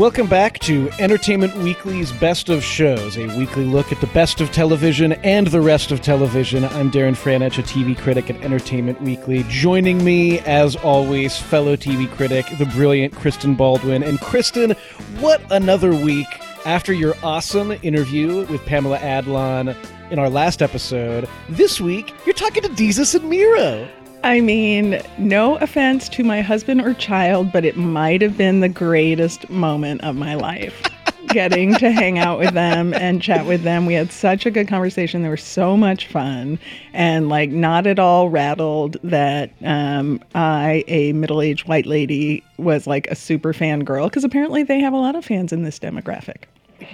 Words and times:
Welcome 0.00 0.28
back 0.28 0.58
to 0.60 0.88
Entertainment 0.98 1.54
Weekly's 1.58 2.10
Best 2.10 2.48
of 2.48 2.64
Shows, 2.64 3.18
a 3.18 3.26
weekly 3.36 3.66
look 3.66 3.92
at 3.92 4.00
the 4.00 4.06
best 4.06 4.40
of 4.40 4.50
television 4.50 5.12
and 5.12 5.48
the 5.48 5.60
rest 5.60 5.92
of 5.92 6.00
television. 6.00 6.64
I'm 6.64 6.90
Darren 6.90 7.14
Franich, 7.14 7.58
a 7.58 7.62
TV 7.62 7.94
critic 7.94 8.30
at 8.30 8.42
Entertainment 8.42 9.02
Weekly. 9.02 9.44
Joining 9.50 10.02
me, 10.02 10.38
as 10.38 10.74
always, 10.74 11.36
fellow 11.36 11.76
TV 11.76 12.10
critic, 12.12 12.46
the 12.56 12.64
brilliant 12.64 13.14
Kristen 13.14 13.54
Baldwin. 13.54 14.02
And 14.02 14.18
Kristen, 14.22 14.70
what 15.18 15.42
another 15.50 15.90
week 15.90 16.28
after 16.64 16.94
your 16.94 17.14
awesome 17.22 17.72
interview 17.82 18.46
with 18.46 18.64
Pamela 18.64 18.96
Adlon 19.00 19.76
in 20.10 20.18
our 20.18 20.30
last 20.30 20.62
episode. 20.62 21.28
This 21.50 21.78
week, 21.78 22.14
you're 22.24 22.34
talking 22.34 22.62
to 22.62 22.70
Desus 22.70 23.14
and 23.14 23.28
Mero. 23.28 23.86
I 24.22 24.40
mean, 24.40 25.00
no 25.18 25.56
offense 25.56 26.08
to 26.10 26.24
my 26.24 26.42
husband 26.42 26.82
or 26.82 26.92
child, 26.94 27.52
but 27.52 27.64
it 27.64 27.76
might 27.76 28.20
have 28.20 28.36
been 28.36 28.60
the 28.60 28.68
greatest 28.68 29.48
moment 29.48 30.02
of 30.02 30.14
my 30.14 30.34
life. 30.34 30.82
getting 31.28 31.74
to 31.76 31.90
hang 31.92 32.18
out 32.18 32.38
with 32.38 32.54
them 32.54 32.92
and 32.92 33.22
chat 33.22 33.46
with 33.46 33.62
them. 33.62 33.86
We 33.86 33.94
had 33.94 34.10
such 34.10 34.46
a 34.46 34.50
good 34.50 34.68
conversation. 34.68 35.22
They 35.22 35.28
were 35.28 35.36
so 35.36 35.76
much 35.76 36.08
fun 36.08 36.58
and 36.92 37.28
like 37.28 37.50
not 37.50 37.86
at 37.86 37.98
all 37.98 38.28
rattled 38.28 38.96
that 39.04 39.52
um, 39.62 40.20
I, 40.34 40.84
a 40.88 41.12
middle 41.12 41.40
aged 41.40 41.68
white 41.68 41.86
lady, 41.86 42.42
was 42.58 42.86
like 42.86 43.06
a 43.06 43.14
super 43.14 43.52
fan 43.52 43.84
girl 43.84 44.08
because 44.08 44.24
apparently 44.24 44.64
they 44.64 44.80
have 44.80 44.92
a 44.92 44.98
lot 44.98 45.14
of 45.14 45.24
fans 45.24 45.52
in 45.52 45.62
this 45.62 45.78
demographic. 45.78 46.44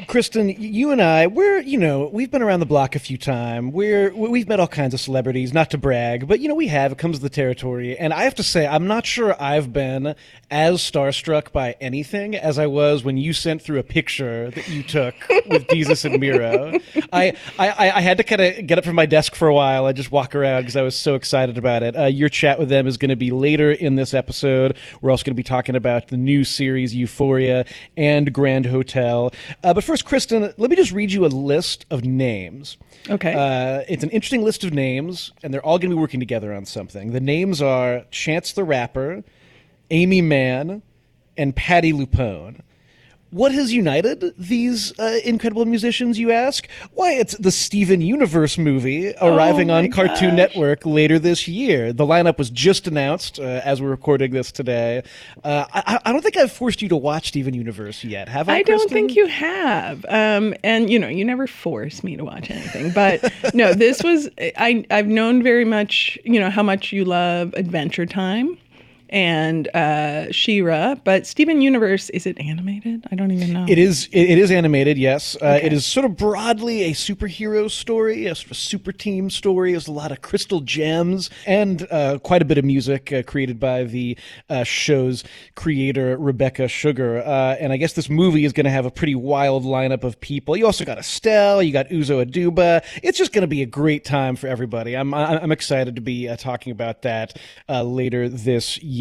Kristen, 0.08 0.48
you 0.48 0.90
and 0.92 1.02
I, 1.02 1.26
we're, 1.26 1.58
you 1.58 1.78
know, 1.78 2.08
we've 2.12 2.30
been 2.30 2.42
around 2.42 2.60
the 2.60 2.66
block 2.66 2.94
a 2.94 2.98
few 2.98 3.18
times. 3.18 3.72
We're, 3.72 4.14
we've 4.14 4.48
met 4.48 4.60
all 4.60 4.68
kinds 4.68 4.94
of 4.94 5.00
celebrities, 5.00 5.52
not 5.52 5.70
to 5.70 5.78
brag, 5.78 6.28
but, 6.28 6.40
you 6.40 6.48
know, 6.48 6.54
we 6.54 6.68
have. 6.68 6.92
It 6.92 6.98
comes 6.98 7.16
to 7.16 7.22
the 7.22 7.30
territory. 7.30 7.98
And 7.98 8.12
I 8.12 8.24
have 8.24 8.34
to 8.36 8.42
say, 8.42 8.66
I'm 8.66 8.86
not 8.86 9.06
sure 9.06 9.34
I've 9.42 9.72
been 9.72 10.14
as 10.50 10.80
starstruck 10.80 11.50
by 11.50 11.76
anything 11.80 12.36
as 12.36 12.58
I 12.58 12.66
was 12.66 13.02
when 13.02 13.16
you 13.16 13.32
sent 13.32 13.62
through 13.62 13.78
a 13.78 13.82
picture 13.82 14.50
that 14.50 14.68
you 14.68 14.82
took 14.82 15.14
with 15.48 15.66
Desus 15.66 16.04
and 16.04 16.20
Mero. 16.20 16.78
I, 17.12 17.34
I, 17.58 17.90
I 17.90 18.00
had 18.00 18.18
to 18.18 18.24
kind 18.24 18.40
of 18.40 18.66
get 18.66 18.78
up 18.78 18.84
from 18.84 18.94
my 18.94 19.06
desk 19.06 19.34
for 19.34 19.48
a 19.48 19.54
while. 19.54 19.86
I 19.86 19.92
just 19.92 20.12
walk 20.12 20.34
around 20.34 20.62
because 20.62 20.76
I 20.76 20.82
was 20.82 20.94
so 20.94 21.14
excited 21.14 21.58
about 21.58 21.82
it. 21.82 21.96
Uh, 21.96 22.04
your 22.04 22.28
chat 22.28 22.58
with 22.58 22.68
them 22.68 22.86
is 22.86 22.96
going 22.96 23.08
to 23.08 23.16
be 23.16 23.30
later 23.30 23.72
in 23.72 23.96
this 23.96 24.14
episode. 24.14 24.76
We're 25.00 25.10
also 25.10 25.24
going 25.24 25.34
to 25.34 25.36
be 25.36 25.42
talking 25.42 25.74
about 25.74 26.08
the 26.08 26.16
new 26.16 26.44
series 26.44 26.94
Euphoria 26.94 27.64
and 27.96 28.32
Grand 28.32 28.66
Hotel. 28.66 29.32
Uh, 29.64 29.74
but 29.74 29.82
first, 29.86 30.04
Kristen, 30.04 30.52
let 30.56 30.70
me 30.70 30.76
just 30.76 30.92
read 30.92 31.12
you 31.12 31.24
a 31.24 31.28
list 31.28 31.86
of 31.90 32.04
names. 32.04 32.76
Okay. 33.08 33.32
Uh, 33.32 33.84
it's 33.88 34.02
an 34.02 34.10
interesting 34.10 34.42
list 34.42 34.64
of 34.64 34.74
names, 34.74 35.32
and 35.42 35.54
they're 35.54 35.64
all 35.64 35.78
going 35.78 35.90
to 35.90 35.96
be 35.96 36.00
working 36.00 36.20
together 36.20 36.52
on 36.52 36.66
something. 36.66 37.12
The 37.12 37.20
names 37.20 37.62
are 37.62 38.04
Chance 38.10 38.52
the 38.52 38.64
Rapper, 38.64 39.22
Aimee 39.90 40.20
Mann, 40.20 40.82
and 41.36 41.54
Patti 41.54 41.92
LuPone. 41.92 42.60
What 43.36 43.52
has 43.52 43.70
united 43.70 44.32
these 44.38 44.98
uh, 44.98 45.18
incredible 45.22 45.66
musicians, 45.66 46.18
you 46.18 46.32
ask? 46.32 46.66
Why, 46.94 47.12
it's 47.12 47.36
the 47.36 47.50
Steven 47.50 48.00
Universe 48.00 48.56
movie 48.56 49.12
arriving 49.20 49.70
Oh 49.70 49.74
on 49.74 49.84
my 49.84 49.88
Cartoon 49.88 50.30
gosh. 50.30 50.36
Network 50.36 50.86
later 50.86 51.18
this 51.18 51.46
year. 51.46 51.92
The 51.92 52.06
lineup 52.06 52.38
was 52.38 52.48
just 52.48 52.86
announced 52.86 53.38
uh, 53.38 53.42
as 53.42 53.82
we're 53.82 53.90
recording 53.90 54.30
this 54.30 54.50
today. 54.50 55.02
Uh, 55.44 55.66
I, 55.70 56.00
I 56.06 56.12
don't 56.12 56.22
think 56.22 56.38
I've 56.38 56.50
forced 56.50 56.80
you 56.80 56.88
to 56.88 56.96
watch 56.96 57.28
Steven 57.28 57.52
Universe 57.52 58.04
yet, 58.04 58.30
have 58.30 58.48
I? 58.48 58.56
I 58.56 58.62
don't 58.62 58.90
think 58.90 59.14
you 59.14 59.26
have. 59.26 60.06
Um, 60.08 60.54
and 60.64 60.88
you 60.88 60.98
know, 60.98 61.08
you 61.08 61.22
never 61.22 61.46
force 61.46 62.02
me 62.02 62.16
to 62.16 62.24
watch 62.24 62.50
anything. 62.50 62.90
But 62.90 63.30
no, 63.54 63.74
this 63.74 64.02
was 64.02 64.30
I 64.38 64.86
I've 64.90 65.08
known 65.08 65.42
very 65.42 65.66
much, 65.66 66.18
you 66.24 66.40
know, 66.40 66.48
how 66.48 66.62
much 66.62 66.90
you 66.90 67.04
love 67.04 67.52
Adventure 67.52 68.06
Time 68.06 68.56
and 69.08 69.68
uh 69.74 70.30
She-Ra, 70.32 70.96
but 71.04 71.26
Steven 71.26 71.60
Universe, 71.62 72.10
is 72.10 72.26
it 72.26 72.38
animated? 72.40 73.04
I 73.10 73.14
don't 73.14 73.30
even 73.30 73.52
know. 73.52 73.66
It 73.68 73.78
is. 73.78 74.08
It, 74.12 74.30
it 74.30 74.38
is 74.38 74.50
animated. 74.50 74.98
Yes, 74.98 75.36
uh, 75.40 75.46
Okay. 75.56 75.66
it 75.66 75.72
is 75.72 75.86
sort 75.86 76.04
of 76.06 76.16
broadly 76.16 76.82
a 76.84 76.90
superhero 76.92 77.70
story, 77.70 78.26
a 78.26 78.34
sort 78.34 78.50
of 78.50 78.56
super 78.56 78.92
team 78.92 79.30
story. 79.30 79.72
There's 79.72 79.86
a 79.88 79.92
lot 79.92 80.12
of 80.12 80.22
crystal 80.22 80.60
gems 80.60 81.30
and 81.46 81.86
uh, 81.90 82.18
quite 82.18 82.42
a 82.42 82.44
bit 82.44 82.58
of 82.58 82.64
music 82.64 83.12
uh, 83.12 83.22
created 83.22 83.60
by 83.60 83.84
the 83.84 84.16
uh, 84.50 84.64
show's 84.64 85.22
creator 85.54 86.16
Rebecca 86.16 86.68
Sugar. 86.68 87.18
Uh, 87.18 87.56
and 87.60 87.72
I 87.72 87.76
guess 87.76 87.92
this 87.92 88.10
movie 88.10 88.44
is 88.44 88.52
going 88.52 88.64
to 88.64 88.70
have 88.70 88.86
a 88.86 88.90
pretty 88.90 89.14
wild 89.14 89.64
lineup 89.64 90.04
of 90.04 90.20
people. 90.20 90.56
You 90.56 90.66
also 90.66 90.84
got 90.84 90.98
Estelle. 90.98 91.62
You 91.62 91.72
got 91.72 91.88
Uzo 91.88 92.24
Aduba. 92.24 92.84
It's 93.02 93.18
just 93.18 93.32
going 93.32 93.42
to 93.42 93.46
be 93.48 93.62
a 93.62 93.66
great 93.66 94.04
time 94.04 94.36
for 94.36 94.46
everybody. 94.48 94.96
I'm 94.96 95.14
I'm 95.14 95.52
excited 95.52 95.94
to 95.96 96.02
be 96.02 96.28
uh, 96.28 96.36
talking 96.36 96.72
about 96.72 97.02
that 97.02 97.38
uh, 97.68 97.82
later 97.82 98.28
this 98.28 98.78
year. 98.82 98.95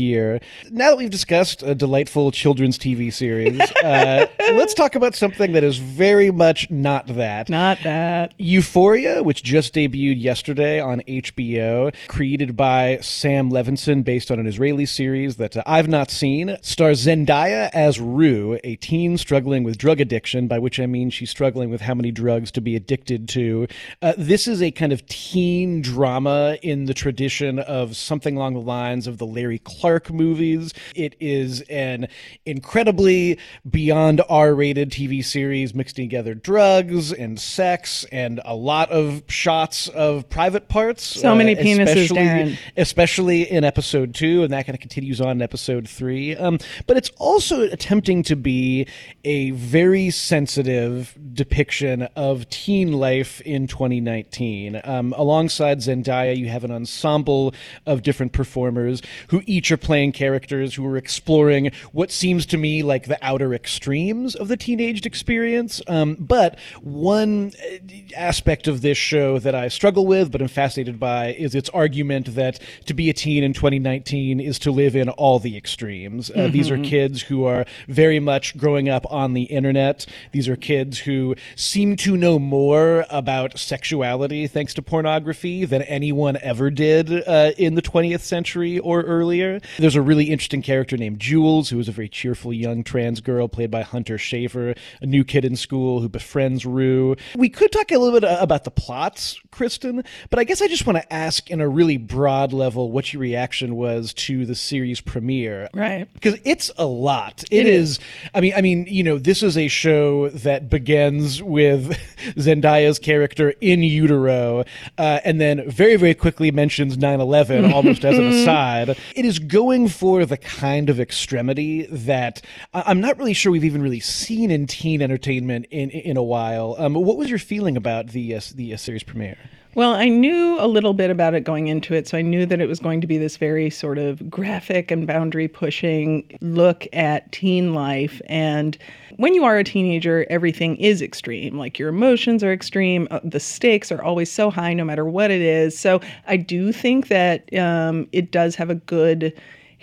Now 0.70 0.90
that 0.90 0.98
we've 0.98 1.10
discussed 1.10 1.64
a 1.64 1.74
delightful 1.74 2.32
children's 2.32 2.78
TV 2.78 3.12
series, 3.14 3.60
uh, 3.84 4.28
let's 4.40 4.74
talk 4.74 4.96
about 4.96 5.16
something 5.16 5.54
that 5.54 5.64
is 5.64 5.78
very 5.78 6.32
much 6.32 6.70
not 6.70 7.08
that. 7.08 7.50
not 7.50 7.80
that. 7.84 8.34
Euphoria, 8.38 9.24
which 9.24 9.42
just 9.42 9.74
debuted 9.74 10.22
yesterday 10.22 10.82
on 10.82 11.02
HBO, 11.08 11.96
created 12.08 12.58
by 12.58 12.98
Sam 13.02 13.50
Levinson 13.50 14.04
based 14.04 14.32
on 14.32 14.40
an 14.40 14.48
Israeli 14.48 14.86
series 14.86 15.38
that 15.38 15.56
uh, 15.56 15.64
I've 15.66 15.88
not 15.88 16.12
seen, 16.12 16.58
stars 16.62 17.06
Zendaya 17.06 17.70
as 17.74 18.00
Rue, 18.00 18.60
a 18.64 18.76
teen 18.76 19.18
struggling 19.18 19.64
with 19.64 19.78
drug 19.78 20.02
addiction, 20.02 20.48
by 20.48 20.60
which 20.60 20.80
I 20.80 20.88
mean 20.88 21.10
she's 21.10 21.30
struggling 21.30 21.70
with 21.70 21.82
how 21.82 21.94
many 21.94 22.12
drugs 22.12 22.52
to 22.52 22.62
be 22.62 22.76
addicted 22.76 23.30
to. 23.30 23.68
Uh, 24.02 24.14
this 24.18 24.48
is 24.48 24.62
a 24.62 24.72
kind 24.72 24.92
of 24.92 25.06
teen 25.08 25.82
drama 25.82 26.58
in 26.62 26.86
the 26.86 26.94
tradition 26.94 27.60
of 27.60 27.96
something 27.96 28.36
along 28.36 28.56
the 28.56 28.60
lines 28.60 29.08
of 29.08 29.18
the 29.18 29.26
Larry 29.26 29.60
Clark 29.60 29.85
movies. 30.12 30.74
It 30.96 31.16
is 31.20 31.62
an 31.62 32.08
incredibly 32.46 33.40
beyond 33.70 34.22
R 34.30 34.54
rated 34.54 34.92
TV 34.92 35.24
series 35.24 35.74
mixing 35.74 36.10
together 36.10 36.34
drugs 36.34 37.12
and 37.12 37.40
sex 37.40 38.06
and 38.12 38.42
a 38.46 38.56
lot 38.56 38.90
of 38.92 39.24
shots 39.28 39.88
of 39.90 40.30
private 40.30 40.68
parts. 40.68 41.04
So 41.04 41.36
many 41.36 41.56
penises, 41.56 41.82
especially, 41.82 42.18
Darren. 42.18 42.58
especially 42.78 43.52
in 43.52 43.64
episode 43.64 44.14
two, 44.14 44.44
and 44.44 44.52
that 44.54 44.66
kind 44.66 44.76
of 44.76 44.82
continues 44.82 45.22
on 45.22 45.30
in 45.32 45.42
episode 45.42 45.88
three. 45.88 46.36
Um, 46.36 46.60
but 46.88 46.98
it's 46.98 47.12
also 47.18 47.62
attempting 47.62 48.24
to 48.24 48.36
be 48.36 48.88
a 49.24 49.52
very 49.52 50.10
sensitive 50.10 51.18
depiction 51.34 52.04
of 52.16 52.50
teen 52.50 52.94
life 52.94 53.42
in 53.42 53.68
2019. 53.68 54.82
Um, 54.84 55.14
alongside 55.18 55.80
Zendaya, 55.80 56.36
you 56.36 56.48
have 56.48 56.64
an 56.64 56.72
ensemble 56.72 57.54
of 57.86 58.04
different 58.04 58.34
performers 58.34 59.02
who 59.30 59.42
each 59.46 59.72
are 59.72 59.75
playing 59.78 60.12
characters 60.12 60.76
who 60.76 60.86
are 60.86 60.98
exploring 60.98 61.72
what 61.92 62.12
seems 62.12 62.46
to 62.48 62.58
me 62.58 62.84
like 62.84 63.08
the 63.08 63.18
outer 63.22 63.54
extremes 63.54 64.36
of 64.36 64.48
the 64.48 64.58
teenaged 64.58 65.06
experience. 65.06 65.82
Um, 65.88 66.16
but 66.20 66.58
one 66.82 67.54
uh, 67.62 67.78
aspect 68.16 68.68
of 68.68 68.82
this 68.82 68.98
show 68.98 69.40
that 69.40 69.56
I 69.56 69.68
struggle 69.68 70.06
with, 70.06 70.32
but 70.32 70.42
am 70.42 70.48
fascinated 70.48 71.00
by, 71.00 71.34
is 71.34 71.56
its 71.56 71.70
argument 71.70 72.36
that 72.36 72.60
to 72.86 72.94
be 72.94 73.10
a 73.10 73.14
teen 73.14 73.44
in 73.44 73.54
2019 73.54 74.40
is 74.40 74.60
to 74.60 74.72
live 74.72 74.96
in 74.96 75.10
all 75.10 75.40
the 75.40 75.58
extremes. 75.58 76.32
Uh, 76.32 76.48
These 76.48 76.72
are 76.72 76.78
kids 76.78 77.22
who 77.24 77.46
are 77.46 77.66
very 77.88 78.20
much 78.20 78.58
growing 78.58 78.90
up 78.90 79.06
on 79.12 79.34
the 79.34 79.44
internet. 79.44 80.06
These 80.32 80.48
are 80.48 80.56
kids 80.56 81.00
who 81.00 81.36
seem 81.56 81.96
to 81.98 82.18
know 82.18 82.40
more 82.40 83.06
about 83.10 83.58
sexuality 83.58 84.48
thanks 84.48 84.74
to 84.76 84.82
pornography 84.82 85.66
than 85.66 85.82
anyone 85.84 86.38
ever 86.42 86.70
did 86.70 87.12
uh, 87.28 87.52
in 87.58 87.76
the 87.76 87.82
20th 87.82 88.22
century 88.22 88.80
or 88.80 89.02
earlier. 89.02 89.60
There's 89.78 89.96
a 89.96 90.02
really 90.02 90.26
interesting 90.26 90.62
character 90.62 90.98
named 90.98 91.20
Jules, 91.20 91.70
who 91.70 91.80
is 91.80 91.90
a 91.90 91.92
very 91.92 92.10
cheerful 92.10 92.54
young 92.54 92.84
trans 92.84 93.20
girl 93.20 93.48
played 93.48 93.70
by 93.70 93.82
Hunter 93.82 94.18
Schafer, 94.18 94.78
a 95.02 95.06
new 95.06 95.24
kid 95.24 95.44
in 95.44 95.56
school 95.56 96.00
who 96.00 96.08
befriends 96.08 96.66
Rue. 96.66 97.16
We 97.36 97.50
could 97.50 97.72
talk 97.72 97.92
a 97.92 97.98
little 97.98 98.20
bit 98.20 98.28
uh, 98.28 98.38
about 98.40 98.64
the 98.64 98.72
plots, 98.72 99.40
Kristen, 99.52 100.04
but 100.30 100.40
I 100.40 100.46
guess 100.46 100.62
I 100.62 100.68
just 100.68 100.88
want 100.88 100.98
to 100.98 101.14
ask 101.14 101.52
in 101.52 101.60
a 101.60 101.68
really 101.68 101.98
broad 101.98 102.54
level 102.54 102.92
what 102.92 103.12
your 103.12 103.22
reaction 103.22 103.76
was 103.76 104.14
to 104.14 104.46
the 104.46 104.56
series 104.56 105.02
premiere. 105.02 105.70
Right. 105.74 106.08
Because 106.14 106.40
it's 106.46 106.72
a 106.78 106.86
lot. 106.86 107.44
It 107.52 107.66
it 107.66 107.74
is. 107.74 108.00
I 108.34 108.42
mean, 108.42 108.54
I 108.56 108.62
mean, 108.62 108.86
you 108.88 109.04
know, 109.04 109.18
this 109.18 109.44
is 109.44 109.58
a 109.58 109.68
show 109.68 110.30
that 110.30 110.70
begins 110.70 111.42
with 111.42 111.98
Zendaya's 112.38 113.00
character 113.00 113.54
in 113.62 113.84
utero, 113.84 114.66
uh, 114.98 115.20
and 115.24 115.42
then 115.42 115.70
very, 115.70 115.96
very 115.96 116.14
quickly 116.14 116.52
mentions 116.52 116.98
9/11 116.98 117.72
almost 117.74 118.06
as 118.06 118.18
an 118.18 118.28
aside. 118.28 118.98
It 119.16 119.26
is 119.26 119.40
going 119.56 119.88
for 119.88 120.26
the 120.26 120.36
kind 120.36 120.90
of 120.90 121.00
extremity 121.00 121.86
that 121.86 122.42
I'm 122.74 123.00
not 123.00 123.18
really 123.18 123.32
sure 123.34 123.54
we've 123.54 123.64
even 123.64 123.82
really 123.82 124.02
seen 124.02 124.52
in 124.52 124.68
teen 124.68 125.02
entertainment 125.02 125.68
in 125.72 125.92
in 125.92 126.18
a 126.18 126.24
while. 126.24 126.76
Um, 126.78 126.94
what 126.96 127.16
was 127.16 127.30
your 127.30 127.40
feeling 127.40 127.78
about 127.78 128.08
the 128.08 128.36
uh, 128.36 128.42
the 128.54 128.74
uh, 128.74 128.78
series 128.78 129.04
premiere? 129.04 129.38
Well, 129.76 129.92
I 129.94 130.08
knew 130.08 130.56
a 130.58 130.68
little 130.70 130.94
bit 130.94 131.10
about 131.10 131.34
it 131.34 131.42
going 131.44 131.68
into 131.68 131.94
it, 131.94 132.08
so 132.08 132.18
I 132.18 132.22
knew 132.22 132.46
that 132.46 132.62
it 132.62 132.70
was 132.70 132.80
going 132.80 133.02
to 133.02 133.08
be 133.08 133.18
this 133.18 133.36
very 133.36 133.70
sort 133.70 133.98
of 133.98 134.30
graphic 134.30 134.90
and 134.90 135.06
boundary 135.06 135.50
pushing 135.50 136.24
look 136.40 136.88
at 136.94 137.30
teen 137.34 137.74
life. 137.74 138.22
And 138.28 138.78
when 139.18 139.34
you 139.34 139.44
are 139.44 139.58
a 139.58 139.66
teenager, 139.66 140.26
everything 140.30 140.78
is 140.78 141.02
extreme. 141.02 141.58
Like 141.58 141.78
your 141.78 141.90
emotions 141.90 142.42
are 142.42 142.54
extreme, 142.54 143.10
uh, 143.12 143.20
the 143.22 143.42
stakes 143.42 143.92
are 143.92 144.02
always 144.02 144.32
so 144.32 144.50
high, 144.50 144.74
no 144.74 144.86
matter 144.86 145.04
what 145.04 145.30
it 145.30 145.42
is. 145.42 145.78
So 145.78 146.00
I 146.26 146.38
do 146.38 146.72
think 146.72 147.10
that 147.10 147.54
um, 147.54 148.08
it 148.14 148.32
does 148.32 148.56
have 148.56 148.70
a 148.70 148.76
good 148.76 149.34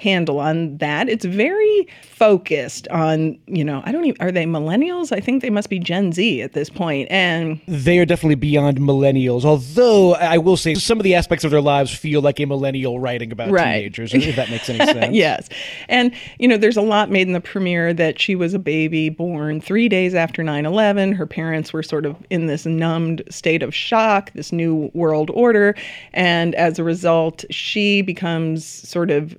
handle 0.02 0.40
on 0.40 0.76
that. 0.78 1.08
It's 1.08 1.24
very 1.24 1.88
focused 2.02 2.88
on, 2.88 3.38
you 3.46 3.64
know, 3.64 3.82
I 3.84 3.92
don't 3.92 4.04
even, 4.04 4.20
are 4.20 4.32
they 4.32 4.44
millennials? 4.44 5.12
I 5.12 5.20
think 5.20 5.42
they 5.42 5.50
must 5.50 5.70
be 5.70 5.78
Gen 5.78 6.12
Z 6.12 6.42
at 6.42 6.52
this 6.52 6.68
point. 6.68 7.08
And 7.10 7.60
they 7.68 7.98
are 7.98 8.04
definitely 8.04 8.34
beyond 8.34 8.78
millennials. 8.78 9.44
Although 9.44 10.14
I 10.14 10.38
will 10.38 10.56
say 10.56 10.74
some 10.74 10.98
of 10.98 11.04
the 11.04 11.14
aspects 11.14 11.44
of 11.44 11.50
their 11.50 11.60
lives 11.60 11.94
feel 11.94 12.20
like 12.20 12.40
a 12.40 12.44
millennial 12.46 12.98
writing 12.98 13.30
about 13.30 13.50
right. 13.50 13.74
teenagers, 13.74 14.12
if 14.12 14.36
that 14.36 14.50
makes 14.50 14.68
any 14.68 14.78
sense. 14.84 15.14
yes. 15.14 15.48
And, 15.88 16.12
you 16.38 16.48
know, 16.48 16.56
there's 16.56 16.76
a 16.76 16.82
lot 16.82 17.10
made 17.10 17.28
in 17.28 17.32
the 17.32 17.40
premiere 17.40 17.94
that 17.94 18.20
she 18.20 18.34
was 18.34 18.54
a 18.54 18.58
baby 18.58 19.08
born 19.08 19.60
three 19.60 19.88
days 19.88 20.14
after 20.14 20.42
9 20.42 20.66
11. 20.66 21.12
Her 21.12 21.26
parents 21.26 21.72
were 21.72 21.82
sort 21.82 22.06
of 22.06 22.16
in 22.28 22.46
this 22.46 22.66
numbed 22.66 23.22
state 23.30 23.62
of 23.62 23.72
shock, 23.74 24.32
this 24.32 24.52
new 24.52 24.90
world 24.94 25.30
order. 25.30 25.76
And 26.12 26.54
as 26.56 26.78
a 26.78 26.84
result, 26.84 27.44
she 27.50 28.02
becomes 28.02 28.64
sort 28.64 29.10
of 29.10 29.36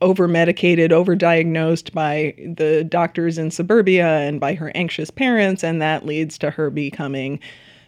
over 0.00 0.28
medicated, 0.28 0.92
over 0.92 1.14
diagnosed 1.14 1.92
by 1.92 2.34
the 2.38 2.84
doctors 2.84 3.38
in 3.38 3.50
suburbia 3.50 4.06
and 4.06 4.40
by 4.40 4.54
her 4.54 4.72
anxious 4.74 5.10
parents. 5.10 5.62
And 5.62 5.80
that 5.80 6.06
leads 6.06 6.38
to 6.38 6.50
her 6.50 6.70
becoming 6.70 7.40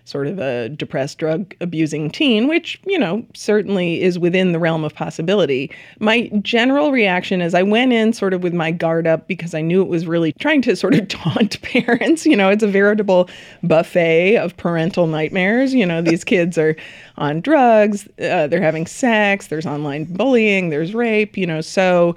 sort 0.06 0.28
of 0.28 0.38
a 0.38 0.68
depressed, 0.68 1.18
drug 1.18 1.54
abusing 1.60 2.10
teen, 2.10 2.46
which, 2.46 2.80
you 2.86 2.98
know, 2.98 3.26
certainly 3.34 4.00
is 4.00 4.18
within 4.18 4.52
the 4.52 4.58
realm 4.58 4.84
of 4.84 4.94
possibility. 4.94 5.70
My 5.98 6.28
general 6.42 6.92
reaction 6.92 7.42
is 7.42 7.54
I 7.54 7.64
went 7.64 7.92
in 7.92 8.12
sort 8.12 8.32
of 8.32 8.42
with 8.42 8.54
my 8.54 8.70
guard 8.70 9.08
up 9.08 9.26
because 9.26 9.52
I 9.52 9.60
knew 9.60 9.82
it 9.82 9.88
was 9.88 10.06
really 10.06 10.32
trying 10.38 10.62
to 10.62 10.76
sort 10.76 10.94
of 10.94 11.08
taunt 11.08 11.60
parents. 11.62 12.24
You 12.24 12.36
know, 12.36 12.48
it's 12.48 12.62
a 12.62 12.68
veritable 12.68 13.28
buffet 13.64 14.36
of 14.36 14.56
parental 14.56 15.08
nightmares. 15.08 15.74
You 15.74 15.84
know, 15.84 16.00
these 16.00 16.22
kids 16.22 16.56
are 16.56 16.76
on 17.16 17.40
drugs, 17.40 18.06
uh, 18.20 18.46
they're 18.46 18.62
having 18.62 18.86
sex, 18.86 19.48
there's 19.48 19.66
online 19.66 20.04
bullying, 20.04 20.68
there's 20.70 20.94
rape, 20.94 21.36
you 21.36 21.46
know, 21.46 21.60
so. 21.60 22.14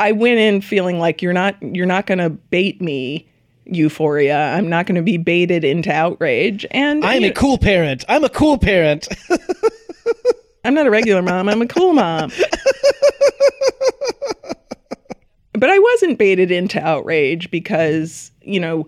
I 0.00 0.12
went 0.12 0.38
in 0.38 0.60
feeling 0.60 1.00
like 1.00 1.22
you're 1.22 1.32
not 1.32 1.60
you're 1.60 1.84
not 1.84 2.06
going 2.06 2.18
to 2.18 2.30
bait 2.30 2.80
me 2.80 3.26
euphoria. 3.68 4.54
I'm 4.54 4.68
not 4.68 4.86
going 4.86 4.96
to 4.96 5.02
be 5.02 5.16
baited 5.16 5.64
into 5.64 5.92
outrage. 5.92 6.66
And 6.70 7.04
I'm 7.04 7.24
a 7.24 7.32
cool 7.32 7.58
parent. 7.58 8.04
I'm 8.08 8.24
a 8.24 8.28
cool 8.28 8.58
parent. 8.58 9.08
I'm 10.64 10.74
not 10.74 10.86
a 10.86 10.90
regular 10.90 11.22
mom. 11.22 11.48
I'm 11.48 11.62
a 11.62 11.66
cool 11.66 11.92
mom. 11.92 12.30
but 15.52 15.70
I 15.70 15.78
wasn't 15.78 16.18
baited 16.18 16.50
into 16.50 16.80
outrage 16.80 17.50
because, 17.50 18.30
you 18.42 18.60
know, 18.60 18.86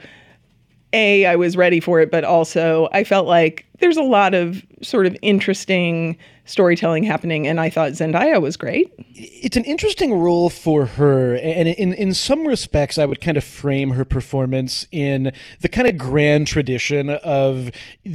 A, 0.93 1.27
I 1.27 1.37
was 1.37 1.57
ready 1.57 1.81
for 1.81 2.01
it, 2.01 2.11
but 2.11 2.25
also 2.25 2.89
I 2.93 3.05
felt 3.05 3.27
like 3.27 3.67
there's 3.79 3.97
a 3.97 4.03
lot 4.03 4.35
of 4.35 4.65
sort 4.83 5.07
of 5.07 5.17
interesting 5.23 6.19
storytelling 6.51 7.05
happening, 7.05 7.47
and 7.47 7.61
I 7.61 7.71
thought 7.71 7.93
Zendaya 7.93 8.41
was 8.41 8.57
great. 8.57 8.93
It's 9.15 9.57
an 9.57 9.65
interesting 9.65 10.15
role 10.15 10.51
for 10.51 10.87
her, 10.87 11.35
and 11.37 11.69
in 11.69 11.93
in 11.95 12.15
some 12.15 12.47
respects, 12.47 12.99
I 12.99 13.07
would 13.07 13.21
kind 13.21 13.37
of 13.37 13.45
frame 13.45 13.91
her 13.91 14.05
performance 14.05 14.87
in 14.91 15.33
the 15.61 15.69
kind 15.69 15.87
of 15.87 15.97
grand 15.97 16.47
tradition 16.47 17.11
of 17.11 17.71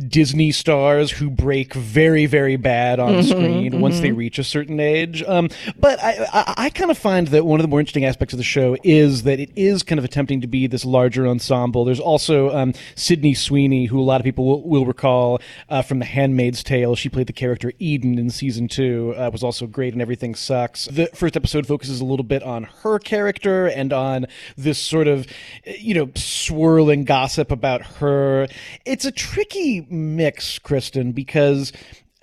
Disney 0.07 0.51
stars 0.51 1.11
who 1.11 1.29
break 1.29 1.73
very, 1.73 2.25
very 2.25 2.57
bad 2.57 2.99
on 2.99 3.13
mm-hmm, 3.13 3.29
screen 3.29 3.71
mm-hmm. 3.71 3.81
once 3.81 3.99
they 3.99 4.11
reach 4.11 4.39
a 4.39 4.43
certain 4.43 4.79
age. 4.79 5.23
Um, 5.23 5.49
but 5.79 6.01
I, 6.03 6.27
I, 6.33 6.53
I 6.65 6.69
kind 6.69 6.91
of 6.91 6.97
find 6.97 7.27
that 7.29 7.45
one 7.45 7.59
of 7.59 7.63
the 7.63 7.67
more 7.67 7.79
interesting 7.79 8.05
aspects 8.05 8.33
of 8.33 8.37
the 8.37 8.43
show 8.43 8.75
is 8.83 9.23
that 9.23 9.39
it 9.39 9.51
is 9.55 9.83
kind 9.83 9.99
of 9.99 10.05
attempting 10.05 10.41
to 10.41 10.47
be 10.47 10.67
this 10.67 10.83
larger 10.83 11.27
ensemble. 11.27 11.85
There's 11.85 11.99
also 11.99 12.55
um, 12.55 12.73
Sydney 12.95 13.33
Sweeney, 13.33 13.85
who 13.85 13.99
a 13.99 14.03
lot 14.03 14.19
of 14.19 14.25
people 14.25 14.45
will, 14.45 14.67
will 14.67 14.85
recall 14.85 15.39
uh, 15.69 15.81
from 15.81 15.99
The 15.99 16.05
Handmaid's 16.05 16.63
Tale. 16.63 16.95
She 16.95 17.09
played 17.09 17.27
the 17.27 17.33
character 17.33 17.71
Eden 17.79 18.17
in 18.25 18.31
season 18.31 18.67
two. 18.67 19.13
Uh, 19.15 19.29
was 19.31 19.43
also 19.43 19.67
great 19.67 19.93
and 19.93 20.01
Everything 20.01 20.35
Sucks. 20.35 20.85
The 20.85 21.07
first 21.13 21.37
episode 21.37 21.67
focuses 21.67 22.01
a 22.01 22.05
little 22.05 22.23
bit 22.25 22.43
on 22.43 22.63
her 22.81 22.99
character 22.99 23.67
and 23.67 23.93
on 23.93 24.25
this 24.57 24.79
sort 24.79 25.07
of, 25.07 25.27
you 25.65 25.93
know, 25.93 26.11
swirling 26.15 27.05
gossip 27.05 27.51
about 27.51 27.83
her. 27.83 28.47
It's 28.83 29.05
a 29.05 29.11
tricky 29.11 29.85
mix, 29.89 30.59
Kristen, 30.59 31.11
because 31.11 31.71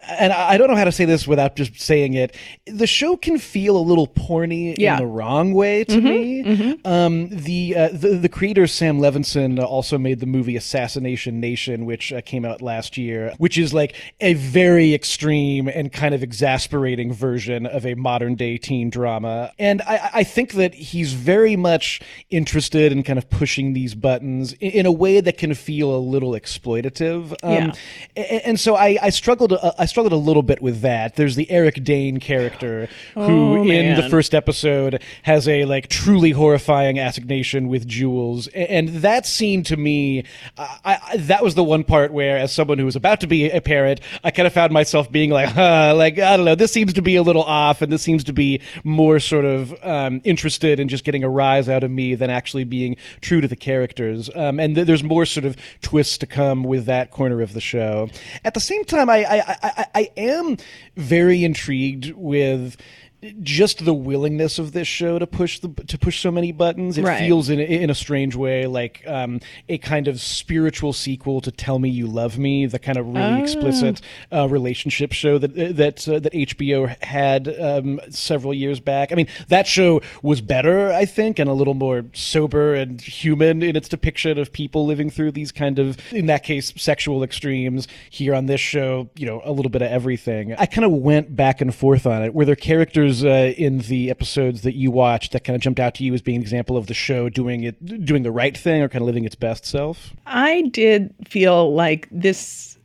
and 0.08 0.32
I 0.32 0.58
don't 0.58 0.68
know 0.68 0.76
how 0.76 0.84
to 0.84 0.92
say 0.92 1.04
this 1.04 1.26
without 1.26 1.56
just 1.56 1.80
saying 1.80 2.14
it. 2.14 2.36
The 2.66 2.86
show 2.86 3.16
can 3.16 3.38
feel 3.38 3.76
a 3.76 3.80
little 3.80 4.06
porny 4.06 4.74
yeah. 4.76 4.94
in 4.94 4.98
the 4.98 5.06
wrong 5.06 5.54
way 5.54 5.84
to 5.84 5.96
mm-hmm, 5.96 6.06
me. 6.06 6.44
Mm-hmm. 6.44 6.86
Um, 6.86 7.28
the, 7.28 7.76
uh, 7.76 7.88
the 7.92 8.08
the 8.16 8.28
creator 8.28 8.66
Sam 8.66 8.98
Levinson 8.98 9.62
also 9.62 9.98
made 9.98 10.20
the 10.20 10.26
movie 10.26 10.56
Assassination 10.56 11.40
Nation, 11.40 11.86
which 11.86 12.12
uh, 12.12 12.20
came 12.20 12.44
out 12.44 12.62
last 12.62 12.96
year, 12.96 13.34
which 13.38 13.58
is 13.58 13.72
like 13.72 13.94
a 14.20 14.34
very 14.34 14.94
extreme 14.94 15.68
and 15.68 15.92
kind 15.92 16.14
of 16.14 16.22
exasperating 16.22 17.12
version 17.12 17.66
of 17.66 17.86
a 17.86 17.94
modern 17.94 18.34
day 18.34 18.58
teen 18.58 18.90
drama. 18.90 19.52
And 19.58 19.82
I, 19.82 20.10
I 20.14 20.24
think 20.24 20.52
that 20.52 20.74
he's 20.74 21.12
very 21.12 21.56
much 21.56 22.00
interested 22.30 22.92
in 22.92 23.02
kind 23.02 23.18
of 23.18 23.30
pushing 23.30 23.72
these 23.72 23.94
buttons 23.94 24.52
in, 24.54 24.70
in 24.72 24.86
a 24.86 24.92
way 24.92 25.20
that 25.20 25.38
can 25.38 25.54
feel 25.54 25.94
a 25.94 25.98
little 25.98 26.32
exploitative. 26.32 27.32
Um, 27.42 27.52
yeah. 27.52 27.72
and, 28.16 28.42
and, 28.44 28.60
so 28.60 28.76
I, 28.76 28.98
I 29.02 29.10
struggled. 29.10 29.52
Uh, 29.52 29.72
I 29.78 29.86
struggled 29.92 30.12
a 30.12 30.16
little 30.16 30.42
bit 30.42 30.62
with 30.62 30.80
that. 30.80 31.16
There's 31.16 31.36
the 31.36 31.50
Eric 31.50 31.84
Dane 31.84 32.18
character 32.18 32.88
who, 33.14 33.58
oh, 33.58 33.64
in 33.64 33.94
the 33.94 34.08
first 34.08 34.34
episode, 34.34 35.02
has 35.22 35.46
a 35.46 35.64
like 35.66 35.88
truly 35.88 36.30
horrifying 36.30 36.98
assignation 36.98 37.68
with 37.68 37.86
Jules, 37.86 38.48
and 38.48 38.88
that 38.88 39.26
scene 39.26 39.62
to 39.64 39.76
me, 39.76 40.24
I, 40.56 40.98
I, 41.12 41.16
that 41.18 41.44
was 41.44 41.54
the 41.54 41.62
one 41.62 41.84
part 41.84 42.12
where, 42.12 42.38
as 42.38 42.52
someone 42.52 42.78
who 42.78 42.86
was 42.86 42.96
about 42.96 43.20
to 43.20 43.26
be 43.26 43.50
a 43.50 43.60
parent, 43.60 44.00
I 44.24 44.30
kind 44.30 44.46
of 44.46 44.52
found 44.52 44.72
myself 44.72 45.12
being 45.12 45.30
like, 45.30 45.50
huh, 45.50 45.94
like 45.94 46.18
I 46.18 46.36
don't 46.36 46.46
know, 46.46 46.54
this 46.54 46.72
seems 46.72 46.94
to 46.94 47.02
be 47.02 47.16
a 47.16 47.22
little 47.22 47.42
off, 47.42 47.82
and 47.82 47.92
this 47.92 48.02
seems 48.02 48.24
to 48.24 48.32
be 48.32 48.60
more 48.82 49.20
sort 49.20 49.44
of 49.44 49.74
um, 49.84 50.20
interested 50.24 50.80
in 50.80 50.88
just 50.88 51.04
getting 51.04 51.22
a 51.22 51.28
rise 51.28 51.68
out 51.68 51.84
of 51.84 51.90
me 51.90 52.14
than 52.14 52.30
actually 52.30 52.64
being 52.64 52.96
true 53.20 53.42
to 53.42 53.48
the 53.48 53.56
characters. 53.56 54.30
Um, 54.34 54.58
and 54.58 54.74
th- 54.74 54.86
there's 54.86 55.04
more 55.04 55.26
sort 55.26 55.44
of 55.44 55.56
twists 55.82 56.16
to 56.18 56.26
come 56.26 56.64
with 56.64 56.86
that 56.86 57.10
corner 57.10 57.42
of 57.42 57.52
the 57.52 57.60
show. 57.60 58.08
At 58.44 58.54
the 58.54 58.60
same 58.60 58.84
time, 58.84 59.10
I, 59.10 59.24
I, 59.24 59.56
I 59.62 59.81
I, 59.82 59.86
I 59.94 60.10
am 60.16 60.56
very 60.96 61.44
intrigued 61.44 62.12
with 62.12 62.76
just 63.40 63.84
the 63.84 63.94
willingness 63.94 64.58
of 64.58 64.72
this 64.72 64.88
show 64.88 65.18
to 65.18 65.26
push 65.26 65.60
the 65.60 65.68
to 65.86 65.96
push 65.96 66.20
so 66.20 66.30
many 66.30 66.50
buttons. 66.50 66.98
It 66.98 67.04
right. 67.04 67.20
feels 67.20 67.48
in 67.48 67.60
in 67.60 67.88
a 67.88 67.94
strange 67.94 68.34
way 68.34 68.66
like 68.66 69.02
um, 69.06 69.40
a 69.68 69.78
kind 69.78 70.08
of 70.08 70.20
spiritual 70.20 70.92
sequel 70.92 71.40
to 71.42 71.52
Tell 71.52 71.78
Me 71.78 71.88
You 71.88 72.06
Love 72.06 72.38
Me, 72.38 72.66
the 72.66 72.78
kind 72.78 72.98
of 72.98 73.06
really 73.06 73.40
oh. 73.40 73.42
explicit 73.42 74.00
uh, 74.32 74.48
relationship 74.48 75.12
show 75.12 75.38
that 75.38 75.54
that 75.54 76.08
uh, 76.08 76.18
that 76.18 76.32
HBO 76.32 76.96
had 77.02 77.48
um, 77.60 78.00
several 78.10 78.52
years 78.52 78.80
back. 78.80 79.12
I 79.12 79.14
mean, 79.14 79.28
that 79.48 79.66
show 79.66 80.00
was 80.22 80.40
better, 80.40 80.92
I 80.92 81.04
think, 81.04 81.38
and 81.38 81.48
a 81.48 81.54
little 81.54 81.74
more 81.74 82.04
sober 82.12 82.74
and 82.74 83.00
human 83.00 83.62
in 83.62 83.76
its 83.76 83.88
depiction 83.88 84.38
of 84.38 84.52
people 84.52 84.84
living 84.84 85.10
through 85.10 85.32
these 85.32 85.52
kind 85.52 85.78
of, 85.78 85.96
in 86.12 86.26
that 86.26 86.42
case, 86.42 86.72
sexual 86.76 87.22
extremes. 87.22 87.86
Here 88.10 88.34
on 88.34 88.46
this 88.46 88.60
show, 88.60 89.10
you 89.14 89.26
know, 89.26 89.42
a 89.44 89.52
little 89.52 89.70
bit 89.70 89.82
of 89.82 89.90
everything. 89.90 90.54
I 90.54 90.66
kind 90.66 90.84
of 90.84 90.92
went 90.92 91.36
back 91.36 91.60
and 91.60 91.74
forth 91.74 92.06
on 92.06 92.22
it. 92.22 92.34
Were 92.34 92.44
there 92.44 92.56
characters 92.56 93.11
uh, 93.24 93.52
in 93.56 93.78
the 93.78 94.10
episodes 94.10 94.62
that 94.62 94.74
you 94.74 94.90
watched 94.90 95.32
that 95.32 95.44
kind 95.44 95.54
of 95.54 95.60
jumped 95.60 95.80
out 95.80 95.94
to 95.96 96.04
you 96.04 96.14
as 96.14 96.22
being 96.22 96.36
an 96.36 96.42
example 96.42 96.76
of 96.76 96.86
the 96.86 96.94
show 96.94 97.28
doing 97.28 97.64
it, 97.64 98.04
doing 98.04 98.22
the 98.22 98.32
right 98.32 98.56
thing, 98.56 98.82
or 98.82 98.88
kind 98.88 99.02
of 99.02 99.06
living 99.06 99.24
its 99.24 99.34
best 99.34 99.66
self? 99.66 100.14
I 100.26 100.62
did 100.72 101.14
feel 101.28 101.74
like 101.74 102.08
this 102.10 102.78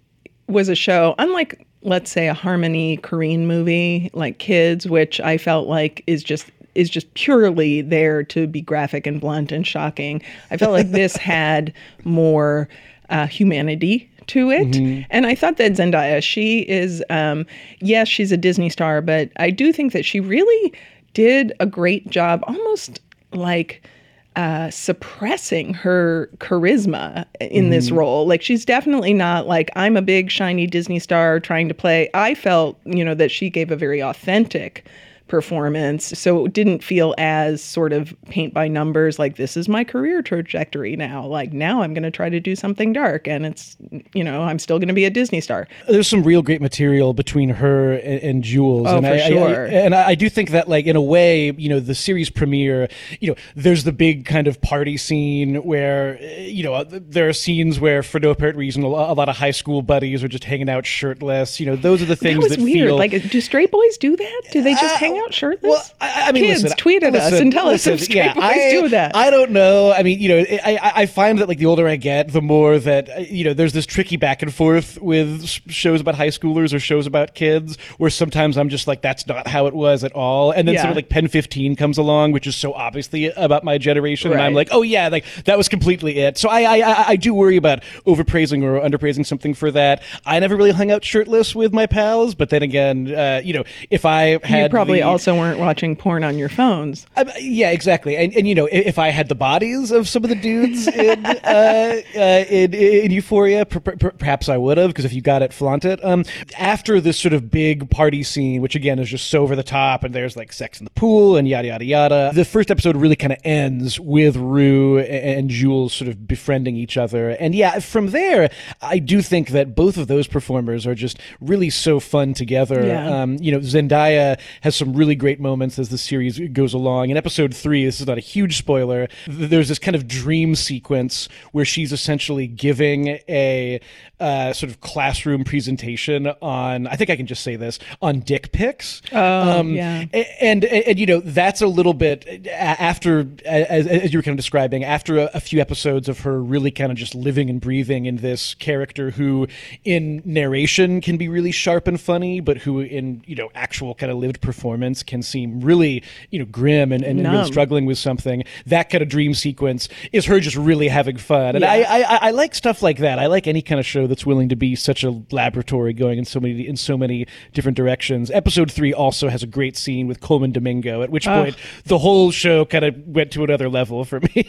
was 0.48 0.70
a 0.70 0.76
show, 0.76 1.16
unlike 1.20 1.66
let's 1.84 2.12
say 2.12 2.28
a 2.28 2.34
Harmony 2.34 2.98
Korine 2.98 3.46
movie 3.46 4.10
like 4.14 4.40
Kids, 4.40 4.88
which 4.88 5.22
I 5.22 5.38
felt 5.38 5.68
like 5.68 6.04
is 6.08 6.24
just 6.24 6.52
is 6.76 6.90
just 6.90 7.12
purely 7.16 7.82
there 7.82 8.24
to 8.24 8.46
be 8.46 8.62
graphic 8.62 9.08
and 9.08 9.20
blunt 9.20 9.52
and 9.52 9.66
shocking. 9.66 10.22
I 10.52 10.58
felt 10.58 10.74
like 10.74 10.92
this 10.92 11.16
had 11.18 11.74
more 12.04 12.70
uh, 13.10 13.28
humanity 13.28 14.10
to 14.28 14.52
it. 14.52 14.68
Mm-hmm. 14.68 15.04
And 15.10 15.26
I 15.26 15.36
thought 15.36 15.58
that 15.58 15.74
Zendaya, 15.74 16.22
she 16.22 16.60
is, 16.62 17.04
um, 17.10 17.46
yes, 17.80 18.08
she's 18.08 18.32
a 18.32 18.38
Disney 18.38 18.70
star, 18.70 19.02
but 19.02 19.30
I 19.38 19.50
do 19.50 19.74
think 19.74 19.94
that 19.94 20.06
she 20.06 20.20
really 20.20 20.74
did 21.14 21.54
a 21.60 21.66
great 21.66 22.10
job, 22.10 22.44
almost 22.48 23.02
like. 23.34 23.88
Uh, 24.36 24.70
suppressing 24.70 25.74
her 25.74 26.30
charisma 26.38 27.26
in 27.42 27.64
mm-hmm. 27.64 27.72
this 27.72 27.90
role. 27.90 28.28
Like 28.28 28.44
she's 28.44 28.66
definitely 28.66 29.12
not 29.12 29.48
like 29.48 29.72
I'm 29.76 29.98
a 29.98 30.02
big 30.04 30.30
shiny 30.30 30.68
Disney 30.68 31.00
star 31.00 31.40
trying 31.40 31.68
to 31.70 31.74
play. 31.74 32.08
I 32.14 32.36
felt, 32.36 32.78
you 32.86 33.04
know, 33.04 33.16
that 33.16 33.32
she 33.32 33.50
gave 33.50 33.72
a 33.72 33.76
very 33.76 34.00
authentic 34.00 34.86
performance. 35.28 36.18
So 36.18 36.46
it 36.46 36.54
didn't 36.54 36.84
feel 36.84 37.14
as 37.18 37.62
sort 37.62 37.94
of 37.94 38.16
paint 38.30 38.54
by 38.54 38.68
numbers 38.68 39.20
like 39.20 39.36
this 39.36 39.58
is 39.58 39.68
my 39.68 39.84
career 39.84 40.22
trajectory 40.22 40.96
now. 40.96 41.26
Like 41.26 41.52
now 41.52 41.82
I'm 41.82 41.94
going 41.94 42.04
to 42.04 42.12
try 42.12 42.30
to 42.30 42.40
do 42.40 42.56
something 42.56 42.94
dark 42.94 43.28
and 43.28 43.46
it's, 43.46 43.76
you 44.14 44.24
know, 44.24 44.44
I'm 44.44 44.60
still 44.60 44.80
going 44.80 44.88
to 44.88 44.94
be 44.94 45.06
a 45.06 45.10
Disney 45.10 45.42
star. 45.42 45.68
There's 45.88 46.08
some 46.08 46.24
real 46.24 46.42
great 46.42 46.62
material 46.62 47.14
between 47.14 47.50
her 47.50 47.94
and, 47.94 48.22
and 48.22 48.44
Jules. 48.44 48.88
Oh, 48.88 48.98
and 48.98 49.06
for 49.06 49.14
I, 49.14 49.28
sure. 49.28 49.66
I, 49.68 49.70
and 49.70 49.96
I 49.96 50.16
do 50.16 50.30
think 50.30 50.52
that, 50.52 50.70
like, 50.70 50.86
in 50.86 50.96
a 50.96 51.02
way, 51.02 51.52
you 51.52 51.70
know, 51.70 51.80
the 51.80 51.96
series 51.96 52.30
premiere, 52.30 52.88
you 53.20 53.30
know, 53.30 53.36
there's 53.56 53.84
the 53.84 53.92
big 53.92 54.26
kind 54.26 54.48
of 54.48 54.62
party 54.62 54.98
scene 54.98 55.56
where, 55.64 56.22
you 56.22 56.64
know, 56.64 56.84
there 56.84 57.28
are 57.28 57.34
scenes 57.34 57.80
where, 57.80 58.04
for 58.04 58.20
no 58.20 58.30
apparent 58.30 58.58
reason, 58.58 58.84
a 58.84 58.88
lot 58.88 59.30
of 59.30 59.36
high 59.36 59.52
school 59.52 59.82
buddies 59.82 60.24
are 60.24 60.28
just 60.28 60.44
hanging 60.44 60.70
out 60.70 60.86
shirtless. 60.86 61.60
You 61.60 61.66
know, 61.66 61.76
those 61.76 62.02
are 62.02 62.06
the 62.06 62.16
things 62.16 62.48
that, 62.48 62.58
that 62.58 62.64
weird. 62.64 62.88
feel 62.88 62.98
like, 62.98 63.12
do 63.30 63.42
straight 63.42 63.72
boys 63.72 63.98
do 63.98 64.16
that? 64.16 64.42
Do 64.52 64.62
they 64.62 64.74
just 64.74 64.96
uh, 64.96 64.98
hang 64.98 65.17
hang 65.17 65.17
out 65.18 65.34
shirtless? 65.34 65.70
Well, 65.70 65.84
I, 66.02 66.30
I 66.30 66.32
mean, 66.32 66.46
kids 66.46 66.64
listen, 66.64 66.78
tweet 66.78 67.04
at 67.04 67.16
us 67.16 67.34
and 67.34 67.52
tell 67.52 67.68
us 67.70 67.86
if 67.88 67.94
listen, 68.00 68.06
straight 68.12 68.34
boys 68.36 68.44
I, 68.44 68.72
do 68.72 68.90
that. 68.90 69.16
I 69.16 69.30
don't 69.30 69.52
know. 69.52 69.92
I 69.92 70.04
mean, 70.04 70.20
you 70.20 70.30
know, 70.30 70.40
I, 70.64 70.92
I- 70.96 71.06
find 71.08 71.40
that 71.40 71.48
like 71.48 71.58
the 71.58 71.66
older 71.66 71.88
I 71.88 71.96
get, 71.96 72.34
the 72.34 72.42
more 72.42 72.78
that 72.80 73.10
uh, 73.10 73.20
you 73.22 73.44
know, 73.46 73.54
there's 73.54 73.74
this 73.74 73.86
tricky 73.86 74.18
back 74.18 74.42
and 74.42 74.54
forth 74.54 75.00
with 75.02 75.46
shows 75.46 76.02
about 76.02 76.16
high 76.16 76.28
schoolers 76.28 76.74
or 76.74 76.80
shows 76.80 77.08
about 77.08 77.34
kids, 77.34 77.78
where 77.98 78.10
sometimes 78.10 78.58
I'm 78.58 78.70
just 78.70 78.88
like, 78.88 79.02
that's 79.02 79.26
not 79.26 79.48
how 79.48 79.68
it 79.68 79.74
was 79.74 80.04
at 80.04 80.12
all, 80.14 80.52
and 80.52 80.68
then 80.68 80.76
sort 80.78 80.90
of 80.92 80.96
like 80.98 81.10
Pen 81.10 81.28
15 81.28 81.76
comes 81.78 81.98
along, 81.98 82.34
which 82.34 82.46
is 82.46 82.56
so 82.56 82.74
obviously 82.74 83.28
about 83.32 83.64
my 83.64 83.78
generation, 83.78 84.32
and 84.32 84.42
I'm 84.42 84.54
like, 84.54 84.68
oh 84.72 84.82
yeah, 84.82 85.08
like 85.08 85.26
that 85.46 85.58
was 85.58 85.70
completely 85.70 86.18
it. 86.20 86.38
So 86.38 86.50
I, 86.50 86.62
I, 86.64 86.78
I, 86.80 87.06
I 87.10 87.16
do 87.16 87.34
worry 87.34 87.56
about 87.58 87.84
overpraising 88.06 88.64
or 88.64 88.80
underpraising 88.80 89.26
something 89.26 89.54
for 89.54 89.72
that. 89.72 90.04
I 90.26 90.40
never 90.40 90.56
really 90.56 90.72
hung 90.72 90.92
out 90.92 91.04
shirtless 91.04 91.56
with 91.56 91.74
my 91.74 91.86
pals, 91.86 92.36
but 92.36 92.50
then 92.50 92.64
again, 92.64 93.14
uh, 93.14 93.42
you 93.44 93.54
know, 93.54 93.64
if 93.90 94.06
I 94.06 94.40
had 94.46 94.64
you 94.64 94.70
probably 94.70 95.00
the- 95.00 95.07
also 95.08 95.36
weren't 95.36 95.60
watching 95.60 95.96
porn 95.96 96.24
on 96.24 96.38
your 96.38 96.50
phones. 96.50 97.06
um, 97.16 97.30
yeah, 97.40 97.72
exactly. 97.72 98.16
And, 98.18 98.34
and 98.36 98.48
you 98.48 98.56
know, 98.56 98.68
if 98.72 99.00
I 99.00 99.10
had 99.10 99.30
the 99.30 99.36
bodies 99.36 99.92
of 99.92 100.08
some 100.08 100.24
of 100.24 100.30
the 100.30 100.36
dudes 100.36 100.88
in 100.88 101.26
uh, 101.26 102.02
uh, 102.16 102.46
in, 102.50 102.74
in 102.74 103.12
Euphoria, 103.12 103.66
per- 103.66 103.80
per- 103.80 104.12
perhaps 104.12 104.50
I 104.50 104.58
would 104.58 104.78
have. 104.78 104.90
Because 104.90 105.06
if 105.06 105.14
you 105.14 105.22
got 105.22 105.42
it, 105.42 105.54
flaunt 105.54 105.86
it. 105.86 106.04
Um, 106.04 106.24
after 106.58 107.00
this 107.02 107.20
sort 107.20 107.34
of 107.34 107.50
big 107.52 107.90
party 107.90 108.24
scene, 108.24 108.62
which 108.62 108.76
again 108.76 109.00
is 109.00 109.10
just 109.10 109.30
so 109.30 109.44
over 109.44 109.56
the 109.56 109.64
top, 109.64 110.04
and 110.04 110.14
there's 110.14 110.36
like 110.36 110.52
sex 110.54 110.80
in 110.80 110.86
the 110.86 110.92
pool 110.92 111.38
and 111.38 111.48
yada 111.48 111.68
yada 111.68 111.86
yada. 111.86 112.32
The 112.34 112.46
first 112.46 112.72
episode 112.72 112.96
really 112.96 113.16
kind 113.16 113.34
of 113.34 113.40
ends 113.44 114.00
with 114.00 114.36
Rue 114.36 115.00
and 115.00 115.50
Jules 115.50 115.94
sort 115.94 116.10
of 116.10 116.28
befriending 116.28 116.76
each 116.76 116.98
other, 116.98 117.30
and 117.30 117.54
yeah, 117.56 117.80
from 117.80 118.12
there, 118.12 118.50
I 118.82 119.00
do 119.00 119.22
think 119.22 119.50
that 119.50 119.76
both 119.76 119.98
of 119.98 120.08
those 120.08 120.28
performers 120.28 120.86
are 120.88 120.96
just 120.96 121.20
really 121.40 121.70
so 121.70 122.00
fun 122.00 122.34
together. 122.34 122.86
Yeah. 122.86 123.22
Um, 123.22 123.38
you 123.40 123.52
know, 123.52 123.60
Zendaya 123.60 124.40
has 124.62 124.76
some 124.76 124.94
really 124.98 125.16
great 125.16 125.40
moments 125.40 125.80
as 125.80 125.90
the 125.90 125.98
series 125.98 126.40
goes 126.52 126.74
along. 126.74 127.10
In 127.10 127.18
episode 127.18 127.54
three, 127.56 127.86
this 127.86 128.02
is 128.02 128.08
not 128.08 128.18
a 128.18 128.22
huge 128.22 128.58
spoiler. 128.58 129.08
There's 129.28 129.70
this 129.70 129.80
kind 129.80 129.96
of 129.96 130.08
dream 130.08 130.56
sequence 130.56 131.30
where 131.52 131.66
she's 131.66 131.94
essentially 131.94 132.48
giving 132.48 133.20
a 133.30 133.80
uh, 134.20 134.54
sort 134.54 134.72
of 134.72 134.82
classroom 134.82 135.44
presentation 135.44 136.28
on. 136.42 136.88
I 136.88 136.96
think 136.96 137.10
I 137.10 137.16
can 137.16 137.28
just 137.28 137.44
say 137.44 137.56
this 137.56 137.80
on 138.02 138.22
dick 138.22 138.52
pics. 138.52 139.02
Oh, 139.14 139.62
yeah. 139.64 140.06
And, 140.42 140.66
and 140.66 140.88
and 140.88 141.00
you 141.00 141.06
know 141.06 141.20
that's 141.20 141.62
a 141.62 141.68
little 141.68 141.94
bit 141.94 142.48
after 142.48 143.28
as, 143.46 143.86
as 143.88 144.14
you 144.14 144.20
were 144.20 144.24
kind 144.24 144.34
of 144.34 144.38
describing 144.38 144.84
after 144.84 145.20
a, 145.20 145.30
a 145.34 145.40
few 145.40 145.60
episodes 145.60 146.10
of 146.10 146.22
her 146.22 146.42
really 146.42 146.72
kind 146.72 146.92
of 146.92 146.98
just 146.98 147.14
living 147.14 147.50
and 147.50 147.62
breathing 147.62 148.06
in 148.06 148.18
this 148.18 148.56
character 148.56 149.12
who 149.12 149.48
in 149.84 150.22
narration 150.26 151.02
can 151.02 151.18
be 151.18 151.28
really 151.28 151.52
sharp 151.52 151.88
and 151.88 152.00
funny 152.00 152.40
but 152.40 152.58
who 152.58 152.80
in 152.80 153.22
you 153.26 153.36
know 153.36 153.50
actual 153.54 153.94
kind 153.94 154.12
of 154.12 154.18
lived 154.18 154.42
performance 154.42 154.87
can 155.04 155.22
seem 155.22 155.62
really 155.62 156.04
you 156.32 156.40
know 156.40 156.46
grim 156.46 156.92
and, 156.92 157.04
and 157.04 157.24
really 157.24 157.46
struggling 157.46 157.86
with 157.86 157.98
something 157.98 158.44
that 158.66 158.90
kind 158.90 159.02
of 159.02 159.10
dream 159.10 159.34
sequence 159.34 159.90
is 160.12 160.26
her 160.26 160.40
just 160.40 160.56
really 160.56 160.88
having 160.88 161.18
fun. 161.18 161.56
And 161.56 161.62
Yeah. 161.62 161.72
I, 161.72 161.78
I 161.82 162.02
I- 162.16 162.20
I 162.28 162.32
like 162.32 162.54
stuff 162.56 162.82
like 162.82 162.98
that. 163.00 163.20
I 163.20 163.28
like 163.28 163.48
any 163.48 163.62
kind 163.62 163.80
of 163.80 163.86
show 163.86 164.08
that's 164.08 164.26
willing 164.26 164.50
to 164.50 164.56
be 164.56 164.76
such 164.76 165.04
a 165.04 165.22
laboratory 165.32 165.94
going 165.94 166.18
in 166.20 166.26
so 166.26 166.40
many 166.40 166.68
in 166.68 166.76
so 166.78 166.98
many 166.98 167.26
different 167.54 167.78
directions. 167.78 168.30
Episode 168.32 168.72
three 168.72 168.94
also 168.94 169.30
has 169.30 169.44
a 169.44 169.48
great 169.48 169.78
scene 169.78 170.08
with 170.08 170.20
Colman 170.22 170.52
Domingo 170.52 171.02
at 171.02 171.10
which 171.10 171.26
point 171.26 171.56
the 171.86 171.98
whole 171.98 172.32
show 172.32 172.66
kind 172.66 172.86
of 172.86 172.96
went 173.08 173.32
to 173.32 173.44
another 173.44 173.70
level 173.70 174.04
for 174.06 174.20
me. 174.20 174.44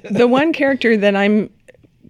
The 0.10 0.26
one 0.26 0.52
character 0.52 0.96
that 0.96 1.14
I'm 1.16 1.50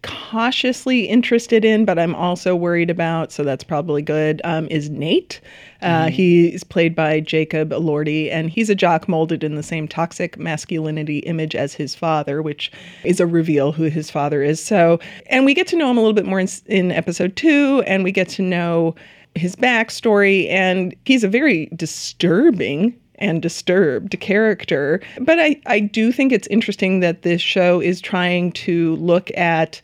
cautiously 0.03 1.07
interested 1.07 1.65
in, 1.65 1.85
but 1.85 1.99
I'm 1.99 2.15
also 2.15 2.55
worried 2.55 2.91
about, 2.91 3.33
so 3.33 3.45
that's 3.45 3.65
probably 3.65 4.03
good, 4.03 4.41
um, 4.45 4.69
is 4.71 4.91
Nate. 4.91 5.41
Uh, 5.83 6.09
He's 6.09 6.65
played 6.65 6.95
by 6.95 7.21
Jacob 7.21 7.71
Elordi, 7.71 8.31
and 8.31 8.50
he's 8.50 8.71
a 8.71 8.75
jock 8.75 9.09
molded 9.09 9.45
in 9.45 9.55
the 9.55 9.62
same 9.62 9.87
toxic 9.87 10.38
masculinity 10.38 11.19
image 11.21 11.55
as 11.55 11.75
his 11.75 11.95
father, 11.95 12.43
which 12.43 12.73
is 13.05 13.21
a 13.21 13.26
reveal 13.26 13.73
who 13.73 13.85
his 13.85 14.11
father 14.11 14.43
is. 14.43 14.62
So, 14.62 14.99
and 15.26 15.45
we 15.45 15.55
get 15.55 15.67
to 15.69 15.76
know 15.76 15.91
him 15.91 15.99
a 15.99 16.00
little 16.00 16.15
bit 16.15 16.26
more 16.26 16.41
in, 16.41 16.49
in 16.67 16.93
episode 16.93 17.37
two, 17.37 17.83
and 17.87 18.05
we 18.05 18.12
get 18.12 18.29
to 18.31 18.43
know 18.43 18.95
his 19.35 19.55
backstory, 19.55 20.49
and 20.49 20.95
he's 21.05 21.23
a 21.23 21.29
very 21.29 21.67
disturbing 21.76 22.99
and 23.18 23.42
disturbed 23.42 24.18
character. 24.20 25.00
But 25.20 25.40
I, 25.40 25.61
I 25.66 25.80
do 25.80 26.12
think 26.12 26.32
it's 26.32 26.49
interesting 26.49 27.00
that 27.00 27.23
this 27.23 27.40
show 27.40 27.80
is 27.80 28.00
trying 28.00 28.52
to 28.52 28.96
look 28.96 29.30
at 29.37 29.80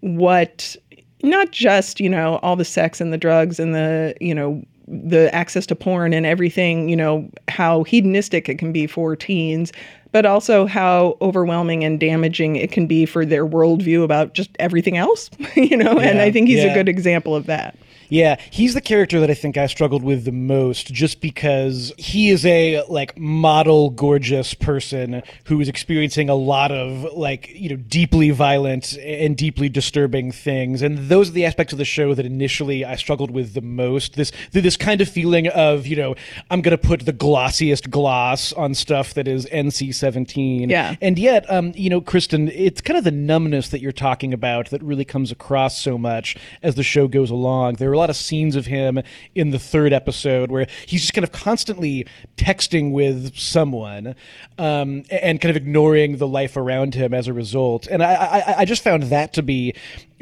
what 0.00 0.76
not 1.22 1.50
just, 1.50 2.00
you 2.00 2.08
know, 2.08 2.36
all 2.42 2.56
the 2.56 2.64
sex 2.64 3.00
and 3.00 3.12
the 3.12 3.18
drugs 3.18 3.60
and 3.60 3.74
the, 3.74 4.14
you 4.20 4.34
know, 4.34 4.62
the 4.88 5.32
access 5.34 5.66
to 5.66 5.76
porn 5.76 6.12
and 6.12 6.26
everything, 6.26 6.88
you 6.88 6.96
know, 6.96 7.30
how 7.48 7.84
hedonistic 7.84 8.48
it 8.48 8.58
can 8.58 8.72
be 8.72 8.86
for 8.86 9.14
teens, 9.14 9.72
but 10.12 10.26
also 10.26 10.66
how 10.66 11.16
overwhelming 11.20 11.84
and 11.84 12.00
damaging 12.00 12.56
it 12.56 12.72
can 12.72 12.86
be 12.86 13.06
for 13.06 13.24
their 13.24 13.46
worldview 13.46 14.02
about 14.02 14.34
just 14.34 14.50
everything 14.58 14.96
else, 14.96 15.30
you 15.54 15.76
know, 15.76 15.98
and 15.98 16.20
I 16.20 16.32
think 16.32 16.48
he's 16.48 16.64
yeah. 16.64 16.72
a 16.72 16.74
good 16.74 16.88
example 16.88 17.36
of 17.36 17.46
that. 17.46 17.76
Yeah, 18.10 18.36
he's 18.50 18.74
the 18.74 18.80
character 18.80 19.20
that 19.20 19.30
I 19.30 19.34
think 19.34 19.56
I 19.56 19.66
struggled 19.66 20.02
with 20.02 20.24
the 20.24 20.32
most 20.32 20.92
just 20.92 21.20
because 21.20 21.92
he 21.96 22.28
is 22.28 22.44
a 22.44 22.82
like 22.88 23.18
model 23.18 23.90
gorgeous 23.90 24.52
person 24.52 25.22
who 25.44 25.60
is 25.60 25.68
experiencing 25.68 26.28
a 26.28 26.34
lot 26.34 26.72
of 26.72 27.04
like, 27.16 27.48
you 27.54 27.70
know, 27.70 27.76
deeply 27.76 28.30
violent 28.30 28.96
and 28.98 29.36
deeply 29.36 29.68
disturbing 29.68 30.32
things. 30.32 30.82
And 30.82 31.08
those 31.08 31.30
are 31.30 31.32
the 31.32 31.46
aspects 31.46 31.72
of 31.72 31.78
the 31.78 31.84
show 31.84 32.14
that 32.14 32.26
initially 32.26 32.84
I 32.84 32.96
struggled 32.96 33.30
with 33.30 33.54
the 33.54 33.60
most. 33.60 34.16
This 34.16 34.32
this 34.52 34.76
kind 34.76 35.00
of 35.00 35.08
feeling 35.08 35.48
of, 35.48 35.86
you 35.86 35.96
know, 35.96 36.16
I'm 36.50 36.62
going 36.62 36.76
to 36.76 36.78
put 36.78 37.06
the 37.06 37.12
glossiest 37.12 37.90
gloss 37.90 38.52
on 38.52 38.74
stuff 38.74 39.14
that 39.14 39.28
is 39.28 39.46
NC-17. 39.46 40.70
Yeah. 40.70 40.96
And 41.00 41.18
yet, 41.18 41.50
um, 41.50 41.72
you 41.76 41.90
know, 41.90 42.00
Kristen, 42.00 42.48
it's 42.48 42.80
kind 42.80 42.98
of 42.98 43.04
the 43.04 43.10
numbness 43.10 43.68
that 43.68 43.80
you're 43.80 43.92
talking 43.92 44.32
about 44.32 44.70
that 44.70 44.82
really 44.82 45.04
comes 45.04 45.30
across 45.30 45.80
so 45.80 45.96
much 45.96 46.36
as 46.62 46.74
the 46.74 46.82
show 46.82 47.06
goes 47.06 47.30
along. 47.30 47.74
There 47.74 47.90
are 47.90 47.96
lot 48.00 48.10
of 48.10 48.16
scenes 48.16 48.56
of 48.56 48.66
him 48.66 49.00
in 49.34 49.50
the 49.50 49.58
third 49.58 49.92
episode 49.92 50.50
where 50.50 50.66
he's 50.86 51.02
just 51.02 51.14
kind 51.14 51.24
of 51.24 51.32
constantly 51.32 52.06
texting 52.36 52.92
with 52.92 53.36
someone 53.36 54.14
um, 54.58 55.04
and 55.10 55.40
kind 55.40 55.50
of 55.50 55.56
ignoring 55.56 56.16
the 56.16 56.26
life 56.26 56.56
around 56.56 56.94
him 56.94 57.14
as 57.14 57.28
a 57.28 57.32
result. 57.32 57.86
And 57.86 58.02
I, 58.02 58.14
I, 58.14 58.54
I 58.58 58.64
just 58.64 58.82
found 58.82 59.04
that 59.04 59.32
to 59.34 59.42
be 59.42 59.74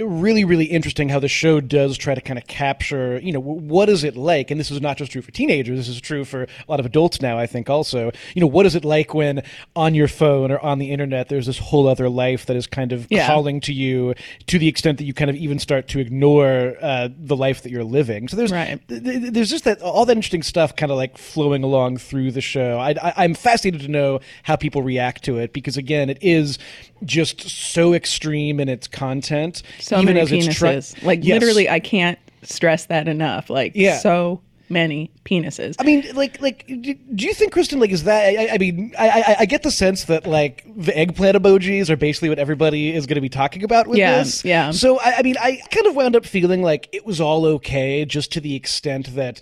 really, 0.06 0.44
really 0.44 0.66
interesting 0.66 1.08
how 1.08 1.18
the 1.18 1.28
show 1.28 1.60
does 1.60 1.96
try 1.98 2.14
to 2.14 2.20
kind 2.20 2.38
of 2.38 2.46
capture, 2.46 3.18
you 3.20 3.32
know, 3.32 3.40
what 3.40 3.88
is 3.88 4.04
it 4.04 4.16
like? 4.16 4.50
And 4.50 4.60
this 4.60 4.70
is 4.70 4.80
not 4.80 4.96
just 4.96 5.12
true 5.12 5.22
for 5.22 5.30
teenagers, 5.32 5.76
this 5.78 5.88
is 5.88 6.00
true 6.00 6.24
for 6.24 6.42
a 6.44 6.48
lot 6.68 6.78
of 6.80 6.86
adults 6.86 7.20
now, 7.20 7.38
I 7.38 7.46
think, 7.46 7.68
also. 7.68 8.10
You 8.34 8.40
know, 8.40 8.46
what 8.46 8.66
is 8.66 8.74
it 8.74 8.84
like 8.84 9.14
when 9.14 9.42
on 9.74 9.94
your 9.94 10.08
phone 10.08 10.50
or 10.52 10.58
on 10.60 10.78
the 10.78 10.90
internet 10.92 11.28
there's 11.28 11.46
this 11.46 11.58
whole 11.58 11.88
other 11.88 12.08
life 12.08 12.46
that 12.46 12.56
is 12.56 12.66
kind 12.66 12.92
of 12.92 13.06
Yeah. 13.10 13.26
calling 13.26 13.60
to 13.62 13.72
you 13.72 14.14
to 14.46 14.58
the 14.58 14.68
extent 14.68 14.98
that 14.98 15.04
you 15.04 15.14
kind 15.14 15.30
of 15.30 15.36
even 15.36 15.58
start 15.58 15.88
to 15.88 15.98
ignore 15.98 16.76
uh, 16.80 17.08
the 17.18 17.36
life 17.36 17.62
that 17.62 17.70
you're 17.70 17.84
living? 17.84 18.28
So 18.28 18.36
there's, 18.36 18.52
Right. 18.52 18.80
th- 18.88 19.02
th- 19.02 19.32
there's 19.32 19.50
just 19.50 19.64
that, 19.64 19.80
all 19.82 20.04
that 20.06 20.16
interesting 20.16 20.42
stuff 20.42 20.76
kind 20.76 20.92
of 20.92 20.96
like 20.98 21.18
flowing 21.18 21.62
along 21.64 21.96
through 21.98 22.32
the 22.32 22.40
show. 22.40 22.78
I, 22.78 22.90
I, 23.02 23.12
I'm 23.24 23.34
fascinated 23.34 23.80
to 23.82 23.88
know 23.88 24.20
how 24.44 24.56
people 24.56 24.82
react 24.82 25.24
to 25.24 25.38
it 25.38 25.52
because, 25.52 25.76
again, 25.76 26.08
it 26.10 26.18
is 26.20 26.58
just 27.04 27.48
so 27.48 27.92
extreme 27.94 28.60
in 28.60 28.68
its 28.68 28.86
content. 28.88 29.62
So 29.88 29.96
even 29.96 30.14
many 30.14 30.20
as 30.20 30.30
it's 30.32 30.46
penises. 30.58 31.02
like 31.02 31.20
Yes. 31.24 31.40
literally, 31.40 31.68
I 31.68 31.80
can't 31.80 32.18
stress 32.42 32.86
that 32.86 33.08
enough. 33.08 33.50
Like 33.50 33.72
Yeah. 33.74 33.98
so 33.98 34.40
many 34.70 35.10
penises. 35.24 35.76
I 35.78 35.84
mean, 35.84 36.04
like, 36.14 36.42
like, 36.42 36.66
do 36.66 36.92
do 37.14 37.24
you 37.26 37.32
think, 37.32 37.52
Kristen, 37.52 37.80
like, 37.80 37.90
is 37.90 38.04
that? 38.04 38.26
I, 38.38 38.48
I 38.54 38.58
mean, 38.58 38.92
I, 38.98 39.08
I, 39.08 39.36
I 39.40 39.46
get 39.46 39.62
the 39.62 39.70
sense 39.70 40.04
that 40.04 40.26
like 40.26 40.62
the 40.76 40.94
eggplant 40.96 41.36
emojis 41.38 41.88
are 41.88 41.96
basically 41.96 42.28
what 42.28 42.38
everybody 42.38 42.94
is 42.94 43.06
going 43.06 43.14
to 43.14 43.22
be 43.22 43.30
talking 43.30 43.64
about 43.64 43.86
with 43.86 43.98
Yeah, 43.98 44.18
this. 44.18 44.44
yeah. 44.44 44.70
So, 44.70 44.98
I, 45.00 45.14
I 45.18 45.22
mean, 45.22 45.36
I 45.40 45.62
kind 45.70 45.86
of 45.86 45.94
wound 45.96 46.14
up 46.16 46.26
feeling 46.26 46.62
like 46.62 46.88
it 46.92 47.06
was 47.06 47.18
all 47.20 47.46
okay, 47.46 48.04
just 48.04 48.30
to 48.32 48.40
the 48.40 48.54
extent 48.54 49.14
that. 49.14 49.40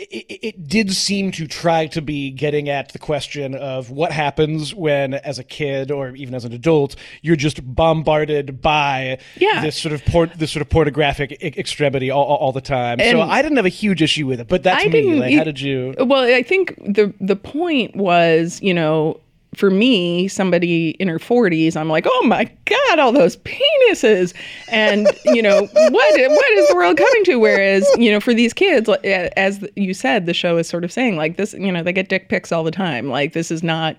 It, 0.00 0.44
it, 0.44 0.68
did 0.68 0.92
seem 0.92 1.32
to 1.32 1.48
try 1.48 1.88
to 1.88 2.00
be 2.00 2.30
getting 2.30 2.68
at 2.68 2.92
the 2.92 3.00
question 3.00 3.56
of 3.56 3.90
what 3.90 4.12
happens 4.12 4.72
when, 4.72 5.14
as 5.14 5.40
a 5.40 5.44
kid 5.44 5.90
or 5.90 6.14
even 6.14 6.36
as 6.36 6.44
an 6.44 6.52
adult, 6.52 6.94
you're 7.20 7.34
just 7.34 7.60
bombarded 7.74 8.62
by 8.62 9.18
Yeah. 9.38 9.60
this 9.60 9.76
sort 9.76 9.92
of 9.92 10.04
por- 10.04 10.26
this 10.28 10.52
sort 10.52 10.60
of 10.60 10.70
pornographic 10.70 11.32
e- 11.32 11.36
extremity 11.56 12.10
all, 12.12 12.22
all, 12.24 12.52
the 12.52 12.60
time. 12.60 13.00
so 13.00 13.20
I 13.20 13.42
didn't 13.42 13.56
have 13.56 13.66
a 13.66 13.70
huge 13.70 14.00
issue 14.00 14.26
with 14.26 14.38
it, 14.38 14.46
but 14.46 14.62
that's 14.62 14.84
I 14.84 14.88
me. 14.88 15.14
Like, 15.18 15.34
how 15.34 15.42
did 15.42 15.60
you? 15.60 15.94
Well, 15.98 16.22
I 16.32 16.44
think 16.44 16.76
the 16.76 17.12
the 17.20 17.34
point 17.36 17.96
was, 17.96 18.60
you 18.62 18.74
know, 18.74 19.20
for 19.54 19.70
me, 19.70 20.28
somebody 20.28 20.90
in 20.90 21.08
her 21.08 21.18
40s, 21.18 21.76
I'm 21.76 21.88
like, 21.88 22.06
oh 22.08 22.22
my 22.24 22.50
God, 22.66 22.98
all 22.98 23.12
those 23.12 23.36
penises. 23.38 24.34
And, 24.68 25.08
you 25.24 25.42
know, 25.42 25.62
what 25.72 25.92
what 25.92 26.50
is 26.58 26.68
the 26.68 26.74
world 26.74 26.96
coming 26.96 27.24
to? 27.24 27.36
Whereas, 27.36 27.86
you 27.96 28.10
know, 28.10 28.20
for 28.20 28.34
these 28.34 28.52
kids, 28.52 28.88
as 28.88 29.66
you 29.76 29.94
said, 29.94 30.26
the 30.26 30.34
show 30.34 30.58
is 30.58 30.68
sort 30.68 30.84
of 30.84 30.92
saying, 30.92 31.16
like, 31.16 31.36
this, 31.36 31.54
you 31.54 31.72
know, 31.72 31.82
they 31.82 31.92
get 31.92 32.08
dick 32.08 32.28
pics 32.28 32.52
all 32.52 32.64
the 32.64 32.70
time. 32.70 33.08
Like, 33.08 33.32
this 33.32 33.50
is 33.50 33.62
not, 33.62 33.96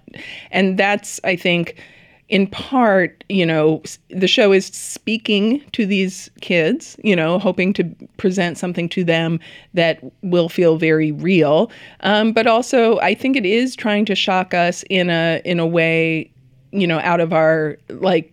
and 0.51 0.77
that's, 0.77 1.19
I 1.23 1.35
think, 1.35 1.75
in 2.29 2.45
part, 2.45 3.23
you 3.27 3.45
know, 3.45 3.81
the 4.09 4.27
show 4.27 4.51
is 4.51 4.67
speaking 4.67 5.61
to 5.71 5.85
these 5.85 6.29
kids, 6.41 6.95
you 7.03 7.15
know, 7.15 7.39
hoping 7.39 7.73
to 7.73 7.83
present 8.17 8.57
something 8.57 8.87
to 8.89 9.03
them 9.03 9.39
that 9.73 9.99
will 10.21 10.47
feel 10.47 10.77
very 10.77 11.11
real. 11.11 11.71
Um, 12.01 12.31
but 12.31 12.45
also, 12.45 12.99
I 12.99 13.15
think 13.15 13.35
it 13.35 13.45
is 13.45 13.75
trying 13.75 14.05
to 14.05 14.15
shock 14.15 14.53
us 14.53 14.83
in 14.89 15.09
a 15.09 15.41
in 15.43 15.59
a 15.59 15.65
way, 15.65 16.31
you 16.71 16.85
know, 16.85 16.99
out 16.99 17.19
of 17.19 17.33
our 17.33 17.77
like 17.89 18.31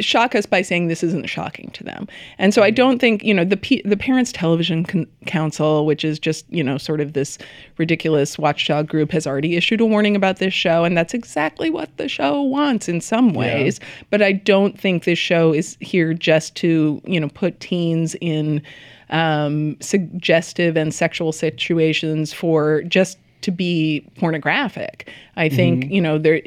shock 0.00 0.34
us 0.34 0.46
by 0.46 0.62
saying 0.62 0.88
this 0.88 1.02
isn't 1.02 1.28
shocking 1.28 1.70
to 1.70 1.84
them. 1.84 2.08
And 2.38 2.54
so 2.54 2.62
I 2.62 2.70
don't 2.70 2.98
think, 2.98 3.22
you 3.22 3.34
know, 3.34 3.44
the 3.44 3.56
P- 3.56 3.82
the 3.84 3.96
Parents 3.96 4.32
Television 4.32 4.84
Con- 4.84 5.06
Council, 5.26 5.84
which 5.84 6.04
is 6.04 6.18
just, 6.18 6.46
you 6.50 6.64
know, 6.64 6.78
sort 6.78 7.00
of 7.00 7.12
this 7.12 7.38
ridiculous 7.78 8.38
watchdog 8.38 8.88
group 8.88 9.10
has 9.12 9.26
already 9.26 9.56
issued 9.56 9.80
a 9.80 9.86
warning 9.86 10.16
about 10.16 10.38
this 10.38 10.54
show 10.54 10.84
and 10.84 10.96
that's 10.96 11.14
exactly 11.14 11.70
what 11.70 11.94
the 11.96 12.08
show 12.08 12.40
wants 12.42 12.88
in 12.88 13.00
some 13.00 13.34
ways, 13.34 13.78
but 14.10 14.22
I 14.22 14.32
don't 14.32 14.78
think 14.78 15.04
this 15.04 15.18
show 15.18 15.52
is 15.52 15.76
here 15.80 16.14
just 16.14 16.54
to, 16.56 17.00
you 17.04 17.20
know, 17.20 17.28
put 17.28 17.60
teens 17.60 18.16
in 18.20 18.62
um, 19.10 19.76
suggestive 19.80 20.76
and 20.76 20.94
sexual 20.94 21.32
situations 21.32 22.32
for 22.32 22.82
just 22.84 23.18
to 23.42 23.50
be 23.50 24.06
pornographic. 24.18 25.10
I 25.36 25.48
think 25.48 25.84
mm-hmm. 25.84 25.92
you 25.92 26.00
know 26.00 26.18
there. 26.18 26.40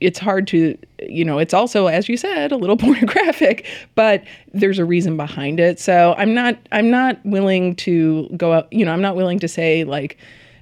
It's 0.00 0.18
hard 0.18 0.46
to 0.48 0.76
you 1.00 1.24
know. 1.24 1.38
It's 1.38 1.54
also, 1.54 1.86
as 1.86 2.08
you 2.08 2.16
said, 2.16 2.52
a 2.52 2.56
little 2.56 2.76
pornographic, 2.86 3.66
but 3.94 4.24
there's 4.52 4.78
a 4.78 4.84
reason 4.84 5.16
behind 5.16 5.60
it. 5.60 5.78
So 5.78 6.14
I'm 6.16 6.34
not. 6.34 6.58
I'm 6.72 6.90
not 6.90 7.24
willing 7.24 7.76
to 7.76 8.28
go 8.36 8.52
out. 8.52 8.72
You 8.72 8.84
know, 8.84 8.92
I'm 8.92 9.02
not 9.02 9.16
willing 9.16 9.38
to 9.40 9.48
say 9.48 9.84
like 9.84 10.18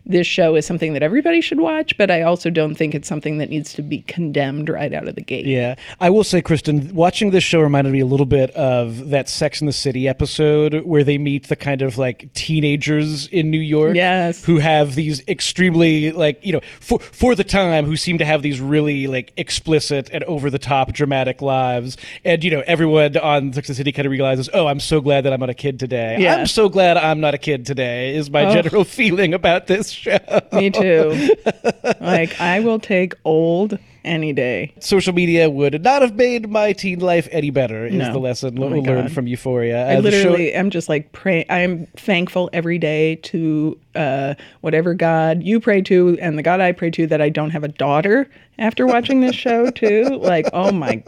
this 0.07 0.27
show 0.27 0.55
is 0.55 0.67
something 0.67 0.93
that 0.93 1.03
everybody 1.03 1.41
should 1.41 1.61
watch, 1.61 1.97
but 1.97 2.11
I 2.11 2.23
also 2.23 2.51
don't 2.51 2.75
think 2.75 2.95
it's 2.95 3.09
something 3.09 3.39
that 3.39 3.49
needs 3.51 3.73
to 3.75 3.83
be 3.83 4.03
condemned 4.03 4.69
right 4.69 4.93
out 4.93 5.09
of 5.09 5.15
the 5.15 5.23
gate. 5.23 5.47
Yeah, 5.47 5.77
I 6.01 6.11
will 6.11 6.25
say, 6.25 6.43
Kristen, 6.43 6.95
watching 6.95 7.31
this 7.31 7.43
show 7.45 7.61
reminded 7.61 7.93
me 7.93 8.01
a 8.01 8.07
little 8.07 8.27
bit 8.27 8.51
of 8.51 9.11
that 9.11 9.29
Sex 9.29 9.61
in 9.61 9.67
the 9.67 9.73
City 9.73 10.07
episode 10.07 10.85
where 10.85 11.05
they 11.05 11.19
meet 11.19 11.49
the 11.49 11.57
kind 11.57 11.81
of 11.83 11.97
like 11.99 12.33
teenagers 12.35 13.27
in 13.29 13.51
New 13.51 13.59
York, 13.61 13.95
Yes. 13.97 14.45
who 14.45 14.59
have 14.59 14.95
these 14.95 15.27
extremely 15.29 16.13
like 16.13 16.39
you 16.45 16.53
know 16.53 16.61
for 16.81 16.99
for 16.99 17.35
the 17.35 17.45
time 17.45 17.85
who 17.87 17.97
seem 17.97 18.19
to 18.19 18.25
have 18.25 18.43
these 18.43 18.61
really 18.61 19.07
like 19.07 19.33
explicit 19.37 20.11
and 20.13 20.23
over 20.25 20.51
the 20.51 20.59
top 20.59 20.93
dramatic 20.93 21.43
lives, 21.43 21.97
and 22.25 22.45
you 22.45 22.51
know 22.51 22.63
everyone 22.67 23.17
on 23.17 23.53
Sex 23.53 23.69
and 23.69 23.75
the 23.75 23.79
City 23.79 23.93
kind 23.93 24.07
of 24.07 24.13
realizes, 24.13 24.49
oh, 24.55 24.67
I'm 24.67 24.81
so 24.81 25.01
glad 25.01 25.25
that 25.25 25.33
I'm 25.33 25.41
not 25.41 25.51
a 25.51 25.55
kid 25.55 25.79
today. 25.81 26.17
Yeah. 26.21 26.37
I'm 26.37 26.47
so 26.47 26.69
glad 26.69 26.97
I'm 26.97 27.21
not 27.21 27.35
a 27.35 27.39
kid 27.39 27.67
today. 27.67 28.15
Is 28.15 28.31
my 28.31 28.45
Oh. 28.45 28.53
general 28.53 28.85
feeling 29.01 29.35
about 29.35 29.67
this 29.67 29.94
show. 29.95 30.19
Me 30.53 30.71
too. 30.71 31.35
like 32.01 32.41
I 32.41 32.61
will 32.61 32.79
take 32.79 33.15
old 33.25 33.79
any 34.05 34.33
day. 34.33 34.73
social 34.81 35.13
media 35.13 35.49
would 35.51 35.83
not 35.83 36.03
have 36.03 36.15
made 36.15 36.49
my 36.51 36.73
teen 36.73 37.01
life 37.01 37.29
any 37.33 37.51
better 37.51 37.87
is 37.87 37.95
No. 37.95 38.13
the 38.13 38.19
lesson 38.19 38.59
Oh 38.63 38.69
my 38.69 38.77
learned 38.77 38.87
God. 39.09 39.13
from 39.13 39.27
euphoria 39.27 39.89
I 39.89 39.95
Uh, 39.97 40.01
the 40.01 40.11
show- 40.11 40.17
literally 40.19 40.53
am 40.53 40.71
just 40.71 40.89
like 40.89 41.13
pray. 41.13 41.45
I'm 41.49 41.87
thankful 41.97 42.51
every 42.53 42.79
day 42.79 43.17
to 43.17 43.79
uh, 43.95 44.35
whatever 44.61 44.93
God 44.95 45.43
you 45.43 45.61
pray 45.61 45.81
to 45.83 46.19
and 46.21 46.37
the 46.37 46.43
God 46.43 46.61
I 46.61 46.73
pray 46.73 46.91
to 46.91 47.07
that 47.07 47.21
I 47.23 47.29
don't 47.29 47.51
have 47.51 47.63
a 47.65 47.69
daughter 47.69 48.29
after 48.59 48.87
watching 48.87 49.21
this 49.21 49.35
show 49.37 49.71
too. 49.71 50.19
Like, 50.21 50.47
oh 50.53 50.71
my 50.73 51.03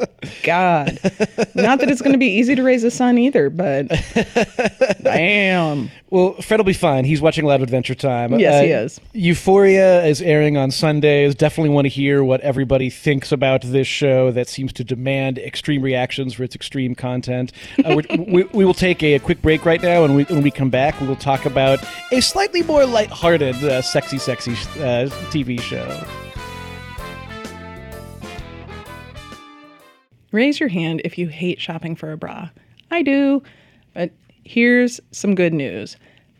God! 0.45 0.99
Not 1.55 1.79
that 1.81 1.88
it's 1.91 2.00
going 2.00 2.12
to 2.12 2.19
be 2.19 2.26
easy 2.26 2.55
to 2.57 2.62
raise 2.62 2.83
a 2.85 2.91
son 2.91 3.19
either, 3.19 3.50
but 3.50 3.87
damn. 5.03 5.91
well 6.11 6.35
fred 6.35 6.59
will 6.61 6.65
be 6.65 6.73
fine 6.73 7.05
he's 7.05 7.21
watching 7.21 7.45
loud 7.45 7.62
adventure 7.62 7.95
time 7.95 8.33
Uh, 8.35 8.38
Yes, 8.38 8.62
he 8.65 8.71
is. 8.71 9.00
euphoria 9.12 10.05
is 10.05 10.23
airing 10.23 10.57
on 10.57 10.71
sundays 10.71 11.35
definitely 11.35 11.71
want 11.71 11.85
to 11.87 11.88
hear 11.88 12.23
what 12.23 12.41
everybody 12.43 12.86
thinks 12.90 13.33
about 13.33 13.62
this 13.62 13.87
show 13.87 14.31
that 14.31 14.49
seems 14.49 14.73
to 14.73 14.85
demand 14.85 15.38
extreme 15.38 15.83
reactions 15.83 16.35
for 16.35 16.45
its 16.45 16.55
extreme 16.55 16.95
content 16.95 17.52
uh, 17.85 18.00
we, 18.28 18.45
we 18.52 18.64
will 18.64 18.75
take 18.75 19.02
a, 19.02 19.14
a 19.14 19.19
quick 19.19 19.40
break 19.43 19.64
right 19.64 19.83
now 19.83 20.05
and 20.05 20.16
we, 20.16 20.25
when 20.25 20.43
we 20.43 20.50
come 20.50 20.71
back 20.71 21.00
we 21.00 21.07
will 21.07 21.16
talk 21.16 21.47
about 21.47 21.78
a 22.12 22.21
slightly 22.21 22.62
more 22.62 22.87
lighthearted 22.87 23.57
uh, 23.64 23.83
sexy 23.83 24.19
sexy 24.19 24.52
uh, 24.81 25.09
tv 25.31 25.61
show 25.61 26.05
Raise 30.37 30.61
your 30.61 30.69
hand 30.69 31.00
if 31.02 31.16
you 31.16 31.28
hate 31.28 31.63
shopping 31.63 31.97
for 31.97 32.13
a 32.13 32.17
bra. 32.19 32.50
I 32.91 33.00
do, 33.00 33.43
but 33.95 34.10
here's 34.45 35.00
some 35.10 35.34
good 35.34 35.54
news. 35.54 35.97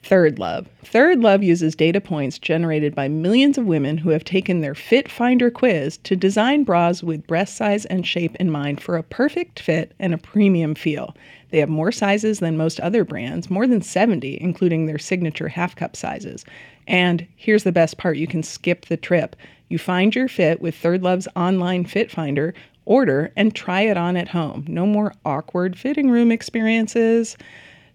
Third 0.07 0.39
Love. 0.39 0.69
Third 0.85 1.19
Love 1.19 1.43
uses 1.43 1.75
data 1.75 2.01
points 2.01 2.39
generated 2.39 2.95
by 2.95 3.09
millions 3.09 3.59
of 3.59 3.67
women 3.67 3.99
who 3.99 4.11
have 4.11 4.23
taken 4.23 4.61
their 4.61 4.77
Fit 4.77 5.11
Finder 5.11 5.51
quiz 5.51 5.97
to 6.05 6.15
design 6.15 6.63
bras 6.63 7.03
with 7.03 7.27
breast 7.27 7.57
size 7.57 7.87
and 7.87 8.07
shape 8.07 8.37
in 8.37 8.49
mind 8.49 8.81
for 8.81 8.97
a 8.97 9.03
perfect 9.03 9.59
fit 9.59 9.91
and 9.99 10.15
a 10.15 10.19
premium 10.19 10.77
feel. 10.77 11.17
They 11.51 11.59
have 11.59 11.69
more 11.69 11.91
sizes 11.91 12.39
than 12.39 12.57
most 12.57 12.79
other 12.79 13.05
brands, 13.05 13.51
more 13.51 13.67
than 13.67 13.83
70, 13.83 14.41
including 14.41 14.87
their 14.87 14.97
signature 14.97 15.49
half 15.49 15.75
cup 15.75 15.97
sizes. 15.97 16.45
And 16.87 17.27
here's 17.35 17.65
the 17.65 17.73
best 17.73 17.99
part 17.99 18.17
you 18.17 18.29
can 18.29 18.45
skip 18.45 18.87
the 18.87 18.97
trip. 18.97 19.35
You 19.69 19.79
find 19.79 20.15
your 20.15 20.29
fit 20.29 20.61
with 20.61 20.77
Third 20.77 21.03
Love's 21.03 21.27
online 21.35 21.85
fit 21.85 22.13
finder 22.13 22.55
order 22.85 23.33
and 23.35 23.57
try 23.57 23.81
it 23.81 23.97
on 23.97 24.17
at 24.17 24.29
home. 24.29 24.67
No 24.69 24.87
more 24.87 25.15
awkward 25.25 25.77
fitting 25.77 26.13
room 26.13 26.31
experiences. 26.31 27.37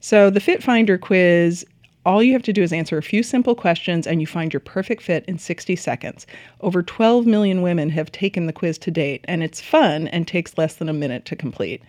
So, 0.04 0.32
the 0.32 0.40
Fit 0.40 0.64
Finder 0.64 0.98
quiz, 0.98 1.64
all 2.06 2.24
you 2.24 2.34
have 2.34 2.42
to 2.44 2.54
do 2.54 2.64
is 2.64 2.74
answer 2.74 2.98
a 2.98 3.04
few 3.04 3.22
simple 3.22 3.54
questions 3.54 4.08
and 4.08 4.22
you 4.22 4.28
find 4.28 4.52
your 4.52 4.60
perfect 4.60 5.04
fit 5.04 5.24
in 5.28 5.38
60 5.38 5.76
seconds. 5.76 6.26
Over 6.62 6.82
12 6.82 7.28
million 7.28 7.62
women 7.62 7.90
have 7.92 8.12
taken 8.12 8.48
the 8.48 8.54
quiz 8.54 8.78
to 8.80 8.92
date, 8.92 9.24
and 9.28 9.44
it's 9.44 9.62
fun 9.62 10.08
and 10.08 10.28
takes 10.28 10.58
less 10.58 10.76
than 10.76 10.90
a 10.90 10.94
minute 10.94 11.26
to 11.26 11.36
complete. 11.36 11.82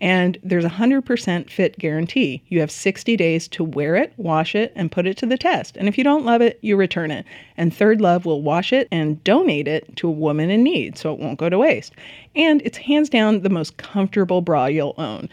And 0.00 0.38
there's 0.42 0.64
a 0.64 0.70
100% 0.70 1.50
fit 1.50 1.78
guarantee. 1.78 2.42
You 2.48 2.60
have 2.60 2.70
60 2.70 3.16
days 3.16 3.46
to 3.48 3.62
wear 3.62 3.96
it, 3.96 4.12
wash 4.16 4.54
it, 4.54 4.72
and 4.74 4.90
put 4.90 5.06
it 5.06 5.16
to 5.18 5.26
the 5.26 5.36
test. 5.38 5.76
And 5.76 5.88
if 5.88 5.98
you 5.98 6.04
don't 6.04 6.24
love 6.24 6.40
it, 6.40 6.58
you 6.62 6.76
return 6.76 7.10
it. 7.10 7.26
And 7.56 7.74
Third 7.74 8.00
Love 8.00 8.24
will 8.24 8.42
wash 8.42 8.72
it 8.72 8.88
and 8.90 9.22
donate 9.24 9.68
it 9.68 9.94
to 9.96 10.08
a 10.08 10.12
woman 10.12 10.50
in 10.50 10.62
need 10.62 10.96
so 10.96 11.12
it 11.12 11.20
won't 11.20 11.38
go 11.38 11.48
to 11.48 11.58
waste. 11.58 11.92
And 12.34 12.62
it's 12.64 12.78
hands 12.78 13.10
down 13.10 13.42
the 13.42 13.50
most 13.50 13.76
comfortable 13.76 14.40
bra 14.40 14.66
you'll 14.66 14.94
own. 14.96 15.28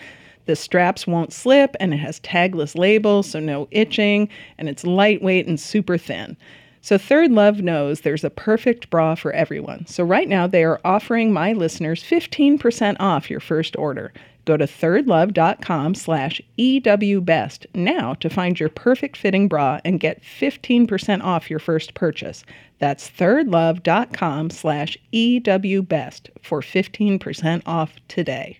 The 0.48 0.56
straps 0.56 1.06
won't 1.06 1.32
slip 1.32 1.76
and 1.80 1.94
it 1.94 1.98
has 1.98 2.20
tagless 2.22 2.78
labels, 2.78 3.30
so 3.30 3.40
no 3.40 3.68
itching, 3.70 4.30
and 4.58 4.68
it's 4.68 4.84
lightweight 4.84 5.46
and 5.46 5.60
super 5.60 5.98
thin. 5.98 6.36
So 6.82 6.98
Third 6.98 7.32
Love 7.32 7.62
knows 7.62 8.02
there's 8.02 8.24
a 8.24 8.30
perfect 8.30 8.90
bra 8.90 9.16
for 9.16 9.34
everyone. 9.34 9.86
So 9.88 10.04
right 10.06 10.30
now 10.30 10.48
they 10.48 10.64
are 10.64 10.80
offering 10.86 11.34
my 11.34 11.52
listeners 11.52 12.02
15% 12.02 12.96
off 13.00 13.30
your 13.30 13.42
first 13.42 13.76
order. 13.76 14.14
Go 14.46 14.56
to 14.56 14.64
thirdlove.com 14.64 15.96
slash 15.96 16.42
EWBest 16.58 17.66
now 17.76 18.14
to 18.14 18.30
find 18.30 18.58
your 18.58 18.70
perfect 18.70 19.18
fitting 19.18 19.50
bra 19.50 19.82
and 19.84 20.00
get 20.00 20.24
15% 20.24 21.22
off 21.22 21.50
your 21.50 21.60
first 21.60 21.94
purchase. 21.94 22.46
That's 22.80 23.10
thirdlove.com 23.10 24.50
slash 24.52 24.98
EWBest 25.14 26.30
for 26.42 26.62
15% 26.62 27.64
off 27.66 27.96
today. 28.08 28.60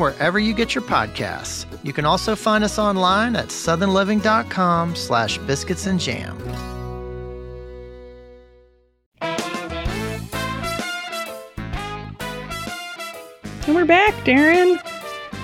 wherever 0.01 0.39
you 0.39 0.51
get 0.51 0.73
your 0.73 0.83
podcasts. 0.83 1.67
You 1.83 1.93
can 1.93 2.05
also 2.05 2.35
find 2.35 2.63
us 2.63 2.79
online 2.79 3.35
at 3.35 3.49
southernliving.com 3.49 4.95
slash 4.95 5.37
biscuits 5.37 5.85
and 5.85 5.99
jam. 5.99 6.35
And 13.67 13.75
we're 13.75 13.85
back, 13.85 14.15
Darren. 14.25 14.77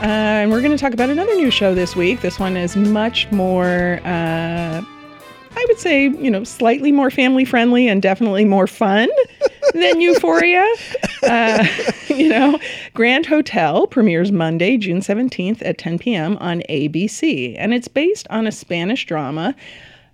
Uh, 0.01 0.05
and 0.05 0.51
we're 0.51 0.61
going 0.61 0.71
to 0.71 0.77
talk 0.77 0.93
about 0.93 1.11
another 1.11 1.35
new 1.35 1.51
show 1.51 1.75
this 1.75 1.95
week. 1.95 2.21
This 2.21 2.39
one 2.39 2.57
is 2.57 2.75
much 2.75 3.31
more, 3.31 3.99
uh, 4.03 4.81
I 4.81 5.65
would 5.67 5.79
say, 5.79 6.09
you 6.09 6.31
know, 6.31 6.43
slightly 6.43 6.91
more 6.91 7.11
family 7.11 7.45
friendly 7.45 7.87
and 7.87 8.01
definitely 8.01 8.45
more 8.45 8.65
fun 8.65 9.07
than 9.73 10.01
Euphoria. 10.01 10.65
Uh, 11.27 11.65
you 12.07 12.29
know, 12.29 12.59
Grand 12.93 13.25
Hotel 13.25 13.87
premieres 13.87 14.31
Monday, 14.31 14.77
June 14.77 15.01
17th 15.01 15.61
at 15.65 15.77
10 15.77 15.99
p.m. 15.99 16.37
on 16.37 16.61
ABC. 16.69 17.55
And 17.57 17.73
it's 17.73 17.87
based 17.87 18.27
on 18.29 18.47
a 18.47 18.51
Spanish 18.51 19.05
drama 19.05 19.55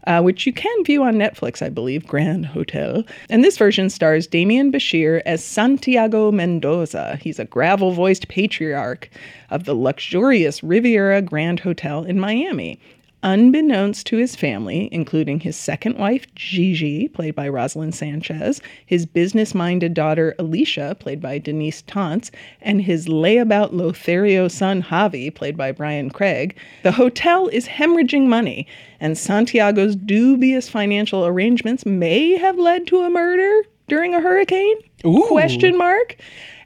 uh, 0.08 0.22
which 0.22 0.46
you 0.46 0.54
can 0.54 0.84
view 0.84 1.04
on 1.04 1.16
Netflix, 1.16 1.62
I 1.62 1.70
believe, 1.70 2.06
Grand 2.06 2.46
Hotel. 2.46 3.04
And 3.30 3.44
this 3.44 3.58
version 3.58 3.90
stars 3.90 4.28
Demián 4.28 4.74
Bichir 4.74 5.22
as 5.26 5.44
Santiago 5.44 6.32
Mendoza. 6.32 7.18
He's 7.22 7.40
a 7.40 7.46
gravel 7.46 7.92
voiced 7.92 8.28
patriarch 8.28 9.10
of 9.50 9.64
the 9.64 9.74
luxurious 9.74 10.64
Riviera 10.64 11.22
Grand 11.22 11.60
Hotel 11.60 12.04
in 12.04 12.20
Miami 12.20 12.80
unbeknownst 13.24 14.06
to 14.08 14.18
his 14.18 14.36
family, 14.36 14.90
including 14.92 15.40
his 15.40 15.56
second 15.56 15.98
wife, 15.98 16.28
Gigi, 16.36 17.08
played 17.08 17.34
by 17.34 17.48
Roselyn 17.48 17.94
Sanchez, 17.94 18.62
his 18.86 19.06
business 19.06 19.56
minded 19.56 19.94
daughter, 19.94 20.36
Alicia, 20.38 20.96
played 21.00 21.22
by 21.22 21.40
Denyse 21.40 21.84
Tontz, 21.84 22.30
and 22.62 22.82
his 22.82 23.08
layabout 23.08 23.72
Lothario 23.72 24.48
son, 24.48 24.84
Javi, 24.84 25.34
played 25.34 25.58
by 25.58 25.72
Bryan 25.72 26.10
Craig, 26.10 26.56
the 26.84 26.92
hotel 26.92 27.48
is 27.48 27.68
hemorrhaging 27.68 28.28
money, 28.28 28.68
and 29.00 29.18
Santiago's 29.18 29.96
dubious 29.96 30.70
financial 30.70 31.26
arrangements 31.26 31.86
may 31.86 32.38
have 32.38 32.60
led 32.60 32.86
to 32.88 33.02
a 33.02 33.10
murder 33.10 33.64
during 33.88 34.14
a 34.14 34.22
hurricane? 34.22 34.78
Ooh. 35.06 35.26
Question 35.28 35.78
mark. 35.78 36.18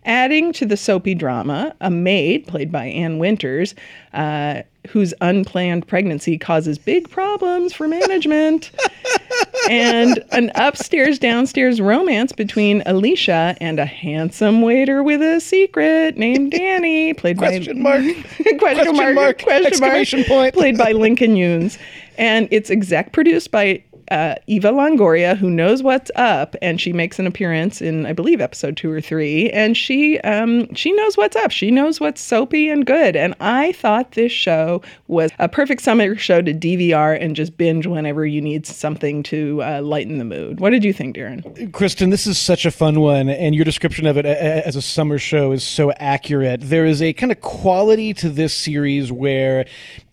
Adding 0.05 0.53
to 0.53 0.65
the 0.65 0.77
soapy 0.77 1.13
drama, 1.13 1.75
a 1.81 1.89
maid, 1.89 2.47
played 2.47 2.71
by 2.71 2.85
Anne 2.85 3.19
Winters, 3.19 3.75
uh, 4.13 4.61
whose 4.87 5.13
unplanned 5.21 5.87
pregnancy 5.87 6.37
causes 6.37 6.77
big 6.77 7.09
problems 7.09 7.73
for 7.73 7.87
management, 7.87 8.71
and 9.69 10.23
an 10.31 10.51
upstairs 10.55 11.19
downstairs 11.19 11.79
romance 11.81 12.31
between 12.31 12.81
Alicia 12.85 13.55
and 13.61 13.79
a 13.79 13.85
handsome 13.85 14.61
waiter 14.61 15.03
with 15.03 15.21
a 15.21 15.39
secret 15.39 16.17
named 16.17 16.51
Danny, 16.57 17.13
played 17.13 17.37
by 17.37 17.49
Question 17.49 17.83
by 17.83 17.99
mark. 17.99 18.03
question, 18.25 18.57
Question 18.59 18.95
mark, 18.95 19.15
mark. 19.15 19.41
question 19.41 19.65
Exclamation 19.67 20.19
mark, 20.19 20.27
point. 20.29 20.53
played 20.53 20.77
by 20.77 20.91
Lincoln 20.91 21.35
Younes, 21.35 21.77
and 22.17 22.47
it's 22.51 22.69
exec 22.69 23.11
produced 23.13 23.51
by 23.51 23.83
uh, 24.11 24.35
Eva 24.47 24.71
Longoria, 24.71 25.37
who 25.37 25.49
knows 25.49 25.83
what's 25.83 26.11
up, 26.15 26.55
and 26.61 26.79
she 26.79 26.93
makes 26.93 27.19
an 27.19 27.27
appearance 27.27 27.81
in, 27.81 28.05
I 28.05 28.13
believe, 28.13 28.41
episode 28.41 28.77
two 28.77 28.91
or 28.91 29.01
three, 29.01 29.49
and 29.51 29.75
she 29.75 30.19
um, 30.21 30.73
she 30.73 30.91
knows 30.93 31.17
what's 31.17 31.35
up. 31.35 31.51
She 31.51 31.71
knows 31.71 31.99
what's 31.99 32.21
soapy 32.21 32.69
and 32.69 32.85
good. 32.85 33.15
And 33.15 33.35
I 33.39 33.71
thought 33.73 34.11
this 34.11 34.31
show 34.31 34.81
was 35.07 35.31
a 35.39 35.49
perfect 35.49 35.81
summer 35.81 36.15
show 36.15 36.41
to 36.41 36.53
DVR 36.53 37.21
and 37.21 37.35
just 37.35 37.57
binge 37.57 37.87
whenever 37.87 38.25
you 38.25 38.41
need 38.41 38.65
something 38.65 39.23
to 39.23 39.61
uh, 39.63 39.81
lighten 39.81 40.17
the 40.17 40.25
mood. 40.25 40.59
What 40.59 40.71
did 40.71 40.83
you 40.83 40.93
think, 40.93 41.15
Darren? 41.15 41.71
Kristen, 41.73 42.09
this 42.09 42.27
is 42.27 42.37
such 42.37 42.65
a 42.65 42.71
fun 42.71 42.99
one, 42.99 43.29
and 43.29 43.55
your 43.55 43.65
description 43.65 44.05
of 44.05 44.17
it 44.17 44.25
as 44.25 44.75
a 44.75 44.81
summer 44.81 45.17
show 45.17 45.51
is 45.51 45.63
so 45.63 45.91
accurate. 45.93 46.61
There 46.61 46.85
is 46.85 47.01
a 47.01 47.13
kind 47.13 47.31
of 47.31 47.41
quality 47.41 48.13
to 48.15 48.29
this 48.29 48.53
series 48.53 49.11
where 49.11 49.65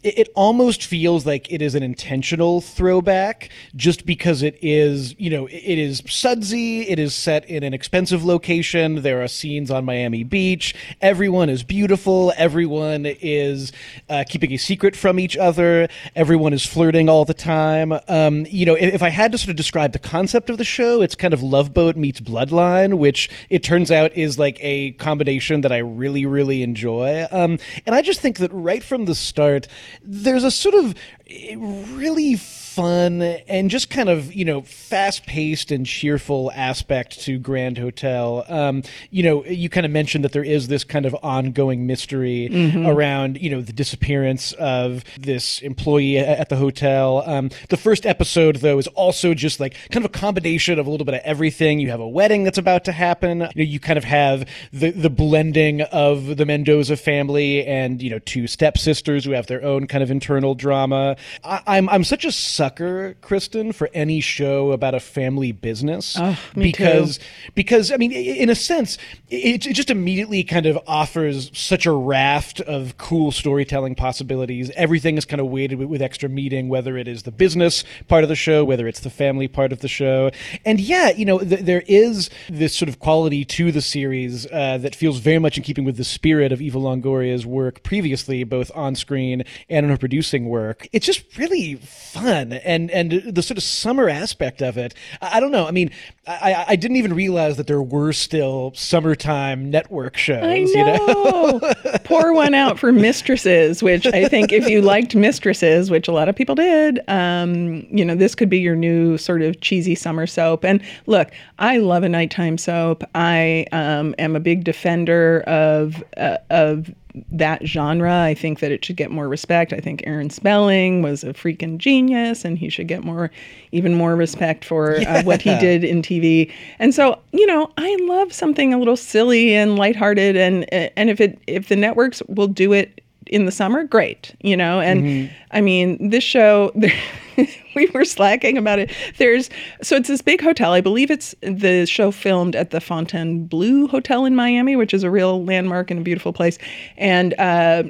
it, 0.04 0.18
it 0.18 0.28
almost 0.34 0.84
feels 0.84 1.26
like 1.26 1.50
it 1.50 1.62
is 1.62 1.74
an 1.74 1.82
intentional 1.82 2.60
throwback, 2.60 3.50
just 3.74 4.06
because 4.06 4.42
it 4.42 4.58
is, 4.62 5.18
you 5.18 5.30
know, 5.30 5.46
it- 5.46 5.74
is 5.74 6.02
sudsy. 6.06 6.82
It 6.82 6.98
is 7.00 7.14
set 7.14 7.44
in 7.46 7.64
an 7.64 7.74
expensive 7.74 8.24
location. 8.24 9.02
There 9.02 9.22
are 9.22 9.28
scenes 9.28 9.70
on 9.70 9.84
Miami 9.84 10.22
Beach. 10.22 10.74
Everyone 11.00 11.48
is 11.48 11.64
beautiful. 11.64 12.32
Everyone 12.36 13.06
is 13.06 13.72
uh, 14.08 14.24
keeping 14.28 14.52
a 14.52 14.56
secret 14.56 14.94
from 14.94 15.18
each 15.18 15.36
other. 15.36 15.88
Everyone 16.14 16.52
is 16.52 16.64
flirting 16.64 17.08
all 17.08 17.24
the 17.24 17.34
time. 17.34 17.92
Um, 18.06 18.46
you 18.48 18.66
know, 18.66 18.74
if, 18.74 18.94
if 18.94 19.02
I 19.02 19.08
had 19.08 19.32
to 19.32 19.38
sort 19.38 19.50
of 19.50 19.56
describe 19.56 19.92
the 19.92 19.98
concept 19.98 20.48
of 20.48 20.58
the 20.58 20.64
show, 20.64 21.02
it's 21.02 21.14
kind 21.16 21.34
of 21.34 21.42
Love 21.42 21.74
Boat 21.74 21.96
meets 21.96 22.20
Bloodline, 22.20 22.98
which 22.98 23.28
it 23.50 23.64
turns 23.64 23.90
out 23.90 24.16
is 24.16 24.38
like 24.38 24.58
a 24.60 24.92
combination 24.92 25.62
that 25.62 25.72
I 25.72 25.78
really, 25.78 26.26
really 26.26 26.62
enjoy. 26.62 27.26
Um, 27.32 27.58
and 27.86 27.94
I 27.94 28.02
just 28.02 28.20
think 28.20 28.38
that 28.38 28.52
right 28.52 28.82
from 28.84 29.06
the 29.06 29.14
start, 29.14 29.66
there's 30.02 30.44
a 30.44 30.50
sort 30.50 30.74
of 30.74 30.94
eh, 31.28 31.56
really 31.58 32.36
fun 32.74 33.22
and 33.22 33.70
just 33.70 33.88
kind 33.88 34.08
of 34.08 34.34
you 34.34 34.44
know 34.44 34.62
fast 34.62 35.26
paced 35.26 35.70
and 35.70 35.86
cheerful 35.86 36.50
aspect 36.54 37.20
to 37.20 37.38
Grand 37.38 37.78
Hotel. 37.78 38.44
Um, 38.48 38.82
you 39.10 39.22
know, 39.22 39.44
you 39.44 39.68
kind 39.68 39.86
of 39.86 39.92
mentioned 39.92 40.24
that 40.24 40.32
there 40.32 40.44
is 40.44 40.68
this 40.68 40.82
kind 40.82 41.06
of 41.06 41.14
ongoing 41.22 41.86
mystery 41.86 42.48
around 42.86 43.40
you 43.40 43.50
know 43.50 43.60
the 43.60 43.72
disappearance 43.72 44.52
of 44.54 45.04
this 45.18 45.60
employee 45.60 46.18
at 46.18 46.48
the 46.48 46.56
hotel. 46.56 47.22
Um, 47.26 47.50
the 47.68 47.76
first 47.76 48.06
episode 48.06 48.56
though 48.56 48.78
is 48.78 48.88
also 48.88 49.34
just 49.34 49.60
like 49.60 49.74
kind 49.90 50.04
of 50.04 50.10
a 50.10 50.18
combination 50.18 50.78
of 50.78 50.86
a 50.86 50.90
little 50.90 51.04
bit 51.04 51.14
of 51.14 51.20
everything. 51.24 51.78
You 51.78 51.90
have 51.90 52.00
a 52.00 52.08
wedding 52.08 52.44
that's 52.44 52.58
about 52.58 52.84
to 52.86 52.92
happen. 52.92 53.40
You, 53.54 53.64
know, 53.64 53.70
you 53.70 53.78
kind 53.78 53.98
of 53.98 54.04
have 54.04 54.48
the 54.72 54.90
the 54.90 55.10
blending 55.10 55.82
of 55.82 56.36
the 56.36 56.44
Mendoza 56.44 56.96
family 56.96 57.64
and 57.64 58.02
you 58.02 58.10
know 58.10 58.18
two 58.20 58.46
stepsisters 58.46 59.24
who 59.24 59.30
have 59.30 59.46
their 59.46 59.62
own 59.62 59.86
kind 59.86 60.02
of 60.02 60.10
internal 60.10 60.54
drama. 60.54 61.16
I, 61.44 61.62
I'm 61.66 61.88
I'm 61.88 62.02
such 62.04 62.24
a 62.24 62.32
sucker, 62.64 63.14
Kristen, 63.20 63.72
for 63.72 63.90
any 63.92 64.20
show 64.20 64.72
about 64.72 64.94
a 64.94 65.00
family 65.00 65.52
business 65.52 66.16
Oh, 66.18 66.38
me 66.56 66.72
too. 66.72 66.78
because 66.82 67.20
because 67.54 67.92
I 67.92 67.98
mean, 67.98 68.10
in 68.12 68.48
a 68.48 68.54
sense, 68.54 68.96
it, 69.28 69.66
it 69.66 69.74
just 69.74 69.90
immediately 69.90 70.42
kind 70.44 70.64
of 70.64 70.78
offers 70.86 71.50
such 71.52 71.84
a 71.84 71.92
raft 71.92 72.60
of 72.62 72.96
cool 72.96 73.32
storytelling 73.32 73.94
possibilities. 73.96 74.70
Everything 74.76 75.18
is 75.18 75.26
kind 75.26 75.40
of 75.40 75.48
weighted 75.48 75.78
with, 75.78 75.88
with 75.88 76.00
extra 76.00 76.28
meaning, 76.30 76.70
whether 76.70 76.96
it 76.96 77.06
is 77.06 77.24
the 77.24 77.30
business 77.32 77.84
part 78.08 78.22
of 78.22 78.28
the 78.30 78.34
show, 78.36 78.64
whether 78.64 78.88
it's 78.88 79.00
the 79.00 79.10
family 79.10 79.46
part 79.46 79.70
of 79.70 79.80
the 79.80 79.88
show, 79.88 80.30
and 80.64 80.80
yeah, 80.80 81.10
you 81.10 81.26
know, 81.26 81.38
th- 81.40 81.60
there 81.60 81.82
is 81.86 82.30
this 82.48 82.74
sort 82.74 82.88
of 82.88 82.98
quality 82.98 83.44
to 83.44 83.72
the 83.72 83.82
series 83.82 84.46
uh, 84.50 84.78
that 84.78 84.94
feels 84.94 85.18
very 85.18 85.38
much 85.38 85.58
in 85.58 85.62
keeping 85.64 85.84
with 85.84 85.98
the 85.98 86.04
spirit 86.04 86.50
of 86.50 86.62
Eva 86.62 86.78
Longoria's 86.78 87.44
work 87.44 87.82
previously, 87.82 88.42
both 88.42 88.70
on 88.74 88.94
screen 88.94 89.44
and 89.68 89.84
in 89.84 89.90
her 89.90 89.98
producing 89.98 90.48
work. 90.48 90.88
It's 90.92 91.04
just 91.04 91.36
really 91.36 91.74
fun, 91.74 92.53
and 92.64 92.90
and 92.90 93.10
the 93.34 93.42
sort 93.42 93.58
of 93.58 93.64
summer 93.64 94.08
aspect 94.08 94.62
of 94.62 94.76
it. 94.76 94.94
I, 95.20 95.36
I 95.36 95.40
don't 95.40 95.50
know. 95.52 95.66
I 95.66 95.70
mean, 95.70 95.90
I, 96.26 96.64
I- 96.68 96.76
didn't 96.76 96.96
even 96.96 97.14
realize 97.14 97.56
that 97.56 97.66
there 97.66 97.80
were 97.82 98.12
still 98.12 98.72
summertime 98.74 99.70
network 99.70 100.16
shows. 100.16 100.42
I 100.44 100.54
You 100.56 100.84
know? 100.84 101.58
know. 101.58 101.72
Pour 102.04 102.32
one 102.34 102.52
out 102.54 102.78
for 102.78 102.92
Mistresses, 102.92 103.82
which 103.82 104.06
I 104.06 104.28
think 104.28 104.52
if 104.52 104.68
you 104.68 104.82
liked 104.82 105.14
Mistresses, 105.14 105.90
which 105.90 106.08
a 106.08 106.12
lot 106.12 106.28
of 106.28 106.36
people 106.36 106.54
did, 106.54 107.00
um, 107.08 107.86
you 107.90 108.04
know, 108.04 108.14
this 108.14 108.34
could 108.34 108.50
be 108.50 108.58
your 108.58 108.76
new 108.76 109.16
sort 109.16 109.40
of 109.42 109.60
cheesy 109.60 109.94
summer 109.94 110.26
soap. 110.26 110.64
And 110.64 110.82
look, 111.06 111.30
I 111.58 111.78
love 111.78 112.02
a 112.02 112.08
nighttime 112.08 112.58
soap. 112.58 113.02
I 113.14 113.66
um, 113.72 114.14
am 114.18 114.36
a 114.36 114.40
big 114.40 114.64
defender 114.64 115.42
of 115.46 116.02
uh, 116.16 116.38
of 116.50 116.90
that 117.30 117.64
genre. 117.66 118.12
I 118.12 118.34
think 118.34 118.60
that 118.60 118.72
it 118.72 118.84
should 118.84 118.96
get 118.96 119.10
more 119.10 119.28
respect. 119.28 119.72
I 119.72 119.78
think 119.78 120.02
Aaron 120.06 120.30
Spelling 120.30 121.02
was 121.02 121.22
a 121.22 121.32
freaking 121.32 121.78
genius 121.78 122.44
and 122.44 122.58
he 122.58 122.68
should 122.68 122.88
get 122.88 123.04
more, 123.04 123.30
even 123.72 123.94
more 123.94 124.16
respect 124.16 124.64
for 124.64 124.96
uh, 124.96 125.22
what 125.22 125.40
he 125.40 125.56
did 125.58 125.84
in 125.84 126.02
TV. 126.02 126.52
And 126.78 126.94
so, 126.94 127.20
you 127.32 127.46
know, 127.46 127.70
I 127.78 127.96
love 128.02 128.32
something 128.32 128.74
a 128.74 128.78
little 128.78 128.96
silly 128.96 129.54
and 129.54 129.76
lighthearted 129.76 130.36
and 130.36 130.72
and 130.72 131.10
if 131.10 131.20
it 131.20 131.38
if 131.46 131.68
the 131.68 131.76
networks 131.76 132.22
will 132.28 132.48
do 132.48 132.72
it 132.72 133.03
in 133.34 133.46
the 133.46 133.52
summer, 133.52 133.82
great, 133.82 134.34
you 134.40 134.56
know. 134.56 134.80
And 134.80 135.28
I 135.50 135.60
mean, 135.60 136.10
this 136.10 136.22
show 136.22 136.72
we 137.74 137.86
were 137.92 138.04
slacking 138.04 138.56
about 138.56 138.78
it. 138.78 138.92
There's 139.18 139.50
so 139.82 139.96
it's 139.96 140.08
this 140.08 140.22
big 140.22 140.40
hotel. 140.40 140.72
I 140.72 140.80
believe 140.80 141.10
it's 141.10 141.34
the 141.40 141.84
show 141.84 142.12
filmed 142.12 142.54
at 142.54 142.70
the 142.70 142.80
Fontainebleau 142.80 143.88
Hotel 143.88 144.24
in 144.24 144.36
Miami, 144.36 144.76
which 144.76 144.94
is 144.94 145.02
a 145.02 145.10
real 145.10 145.44
landmark 145.44 145.90
and 145.90 146.00
a 146.00 146.02
beautiful 146.02 146.32
place. 146.32 146.58
And 146.96 147.34
uh, 147.40 147.82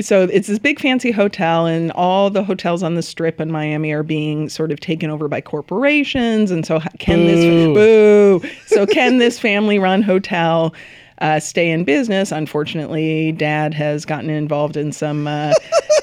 so 0.00 0.24
it's 0.24 0.48
this 0.48 0.58
big 0.58 0.80
fancy 0.80 1.12
hotel, 1.12 1.66
and 1.66 1.92
all 1.92 2.28
the 2.28 2.42
hotels 2.42 2.82
on 2.82 2.96
the 2.96 3.02
strip 3.02 3.40
in 3.40 3.52
Miami 3.52 3.92
are 3.92 4.02
being 4.02 4.48
sort 4.48 4.72
of 4.72 4.80
taken 4.80 5.10
over 5.10 5.28
by 5.28 5.40
corporations. 5.40 6.50
And 6.50 6.66
so 6.66 6.80
can 6.98 7.26
this 7.26 7.44
boo? 7.74 8.42
So 8.66 8.84
can 8.84 9.18
this 9.18 9.38
family-run 9.38 10.02
hotel? 10.02 10.74
Uh, 11.20 11.40
stay 11.40 11.70
in 11.70 11.82
business. 11.84 12.30
Unfortunately, 12.30 13.32
Dad 13.32 13.74
has 13.74 14.04
gotten 14.04 14.30
involved 14.30 14.76
in 14.76 14.92
some, 14.92 15.26
uh, 15.26 15.52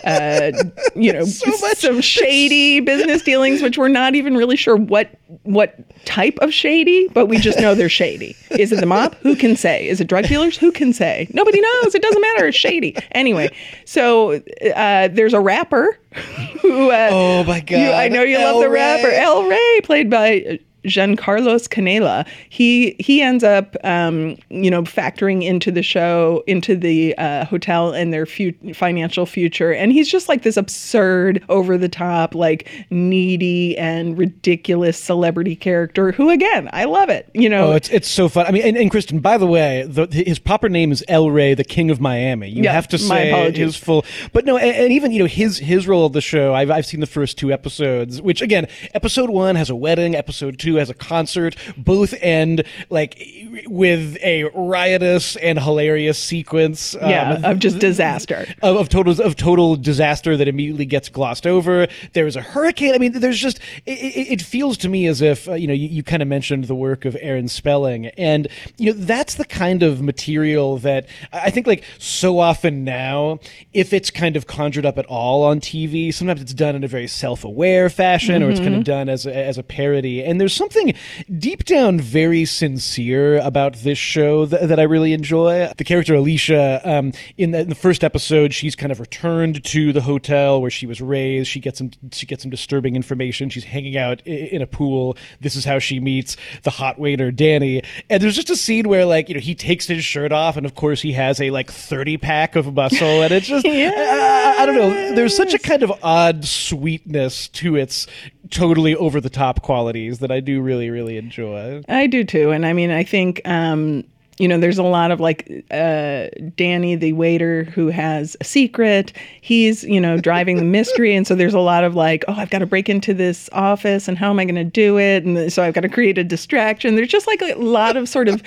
uh, 0.04 0.52
you 0.94 1.14
know, 1.14 1.26
much- 1.62 1.78
some 1.78 2.02
shady 2.02 2.82
business 2.82 3.22
dealings, 3.22 3.62
which 3.62 3.78
we're 3.78 3.88
not 3.88 4.16
even 4.16 4.36
really 4.36 4.58
sure 4.58 4.76
what 4.76 5.10
what 5.44 5.76
type 6.06 6.38
of 6.42 6.54
shady, 6.54 7.08
but 7.10 7.28
we 7.28 7.38
just 7.38 7.60
know 7.60 7.74
they're 7.76 7.88
shady. 7.90 8.36
Is 8.52 8.72
it 8.72 8.80
the 8.82 8.86
mob? 8.86 9.16
Who 9.22 9.36
can 9.36 9.56
say? 9.56 9.88
Is 9.88 10.02
it 10.02 10.08
drug 10.08 10.28
dealers? 10.28 10.58
Who 10.58 10.72
can 10.72 10.92
say? 10.94 11.28
Nobody 11.34 11.62
knows. 11.62 11.96
It 11.96 12.02
doesn't 12.02 12.22
matter. 12.22 12.48
It's 12.48 12.58
shady. 12.58 12.96
Anyway, 13.12 13.56
so 13.86 14.42
uh, 14.76 15.08
there's 15.08 15.34
a 15.34 15.40
rapper 15.40 15.98
who. 16.62 16.92
Uh, 16.92 17.10
Oh 17.12 17.44
my 17.46 17.60
god! 17.62 17.78
you, 17.78 17.90
I 17.92 18.08
know 18.10 18.22
you 18.24 18.38
love 18.38 18.62
the 18.62 18.70
rapper 18.70 19.08
Rey. 19.08 19.18
El 19.18 19.48
Rey, 19.48 19.80
played 19.84 20.10
by 20.10 20.60
Jencarlos 20.86 21.68
Canela. 21.68 22.26
He 22.50 22.96
he 23.00 23.22
ends 23.22 23.44
up, 23.44 23.76
um, 23.84 24.38
you 24.50 24.70
know, 24.72 24.84
factoring 24.84 25.44
into 25.44 25.72
the 25.72 25.84
show, 25.84 26.44
into 26.48 26.76
the 26.76 27.16
uh, 27.18 27.46
hotel 27.46 27.92
and 27.94 28.14
their 28.14 28.26
fu- 28.26 28.54
financial 28.74 29.26
future, 29.26 29.72
and 29.74 29.92
he's 29.92 30.10
just 30.10 30.30
like 30.30 30.44
this 30.44 30.58
absurd, 30.58 31.44
over 31.50 31.78
the 31.78 31.90
top, 31.90 32.36
like 32.36 32.70
needy 32.90 33.78
and 33.78 34.18
ridiculous 34.18 34.98
celebrity 34.98 35.56
character. 35.56 36.12
Who, 36.12 36.30
again, 36.30 36.70
I 36.74 36.86
love 36.86 37.10
it. 37.10 37.30
You 37.34 37.50
know, 37.50 37.72
Oh, 37.72 37.76
it's 37.76 37.90
it's 37.90 38.08
so 38.08 38.30
fun. 38.30 38.46
I 38.46 38.52
mean, 38.52 38.64
and, 38.64 38.78
and 38.78 38.92
Kristen, 38.92 39.20
by 39.20 39.38
the 39.38 39.48
way, 39.48 39.84
the, 39.88 40.08
his 40.12 40.40
proper 40.40 40.70
name 40.70 40.92
is 40.92 41.04
El 41.08 41.32
Rey, 41.32 41.54
the 41.54 41.64
King 41.64 41.90
of 41.90 42.00
Miami. 42.00 42.50
You 42.50 42.68
have 42.70 42.88
to 42.90 42.98
say 42.98 43.52
his 43.52 43.76
full. 43.76 44.06
But 44.34 44.46
no, 44.46 44.58
and, 44.58 44.76
and 44.76 44.92
even 44.94 45.12
you 45.12 45.20
know 45.20 45.26
his 45.26 45.58
his 45.58 45.88
role 45.88 46.06
of 46.06 46.14
the 46.14 46.22
show. 46.22 46.54
I've 46.54 46.70
I've 46.70 46.86
seen 46.86 47.00
the 47.00 47.08
first 47.08 47.38
two 47.38 47.52
episodes, 47.52 48.22
which 48.22 48.42
again, 48.42 48.68
episode 48.94 49.30
one 49.30 49.56
has 49.56 49.70
a 49.70 49.76
wedding, 49.76 50.16
episode 50.16 50.60
two 50.60 50.75
has 50.76 50.90
a 50.90 50.94
concert. 50.94 51.56
Both 51.78 52.14
end 52.22 52.64
like 52.90 53.22
with 53.68 54.18
a 54.24 54.46
riotous 54.54 55.36
and 55.38 55.60
hilarious 55.60 56.20
sequence. 56.20 56.96
yeah, 57.00 57.34
um, 57.34 57.46
of 57.46 57.60
just 57.60 57.80
disaster. 57.80 58.48
of, 58.62 58.78
of 58.78 58.90
total 58.90 59.22
of 59.22 59.36
total 59.36 59.76
disaster 59.76 60.38
that 60.38 60.48
immediately 60.48 60.86
gets 60.86 61.10
glossed 61.10 61.48
over. 61.48 61.88
There's 62.14 62.36
a 62.36 62.42
hurricane. 62.42 62.94
I 62.94 62.98
mean, 62.98 63.14
there's 63.14 63.40
just 63.40 63.60
it, 63.86 64.00
it, 64.00 64.32
it 64.34 64.42
feels 64.42 64.78
to 64.78 64.90
me 64.90 65.08
as 65.08 65.22
if 65.22 65.48
uh, 65.48 65.54
you 65.54 65.68
know 65.68 65.74
you, 65.74 65.88
you 65.88 66.04
kind 66.04 66.22
of 66.22 66.28
mentioned 66.28 66.66
the 66.66 66.76
work 66.76 67.06
of 67.06 67.18
Aaron 67.22 67.48
Spelling, 67.48 68.08
and 68.08 68.48
you 68.78 68.94
know 68.94 69.00
that's 69.00 69.36
the 69.36 69.46
kind 69.46 69.84
of 69.84 70.02
material 70.02 70.78
that 70.80 71.08
I 71.32 71.50
think 71.50 71.68
like 71.68 71.84
so 71.98 72.40
often 72.40 72.84
now, 72.84 73.40
if 73.74 73.94
it's 73.94 74.12
kind 74.12 74.36
of 74.36 74.48
conjured 74.48 74.86
up 74.86 74.98
at 74.98 75.06
all 75.06 75.44
on 75.44 75.60
TV, 75.60 76.14
sometimes 76.14 76.42
it's 76.42 76.54
done 76.54 76.76
in 76.76 76.84
a 76.84 76.88
very 76.88 77.08
self-aware 77.08 77.90
fashion, 77.90 78.44
or 78.44 78.50
it's 78.50 78.60
kind 78.60 78.76
of 78.76 78.84
done 78.84 79.10
as 79.10 79.26
a, 79.26 79.36
as 79.36 79.58
a 79.58 79.64
parody. 79.64 80.24
And 80.24 80.40
there's 80.40 80.54
something 80.66 80.96
deep 81.38 81.64
down 81.66 82.00
very 82.00 82.44
sincere 82.46 83.38
about 83.38 83.76
this 83.78 83.98
show 83.98 84.46
that, 84.48 84.68
that 84.70 84.80
I 84.80 84.84
really 84.84 85.14
enjoy. 85.14 85.72
The 85.78 85.84
character 85.84 86.16
Alicia, 86.16 86.82
um, 86.84 87.12
in, 87.38 87.52
the, 87.52 87.60
in 87.62 87.70
the 87.70 87.76
first 87.76 88.04
episode, 88.04 88.54
she's 88.54 88.76
kind 88.76 88.92
of 88.92 89.00
returned 89.00 89.64
to 89.66 89.94
the 89.94 90.02
hotel 90.02 90.60
where 90.62 90.72
she 90.72 90.88
was 90.88 91.02
raised. 91.02 91.50
She 91.50 91.60
gets 91.60 91.78
some 91.78 91.92
she 92.12 92.26
gets 92.26 92.42
some 92.44 92.50
disturbing 92.50 92.96
information. 92.96 93.50
She's 93.50 93.64
hanging 93.64 93.98
out 93.98 94.22
in 94.26 94.62
a 94.62 94.68
pool. 94.68 95.18
This 95.40 95.56
is 95.56 95.66
how 95.66 95.80
she 95.80 96.00
meets 96.00 96.36
the 96.64 96.72
hot 96.72 96.98
waiter 97.00 97.32
Danny. 97.32 97.84
And 98.10 98.22
there's 98.24 98.36
just 98.36 98.50
a 98.50 98.56
scene 98.56 98.90
where 98.90 99.06
like 99.06 99.30
you 99.30 99.36
know 99.36 99.42
he 99.42 99.54
takes 99.56 99.86
his 99.88 100.04
shirt 100.04 100.32
off, 100.32 100.58
and 100.58 100.66
of 100.66 100.74
course 100.76 101.02
he 101.02 101.14
has 101.14 101.40
a 101.40 101.52
like 101.52 101.70
30 101.72 102.18
pack 102.18 102.56
of 102.56 102.74
muscle, 102.74 103.22
and 103.22 103.32
it's 103.32 103.48
just 103.48 103.66
I, 103.68 103.86
I- 103.92 104.46
I 104.58 104.66
don't 104.66 104.76
know. 104.78 105.14
There's 105.16 105.36
such 105.36 105.54
a 105.54 105.60
kind 105.60 105.84
of 105.84 105.92
odd 106.02 106.46
sweetness 106.46 107.50
to 107.50 107.76
its 107.76 108.08
totally 108.50 108.96
over 108.96 109.20
the 109.20 109.30
top 109.30 109.62
qualities 109.62 110.20
that 110.20 110.32
I 110.32 110.40
do 110.46 110.62
really 110.62 110.90
really 110.90 111.18
enjoy. 111.18 111.84
I 111.90 112.08
do 112.08 112.24
too. 112.24 112.52
And 112.52 112.66
I 112.66 112.74
mean, 112.74 112.92
I 112.92 113.04
think, 113.04 113.42
um, 113.46 114.04
you 114.38 114.50
know, 114.50 114.58
there's 114.60 114.78
a 114.78 114.84
lot 114.84 115.12
of 115.12 115.22
like 115.22 115.50
uh, 115.72 116.28
Danny, 116.58 116.96
the 116.96 117.14
waiter 117.14 117.64
who 117.64 117.88
has 117.88 118.36
a 118.42 118.44
secret. 118.44 119.14
He's, 119.40 119.86
you 119.86 120.02
know, 120.02 120.18
driving 120.18 120.58
the 120.58 120.66
mystery. 120.66 121.16
And 121.16 121.26
so 121.26 121.36
there's 121.36 121.54
a 121.54 121.60
lot 121.62 121.86
of 121.86 121.96
like, 121.96 122.26
oh, 122.28 122.34
I've 122.34 122.50
got 122.50 122.60
to 122.60 122.66
break 122.66 122.90
into 122.90 123.14
this 123.14 123.50
office 123.54 124.10
and 124.10 124.18
how 124.18 124.30
am 124.32 124.40
I 124.40 124.44
going 124.44 124.56
to 124.56 124.66
do 124.66 125.00
it? 125.00 125.24
And 125.24 125.54
so 125.54 125.64
I've 125.64 125.74
got 125.74 125.82
to 125.82 125.90
create 125.90 126.18
a 126.18 126.24
distraction. 126.26 126.96
There's 126.98 127.08
just 127.08 127.28
like 127.28 127.42
a 127.42 127.54
lot 127.56 127.96
of 127.96 128.10
sort 128.10 128.28
of 128.28 128.44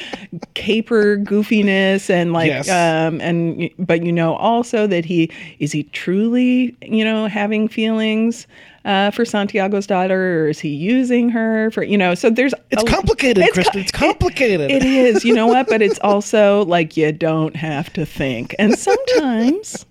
caper 0.53 1.17
goofiness 1.17 2.11
and 2.11 2.35
like, 2.35 2.49
Yes. 2.49 2.69
um, 2.69 3.21
and, 3.23 3.71
but 3.79 4.05
you 4.05 4.13
know, 4.13 4.35
also 4.37 4.87
that 4.87 5.07
he, 5.07 5.31
is 5.59 5.73
he 5.73 5.85
truly, 5.85 6.77
you 6.83 7.03
know, 7.03 7.29
having 7.29 7.67
feelings? 7.67 8.47
Uh, 8.85 9.11
for 9.11 9.25
Santiago's 9.25 9.87
daughter, 9.87 10.45
or 10.45 10.49
is 10.49 10.61
he 10.61 10.69
using 10.71 11.29
her 11.31 11.71
for 11.73 11.83
you 11.83 11.99
know? 11.99 12.15
So 12.15 12.31
there's 12.31 12.55
It's 12.71 12.83
a- 12.83 12.87
complicated, 12.87 13.45
It's 13.45 13.53
Kristen. 13.53 13.81
it's 13.81 13.91
complicated. 13.91 14.71
it 14.71 14.83
is, 14.85 15.25
you 15.25 15.35
know 15.35 15.47
what? 15.47 15.69
But 15.69 15.83
it's 15.83 15.99
also 16.01 16.65
like 16.65 16.97
you 16.97 17.13
don't 17.13 17.55
have 17.57 17.93
to 17.95 18.07
think. 18.07 18.55
And 18.59 18.79
sometimes, 18.79 19.85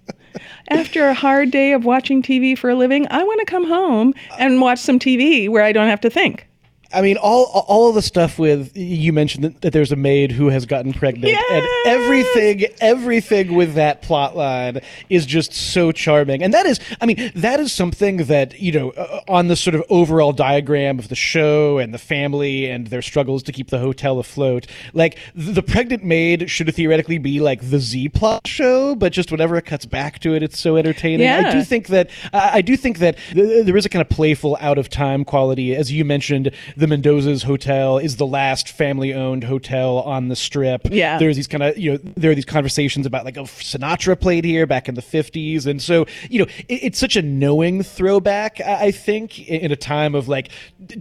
after 0.69 1.07
a 1.09 1.13
hard 1.13 1.51
day 1.51 1.73
of 1.73 1.85
watching 1.85 2.23
TV 2.23 2.57
for 2.57 2.69
a 2.69 2.75
living, 2.75 3.05
I 3.11 3.23
want 3.23 3.39
to 3.41 3.45
come 3.45 3.67
home 3.67 4.13
and 4.39 4.61
watch 4.61 4.79
some 4.79 4.97
TV 4.99 5.47
where 5.49 5.63
I 5.63 5.71
don't 5.73 5.89
have 5.89 6.01
to 6.01 6.09
think. 6.09 6.46
I 6.93 7.01
mean, 7.01 7.17
all 7.17 7.45
all 7.67 7.89
of 7.89 7.95
the 7.95 8.01
stuff 8.01 8.39
with 8.39 8.75
you 8.75 9.11
mentioned 9.13 9.43
that, 9.43 9.61
that 9.61 9.73
there's 9.73 9.91
a 9.91 9.95
maid 9.95 10.31
who 10.31 10.47
has 10.49 10.65
gotten 10.65 10.93
pregnant, 10.93 11.33
and 11.51 11.65
everything, 11.85 12.65
everything 12.79 13.55
with 13.55 13.73
that 13.75 14.01
plot 14.01 14.35
line 14.37 14.79
is 15.09 15.25
just 15.25 15.53
so 15.53 15.91
charming. 15.91 16.41
And 16.43 16.53
that 16.53 16.65
is, 16.65 16.79
I 17.01 17.05
mean, 17.05 17.31
that 17.35 17.59
is 17.59 17.73
something 17.73 18.17
that 18.25 18.59
you 18.59 18.71
know, 18.71 18.91
uh, 18.91 19.21
on 19.27 19.47
the 19.47 19.55
sort 19.55 19.75
of 19.75 19.83
overall 19.89 20.31
diagram 20.33 20.99
of 20.99 21.09
the 21.09 21.15
show 21.15 21.77
and 21.77 21.93
the 21.93 21.97
family 21.97 22.69
and 22.69 22.87
their 22.87 23.01
struggles 23.01 23.43
to 23.43 23.51
keep 23.51 23.69
the 23.69 23.79
hotel 23.79 24.19
afloat. 24.19 24.67
Like 24.93 25.17
th- 25.35 25.55
the 25.55 25.63
pregnant 25.63 26.03
maid 26.03 26.49
should 26.49 26.73
theoretically 26.73 27.17
be 27.17 27.39
like 27.39 27.69
the 27.69 27.79
Z 27.79 28.09
plot 28.09 28.47
show, 28.47 28.95
but 28.95 29.11
just 29.11 29.31
whenever 29.31 29.57
it 29.57 29.65
cuts 29.65 29.85
back 29.85 30.19
to 30.19 30.33
it, 30.35 30.43
it's 30.43 30.57
so 30.57 30.77
entertaining. 30.77 31.27
I 31.49 31.51
do 31.51 31.63
think 31.63 31.87
that 31.87 32.09
I 32.33 32.57
I 32.57 32.61
do 32.61 32.75
think 32.77 32.99
that 32.99 33.17
th- 33.33 33.65
there 33.65 33.77
is 33.77 33.85
a 33.85 33.89
kind 33.89 34.01
of 34.01 34.09
playful, 34.09 34.57
out 34.61 34.77
of 34.77 34.89
time 34.89 35.23
quality, 35.25 35.75
as 35.75 35.91
you 35.91 36.05
mentioned. 36.05 36.51
The 36.77 36.85
Mendoza's 36.85 37.41
Hotel 37.41 37.97
is 37.97 38.17
the 38.17 38.27
last 38.27 38.69
family-owned 38.69 39.43
hotel 39.43 39.97
on 40.01 40.27
the 40.27 40.35
Strip. 40.35 40.87
Yeah. 40.91 41.17
there's 41.17 41.35
these 41.35 41.47
kind 41.47 41.63
of 41.63 41.75
you 41.75 41.93
know 41.93 41.97
there 42.15 42.29
are 42.29 42.35
these 42.35 42.45
conversations 42.45 43.07
about 43.07 43.25
like 43.25 43.35
oh 43.35 43.45
Sinatra 43.45 44.19
played 44.19 44.45
here 44.45 44.67
back 44.67 44.87
in 44.87 44.93
the 44.93 45.01
'50s, 45.01 45.65
and 45.65 45.81
so 45.81 46.05
you 46.29 46.37
know 46.37 46.45
it, 46.67 46.83
it's 46.83 46.99
such 46.99 47.15
a 47.15 47.23
knowing 47.23 47.81
throwback. 47.81 48.61
I, 48.61 48.87
I 48.87 48.91
think 48.91 49.49
in, 49.49 49.61
in 49.61 49.71
a 49.71 49.75
time 49.75 50.13
of 50.13 50.27
like 50.27 50.49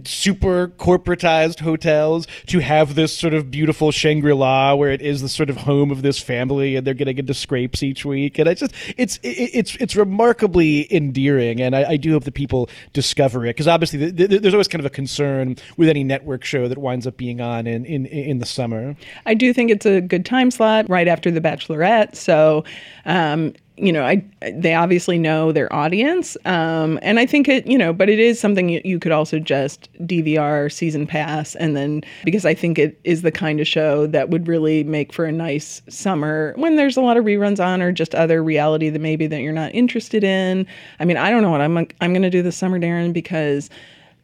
super 0.03 0.69
corporatized 0.69 1.59
hotels 1.59 2.25
to 2.47 2.57
have 2.57 2.95
this 2.95 3.15
sort 3.15 3.35
of 3.35 3.51
beautiful 3.51 3.91
Shangri-La 3.91 4.73
where 4.73 4.89
it 4.89 5.03
is 5.03 5.21
the 5.21 5.29
sort 5.29 5.51
of 5.51 5.57
home 5.57 5.91
of 5.91 6.01
this 6.01 6.17
family, 6.17 6.75
and 6.75 6.87
they're 6.87 6.95
getting 6.95 7.19
into 7.19 7.35
scrapes 7.35 7.83
each 7.83 8.03
week, 8.03 8.39
and 8.39 8.49
I 8.49 8.55
just 8.55 8.73
it's 8.97 9.17
it, 9.17 9.51
it's 9.53 9.75
it's 9.75 9.95
remarkably 9.95 10.91
endearing, 10.91 11.61
and 11.61 11.75
I, 11.75 11.91
I 11.91 11.97
do 11.97 12.13
hope 12.13 12.23
that 12.23 12.33
people 12.33 12.67
discover 12.93 13.45
it 13.45 13.49
because 13.49 13.67
obviously 13.67 13.99
th- 14.11 14.29
th- 14.29 14.41
there's 14.41 14.55
always 14.55 14.67
kind 14.67 14.79
of 14.79 14.87
a 14.87 14.89
concern 14.89 15.55
with 15.75 15.89
any 15.89 16.03
network 16.03 16.43
show 16.43 16.67
that 16.67 16.77
winds 16.77 17.05
up 17.05 17.17
being 17.17 17.41
on 17.41 17.67
in 17.67 17.85
in, 17.85 18.05
in 18.05 18.39
the 18.39 18.45
summer. 18.45 18.95
I 19.25 19.33
do 19.33 19.53
think 19.53 19.71
it's 19.71 19.85
a 19.85 20.01
good 20.01 20.25
time 20.25 20.51
slot 20.51 20.89
right 20.89 21.07
after 21.07 21.31
The 21.31 21.41
Bachelorette. 21.41 22.15
So, 22.15 22.63
um, 23.05 23.53
you 23.77 23.91
know, 23.91 24.03
I 24.03 24.23
they 24.53 24.73
obviously 24.73 25.19
know 25.19 25.51
their 25.51 25.71
audience, 25.71 26.35
um, 26.45 26.97
and 27.03 27.19
I 27.19 27.25
think 27.27 27.47
it, 27.47 27.67
you 27.67 27.77
know, 27.77 27.93
but 27.93 28.09
it 28.09 28.19
is 28.19 28.39
something 28.39 28.69
you, 28.69 28.81
you 28.83 28.97
could 28.97 29.11
also 29.11 29.37
just 29.37 29.87
DVR 30.05 30.71
season 30.71 31.05
pass, 31.05 31.53
and 31.55 31.77
then 31.77 32.03
because 32.25 32.43
I 32.43 32.55
think 32.55 32.79
it 32.79 32.99
is 33.03 33.21
the 33.21 33.31
kind 33.31 33.59
of 33.59 33.67
show 33.67 34.07
that 34.07 34.29
would 34.29 34.47
really 34.47 34.83
make 34.83 35.13
for 35.13 35.25
a 35.25 35.31
nice 35.31 35.81
summer 35.89 36.53
when 36.57 36.75
there's 36.75 36.97
a 36.97 37.01
lot 37.01 37.17
of 37.17 37.25
reruns 37.25 37.63
on 37.63 37.81
or 37.81 37.91
just 37.91 38.15
other 38.15 38.43
reality 38.43 38.89
that 38.89 38.99
maybe 38.99 39.27
that 39.27 39.41
you're 39.41 39.53
not 39.53 39.73
interested 39.75 40.23
in. 40.23 40.65
I 40.99 41.05
mean, 41.05 41.17
I 41.17 41.29
don't 41.29 41.43
know 41.43 41.51
what 41.51 41.61
I'm 41.61 41.77
I'm 41.77 42.13
going 42.13 42.23
to 42.23 42.31
do 42.31 42.41
this 42.41 42.57
summer, 42.57 42.79
Darren, 42.79 43.13
because. 43.13 43.69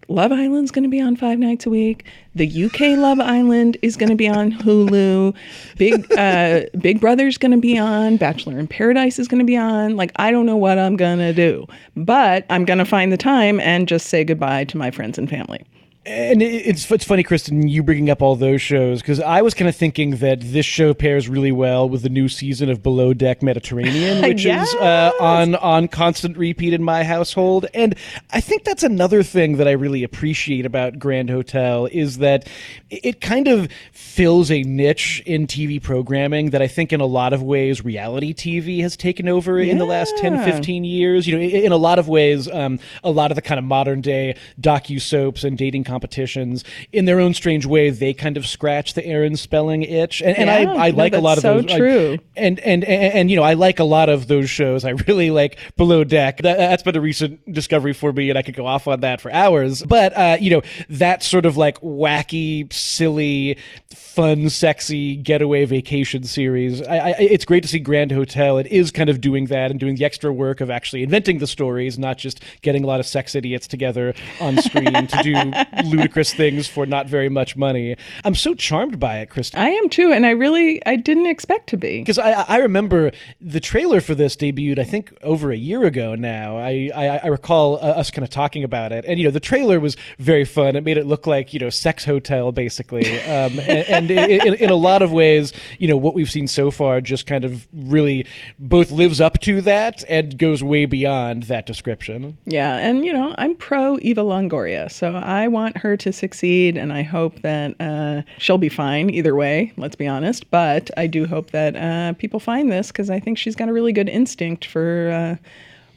Love 0.08 0.32
Island's 0.32 0.72
going 0.72 0.84
to 0.84 0.90
be 0.90 1.02
on 1.02 1.16
five 1.16 1.40
nights 1.40 1.66
a 1.66 1.70
week. 1.70 2.06
The 2.36 2.66
UK 2.66 2.98
Love 2.98 3.20
Island 3.20 3.78
is 3.82 3.96
going 3.96 4.10
to 4.10 4.16
be 4.16 4.28
on 4.28 4.52
Hulu. 4.52 5.36
Big 5.78 6.12
uh, 6.18 6.62
Big 6.80 7.00
Brother's 7.00 7.38
going 7.38 7.52
to 7.52 7.58
be 7.58 7.78
on. 7.78 8.18
Bachelor 8.18 8.60
in 8.60 8.68
Paradise 8.68 9.20
is 9.20 9.28
going 9.28 9.40
to 9.40 9.46
be 9.46 9.58
on. 9.58 9.96
Like 9.96 10.12
I 10.18 10.32
don't 10.32 10.46
know 10.46 10.58
what 10.58 10.78
I'm 10.78 10.96
going 10.96 11.20
to 11.20 11.34
do, 11.34 11.66
but 11.96 12.46
I'm 12.50 12.66
going 12.66 12.80
to 12.80 12.86
find 12.86 13.12
the 13.12 13.18
time 13.18 13.60
and 13.60 13.88
just 13.88 14.08
say 14.08 14.24
goodbye 14.24 14.66
to 14.66 14.78
my 14.78 14.92
friends 14.92 15.18
and 15.18 15.30
family. 15.30 15.64
And 16.06 16.42
it's 16.42 16.92
it's 16.92 17.06
funny, 17.06 17.24
Kristen, 17.24 17.66
you 17.66 17.82
bringing 17.82 18.10
up 18.10 18.22
all 18.22 18.36
those 18.36 18.62
shows 18.62 19.02
because 19.02 19.22
I 19.22 19.42
was 19.42 19.54
kind 19.54 19.70
of 19.70 19.76
thinking 19.76 20.18
that 20.18 20.42
this 20.42 20.66
show 20.66 20.94
pairs 20.94 21.30
really 21.30 21.54
well 21.54 21.88
with 21.88 22.02
the 22.02 22.10
new 22.10 22.28
season 22.28 22.70
of 22.70 22.84
Below 22.84 23.14
Deck 23.14 23.42
Mediterranean, 23.42 24.22
which 24.28 24.46
is 24.46 24.74
uh, 24.76 25.14
on 25.22 25.56
on 25.56 25.88
constant 25.88 26.38
repeat 26.38 26.74
in 26.74 26.84
my 26.84 27.06
household. 27.06 27.68
And 27.74 27.96
I 28.32 28.42
think 28.42 28.66
that's 28.66 28.84
another 28.84 29.24
thing 29.24 29.56
that 29.58 29.68
I 29.70 29.72
really 29.72 30.04
appreciate 30.04 30.66
about 30.66 31.00
Grand 31.00 31.30
Hotel 31.30 31.86
is 31.86 32.18
that 32.18 32.50
it 32.90 33.22
kind 33.22 33.48
of 33.48 33.70
fills 33.94 34.52
a 34.52 34.62
niche 34.64 35.24
in 35.26 35.48
TV 35.48 35.82
programming 35.82 36.50
that 36.50 36.62
I 36.62 36.68
think 36.68 36.92
in 36.92 37.00
a 37.00 37.06
lot 37.06 37.32
of 37.32 37.42
ways 37.42 37.86
reality 37.86 38.34
TV 38.34 38.82
has 38.82 38.98
taken 38.98 39.30
over 39.30 39.58
in 39.58 39.78
the 39.78 39.86
last 39.86 40.18
10, 40.18 40.44
15 40.44 40.84
years. 40.84 41.28
You 41.28 41.38
know, 41.38 41.42
in 41.42 41.64
in 41.64 41.72
a 41.72 41.78
lot 41.78 41.98
of 41.98 42.10
ways, 42.10 42.50
um, 42.50 42.78
a 43.06 43.12
lot 43.12 43.32
of 43.32 43.36
the 43.36 43.42
kind 43.42 43.58
of 43.58 43.64
modern 43.64 44.02
day 44.02 44.36
docu 44.60 45.00
soaps 45.00 45.46
and 45.46 45.58
dating 45.58 45.86
competitions, 45.94 46.64
in 46.92 47.06
their 47.06 47.20
own 47.20 47.34
strange 47.36 47.66
way, 47.68 47.90
they 47.92 48.14
kind 48.14 48.36
of 48.36 48.48
scratch 48.48 48.94
the 48.96 49.06
Aaron 49.06 49.36
Spelling 49.36 49.84
itch, 49.84 50.22
and, 50.22 50.36
and 50.38 50.50
Yeah, 50.50 50.74
I, 50.74 50.88
I 50.88 50.92
no, 50.92 50.98
like 50.98 51.14
a 51.14 51.20
lot 51.20 51.38
of 51.38 51.44
so 51.44 51.62
those. 51.62 51.72
I- 51.72 51.78
true. 51.78 52.18
and, 52.36 52.60
and 52.62 52.84
and 52.84 53.14
and 53.14 53.30
you 53.30 53.36
know, 53.38 53.44
I 53.44 53.54
like 53.54 53.80
a 53.80 53.84
lot 53.84 54.10
of 54.10 54.28
those 54.28 54.50
shows. 54.50 54.84
I 54.86 54.92
really 55.08 55.30
like 55.30 55.58
Below 55.78 56.04
Deck. 56.04 56.38
That, 56.42 56.58
that's 56.58 56.82
been 56.84 56.96
a 56.98 57.02
recent 57.02 57.40
discovery 57.54 57.94
for 57.94 58.12
me, 58.12 58.30
and 58.30 58.38
I 58.38 58.42
could 58.42 58.56
go 58.56 58.66
off 58.66 58.88
on 58.88 59.02
that 59.02 59.22
for 59.22 59.32
hours. 59.32 59.84
But 59.84 60.18
uh, 60.18 60.38
you 60.42 60.50
know, 60.50 60.62
that 60.90 61.22
sort 61.24 61.46
of 61.46 61.56
like 61.58 61.80
wacky, 61.82 62.72
silly, 62.74 63.58
fun, 63.94 64.50
sexy 64.50 65.16
getaway 65.16 65.66
vacation 65.66 66.24
series. 66.24 66.82
I, 66.82 66.98
I, 66.98 67.10
it's 67.20 67.46
great 67.46 67.64
to 67.64 67.70
see 67.70 67.80
Grand 67.80 68.12
Hotel. 68.12 68.58
It 68.58 68.68
is 68.68 68.92
kind 68.92 69.10
of 69.10 69.22
doing 69.22 69.46
that 69.48 69.72
and 69.72 69.80
doing 69.80 69.96
the 69.96 70.06
extra 70.06 70.32
work 70.34 70.62
of 70.62 70.70
actually 70.70 71.04
inventing 71.04 71.38
the 71.40 71.48
stories, 71.48 71.98
not 72.00 72.18
just 72.18 72.42
getting 72.62 72.84
a 72.84 72.88
lot 72.88 73.00
of 73.00 73.06
sex 73.06 73.36
idiots 73.36 73.68
together 73.68 74.14
on 74.40 74.58
screen 74.58 75.08
to 75.08 75.20
do 75.24 75.34
ludicrous 75.84 76.34
things 76.34 76.68
for 76.68 76.86
not 76.86 77.08
very 77.08 77.30
much 77.30 77.56
money. 77.56 77.96
I'm 78.24 78.36
so 78.36 78.54
charmed 78.54 79.00
by 79.00 79.20
it, 79.20 79.30
Kristen. 79.30 79.60
I 79.60 79.70
am 79.70 79.90
too, 79.90 80.12
and 80.12 80.26
I 80.26 80.32
really 80.32 80.86
I 80.86 80.96
didn't 80.96 81.28
expect 81.28 81.68
to 81.70 81.78
be. 81.78 82.00
Because 82.00 82.18
I, 82.18 82.32
I 82.48 82.58
remember 82.58 83.12
the 83.42 83.60
trailer 83.60 84.02
for 84.02 84.16
this 84.16 84.36
debuted, 84.36 84.80
I 84.80 84.84
think, 84.84 85.14
over 85.22 85.52
a 85.52 85.58
year 85.58 85.84
ago 85.84 86.16
now. 86.16 86.58
I, 86.58 86.92
I, 86.96 87.18
I 87.24 87.28
recall 87.28 87.76
uh, 87.76 87.80
us 87.80 88.12
kind 88.12 88.24
of 88.24 88.30
talking 88.30 88.64
about 88.64 88.92
it. 88.92 89.06
And, 89.06 89.20
you 89.20 89.26
know, 89.26 89.32
the 89.32 89.40
trailer 89.40 89.80
was 89.80 89.98
very 90.20 90.46
fun. 90.46 90.76
It 90.76 90.84
made 90.84 90.98
it 90.98 91.06
look 91.06 91.28
like, 91.28 91.54
you 91.54 91.60
know, 91.60 91.70
Sex 91.70 92.06
Hotel, 92.06 92.52
basically. 92.52 93.22
Um, 93.34 93.60
and 93.60 94.12
and 94.12 94.32
in, 94.32 94.54
in 94.56 94.70
a 94.70 94.76
lot 94.76 95.02
of 95.02 95.12
ways, 95.12 95.54
you 95.80 95.88
know, 95.88 95.98
what 95.98 96.14
we've 96.14 96.30
seen 96.30 96.48
so 96.48 96.72
far 96.72 97.02
just 97.02 97.26
kind 97.26 97.46
of 97.46 97.68
really 97.74 98.26
both 98.60 98.92
lives 98.92 99.22
up 99.22 99.40
to 99.42 99.62
that 99.62 100.04
and 100.10 100.38
goes 100.38 100.64
way 100.64 100.86
beyond 100.86 101.44
that 101.44 101.66
description. 101.66 102.38
Yeah, 102.46 102.78
and 102.78 103.06
you 103.06 103.14
know, 103.14 103.34
I'm 103.38 103.56
pro 103.56 103.98
Eva 104.02 104.22
Longoria, 104.22 104.92
so 104.92 105.16
I 105.16 105.48
want 105.48 105.73
her 105.78 105.98
to 105.98 106.12
succeed, 106.14 106.78
and 106.78 106.94
I 106.94 107.02
hope 107.02 107.42
that 107.42 107.76
uh, 107.80 108.22
she'll 108.38 108.58
be 108.58 108.70
fine 108.70 109.10
either 109.10 109.36
way. 109.36 109.74
Let's 109.78 109.96
be 109.96 110.08
honest, 110.08 110.50
but 110.52 110.90
I 110.98 111.08
do 111.08 111.26
hope 111.26 111.52
that 111.52 111.76
uh, 111.76 112.14
people 112.14 112.40
find 112.40 112.72
this 112.72 112.88
because 112.88 113.10
I 113.10 113.20
think 113.20 113.38
she's 113.38 113.56
got 113.56 113.70
a 113.70 113.74
really 113.74 113.94
good 113.94 114.10
instinct 114.10 114.66
for 114.66 115.12
uh, 115.12 115.48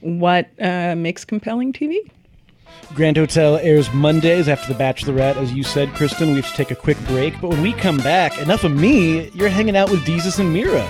what 0.00 0.48
uh, 0.60 0.94
makes 0.96 1.24
compelling 1.24 1.72
TV. 1.72 1.98
Grand 2.94 3.16
Hotel 3.16 3.56
airs 3.56 3.92
Mondays 3.92 4.48
after 4.48 4.72
The 4.72 4.78
Bachelorette. 4.78 5.36
As 5.36 5.52
you 5.52 5.62
said, 5.62 5.88
Kristen, 5.94 6.30
we 6.30 6.36
have 6.36 6.48
to 6.48 6.54
take 6.54 6.70
a 6.70 6.76
quick 6.76 6.98
break. 7.06 7.40
But 7.40 7.48
when 7.50 7.62
we 7.62 7.72
come 7.72 7.98
back, 7.98 8.38
enough 8.38 8.64
of 8.64 8.72
me, 8.72 9.28
you're 9.30 9.48
hanging 9.48 9.76
out 9.76 9.90
with 9.90 10.04
Desus 10.04 10.38
and 10.38 10.52
Mero. 10.52 10.86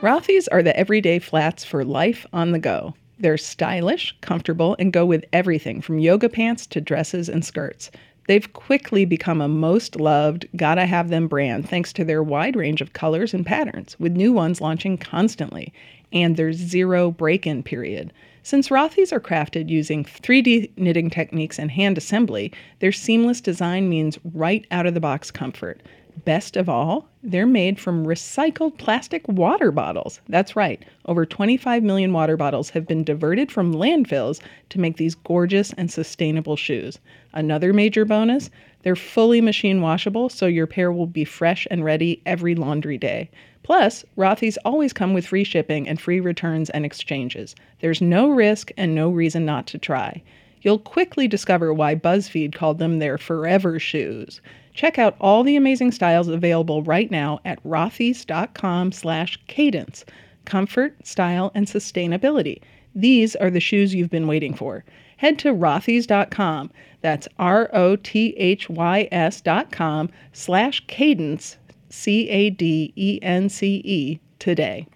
Rothy's 0.00 0.46
are 0.48 0.62
the 0.62 0.76
everyday 0.78 1.18
flats 1.18 1.64
for 1.64 1.84
life 1.84 2.26
on 2.32 2.52
the 2.52 2.58
go. 2.58 2.94
They're 3.18 3.38
stylish, 3.38 4.14
comfortable, 4.20 4.76
and 4.78 4.92
go 4.92 5.06
with 5.06 5.24
everything 5.32 5.80
from 5.80 5.98
yoga 5.98 6.28
pants 6.28 6.66
to 6.68 6.80
dresses 6.80 7.28
and 7.28 7.44
skirts. 7.44 7.90
They've 8.28 8.52
quickly 8.52 9.04
become 9.04 9.40
a 9.40 9.48
most 9.48 9.96
loved, 9.96 10.46
gotta 10.56 10.84
have 10.84 11.08
them 11.08 11.28
brand 11.28 11.68
thanks 11.68 11.92
to 11.94 12.04
their 12.04 12.22
wide 12.22 12.56
range 12.56 12.80
of 12.80 12.92
colors 12.92 13.32
and 13.32 13.46
patterns, 13.46 13.96
with 13.98 14.16
new 14.16 14.32
ones 14.32 14.60
launching 14.60 14.98
constantly, 14.98 15.72
and 16.12 16.36
their 16.36 16.52
zero 16.52 17.10
break 17.10 17.46
in 17.46 17.62
period. 17.62 18.12
Since 18.42 18.68
Rothy's 18.68 19.12
are 19.12 19.20
crafted 19.20 19.68
using 19.70 20.04
3D 20.04 20.70
knitting 20.76 21.08
techniques 21.08 21.58
and 21.58 21.70
hand 21.70 21.96
assembly, 21.98 22.52
their 22.80 22.92
seamless 22.92 23.40
design 23.40 23.88
means 23.88 24.18
right 24.34 24.66
out 24.70 24.86
of 24.86 24.94
the 24.94 25.00
box 25.00 25.30
comfort. 25.30 25.80
Best 26.24 26.56
of 26.56 26.68
all, 26.68 27.08
they're 27.22 27.46
made 27.46 27.78
from 27.78 28.06
recycled 28.06 28.78
plastic 28.78 29.28
water 29.28 29.70
bottles. 29.70 30.20
That's 30.28 30.56
right, 30.56 30.82
over 31.04 31.26
25 31.26 31.82
million 31.82 32.12
water 32.12 32.36
bottles 32.36 32.70
have 32.70 32.86
been 32.86 33.04
diverted 33.04 33.52
from 33.52 33.74
landfills 33.74 34.40
to 34.70 34.80
make 34.80 34.96
these 34.96 35.14
gorgeous 35.14 35.72
and 35.74 35.90
sustainable 35.90 36.56
shoes. 36.56 36.98
Another 37.32 37.72
major 37.72 38.04
bonus 38.04 38.50
they're 38.82 38.94
fully 38.94 39.40
machine 39.40 39.80
washable, 39.80 40.28
so 40.28 40.46
your 40.46 40.68
pair 40.68 40.92
will 40.92 41.08
be 41.08 41.24
fresh 41.24 41.66
and 41.72 41.84
ready 41.84 42.22
every 42.24 42.54
laundry 42.54 42.96
day. 42.96 43.28
Plus, 43.64 44.04
Rothy's 44.16 44.58
always 44.64 44.92
come 44.92 45.12
with 45.12 45.26
free 45.26 45.42
shipping 45.42 45.88
and 45.88 46.00
free 46.00 46.20
returns 46.20 46.70
and 46.70 46.84
exchanges. 46.84 47.56
There's 47.80 48.00
no 48.00 48.28
risk 48.28 48.70
and 48.76 48.94
no 48.94 49.10
reason 49.10 49.44
not 49.44 49.66
to 49.66 49.78
try. 49.78 50.22
You'll 50.62 50.78
quickly 50.78 51.26
discover 51.26 51.74
why 51.74 51.96
BuzzFeed 51.96 52.54
called 52.54 52.78
them 52.78 53.00
their 53.00 53.18
forever 53.18 53.80
shoes. 53.80 54.40
Check 54.76 54.98
out 54.98 55.16
all 55.18 55.42
the 55.42 55.56
amazing 55.56 55.90
styles 55.90 56.28
available 56.28 56.82
right 56.82 57.10
now 57.10 57.40
at 57.46 57.64
rothys.com 57.64 58.92
slash 58.92 59.40
cadence. 59.46 60.04
Comfort, 60.44 60.94
style, 61.04 61.50
and 61.54 61.66
sustainability. 61.66 62.60
These 62.94 63.34
are 63.36 63.50
the 63.50 63.58
shoes 63.58 63.94
you've 63.94 64.10
been 64.10 64.26
waiting 64.26 64.52
for. 64.52 64.84
Head 65.16 65.38
to 65.40 65.54
rothys.com. 65.54 66.70
That's 67.00 67.26
R-O-T-H-Y-S 67.38 67.80
dot 69.40 69.72
com 69.72 70.10
slash 70.34 70.84
cadence, 70.86 71.56
C-A-D-E-N-C-E, 71.88 72.50
today. 74.38 74.86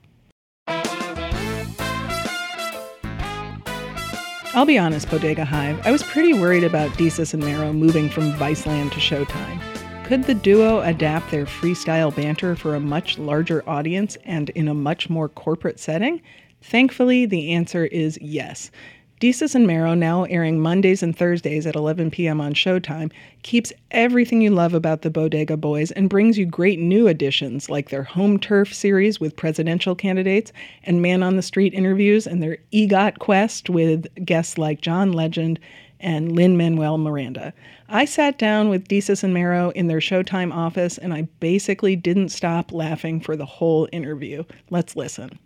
I'll 4.52 4.66
be 4.66 4.78
honest, 4.78 5.08
Bodega 5.08 5.44
Hive, 5.44 5.80
I 5.86 5.92
was 5.92 6.02
pretty 6.02 6.34
worried 6.34 6.64
about 6.64 6.90
Desus 6.92 7.34
and 7.34 7.44
Mero 7.44 7.72
moving 7.72 8.10
from 8.10 8.32
Viceland 8.32 8.90
to 8.90 8.98
Showtime. 8.98 9.60
Could 10.04 10.24
the 10.24 10.34
duo 10.34 10.80
adapt 10.80 11.30
their 11.30 11.46
freestyle 11.46 12.14
banter 12.14 12.56
for 12.56 12.74
a 12.74 12.80
much 12.80 13.16
larger 13.16 13.62
audience 13.68 14.18
and 14.24 14.50
in 14.50 14.66
a 14.66 14.74
much 14.74 15.08
more 15.08 15.28
corporate 15.28 15.78
setting? 15.78 16.20
Thankfully, 16.62 17.26
the 17.26 17.52
answer 17.52 17.84
is 17.84 18.18
yes. 18.20 18.72
Desus 19.20 19.54
and 19.54 19.66
Mero, 19.66 19.92
now 19.92 20.24
airing 20.24 20.58
Mondays 20.58 21.02
and 21.02 21.14
Thursdays 21.14 21.66
at 21.66 21.76
11 21.76 22.10
p.m. 22.10 22.40
on 22.40 22.54
Showtime, 22.54 23.12
keeps 23.42 23.70
everything 23.90 24.40
you 24.40 24.48
love 24.48 24.72
about 24.72 25.02
the 25.02 25.10
Bodega 25.10 25.58
Boys 25.58 25.90
and 25.90 26.08
brings 26.08 26.38
you 26.38 26.46
great 26.46 26.78
new 26.78 27.06
additions 27.06 27.68
like 27.68 27.90
their 27.90 28.02
Home 28.02 28.38
Turf 28.38 28.72
series 28.72 29.20
with 29.20 29.36
presidential 29.36 29.94
candidates 29.94 30.54
and 30.84 31.02
Man 31.02 31.22
on 31.22 31.36
the 31.36 31.42
Street 31.42 31.74
interviews 31.74 32.26
and 32.26 32.42
their 32.42 32.56
EGOT 32.72 33.18
quest 33.18 33.68
with 33.68 34.06
guests 34.24 34.56
like 34.56 34.80
John 34.80 35.12
Legend 35.12 35.60
and 36.00 36.32
Lin 36.32 36.56
Manuel 36.56 36.96
Miranda. 36.96 37.52
I 37.90 38.06
sat 38.06 38.38
down 38.38 38.70
with 38.70 38.88
Desus 38.88 39.22
and 39.22 39.34
Mero 39.34 39.68
in 39.72 39.86
their 39.86 39.98
Showtime 39.98 40.50
office 40.50 40.96
and 40.96 41.12
I 41.12 41.28
basically 41.40 41.94
didn't 41.94 42.30
stop 42.30 42.72
laughing 42.72 43.20
for 43.20 43.36
the 43.36 43.44
whole 43.44 43.86
interview. 43.92 44.44
Let's 44.70 44.96
listen. 44.96 45.38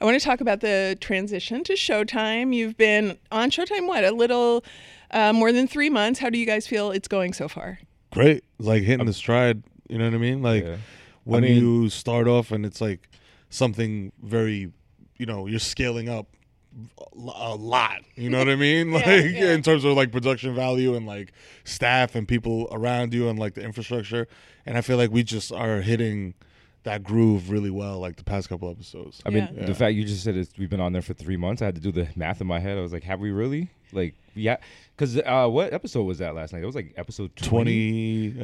I 0.00 0.04
want 0.04 0.18
to 0.20 0.24
talk 0.24 0.40
about 0.40 0.60
the 0.60 0.96
transition 1.00 1.64
to 1.64 1.74
Showtime. 1.74 2.54
You've 2.54 2.76
been 2.76 3.18
on 3.30 3.50
Showtime, 3.50 3.86
what, 3.86 4.04
a 4.04 4.10
little 4.12 4.64
uh, 5.10 5.32
more 5.32 5.52
than 5.52 5.66
three 5.66 5.90
months. 5.90 6.18
How 6.20 6.30
do 6.30 6.38
you 6.38 6.46
guys 6.46 6.66
feel 6.66 6.90
it's 6.90 7.08
going 7.08 7.32
so 7.32 7.48
far? 7.48 7.78
Great. 8.12 8.44
Like 8.58 8.82
hitting 8.82 9.06
the 9.06 9.12
stride. 9.12 9.62
You 9.88 9.98
know 9.98 10.04
what 10.04 10.14
I 10.14 10.18
mean? 10.18 10.42
Like 10.42 10.64
Yeah. 10.64 10.76
when 11.24 11.44
I 11.44 11.48
mean- 11.48 11.56
you 11.62 11.88
start 11.88 12.28
off 12.28 12.50
and 12.52 12.64
it's 12.64 12.80
like 12.80 13.08
something 13.50 14.12
very, 14.22 14.70
you 15.18 15.26
know, 15.26 15.46
you're 15.46 15.58
scaling 15.58 16.08
up 16.08 16.28
a 17.14 17.54
lot. 17.54 18.00
You 18.14 18.30
know 18.30 18.38
what 18.38 18.48
I 18.48 18.56
mean? 18.56 18.92
Like 18.92 19.04
yeah. 19.06 19.52
in 19.52 19.62
terms 19.62 19.84
of 19.84 19.94
like 19.96 20.10
production 20.12 20.54
value 20.54 20.94
and 20.94 21.06
like 21.06 21.32
staff 21.64 22.14
and 22.14 22.26
people 22.26 22.68
around 22.70 23.12
you 23.12 23.28
and 23.28 23.38
like 23.38 23.54
the 23.54 23.62
infrastructure. 23.62 24.26
And 24.64 24.78
I 24.78 24.80
feel 24.80 24.96
like 24.96 25.10
we 25.10 25.22
just 25.22 25.52
are 25.52 25.80
hitting 25.82 26.34
that 26.84 27.04
groove 27.04 27.50
really 27.50 27.70
well 27.70 27.98
like 28.00 28.16
the 28.16 28.24
past 28.24 28.48
couple 28.48 28.68
episodes. 28.70 29.22
I 29.24 29.30
mean, 29.30 29.48
Yeah. 29.56 29.66
the 29.66 29.74
fact 29.74 29.94
you 29.94 30.04
just 30.04 30.24
said 30.24 30.36
it's, 30.36 30.52
we've 30.58 30.70
been 30.70 30.80
on 30.80 30.92
there 30.92 31.02
for 31.02 31.14
three 31.14 31.36
months. 31.36 31.62
I 31.62 31.66
had 31.66 31.74
to 31.76 31.80
do 31.80 31.92
the 31.92 32.08
math 32.16 32.40
in 32.40 32.46
my 32.46 32.58
head. 32.58 32.76
I 32.76 32.80
was 32.80 32.92
like, 32.92 33.04
have 33.04 33.20
we 33.20 33.30
really? 33.30 33.70
Like, 33.92 34.14
yeah, 34.34 34.56
because 34.96 35.18
uh, 35.18 35.46
what 35.48 35.72
episode 35.74 36.04
was 36.04 36.18
that 36.18 36.34
last 36.34 36.52
night? 36.54 36.62
It 36.62 36.66
was 36.66 36.74
like 36.74 36.94
episode 36.96 37.36
20 37.36 37.48
twenty. 37.48 37.72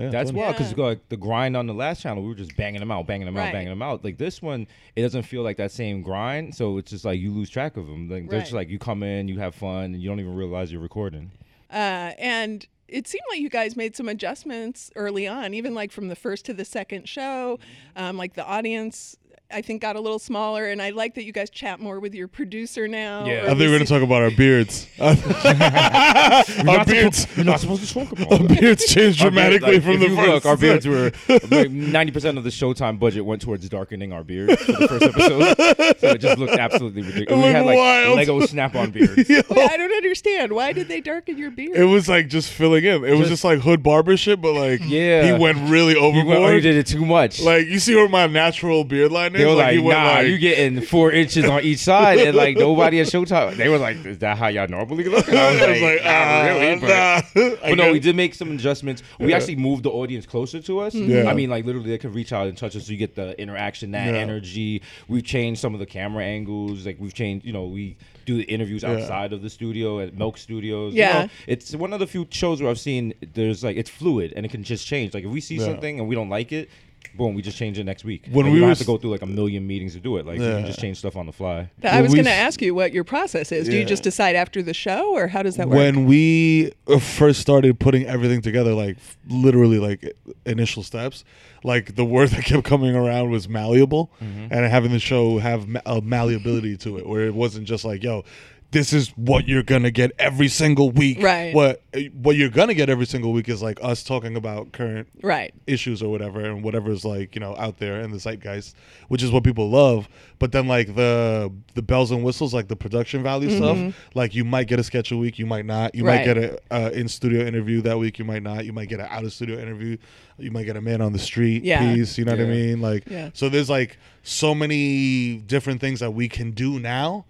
yeah, 0.02 0.10
That's 0.10 0.30
20. 0.30 0.44
wild 0.44 0.56
because 0.56 0.76
like 0.76 1.08
the 1.08 1.16
grind 1.16 1.56
on 1.56 1.66
the 1.66 1.72
last 1.74 2.02
channel, 2.02 2.22
we 2.22 2.28
were 2.28 2.34
just 2.34 2.54
banging 2.56 2.80
them 2.80 2.90
out, 2.90 3.06
banging 3.06 3.24
them 3.26 3.34
Right. 3.36 3.48
out, 3.48 3.52
banging 3.52 3.70
them 3.70 3.80
out. 3.82 4.04
Like 4.04 4.18
this 4.18 4.42
one, 4.42 4.66
it 4.94 5.00
doesn't 5.02 5.22
feel 5.22 5.42
like 5.42 5.56
that 5.56 5.72
same 5.72 6.02
grind. 6.02 6.54
So 6.54 6.76
it's 6.78 6.90
just 6.90 7.04
like 7.06 7.18
you 7.18 7.30
lose 7.32 7.48
track 7.48 7.76
of 7.78 7.86
them. 7.86 8.08
Like 8.10 8.28
they're 8.28 8.40
just 8.40 8.52
like 8.52 8.68
you 8.68 8.78
come 8.78 9.02
in, 9.02 9.26
you 9.28 9.38
have 9.40 9.54
fun, 9.54 9.84
and 9.94 10.02
you 10.02 10.08
don't 10.10 10.20
even 10.20 10.34
realize 10.36 10.70
you're 10.70 10.82
recording. 10.82 11.30
Uh, 11.72 12.12
and 12.18 12.66
it 12.88 13.06
seemed 13.06 13.22
like 13.30 13.40
you 13.40 13.50
guys 13.50 13.76
made 13.76 13.94
some 13.94 14.08
adjustments 14.08 14.90
early 14.96 15.26
on, 15.28 15.54
even 15.54 15.74
like 15.74 15.92
from 15.92 16.08
the 16.08 16.16
first 16.16 16.44
to 16.46 16.54
the 16.54 16.64
second 16.64 17.08
show. 17.08 17.58
Um, 17.96 18.16
like 18.16 18.34
the 18.34 18.44
audience, 18.44 19.16
I 19.50 19.62
think, 19.62 19.80
got 19.80 19.96
a 19.96 20.00
little 20.00 20.18
smaller. 20.18 20.66
And 20.66 20.82
I 20.82 20.90
like 20.90 21.14
that 21.14 21.24
you 21.24 21.32
guys 21.32 21.48
chat 21.48 21.80
more 21.80 22.00
with 22.00 22.14
your 22.14 22.28
producer 22.28 22.86
now. 22.86 23.24
Yeah. 23.24 23.44
I 23.44 23.46
think 23.48 23.58
we 23.60 23.66
we're 23.68 23.72
gonna 23.78 23.86
talk 23.86 24.02
about 24.02 24.22
our 24.22 24.30
beards. 24.30 24.86
our 25.00 26.84
beards, 26.84 27.26
You're 27.36 27.46
not 27.46 27.60
supposed 27.60 27.86
to 27.86 27.94
talk 27.94 28.12
about. 28.12 28.32
our 28.42 28.46
beards 28.48 28.84
changed 28.86 29.22
Our 29.22 29.30
beard- 29.30 29.60
dramatically 29.60 29.74
like, 29.74 29.82
from 29.82 29.92
if 29.94 30.00
the 30.00 30.06
you 30.08 30.16
first. 30.16 30.28
look, 30.28 30.46
our 30.46 30.56
beards 30.56 30.86
were 30.86 31.12
like 31.50 31.70
ninety 31.70 32.12
percent 32.12 32.36
of 32.38 32.44
the 32.44 32.50
Showtime 32.50 32.98
budget 32.98 33.24
went 33.24 33.40
towards 33.42 33.68
darkening 33.68 34.12
our 34.12 34.22
beards 34.24 34.62
for 34.62 34.72
the 34.72 34.88
first 34.88 35.04
episode, 35.04 35.98
so 35.98 36.08
it 36.08 36.18
just 36.18 36.38
looked 36.38 36.52
absolutely 36.54 37.02
ridiculous. 37.02 37.30
we 37.30 37.42
looked 37.44 37.56
had 37.56 37.66
like 37.66 37.76
wild. 37.76 38.16
Lego 38.16 38.40
snap-on 38.46 38.90
beards. 38.90 39.28
Wait, 39.28 39.44
I 39.50 39.76
don't 39.76 39.92
understand. 39.92 40.52
Why 40.52 40.72
did 40.72 40.88
they 40.88 41.00
darken 41.00 41.38
your 41.38 41.50
beard? 41.50 41.76
it 41.76 41.84
was 41.84 42.08
like 42.08 42.28
just 42.28 42.50
filling 42.52 42.84
in. 42.84 43.04
It 43.04 43.10
was 43.12 43.20
Just- 43.20 43.30
just 43.30 43.44
like 43.44 43.60
hood 43.60 43.82
barbership, 43.82 44.40
but 44.40 44.52
like 44.54 44.80
Yeah. 44.84 45.24
he 45.24 45.32
went 45.40 45.70
really 45.70 45.92
You, 45.94 46.00
overboard. 46.00 46.26
went, 46.26 46.40
oh, 46.40 46.54
you 46.54 46.60
did 46.60 46.76
it 46.76 46.86
too 46.86 47.04
much. 47.06 47.40
Like 47.40 47.66
you 47.66 47.78
see 47.78 47.94
where 47.94 48.08
my 48.08 48.26
natural 48.26 48.84
beard 48.84 49.12
line 49.12 49.34
is. 49.34 49.37
They 49.38 49.46
were 49.46 49.54
like, 49.54 49.72
he 49.72 49.78
went 49.78 49.98
"Nah, 49.98 50.12
like, 50.14 50.26
you 50.26 50.38
getting 50.38 50.80
four 50.82 51.10
inches 51.12 51.44
on 51.46 51.62
each 51.62 51.78
side," 51.78 52.18
and 52.18 52.36
like 52.36 52.56
nobody 52.56 53.00
at 53.00 53.06
Showtime. 53.06 53.56
They 53.56 53.68
were 53.68 53.78
like, 53.78 54.04
"Is 54.04 54.18
that 54.18 54.36
how 54.38 54.48
y'all 54.48 54.68
normally 54.68 55.04
look?" 55.04 55.26
And 55.28 55.38
I 55.38 55.52
was 55.52 55.60
I 55.62 55.66
like, 55.66 55.70
was 55.74 55.82
like, 55.82 56.04
"Not 56.04 56.12
ah, 56.12 56.42
really." 56.46 56.80
But, 56.80 56.88
nah. 56.88 57.56
But 57.68 57.74
no, 57.78 57.92
we 57.92 58.00
did 58.00 58.16
make 58.16 58.34
some 58.34 58.50
adjustments. 58.52 59.02
We 59.18 59.30
Yeah. 59.30 59.36
actually 59.36 59.56
moved 59.56 59.84
the 59.84 59.90
audience 59.90 60.26
closer 60.26 60.60
to 60.60 60.80
us. 60.80 60.94
Yeah. 60.94 61.28
I 61.30 61.34
mean, 61.34 61.50
like 61.50 61.64
literally, 61.64 61.90
they 61.90 61.98
could 61.98 62.14
reach 62.14 62.32
out 62.32 62.46
and 62.48 62.56
touch 62.56 62.76
us. 62.76 62.86
So 62.86 62.92
you 62.92 62.98
get 62.98 63.14
the 63.14 63.40
interaction, 63.40 63.92
that 63.92 64.12
Yeah. 64.12 64.20
energy. 64.20 64.82
We've 65.08 65.24
changed 65.24 65.60
some 65.60 65.74
of 65.74 65.80
the 65.80 65.86
camera 65.86 66.24
angles. 66.24 66.84
Like 66.86 66.96
we've 67.00 67.14
changed. 67.14 67.46
You 67.46 67.52
know, 67.52 67.66
we 67.66 67.96
do 68.26 68.36
the 68.36 68.44
interviews 68.44 68.82
Yeah. 68.82 68.90
outside 68.92 69.32
of 69.32 69.40
the 69.42 69.48
studio 69.48 70.00
at 70.00 70.14
Milk 70.16 70.36
Studios. 70.38 70.92
You 70.94 71.00
Yeah. 71.00 71.22
know, 71.24 71.28
it's 71.46 71.74
one 71.74 71.92
of 71.94 71.98
the 72.00 72.06
few 72.06 72.26
shows 72.30 72.60
where 72.60 72.70
I've 72.70 72.78
seen 72.78 73.14
there's 73.34 73.64
like 73.64 73.76
it's 73.76 73.88
fluid 73.90 74.32
and 74.36 74.44
it 74.44 74.50
can 74.50 74.62
just 74.62 74.86
change. 74.86 75.14
Like 75.14 75.24
if 75.24 75.30
we 75.30 75.40
see 75.40 75.56
Yeah. 75.56 75.64
something 75.64 75.98
and 75.98 76.08
we 76.08 76.14
don't 76.14 76.28
like 76.28 76.52
it, 76.52 76.68
boom, 77.16 77.34
we 77.34 77.42
just 77.42 77.56
change 77.58 77.78
it 77.78 77.84
next 77.84 78.04
week. 78.04 78.26
When 78.30 78.46
Like, 78.46 78.52
we 78.54 78.60
don't 78.60 78.68
have 78.68 78.78
to 78.78 78.84
go 78.84 78.96
through 78.96 79.10
like 79.10 79.22
a 79.22 79.26
million 79.26 79.66
meetings 79.66 79.94
to 79.94 80.00
do 80.00 80.18
it. 80.18 80.26
Like 80.26 80.38
you 80.38 80.44
Yeah. 80.44 80.58
can 80.58 80.66
just 80.66 80.78
change 80.80 80.98
stuff 80.98 81.16
on 81.16 81.26
the 81.26 81.32
fly. 81.32 81.68
I 81.82 82.00
was 82.00 82.12
going 82.14 82.26
to 82.26 82.30
s- 82.30 82.46
ask 82.46 82.62
you 82.62 82.74
what 82.74 82.92
your 82.92 83.04
process 83.04 83.50
is. 83.50 83.68
Do 83.68 83.76
you 83.76 83.84
just 83.84 84.02
decide 84.04 84.36
after 84.36 84.62
the 84.62 84.74
show, 84.74 85.14
or 85.14 85.26
how 85.28 85.42
does 85.42 85.56
that 85.56 85.68
work? 85.68 85.76
when 85.78 86.04
we 86.06 86.72
uh, 86.86 86.98
first 86.98 87.40
started 87.40 87.78
putting 87.80 88.06
everything 88.06 88.40
together, 88.42 88.72
like 88.74 88.96
literally 89.28 89.78
like 89.78 90.14
initial 90.46 90.82
steps, 90.82 91.24
like 91.64 91.96
the 91.96 92.04
word 92.04 92.28
that 92.34 92.44
kept 92.44 92.64
coming 92.64 92.94
around 92.94 93.30
was 93.30 93.48
malleable, 93.48 94.12
Mm-hmm. 94.22 94.52
and 94.52 94.66
having 94.66 94.92
the 94.92 95.00
show 95.00 95.38
have 95.38 95.66
a 95.86 96.00
malleability 96.00 96.76
to 96.78 96.98
it, 96.98 97.06
where 97.08 97.26
it 97.26 97.34
wasn't 97.34 97.66
just 97.66 97.84
like, 97.84 98.02
yo. 98.04 98.24
This 98.70 98.92
is 98.92 99.08
what 99.16 99.48
you're 99.48 99.62
gonna 99.62 99.90
get 99.90 100.12
every 100.18 100.48
single 100.48 100.90
week. 100.90 101.22
Right. 101.22 101.54
What 101.54 101.82
what 102.12 102.36
you're 102.36 102.50
gonna 102.50 102.74
get 102.74 102.90
every 102.90 103.06
single 103.06 103.32
week 103.32 103.48
is 103.48 103.62
like 103.62 103.78
us 103.82 104.02
talking 104.04 104.36
about 104.36 104.72
current 104.72 105.08
right. 105.22 105.54
issues 105.66 106.02
or 106.02 106.10
whatever 106.10 106.40
and 106.40 106.62
whatever's 106.62 107.02
like 107.04 107.34
you 107.34 107.40
know 107.40 107.56
out 107.56 107.78
there 107.78 108.00
in 108.00 108.10
the 108.10 108.18
zeitgeist 108.18 108.74
which 109.08 109.22
is 109.22 109.30
what 109.32 109.42
people 109.42 109.70
love 109.70 110.06
but 110.38 110.52
then 110.52 110.68
like 110.68 110.94
the 110.94 111.50
the 111.74 111.82
bells 111.82 112.10
and 112.10 112.22
whistles 112.22 112.52
like 112.52 112.68
the 112.68 112.76
production 112.76 113.22
value 113.22 113.50
stuff 113.56 113.96
like 114.14 114.34
you 114.34 114.44
might 114.44 114.68
get 114.68 114.78
a 114.78 114.84
sketch 114.84 115.10
a 115.10 115.16
week 115.16 115.38
you 115.38 115.46
might 115.46 115.64
not 115.64 115.94
you 115.94 116.04
might 116.04 116.24
get 116.24 116.36
a 116.36 116.58
uh, 116.70 116.90
in 116.90 117.08
studio 117.08 117.44
interview 117.44 117.80
that 117.80 117.98
week 117.98 118.18
you 118.18 118.24
might 118.24 118.42
not 118.42 118.64
you 118.66 118.72
might 118.72 118.88
get 118.88 119.00
an 119.00 119.06
out 119.10 119.24
of 119.24 119.32
studio 119.32 119.58
interview 119.58 119.96
you 120.38 120.50
might 120.50 120.64
get 120.64 120.76
a 120.76 120.80
man 120.80 121.00
on 121.00 121.12
the 121.12 121.18
street 121.18 121.64
Yeah. 121.64 121.94
piece 121.94 122.18
you 122.18 122.24
know 122.26 122.32
what 122.32 122.40
i 122.40 122.44
mean 122.44 122.80
like 122.82 123.04
Yeah. 123.08 123.30
so 123.32 123.48
there's 123.48 123.70
like 123.70 123.98
so 124.22 124.54
many 124.54 125.38
different 125.38 125.80
things 125.80 126.00
that 126.00 126.10
we 126.12 126.28
can 126.28 126.50
do 126.50 126.78
now 126.78 127.24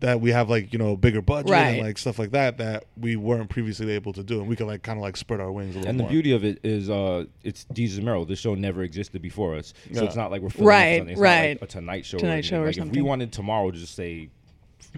that 0.00 0.20
we 0.20 0.30
have 0.30 0.48
like 0.50 0.72
you 0.72 0.78
know 0.78 0.96
bigger 0.96 1.20
budget 1.22 1.50
Right. 1.50 1.68
and 1.76 1.86
like 1.86 1.98
stuff 1.98 2.18
like 2.18 2.30
that 2.32 2.58
that 2.58 2.84
we 2.98 3.16
weren't 3.16 3.48
previously 3.50 3.92
able 3.92 4.12
to 4.14 4.22
do 4.22 4.40
and 4.40 4.48
we 4.48 4.56
can 4.56 4.66
like 4.66 4.82
kind 4.82 4.98
of 4.98 5.02
like 5.02 5.16
spread 5.16 5.40
our 5.40 5.52
wings 5.52 5.74
a 5.74 5.78
little 5.78 5.90
And 5.90 5.98
the 5.98 6.04
more. 6.04 6.10
beauty 6.10 6.32
of 6.32 6.44
it 6.44 6.58
is, 6.64 6.88
uh, 6.90 7.24
it's 7.44 7.66
Desus 7.72 8.02
Mero. 8.02 8.24
This 8.24 8.38
show 8.38 8.54
never 8.54 8.82
existed 8.82 9.20
before 9.22 9.54
us, 9.56 9.72
so 9.92 10.00
Yeah. 10.00 10.06
it's 10.06 10.16
not 10.16 10.30
like 10.30 10.42
we're 10.42 10.48
filming 10.50 10.68
Right, 10.68 10.96
something. 10.98 11.12
It's 11.12 11.20
right. 11.20 11.48
Not 11.54 11.60
like 11.60 11.62
a 11.62 11.66
Tonight 11.66 12.06
Show. 12.06 12.18
Tonight 12.18 12.32
anything. 12.32 12.48
Show 12.50 12.62
or 12.62 12.66
like 12.66 12.76
If 12.78 12.90
we 12.90 13.02
wanted 13.02 13.32
tomorrow 13.32 13.70
to 13.70 13.78
just 13.78 13.94
say. 13.94 14.30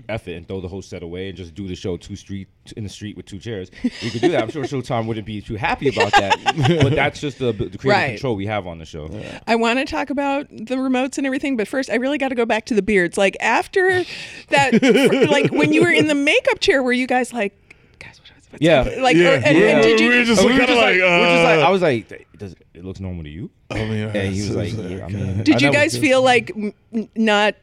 F 0.09 0.29
it 0.29 0.37
and 0.37 0.49
throw 0.49 0.61
the 0.61 0.69
whole 0.69 0.83
set 0.83 1.03
away 1.03 1.29
and 1.29 1.37
just 1.37 1.55
do 1.55 1.67
the 1.69 1.75
show 1.75 1.97
two 1.97 2.17
street 2.17 2.49
in 2.77 2.83
the 2.85 2.89
street 2.89 3.17
with 3.17 3.27
two 3.27 3.39
chairs. 3.39 3.71
We 4.03 4.11
could 4.11 4.21
do 4.23 4.29
that. 4.31 4.43
I'm 4.43 4.51
sure 4.51 4.65
Showtime 4.65 5.07
wouldn't 5.07 5.27
be 5.27 5.41
too 5.41 5.57
happy 5.57 5.89
about 5.89 6.13
that, 6.13 6.39
but 6.83 6.95
that's 6.95 7.21
just 7.21 7.39
the, 7.39 7.53
the 7.53 7.67
creative 7.79 7.85
Right. 7.85 8.09
control 8.13 8.37
we 8.37 8.47
have 8.47 8.67
on 8.67 8.79
the 8.79 8.85
show. 8.87 9.11
I 9.47 9.57
want 9.57 9.79
to 9.79 9.85
talk 9.85 10.11
about 10.11 10.49
the 10.51 10.77
remotes 10.77 11.19
and 11.19 11.27
everything, 11.27 11.57
but 11.57 11.69
first, 11.69 11.91
I 11.91 11.97
really 11.97 12.19
got 12.19 12.29
to 12.29 12.35
go 12.35 12.47
back 12.47 12.65
to 12.67 12.75
the 12.75 12.83
beards. 12.83 13.19
Like 13.19 13.37
after 13.41 14.05
that, 14.49 14.75
for- 14.81 15.27
like 15.31 15.51
when 15.53 15.73
you 15.73 15.83
were 15.83 15.91
in 15.91 16.07
the 16.09 16.15
makeup 16.15 16.61
chair, 16.61 16.83
were 16.83 16.93
you 16.93 17.07
guys 17.07 17.33
like, 17.33 17.53
guys, 17.99 18.19
what, 18.21 18.31
what's, 18.35 18.51
what's 18.53 18.63
Yeah. 18.63 18.85
happening?" 18.85 19.03
like, 19.03 19.17
Yeah. 19.17 19.29
or, 19.31 19.35
and, 19.35 19.47
and 19.59 19.83
did 19.83 20.01
you? 20.01 20.09
We 20.09 20.19
were 20.19 20.25
just 20.25 20.43
like, 20.43 20.53
we 20.53 20.59
were 20.61 20.67
just 20.67 20.77
like, 20.79 20.95
like, 20.95 21.03
uh, 21.03 21.19
we're 21.21 21.35
just 21.35 21.45
like, 21.45 21.59
uh, 21.61 21.67
I 21.67 21.71
was 21.71 21.83
like, 21.83 22.29
does 22.39 22.55
it 22.75 22.85
looks 22.85 23.01
normal 23.01 23.25
to 23.25 23.31
you? 23.31 23.51
I 23.71 23.75
mean, 23.85 24.09
And 24.09 24.35
he 24.35 24.41
was 24.43 24.57
like, 24.57 24.73
it's- 24.73 24.91
yeah, 24.91 25.05
I 25.05 25.09
mean, 25.09 25.43
did 25.45 25.63
I 25.63 25.67
you 25.67 25.73
guys 25.73 25.97
feel 25.97 26.23
like 26.23 26.51
m- 26.57 26.73
n- 26.95 27.09
not? 27.17 27.55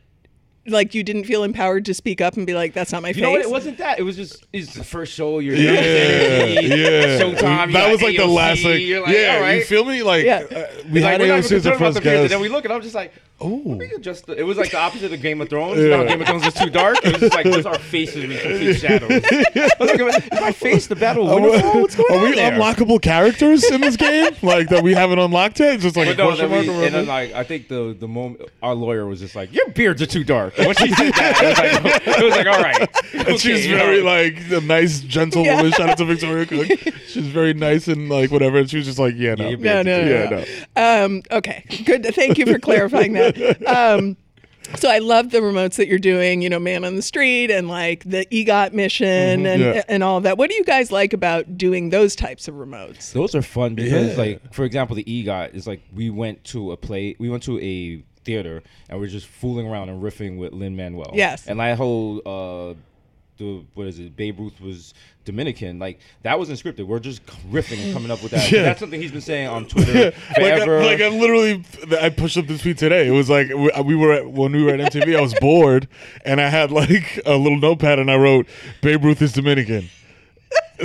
Like 0.69 0.93
you 0.95 1.03
didn't 1.03 1.25
feel 1.25 1.43
empowered 1.43 1.85
to 1.85 1.93
speak 1.93 2.21
up 2.21 2.37
and 2.37 2.45
be 2.47 2.53
like, 2.53 2.73
"That's 2.73 2.91
not 2.91 3.01
my 3.01 3.09
You 3.09 3.13
face." 3.15 3.23
know 3.23 3.31
what? 3.31 3.41
It 3.41 3.49
wasn't 3.49 3.77
that. 3.79 3.99
It 3.99 4.03
was 4.03 4.15
just 4.15 4.45
it's 4.53 4.73
the 4.73 4.83
first 4.83 5.13
show. 5.13 5.39
You're 5.39 5.55
Yeah, 5.55 5.71
energy, 5.71 6.67
yeah. 6.67 7.19
Showtime. 7.19 7.73
That 7.73 7.91
was 7.91 8.01
like 8.01 8.17
the 8.17 8.25
last 8.27 8.63
like, 8.63 8.79
You're 8.81 9.01
like, 9.01 9.13
yeah, 9.15 9.35
all 9.35 9.41
right. 9.41 9.57
you 9.59 9.63
feel 9.65 9.85
me? 9.85 10.03
Like, 10.03 10.23
Yeah. 10.25 10.43
uh, 10.49 10.65
we 10.89 11.01
Like, 11.01 11.11
had 11.11 11.21
we're 11.21 11.27
not 11.27 11.39
AOC 11.39 11.39
as 11.39 11.49
the 11.49 11.55
concerned 11.55 11.75
about 11.75 11.79
first 11.93 12.03
the 12.03 12.21
and 12.21 12.29
then 12.29 12.39
we 12.41 12.49
look, 12.49 12.65
and 12.65 12.73
I'm 12.73 12.81
just 12.81 12.95
like, 12.95 13.13
Could 13.39 14.01
just. 14.01 14.27
It 14.29 14.43
was 14.43 14.57
like 14.57 14.71
the 14.71 14.77
opposite 14.79 15.13
of 15.13 15.21
Game 15.21 15.39
of 15.41 15.49
Thrones. 15.49 15.77
Yeah. 15.77 15.83
You 15.83 15.89
know, 15.91 16.05
Game 16.07 16.21
of 16.21 16.27
Thrones 16.27 16.45
is 16.45 16.53
too 16.53 16.69
dark. 16.69 16.97
It 17.03 17.13
was 17.13 17.21
just 17.21 17.33
like 17.33 17.45
just 17.45 17.65
our 17.65 17.79
faces 17.79 18.23
in 18.23 18.29
complete 18.31 18.73
shadows. 18.79 19.11
I 19.11 19.71
was 19.79 19.89
like, 19.99 20.23
is 20.33 20.41
my 20.41 20.51
face 20.51 20.87
the 20.87 20.95
battle 20.95 21.29
of 21.29 21.37
Are 21.37 21.41
we, 21.41 21.49
Winterfell? 21.57 21.81
What's 21.81 21.95
going 21.95 22.11
are 22.11 22.17
on 22.17 22.29
we 22.29 22.35
there? 22.35 22.51
unlockable 22.51 23.01
characters 23.01 23.63
in 23.71 23.81
this 23.81 23.95
game? 23.95 24.33
like 24.41 24.69
that 24.69 24.83
we 24.83 24.93
haven't 24.93 25.19
unlocked 25.19 25.59
yet? 25.59 25.75
It's 25.75 25.83
just 25.83 25.95
like 25.95 26.07
But 26.07 26.13
a 26.15 26.17
no, 26.17 26.27
question 26.27 26.49
mark 26.51 26.65
we, 26.65 26.85
and 26.85 26.95
then 26.95 27.05
like 27.07 27.33
I 27.33 27.43
think 27.43 27.67
the 27.69 27.95
the 27.97 28.07
moment 28.07 28.41
our 28.61 28.75
lawyer 28.75 29.05
was 29.05 29.19
just 29.21 29.35
like, 29.35 29.53
your 29.53 29.69
beards 29.69 30.01
are 30.01 30.05
too 30.05 30.23
dark. 30.23 30.57
And 30.57 30.67
when 30.67 30.75
she 30.75 30.91
said 30.93 31.11
that, 31.13 31.41
it 31.41 31.83
was 31.83 31.83
like, 31.85 32.07
it 32.19 32.23
was 32.23 32.35
like 32.35 32.47
all 32.47 32.61
right. 32.61 33.27
And 33.29 33.39
she's 33.39 33.65
very 33.67 34.01
right. 34.01 34.35
like 34.35 34.51
a 34.61 34.65
nice, 34.65 34.99
gentle 35.01 35.43
Yeah. 35.45 35.57
woman. 35.57 35.71
Shout 35.71 35.89
out 35.89 35.97
to 35.97 36.05
Victoria 36.05 36.45
Cook. 36.45 36.67
She's 37.07 37.27
very 37.27 37.53
nice 37.53 37.87
and 37.87 38.09
like 38.09 38.31
whatever. 38.31 38.57
And 38.59 38.69
she 38.69 38.77
was 38.77 38.85
just 38.85 38.99
like, 38.99 39.15
yeah, 39.17 39.35
no, 39.35 39.49
Yeah, 39.49 39.55
No, 39.55 39.81
no, 39.83 39.99
are 39.99 40.05
no, 40.05 40.09
yeah, 40.09 40.45
no. 40.75 41.05
Um, 41.05 41.21
okay, 41.31 41.63
good. 41.85 42.05
Thank 42.13 42.37
you 42.37 42.45
for 42.45 42.59
clarifying 42.59 43.13
that. 43.13 43.28
Um, 43.67 44.17
so 44.75 44.87
I 44.89 44.99
love 44.99 45.31
the 45.31 45.39
remotes 45.39 45.75
that 45.77 45.87
you're 45.87 45.97
doing. 45.97 46.41
You 46.41 46.49
know, 46.49 46.59
man 46.59 46.83
on 46.85 46.95
the 46.95 47.01
street 47.01 47.49
and 47.49 47.67
like 47.67 48.03
the 48.03 48.25
EGOT 48.25 48.73
mission 48.73 49.45
and 49.45 49.61
Yeah. 49.61 49.83
and 49.87 50.03
all 50.03 50.17
of 50.17 50.23
that. 50.23 50.37
What 50.37 50.49
do 50.49 50.55
you 50.55 50.63
guys 50.63 50.91
like 50.91 51.13
about 51.13 51.57
doing 51.57 51.89
those 51.89 52.15
types 52.15 52.47
of 52.47 52.55
remotes? 52.55 53.13
Those 53.13 53.33
are 53.35 53.41
fun 53.41 53.73
because, 53.75 54.11
Yeah. 54.11 54.17
like, 54.23 54.53
for 54.53 54.65
example, 54.65 54.95
the 54.95 55.03
EGOT 55.05 55.55
is 55.55 55.65
like 55.65 55.81
we 55.93 56.09
went 56.09 56.43
to 56.45 56.71
a 56.71 56.77
play, 56.77 57.15
we 57.19 57.29
went 57.29 57.41
to 57.43 57.59
a 57.59 58.03
theater, 58.25 58.61
and 58.89 58.99
we're 58.99 59.07
just 59.07 59.25
fooling 59.27 59.65
around 59.67 59.89
and 59.89 60.03
riffing 60.03 60.37
with 60.37 60.53
Lin 60.53 60.75
Manuel. 60.75 61.11
Yes. 61.15 61.47
and 61.47 61.59
that 61.59 61.77
whole 61.77 62.21
uh, 62.25 62.73
the 63.39 63.65
what 63.73 63.87
is 63.87 63.97
it? 63.99 64.15
Babe 64.15 64.39
Ruth 64.39 64.61
was 64.61 64.93
Dominican. 65.25 65.79
Like 65.79 65.99
that 66.21 66.37
wasn't 66.37 66.59
scripted. 66.59 66.85
We're 66.85 66.99
just 66.99 67.25
riffing 67.51 67.83
and 67.83 67.93
coming 67.93 68.11
up 68.11 68.21
with 68.21 68.31
that. 68.31 68.51
Yeah. 68.59 68.63
That's 68.63 68.79
something 68.79 69.01
he's 69.01 69.11
been 69.11 69.21
saying 69.21 69.47
on 69.47 69.65
Twitter 69.65 70.05
like, 70.37 70.53
I, 70.53 70.65
forever. 70.65 70.83
like 70.83 71.01
I 71.01 71.07
literally, 71.09 71.63
I 71.99 72.09
pushed 72.09 72.37
up 72.37 72.45
this 72.47 72.61
tweet 72.61 72.77
today. 72.77 73.07
It 73.07 73.11
was 73.11 73.29
like 73.29 73.47
we, 73.49 73.71
uh, 73.71 73.81
we 73.81 73.95
were 73.95 74.13
at, 74.13 74.31
when 74.31 74.51
we 74.51 74.63
were 74.63 74.73
at 74.73 74.79
MTV. 74.79 75.17
I 75.17 75.21
was 75.21 75.33
bored, 75.35 75.87
and 76.23 76.39
I 76.39 76.49
had 76.49 76.71
like 76.71 77.21
a 77.25 77.35
little 77.35 77.57
notepad, 77.59 77.99
and 77.99 78.11
I 78.11 78.17
wrote, 78.17 78.47
"Babe 78.81 79.03
Ruth 79.03 79.21
is 79.21 79.33
Dominican." 79.33 79.89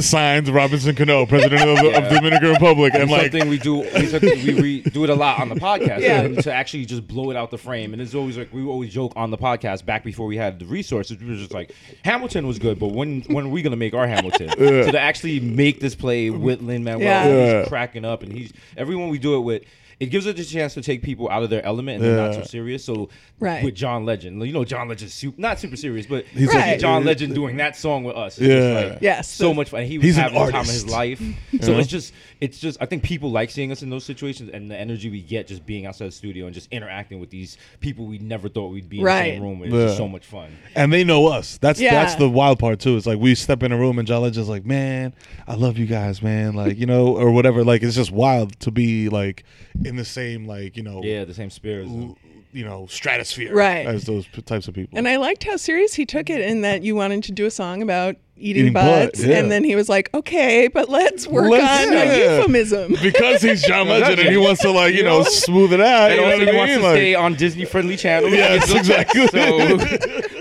Signed 0.00 0.48
Robinson 0.48 0.94
Cano, 0.94 1.26
president 1.26 1.62
of 1.62 1.76
the 1.78 1.96
of 1.96 2.08
Dominican 2.12 2.50
Republic, 2.52 2.94
and 2.94 3.02
And 3.04 3.10
like 3.10 3.30
something 3.32 3.48
we 3.48 3.58
do, 3.58 3.76
we, 3.78 4.06
took- 4.08 4.22
we 4.22 4.60
re, 4.60 4.80
do 4.82 5.04
it 5.04 5.10
a 5.10 5.14
lot 5.14 5.40
on 5.40 5.48
the 5.48 5.54
podcast 5.70 6.00
Yeah. 6.00 6.28
to 6.42 6.52
actually 6.52 6.84
just 6.84 7.06
blow 7.06 7.30
it 7.30 7.36
out 7.36 7.50
the 7.50 7.58
frame. 7.58 7.92
And 7.92 8.02
it's 8.02 8.14
always 8.14 8.36
like 8.36 8.52
we 8.52 8.64
always 8.64 8.92
joke 8.92 9.12
on 9.16 9.30
the 9.30 9.38
podcast 9.38 9.84
back 9.84 10.02
before 10.04 10.26
we 10.26 10.36
had 10.36 10.58
the 10.58 10.66
resources. 10.66 11.18
We 11.18 11.28
were 11.28 11.36
just 11.36 11.52
like, 11.54 11.72
Hamilton 12.04 12.46
was 12.46 12.58
good, 12.58 12.78
but 12.78 12.88
when 12.88 13.22
when 13.22 13.46
are 13.46 13.48
we 13.50 13.62
gonna 13.62 13.76
make 13.76 13.94
our 13.94 14.06
Hamilton? 14.06 14.50
So 14.84 14.90
to 14.92 15.00
actually 15.00 15.40
make 15.40 15.80
this 15.80 15.94
play 15.94 16.30
with 16.30 16.60
Lin 16.60 16.84
Manuel, 16.84 17.02
Yeah. 17.02 17.26
Yeah. 17.28 17.58
he's 17.60 17.68
cracking 17.68 18.04
up, 18.04 18.22
and 18.22 18.32
he's 18.32 18.52
everyone 18.76 19.08
we 19.10 19.18
do 19.18 19.36
it 19.36 19.40
with. 19.40 19.62
It 20.00 20.06
gives 20.06 20.26
us 20.26 20.38
a 20.38 20.44
chance 20.44 20.74
to 20.74 20.82
take 20.82 21.02
people 21.02 21.28
out 21.30 21.42
of 21.42 21.50
their 21.50 21.64
element 21.64 22.02
and 22.02 22.04
they're 22.04 22.26
not 22.26 22.34
so 22.34 22.42
serious. 22.42 22.84
So 22.84 23.08
Right. 23.40 23.62
with 23.64 23.74
John 23.74 24.04
Legend, 24.04 24.40
you 24.44 24.52
know 24.52 24.64
John 24.64 24.88
Legend's 24.88 25.14
super, 25.14 25.40
not 25.40 25.58
super 25.58 25.76
serious, 25.76 26.06
but 26.06 26.24
He's 26.26 26.50
to 26.50 26.56
like- 26.56 26.78
John 26.78 27.04
Legend 27.04 27.34
doing 27.34 27.56
that 27.58 27.76
song 27.76 28.04
with 28.04 28.16
us. 28.16 28.38
Yeah. 28.40 28.90
like 28.92 28.98
Yes. 29.02 29.28
so 29.28 29.52
much 29.54 29.68
fun. 29.70 29.84
He 29.84 29.98
was 29.98 30.04
He's 30.06 30.16
having 30.16 30.34
the 30.34 30.40
time 30.40 30.48
of 30.48 30.54
artist. 30.56 30.72
his 30.72 30.86
life. 30.90 31.20
So 31.52 31.56
it's 31.58 31.68
uh-huh. 31.68 31.82
just 31.84 32.12
it's 32.40 32.58
just 32.58 32.78
I 32.80 32.86
think 32.86 33.02
people 33.02 33.30
like 33.30 33.50
seeing 33.50 33.70
us 33.72 33.82
in 33.82 33.90
those 33.90 34.04
situations 34.04 34.50
and 34.52 34.70
the 34.70 34.76
energy 34.78 35.08
we 35.10 35.22
get 35.22 35.46
just 35.46 35.64
being 35.64 35.86
outside 35.86 36.08
the 36.08 36.12
studio 36.12 36.46
and 36.46 36.54
just 36.54 36.68
interacting 36.72 37.20
with 37.20 37.30
these 37.30 37.56
people 37.80 38.06
we 38.06 38.18
never 38.18 38.48
thought 38.48 38.68
we'd 38.72 38.88
be 38.88 38.98
in 38.98 39.04
the 39.04 39.10
same 39.10 39.42
room 39.42 39.58
with. 39.60 39.72
It's 39.72 39.84
just 39.92 39.96
so 39.96 40.08
much 40.08 40.24
fun. 40.26 40.50
and 40.74 40.92
they 40.92 41.04
know 41.04 41.26
us. 41.28 41.58
That's 41.58 41.80
Yeah. 41.80 41.94
that's 41.94 42.16
the 42.16 42.28
wild 42.28 42.58
part 42.58 42.80
too. 42.80 42.96
It's 42.96 43.06
like 43.06 43.18
we 43.18 43.34
step 43.34 43.62
in 43.62 43.72
a 43.72 43.78
room 43.78 43.98
and 43.98 44.06
John 44.08 44.22
Legend's 44.22 44.48
like, 44.48 44.64
"Man, 44.66 45.12
I 45.46 45.54
love 45.54 45.78
you 45.78 45.86
guys, 45.86 46.22
man." 46.22 46.54
Like 46.54 46.78
you 46.78 46.86
know, 46.86 47.16
or 47.16 47.30
whatever. 47.30 47.64
Like 47.64 47.82
it's 47.82 47.94
just 47.96 48.10
wild 48.10 48.58
to 48.60 48.70
be 48.70 49.08
like 49.08 49.44
in 49.84 49.93
the 49.96 50.04
same 50.04 50.46
like 50.46 50.76
you 50.76 50.82
know, 50.82 51.02
Yeah, 51.02 51.24
the 51.24 51.34
same 51.34 51.50
spirit. 51.50 51.86
l- 51.88 52.16
you 52.52 52.64
know, 52.64 52.86
stratosphere, 52.86 53.52
Right. 53.52 53.84
As 53.84 54.04
those 54.04 54.28
p- 54.28 54.40
types 54.40 54.68
of 54.68 54.74
people. 54.74 54.96
And 54.96 55.08
I 55.08 55.16
liked 55.16 55.42
how 55.42 55.56
serious 55.56 55.94
he 55.94 56.06
took 56.06 56.30
it 56.30 56.40
in 56.40 56.60
that 56.60 56.82
you 56.84 56.94
wanted 56.94 57.24
to 57.24 57.32
do 57.32 57.46
a 57.46 57.50
song 57.50 57.82
about 57.82 58.14
eating, 58.36 58.62
Eating 58.62 58.72
butt, 58.72 59.12
butts, 59.12 59.24
yeah. 59.24 59.36
and 59.38 59.50
then 59.50 59.62
he 59.64 59.76
was 59.76 59.88
like, 59.88 60.12
"Okay, 60.12 60.68
but 60.68 60.88
let's 60.88 61.26
work 61.26 61.48
Let's- 61.50 61.86
on 61.86 61.92
yeah. 61.92 62.02
a 62.02 62.36
euphemism." 62.38 62.96
because 63.02 63.42
he's 63.42 63.62
John 63.62 63.88
Legend 63.88 64.20
and 64.20 64.28
he 64.28 64.36
wants 64.36 64.60
to 64.62 64.70
like 64.70 64.92
you 64.92 64.98
You 64.98 65.04
know 65.04 65.18
know? 65.18 65.24
smooth 65.24 65.72
it 65.72 65.80
out. 65.80 66.10
And 66.10 66.20
you 66.20 66.26
know 66.26 66.32
also 66.32 66.44
he 66.44 66.50
I 66.50 66.56
wants 66.56 66.74
to 66.74 66.80
Like- 66.80 66.94
stay 66.96 67.14
on 67.14 67.34
Disney 67.34 67.64
friendly 67.64 67.96
channels. 67.96 68.32
Yes, 68.32 68.70
exactly. 68.74 69.26
So 69.28 69.78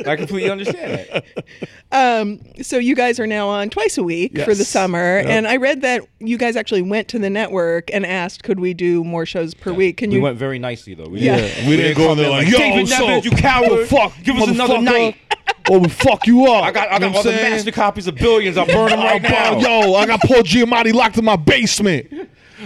I 0.09 0.15
completely 0.15 0.49
understand 0.49 0.93
it. 1.09 1.45
Um, 1.91 2.39
so 2.61 2.77
you 2.79 2.95
guys 2.95 3.19
are 3.19 3.27
now 3.27 3.47
on 3.47 3.69
twice 3.69 3.97
a 3.99 4.03
week 4.03 4.39
for 4.41 4.55
the 4.55 4.65
summer, 4.65 5.17
Yep. 5.19 5.25
and 5.27 5.47
I 5.47 5.57
read 5.57 5.81
that 5.81 6.01
you 6.19 6.37
guys 6.39 6.55
actually 6.55 6.81
went 6.81 7.07
to 7.09 7.19
the 7.19 7.29
network 7.29 7.93
and 7.93 8.05
asked, 8.05 8.43
"Could 8.43 8.59
we 8.59 8.73
do 8.73 9.03
more 9.03 9.25
shows 9.27 9.53
per 9.53 9.71
week?can 9.71 10.09
we 10.09 10.15
you?" 10.15 10.21
We 10.21 10.23
went 10.23 10.37
very 10.37 10.57
nicely 10.57 10.95
though. 10.95 11.07
We 11.07 11.19
Yeah. 11.19 11.37
didn't- 11.37 11.67
we 11.67 11.77
didn't 11.77 11.97
go 11.97 12.11
in 12.11 12.17
there 12.17 12.29
like, 12.31 12.47
"Yo, 12.49 12.57
David 12.57 12.87
so, 12.89 13.05
Nevins, 13.05 13.25
you 13.25 13.31
coward! 13.31 13.87
fuck, 13.87 14.13
Give 14.23 14.35
us 14.37 14.47
another 14.49 14.81
night. 14.81 15.15
Or 15.69 15.79
we 15.79 15.87
fuck 15.89 16.27
you 16.27 16.45
up. 16.47 16.63
I 16.63 16.71
got 16.71 16.89
I 16.89 16.95
You 16.95 16.99
know 16.99 17.07
got 17.09 17.15
all 17.17 17.23
the 17.23 17.31
master 17.31 17.71
copies 17.71 18.07
of 18.07 18.15
billions. 18.15 18.57
I'll 18.57 18.65
burn 18.65 18.89
them 18.89 18.99
right 18.99 19.21
now. 19.21 19.57
Yo, 19.59 19.95
I 19.95 20.05
got 20.05 20.19
Paul 20.21 20.43
Giamatti 20.43 20.93
locked 20.93 21.17
in 21.17 21.25
my 21.25 21.37
basement. 21.37 22.11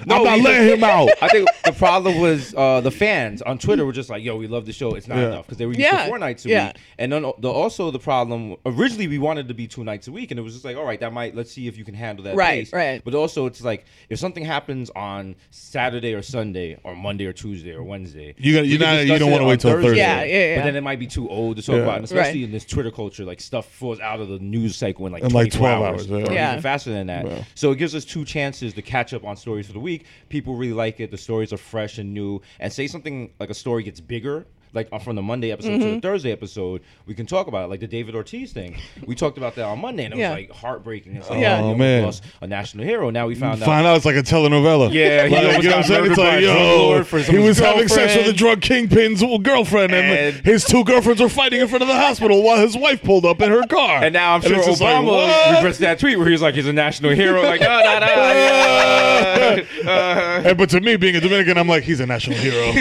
I'm 0.10 0.24
not 0.24 0.40
letting 0.42 0.70
him 0.70 0.84
out. 0.84 1.10
I 1.22 1.28
think 1.30 1.48
the 1.66 1.72
problem 1.72 2.20
was 2.20 2.54
uh, 2.56 2.82
the 2.82 2.92
fans 2.92 3.42
on 3.42 3.58
Twitter 3.58 3.86
were 3.86 3.92
just 3.92 4.10
like, 4.10 4.24
"Yo, 4.24 4.36
we 4.36 4.48
love 4.48 4.66
the 4.66 4.74
show. 4.74 4.96
It's 4.96 5.08
not 5.08 5.18
Yeah. 5.18 5.28
enough 5.28 5.46
because 5.46 5.58
they 5.58 5.66
were 5.66 5.72
used 5.74 5.82
Yeah. 5.82 6.04
to 6.04 6.08
four 6.10 6.20
nights 6.20 6.46
a 6.46 6.50
Yeah. 6.50 6.68
week." 6.68 6.76
And 7.00 7.12
then 7.12 7.22
the, 7.40 7.50
also 7.50 7.92
the 7.92 8.00
problem 8.00 8.56
originally 8.66 9.08
we 9.08 9.18
wanted 9.18 9.48
to 9.48 9.54
be 9.54 9.68
two 9.68 9.84
nights 9.84 10.08
a 10.08 10.12
week, 10.12 10.32
and 10.32 10.40
it 10.40 10.44
was 10.44 10.54
just 10.54 10.66
like, 10.66 10.78
"All 10.78 10.86
right, 10.86 11.00
that 11.00 11.14
might 11.14 11.36
let's 11.36 11.52
see 11.52 11.68
if 11.68 11.78
you 11.78 11.86
can 11.86 11.94
handle 11.96 12.24
that." 12.26 12.36
Right, 12.36 12.60
pace." 12.66 12.74
right. 12.74 13.02
But 13.04 13.16
also 13.16 13.46
it's 13.46 13.62
like 13.64 13.86
if 14.10 14.20
something 14.20 14.44
happens 14.46 14.90
on 14.96 15.36
Saturday 15.52 16.14
or 16.14 16.22
Sunday 16.22 16.78
or 16.84 16.96
Monday 16.96 17.26
or 17.26 17.34
Tuesday 17.34 17.74
or 17.74 17.84
Wednesday, 17.84 18.36
You 18.38 18.54
gotta- 18.54 18.68
you 18.68 18.78
could 18.78 18.86
not- 18.86 19.06
you 19.06 19.18
don't 19.18 19.32
wanna 19.32 19.46
wait 19.46 19.60
till 19.60 19.72
Thursday. 19.72 19.98
Yeah, 19.98 20.24
yeah, 20.24 20.38
yeah. 20.50 20.56
But 20.58 20.64
then 20.66 20.76
it 20.76 20.82
might 20.82 21.00
be 21.00 21.08
too 21.08 21.30
old 21.30 21.58
to 21.58 21.62
talk 21.62 21.76
Yeah. 21.76 21.82
about, 21.82 21.96
and 21.98 22.04
especially 22.06 22.40
Right. 22.42 22.46
in 22.46 22.52
this 22.52 22.66
Twitter 22.66 22.92
culture, 22.92 23.26
like 23.26 23.42
stuff 23.42 23.66
falls 23.68 24.00
out 24.00 24.20
of 24.20 24.28
the 24.30 24.40
news 24.40 24.76
cycle 24.76 25.06
in 25.06 25.12
like 25.12 25.24
In, 25.24 25.32
like, 25.32 25.52
12 25.52 25.84
hours, 25.84 26.02
hours, 26.02 26.08
yeah. 26.10 26.28
or 26.30 26.34
Yeah. 26.34 26.52
even 26.52 26.62
faster 26.62 26.92
than 26.92 27.08
that. 27.08 27.26
Yeah. 27.26 27.44
So 27.56 27.72
it 27.72 27.78
gives 27.78 27.96
us 27.96 28.06
two 28.06 28.26
chances 28.26 28.74
to 28.74 28.82
catch 28.82 29.14
up 29.14 29.24
on 29.26 29.36
stories 29.36 29.68
for 29.68 29.74
the 29.78 29.84
week, 29.84 30.06
people 30.30 30.56
really 30.56 30.74
like 30.74 31.00
it. 31.00 31.12
The 31.12 31.18
stories 31.18 31.54
are 31.54 31.58
fresh 31.58 31.98
and 31.98 32.14
new. 32.14 32.42
And 32.60 32.74
say 32.74 32.88
something 32.88 33.32
like 33.40 33.50
a 33.50 33.54
story 33.54 33.84
gets 33.84 34.02
bigger. 34.02 34.46
Like 34.78 34.90
uh, 34.92 35.00
from 35.00 35.16
the 35.16 35.22
Monday 35.24 35.52
episode 35.52 35.70
to 35.70 35.78
Mm-hmm. 35.78 35.96
the 35.96 36.02
Thursday 36.02 36.32
episode, 36.32 36.82
we 37.08 37.16
can 37.16 37.26
talk 37.26 37.48
about 37.48 37.66
it. 37.66 37.70
Like 37.70 37.80
the 37.80 37.88
David 37.88 38.14
Ortiz 38.16 38.54
thing, 38.54 38.78
we 39.08 39.16
talked 39.16 39.38
about 39.40 39.56
that 39.56 39.66
on 39.66 39.80
Monday, 39.82 40.06
and 40.06 40.14
it 40.14 40.18
Yeah. 40.20 40.30
was 40.30 40.38
like 40.38 40.52
heartbreaking. 40.52 41.16
It's 41.16 41.30
like, 41.30 41.40
Yeah. 41.42 41.60
oh, 41.62 41.66
Oh, 41.66 41.70
man, 41.70 41.78
man. 41.80 42.04
lost 42.06 42.24
a 42.42 42.48
national 42.48 42.86
hero. 42.86 43.10
Now 43.10 43.26
we 43.28 43.34
found 43.36 43.62
out. 43.62 43.66
Find 43.66 43.88
out 43.88 43.98
it's 43.98 44.06
like 44.06 44.16
a 44.16 44.22
telenovela. 44.24 44.94
Yeah, 44.94 45.26
he 45.28 45.36
like, 45.36 45.64
you 45.64 45.70
know 45.70 45.78
what 45.78 45.78
I'm 45.78 45.84
saying? 45.84 46.06
It's 46.12 46.18
like, 46.18 46.42
yo, 46.42 47.04
for 47.06 47.18
he 47.18 47.24
someone's 47.24 47.48
was 47.48 47.58
having 47.58 47.88
sex 47.88 48.16
with 48.16 48.26
girlfriend. 48.26 48.28
the 48.28 48.34
drug 48.38 48.62
kingpin's 48.62 49.24
girlfriend, 49.44 49.94
and, 49.96 50.36
And- 50.36 50.46
his 50.46 50.64
two 50.64 50.84
girlfriends 50.84 51.22
were 51.22 51.30
fighting 51.30 51.60
in 51.60 51.68
front 51.68 51.82
of 51.82 51.88
the 51.88 51.96
hospital 51.96 52.44
while 52.44 52.58
his 52.62 52.78
wife 52.78 53.02
pulled 53.02 53.26
up 53.26 53.42
in 53.42 53.50
her 53.50 53.64
car. 53.66 54.04
And 54.04 54.14
now 54.14 54.36
I'm 54.36 54.42
sure 54.42 54.58
it's 54.58 54.68
just 54.68 54.80
like, 54.82 54.96
Obama 54.96 55.06
what? 55.08 55.56
regrets 55.58 55.80
that 55.80 55.98
tweet 56.00 56.20
where 56.20 56.30
he's 56.30 56.42
like, 56.44 56.54
he's 56.54 56.68
a 56.68 56.74
national 56.74 57.14
hero. 57.16 57.42
Like, 57.42 57.62
da, 57.62 58.00
da, 58.00 58.06
yeah. 58.06 59.64
Uh, 59.88 60.42
And, 60.46 60.58
but 60.58 60.70
to 60.70 60.82
me, 60.82 60.98
being 60.98 61.16
a 61.16 61.20
Dominican, 61.22 61.58
I'm 61.58 61.68
like, 61.68 61.84
he's 61.84 62.00
a 62.00 62.06
national 62.06 62.38
hero. 62.38 62.74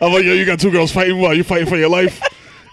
I'm 0.00 0.12
like, 0.12 0.24
yo, 0.24 0.32
you 0.32 0.44
got 0.44 0.51
two 0.58 0.70
girls 0.70 0.92
fighting. 0.92 1.18
What? 1.18 1.36
You 1.36 1.44
fighting 1.44 1.68
for 1.68 1.76
your 1.76 1.88
life? 1.88 2.20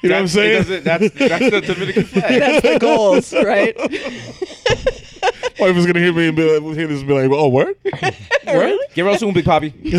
You 0.02 0.10
know 0.10 0.16
what 0.16 0.22
I'm 0.22 0.28
saying? 0.30 0.84
That's, 0.84 1.14
that's 1.14 1.50
the 1.50 1.62
Dominican 1.62 2.04
flag. 2.06 2.40
That's 2.40 2.62
the 2.62 2.80
goals, 2.80 3.34
right? 3.34 3.76
My 5.22 5.32
wife 5.68 5.78
is 5.78 5.86
gonna 5.86 6.00
hear 6.00 6.14
me 6.14 6.28
and 6.28 6.36
be 6.36 6.60
like, 6.60 6.78
hear 6.78 6.88
this 6.88 7.00
and 7.00 7.08
be 7.08 7.14
like, 7.14 7.30
oh, 7.32 7.50
word? 7.50 7.76
really? 8.48 8.86
Get 8.94 9.06
real 9.06 9.18
soon, 9.18 9.34
Big 9.34 9.46
Papi. 9.46 9.74
You 9.84 9.94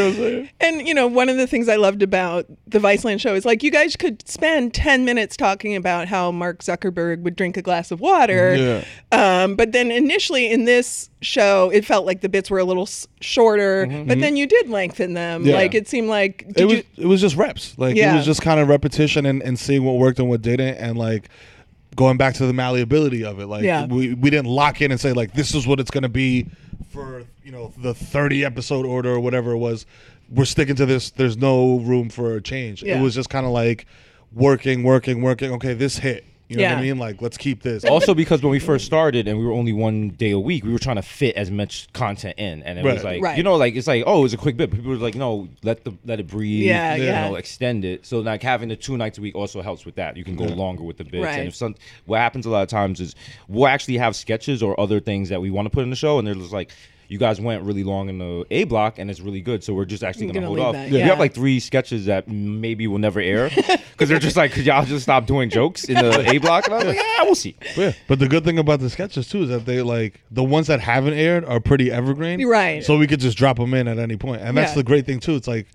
know 0.00 0.10
what 0.10 0.32
I'm? 0.32 0.50
And 0.60 0.86
you 0.86 0.94
know, 0.94 1.06
one 1.06 1.28
of 1.28 1.36
the 1.36 1.46
things 1.46 1.68
I 1.68 1.76
loved 1.76 2.02
about 2.02 2.46
the 2.66 2.78
Viceland 2.78 3.20
show 3.20 3.34
is 3.34 3.44
like 3.44 3.62
you 3.62 3.70
guys 3.70 3.96
could 3.96 4.26
spend 4.28 4.74
ten 4.74 5.04
minutes 5.04 5.36
talking 5.36 5.76
about 5.76 6.08
how 6.08 6.30
Mark 6.30 6.60
Zuckerberg 6.60 7.22
would 7.22 7.36
drink 7.36 7.56
a 7.56 7.62
glass 7.62 7.90
of 7.90 8.00
water. 8.00 8.54
Yeah. 8.54 8.84
Um, 9.12 9.56
but 9.56 9.72
then 9.72 9.90
initially 9.90 10.50
in 10.50 10.64
this 10.64 11.10
show, 11.22 11.70
it 11.70 11.84
felt 11.84 12.06
like 12.06 12.20
the 12.20 12.28
bits 12.28 12.50
were 12.50 12.58
a 12.58 12.64
little 12.64 12.84
s- 12.84 13.06
shorter. 13.20 13.86
But 13.86 14.20
then 14.20 14.36
you 14.36 14.46
did 14.46 14.68
lengthen 14.68 15.14
them. 15.14 15.44
Yeah. 15.44 15.56
Like 15.56 15.74
it 15.74 15.88
seemed 15.88 16.08
like 16.08 16.46
did 16.48 16.60
it 16.60 16.64
was 16.64 16.74
you? 16.74 16.84
it 16.96 17.06
was 17.06 17.20
just 17.20 17.36
reps. 17.36 17.76
Like 17.78 17.96
yeah. 17.96 18.12
it 18.12 18.16
was 18.16 18.26
just 18.26 18.42
kind 18.42 18.60
of 18.60 18.68
repetition 18.68 19.26
and, 19.26 19.42
and 19.42 19.58
seeing 19.58 19.84
what 19.84 19.96
worked 19.96 20.18
and 20.18 20.28
what 20.28 20.42
didn't, 20.42 20.76
and 20.76 20.98
like 20.98 21.28
going 21.96 22.16
back 22.16 22.34
to 22.34 22.46
the 22.46 22.52
malleability 22.52 23.24
of 23.24 23.40
it. 23.40 23.46
Like 23.46 23.64
Yeah. 23.64 23.86
we 23.86 24.14
we 24.14 24.30
didn't 24.30 24.46
lock 24.48 24.80
in 24.80 24.90
and 24.92 25.00
say 25.00 25.12
like 25.12 25.32
this 25.32 25.54
is 25.54 25.66
what 25.66 25.80
it's 25.80 25.90
gonna 25.90 26.08
be 26.08 26.46
for 26.90 27.24
you 27.42 27.50
know 27.50 27.72
the 27.78 27.94
thirty 27.94 28.44
episode 28.44 28.86
order 28.86 29.10
or 29.10 29.20
whatever 29.20 29.52
it 29.52 29.58
was. 29.58 29.86
We're 30.30 30.44
sticking 30.44 30.76
to 30.76 30.86
this. 30.86 31.10
There's 31.10 31.36
no 31.36 31.78
room 31.80 32.08
for 32.10 32.34
a 32.36 32.42
change. 32.42 32.82
Yeah. 32.82 32.98
It 32.98 33.02
was 33.02 33.14
just 33.14 33.30
kind 33.30 33.46
of 33.46 33.52
like 33.52 33.86
working, 34.32 34.82
working, 34.82 35.22
working. 35.22 35.52
Okay, 35.52 35.72
this 35.74 35.98
hit. 35.98 36.24
You 36.48 36.56
know 36.56 36.62
what 36.62 36.70
Yeah. 36.70 36.78
I 36.78 36.82
mean? 36.82 36.98
Like 36.98 37.20
let's 37.20 37.36
keep 37.36 37.62
this. 37.62 37.84
also, 37.84 38.14
because 38.14 38.42
when 38.42 38.50
we 38.52 38.58
first 38.60 38.84
started 38.86 39.26
and 39.26 39.38
we 39.38 39.44
were 39.44 39.52
only 39.52 39.72
one 39.72 40.10
day 40.10 40.30
a 40.30 40.38
week, 40.38 40.64
we 40.64 40.72
were 40.72 40.78
trying 40.78 40.96
to 40.96 41.02
fit 41.02 41.34
as 41.36 41.50
much 41.50 41.92
content 41.92 42.38
in, 42.38 42.62
and 42.62 42.78
it 42.78 42.84
was 42.84 43.02
like, 43.02 43.22
Right. 43.22 43.36
you 43.36 43.42
know, 43.42 43.56
like 43.56 43.74
it's 43.74 43.86
like, 43.88 44.04
oh, 44.06 44.24
it's 44.24 44.34
a 44.34 44.36
quick 44.36 44.56
bit. 44.56 44.70
But 44.70 44.76
people 44.76 44.92
were 44.92 44.96
like, 44.98 45.16
no, 45.16 45.48
let 45.64 45.84
the 45.84 45.92
let 46.04 46.20
it 46.20 46.28
breathe. 46.28 46.64
Yeah, 46.66 46.94
you 46.94 47.04
yeah. 47.04 47.28
know, 47.28 47.34
extend 47.34 47.84
it. 47.84 48.06
So 48.06 48.20
like 48.20 48.42
having 48.42 48.68
the 48.68 48.76
two 48.76 48.96
nights 48.96 49.18
a 49.18 49.20
week 49.20 49.34
also 49.34 49.60
helps 49.62 49.84
with 49.84 49.96
that. 49.96 50.16
You 50.16 50.24
can 50.24 50.36
go 50.36 50.44
longer 50.44 50.82
with 50.84 50.98
the 50.98 51.04
bits. 51.04 51.24
Right. 51.24 51.38
And 51.40 51.48
if 51.48 51.56
some, 51.56 51.74
what 52.04 52.18
happens 52.20 52.46
a 52.46 52.50
lot 52.50 52.62
of 52.62 52.68
times 52.68 53.00
is 53.00 53.14
we'll 53.48 53.66
actually 53.66 53.96
have 53.98 54.14
sketches 54.14 54.62
or 54.62 54.78
other 54.78 55.00
things 55.00 55.28
that 55.30 55.40
we 55.40 55.50
want 55.50 55.66
to 55.66 55.70
put 55.70 55.82
in 55.82 55.90
the 55.90 55.96
show, 55.96 56.18
and 56.18 56.26
they're 56.26 56.34
just 56.34 56.52
like. 56.52 56.70
You 57.08 57.18
guys 57.18 57.40
went 57.40 57.62
really 57.62 57.84
long 57.84 58.08
in 58.08 58.18
the 58.18 58.44
A 58.50 58.64
block, 58.64 58.98
and 58.98 59.10
it's 59.10 59.20
really 59.20 59.40
good. 59.40 59.62
So 59.62 59.74
we're 59.74 59.84
just 59.84 60.02
actually 60.02 60.26
gonna, 60.26 60.40
gonna 60.40 60.46
hold 60.46 60.58
off. 60.60 60.72
that, 60.74 60.90
We 60.90 60.98
have 61.00 61.18
like 61.18 61.34
three 61.34 61.60
sketches 61.60 62.06
that 62.06 62.26
maybe 62.28 62.86
will 62.86 62.98
never 62.98 63.20
air 63.20 63.50
because 63.50 64.08
they're 64.08 64.18
just 64.18 64.36
like, 64.36 64.52
could 64.52 64.66
y'all 64.66 64.84
just 64.84 65.02
stop 65.04 65.26
doing 65.26 65.50
jokes 65.50 65.84
in 65.84 65.94
the 65.94 66.28
A 66.30 66.38
block? 66.38 66.66
And 66.66 66.74
I 66.74 66.78
was 66.78 66.86
like, 66.88 66.96
yeah, 66.96 67.22
we'll 67.22 67.34
see. 67.34 67.56
Yeah, 67.76 67.92
but 68.08 68.18
the 68.18 68.28
good 68.28 68.44
thing 68.44 68.58
about 68.58 68.80
the 68.80 68.90
sketches 68.90 69.28
too 69.28 69.42
is 69.44 69.48
that 69.50 69.66
they 69.66 69.82
like 69.82 70.20
the 70.30 70.44
ones 70.44 70.66
that 70.66 70.80
haven't 70.80 71.14
aired 71.14 71.44
are 71.44 71.60
pretty 71.60 71.90
evergreen, 71.92 72.46
Right. 72.46 72.84
So 72.84 72.96
we 72.98 73.06
could 73.06 73.20
just 73.20 73.36
drop 73.38 73.56
them 73.58 73.74
in 73.74 73.86
at 73.88 73.98
any 73.98 74.16
point, 74.16 74.42
and 74.42 74.56
that's 74.56 74.72
Yeah. 74.72 74.76
the 74.76 74.82
great 74.84 75.06
thing 75.06 75.20
too. 75.20 75.36
It's 75.36 75.48
like 75.48 75.66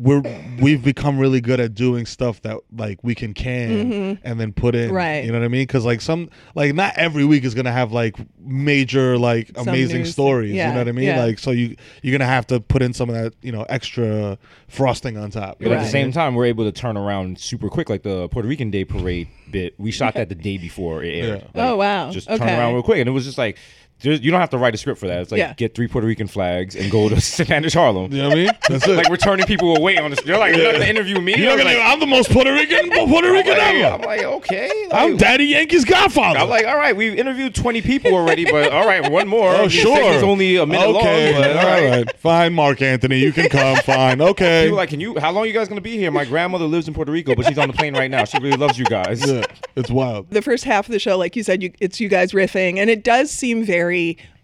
we're 0.00 0.22
we've 0.60 0.82
become 0.84 1.18
really 1.18 1.40
good 1.40 1.58
at 1.60 1.74
doing 1.74 2.06
stuff 2.06 2.40
that 2.42 2.56
like 2.76 2.98
we 3.02 3.14
can 3.14 3.34
can 3.34 4.18
and 4.22 4.38
then 4.40 4.52
put 4.52 4.74
in, 4.74 4.86
Mm-hmm. 4.88 4.94
Right. 4.96 5.24
You 5.24 5.32
know 5.32 5.38
what 5.40 5.44
I 5.44 5.48
mean? 5.48 5.62
Because 5.62 5.84
like 5.84 6.00
some 6.00 6.30
like 6.54 6.74
not 6.74 6.94
every 6.96 7.24
week 7.24 7.44
is 7.44 7.54
gonna 7.54 7.72
have 7.72 7.90
like 7.92 8.16
major 8.40 9.18
like 9.18 9.50
Some 9.56 9.68
amazing 9.68 9.98
news. 10.02 10.12
stories. 10.12 10.52
Yeah, 10.52 10.68
You 10.68 10.74
know 10.74 10.80
what 10.80 10.88
I 10.88 10.92
mean? 10.92 11.04
yeah. 11.06 11.24
Like 11.24 11.38
so 11.38 11.50
you 11.50 11.76
you're 12.02 12.16
gonna 12.16 12.30
have 12.30 12.46
to 12.48 12.60
put 12.60 12.80
in 12.82 12.92
some 12.92 13.08
of 13.08 13.14
that 13.16 13.34
you 13.42 13.52
know 13.52 13.62
extra 13.68 14.38
frosting 14.68 15.16
on 15.16 15.30
top. 15.30 15.58
But 15.60 15.72
at 15.72 15.82
the 15.82 15.88
same 15.90 16.12
time, 16.12 16.34
we're 16.34 16.46
able 16.46 16.64
to 16.64 16.72
turn 16.72 16.96
around 16.96 17.38
super 17.38 17.68
quick, 17.68 17.88
like 17.88 18.02
the 18.02 18.28
Puerto 18.28 18.48
Rican 18.48 18.70
Day 18.70 18.84
Parade 18.84 19.28
bit. 19.50 19.74
We 19.78 19.90
shot 19.90 20.14
that 20.14 20.28
the 20.28 20.34
day 20.48 20.58
before 20.58 21.02
it 21.02 21.08
aired. 21.12 21.38
Yeah. 21.54 21.62
Like, 21.62 21.70
Oh, 21.70 21.76
wow. 21.76 22.10
Just 22.10 22.28
turn 22.28 22.40
Okay. 22.40 22.56
around 22.56 22.74
real 22.74 22.82
quick, 22.82 22.98
and 23.00 23.08
it 23.08 23.12
was 23.12 23.24
just 23.24 23.38
like. 23.38 23.58
There's- 24.00 24.20
You 24.20 24.30
don't 24.30 24.40
have 24.40 24.50
to 24.50 24.58
write 24.58 24.74
a 24.74 24.78
script 24.78 25.00
for 25.00 25.06
that. 25.08 25.20
It's 25.22 25.30
like 25.32 25.38
Yeah. 25.38 25.54
get 25.54 25.74
three 25.74 25.88
Puerto 25.88 26.06
Rican 26.06 26.26
flags 26.28 26.76
and 26.76 26.90
go 26.90 27.08
to 27.08 27.20
Spanish 27.20 27.74
Harlem. 27.74 28.12
You 28.12 28.22
know 28.22 28.28
what 28.28 28.38
I 28.38 28.42
mean? 28.42 28.50
That's 28.68 28.86
it. 28.86 28.96
Like 28.96 29.08
we're 29.08 29.16
turning 29.16 29.46
people 29.46 29.76
away 29.76 29.98
on 29.98 30.10
this. 30.10 30.20
They're 30.22 30.38
like, 30.38 30.54
you're 30.54 30.64
not 30.64 30.72
gonna 30.74 30.84
interview 30.86 31.20
me. 31.20 31.36
You're 31.36 31.52
I 31.52 31.56
not 31.56 31.64
was 31.64 31.64
gonna, 31.64 31.78
like, 31.78 31.92
I'm 31.92 32.00
the 32.00 32.06
most 32.06 32.30
Puerto 32.30 32.52
Rican 32.52 32.90
Puerto 32.90 33.32
Rican 33.32 33.52
like, 33.58 33.74
ever. 33.74 33.94
I'm 33.94 34.00
like, 34.02 34.22
okay. 34.22 34.88
I'm 34.92 35.16
Daddy 35.16 35.46
Yankee's 35.46 35.84
godfather. 35.84 36.38
I'm 36.38 36.48
like, 36.48 36.66
all 36.66 36.76
right, 36.76 36.96
we've 36.96 37.18
interviewed 37.18 37.54
20 37.54 37.82
people 37.82 38.14
already, 38.14 38.44
but 38.44 38.72
all 38.72 38.86
right, 38.86 39.10
one 39.10 39.26
more. 39.28 39.50
Oh, 39.54 39.68
sure. 39.68 40.12
It's 40.14 40.22
only 40.22 40.56
a 40.56 40.66
minute 40.66 40.86
okay. 40.96 41.32
long, 41.32 41.42
but 41.42 41.56
all 41.56 41.90
right. 41.90 42.16
Fine, 42.18 42.54
Marc 42.54 42.82
Anthony. 42.82 43.18
You 43.18 43.32
can 43.32 43.48
come. 43.48 43.76
Fine. 43.84 44.20
Okay. 44.20 44.64
People 44.64 44.76
are 44.78 44.82
like, 44.82 44.90
can 44.90 45.00
you? 45.00 45.18
How 45.18 45.30
long 45.32 45.44
are 45.44 45.46
you 45.46 45.52
guys 45.52 45.68
gonna 45.68 45.80
be 45.80 45.96
here? 45.96 46.10
My 46.10 46.24
grandmother 46.24 46.66
lives 46.66 46.88
in 46.88 46.94
Puerto 46.94 47.10
Rico, 47.12 47.34
but 47.34 47.46
she's 47.46 47.58
on 47.58 47.68
the 47.68 47.74
plane 47.74 47.94
right 47.94 48.10
now. 48.10 48.24
She 48.24 48.38
really 48.38 48.56
loves 48.56 48.78
you 48.78 48.84
guys. 48.84 49.26
Yeah, 49.28 49.44
it's 49.76 49.90
wild. 49.90 50.30
the 50.30 50.42
first 50.42 50.64
half 50.64 50.86
of 50.86 50.92
the 50.92 50.98
show, 50.98 51.16
like 51.18 51.34
you 51.36 51.42
said, 51.42 51.62
you, 51.62 51.72
it's 51.80 52.00
you 52.00 52.08
guys 52.08 52.32
riffing, 52.32 52.78
and 52.78 52.90
it 52.90 53.02
does 53.04 53.30
seem 53.30 53.64
very 53.64 53.87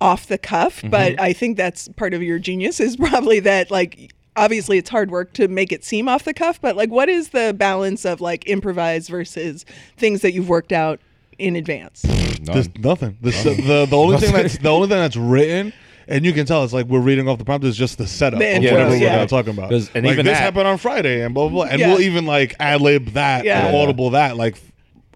off 0.00 0.26
the 0.26 0.38
cuff. 0.38 0.78
Mm-hmm. 0.78 0.90
But 0.90 1.20
I 1.20 1.32
think 1.32 1.56
that's 1.56 1.88
part 1.88 2.14
of 2.14 2.22
your 2.22 2.38
genius 2.38 2.80
is 2.80 2.96
probably 3.08 3.40
that 3.40 3.70
like. 3.70 4.12
Obviously, 4.36 4.78
it's 4.78 4.90
hard 4.90 5.12
work 5.12 5.32
to 5.34 5.46
make 5.46 5.70
it 5.70 5.84
seem 5.84 6.08
off 6.08 6.24
the 6.24 6.34
cuff, 6.34 6.60
but 6.60 6.74
like, 6.74 6.90
what 6.90 7.08
is 7.08 7.28
the 7.28 7.54
balance 7.56 8.04
of 8.04 8.20
like 8.20 8.44
improvise 8.46 9.06
versus 9.08 9.64
things 9.96 10.22
that 10.22 10.32
you've 10.32 10.48
worked 10.48 10.72
out 10.72 10.98
in 11.38 11.54
advance? 11.54 12.02
There's 12.02 12.68
nothing. 12.76 13.16
The, 13.20 13.30
the 13.30 13.86
the 13.88 13.96
only 13.96 14.16
thing 14.18 14.32
that's 14.32 14.58
the 14.58 14.70
only 14.70 14.88
thing 14.88 14.98
that's 14.98 15.14
written. 15.14 15.72
And 16.08 16.24
you 16.26 16.32
can 16.32 16.46
tell 16.46 16.64
it's 16.64 16.72
like 16.72 16.86
we're 16.86 16.98
reading 16.98 17.28
off 17.28 17.38
the 17.38 17.44
prompt 17.44 17.64
is 17.64 17.76
just 17.76 17.96
the 17.96 18.08
setup 18.08 18.40
The 18.40 18.56
of 18.56 18.62
intros, 18.64 18.72
whatever 18.72 18.96
yeah. 18.96 19.20
we're 19.20 19.26
talking 19.28 19.52
about. 19.52 19.70
'Cause- 19.70 19.88
and 19.94 20.04
like 20.04 20.14
even 20.14 20.26
this 20.26 20.36
that- 20.36 20.42
happened 20.42 20.66
on 20.66 20.78
Friday 20.78 21.22
and 21.22 21.32
blah 21.32 21.48
blah 21.48 21.64
blah. 21.66 21.70
And 21.70 21.78
Yeah. 21.80 21.90
we'll 21.92 22.00
even 22.00 22.26
like 22.26 22.56
ad 22.58 22.80
lib 22.80 23.06
that 23.12 23.44
Yeah. 23.44 23.68
and 23.68 23.76
audible 23.76 24.10
that 24.10 24.36
like 24.36 24.56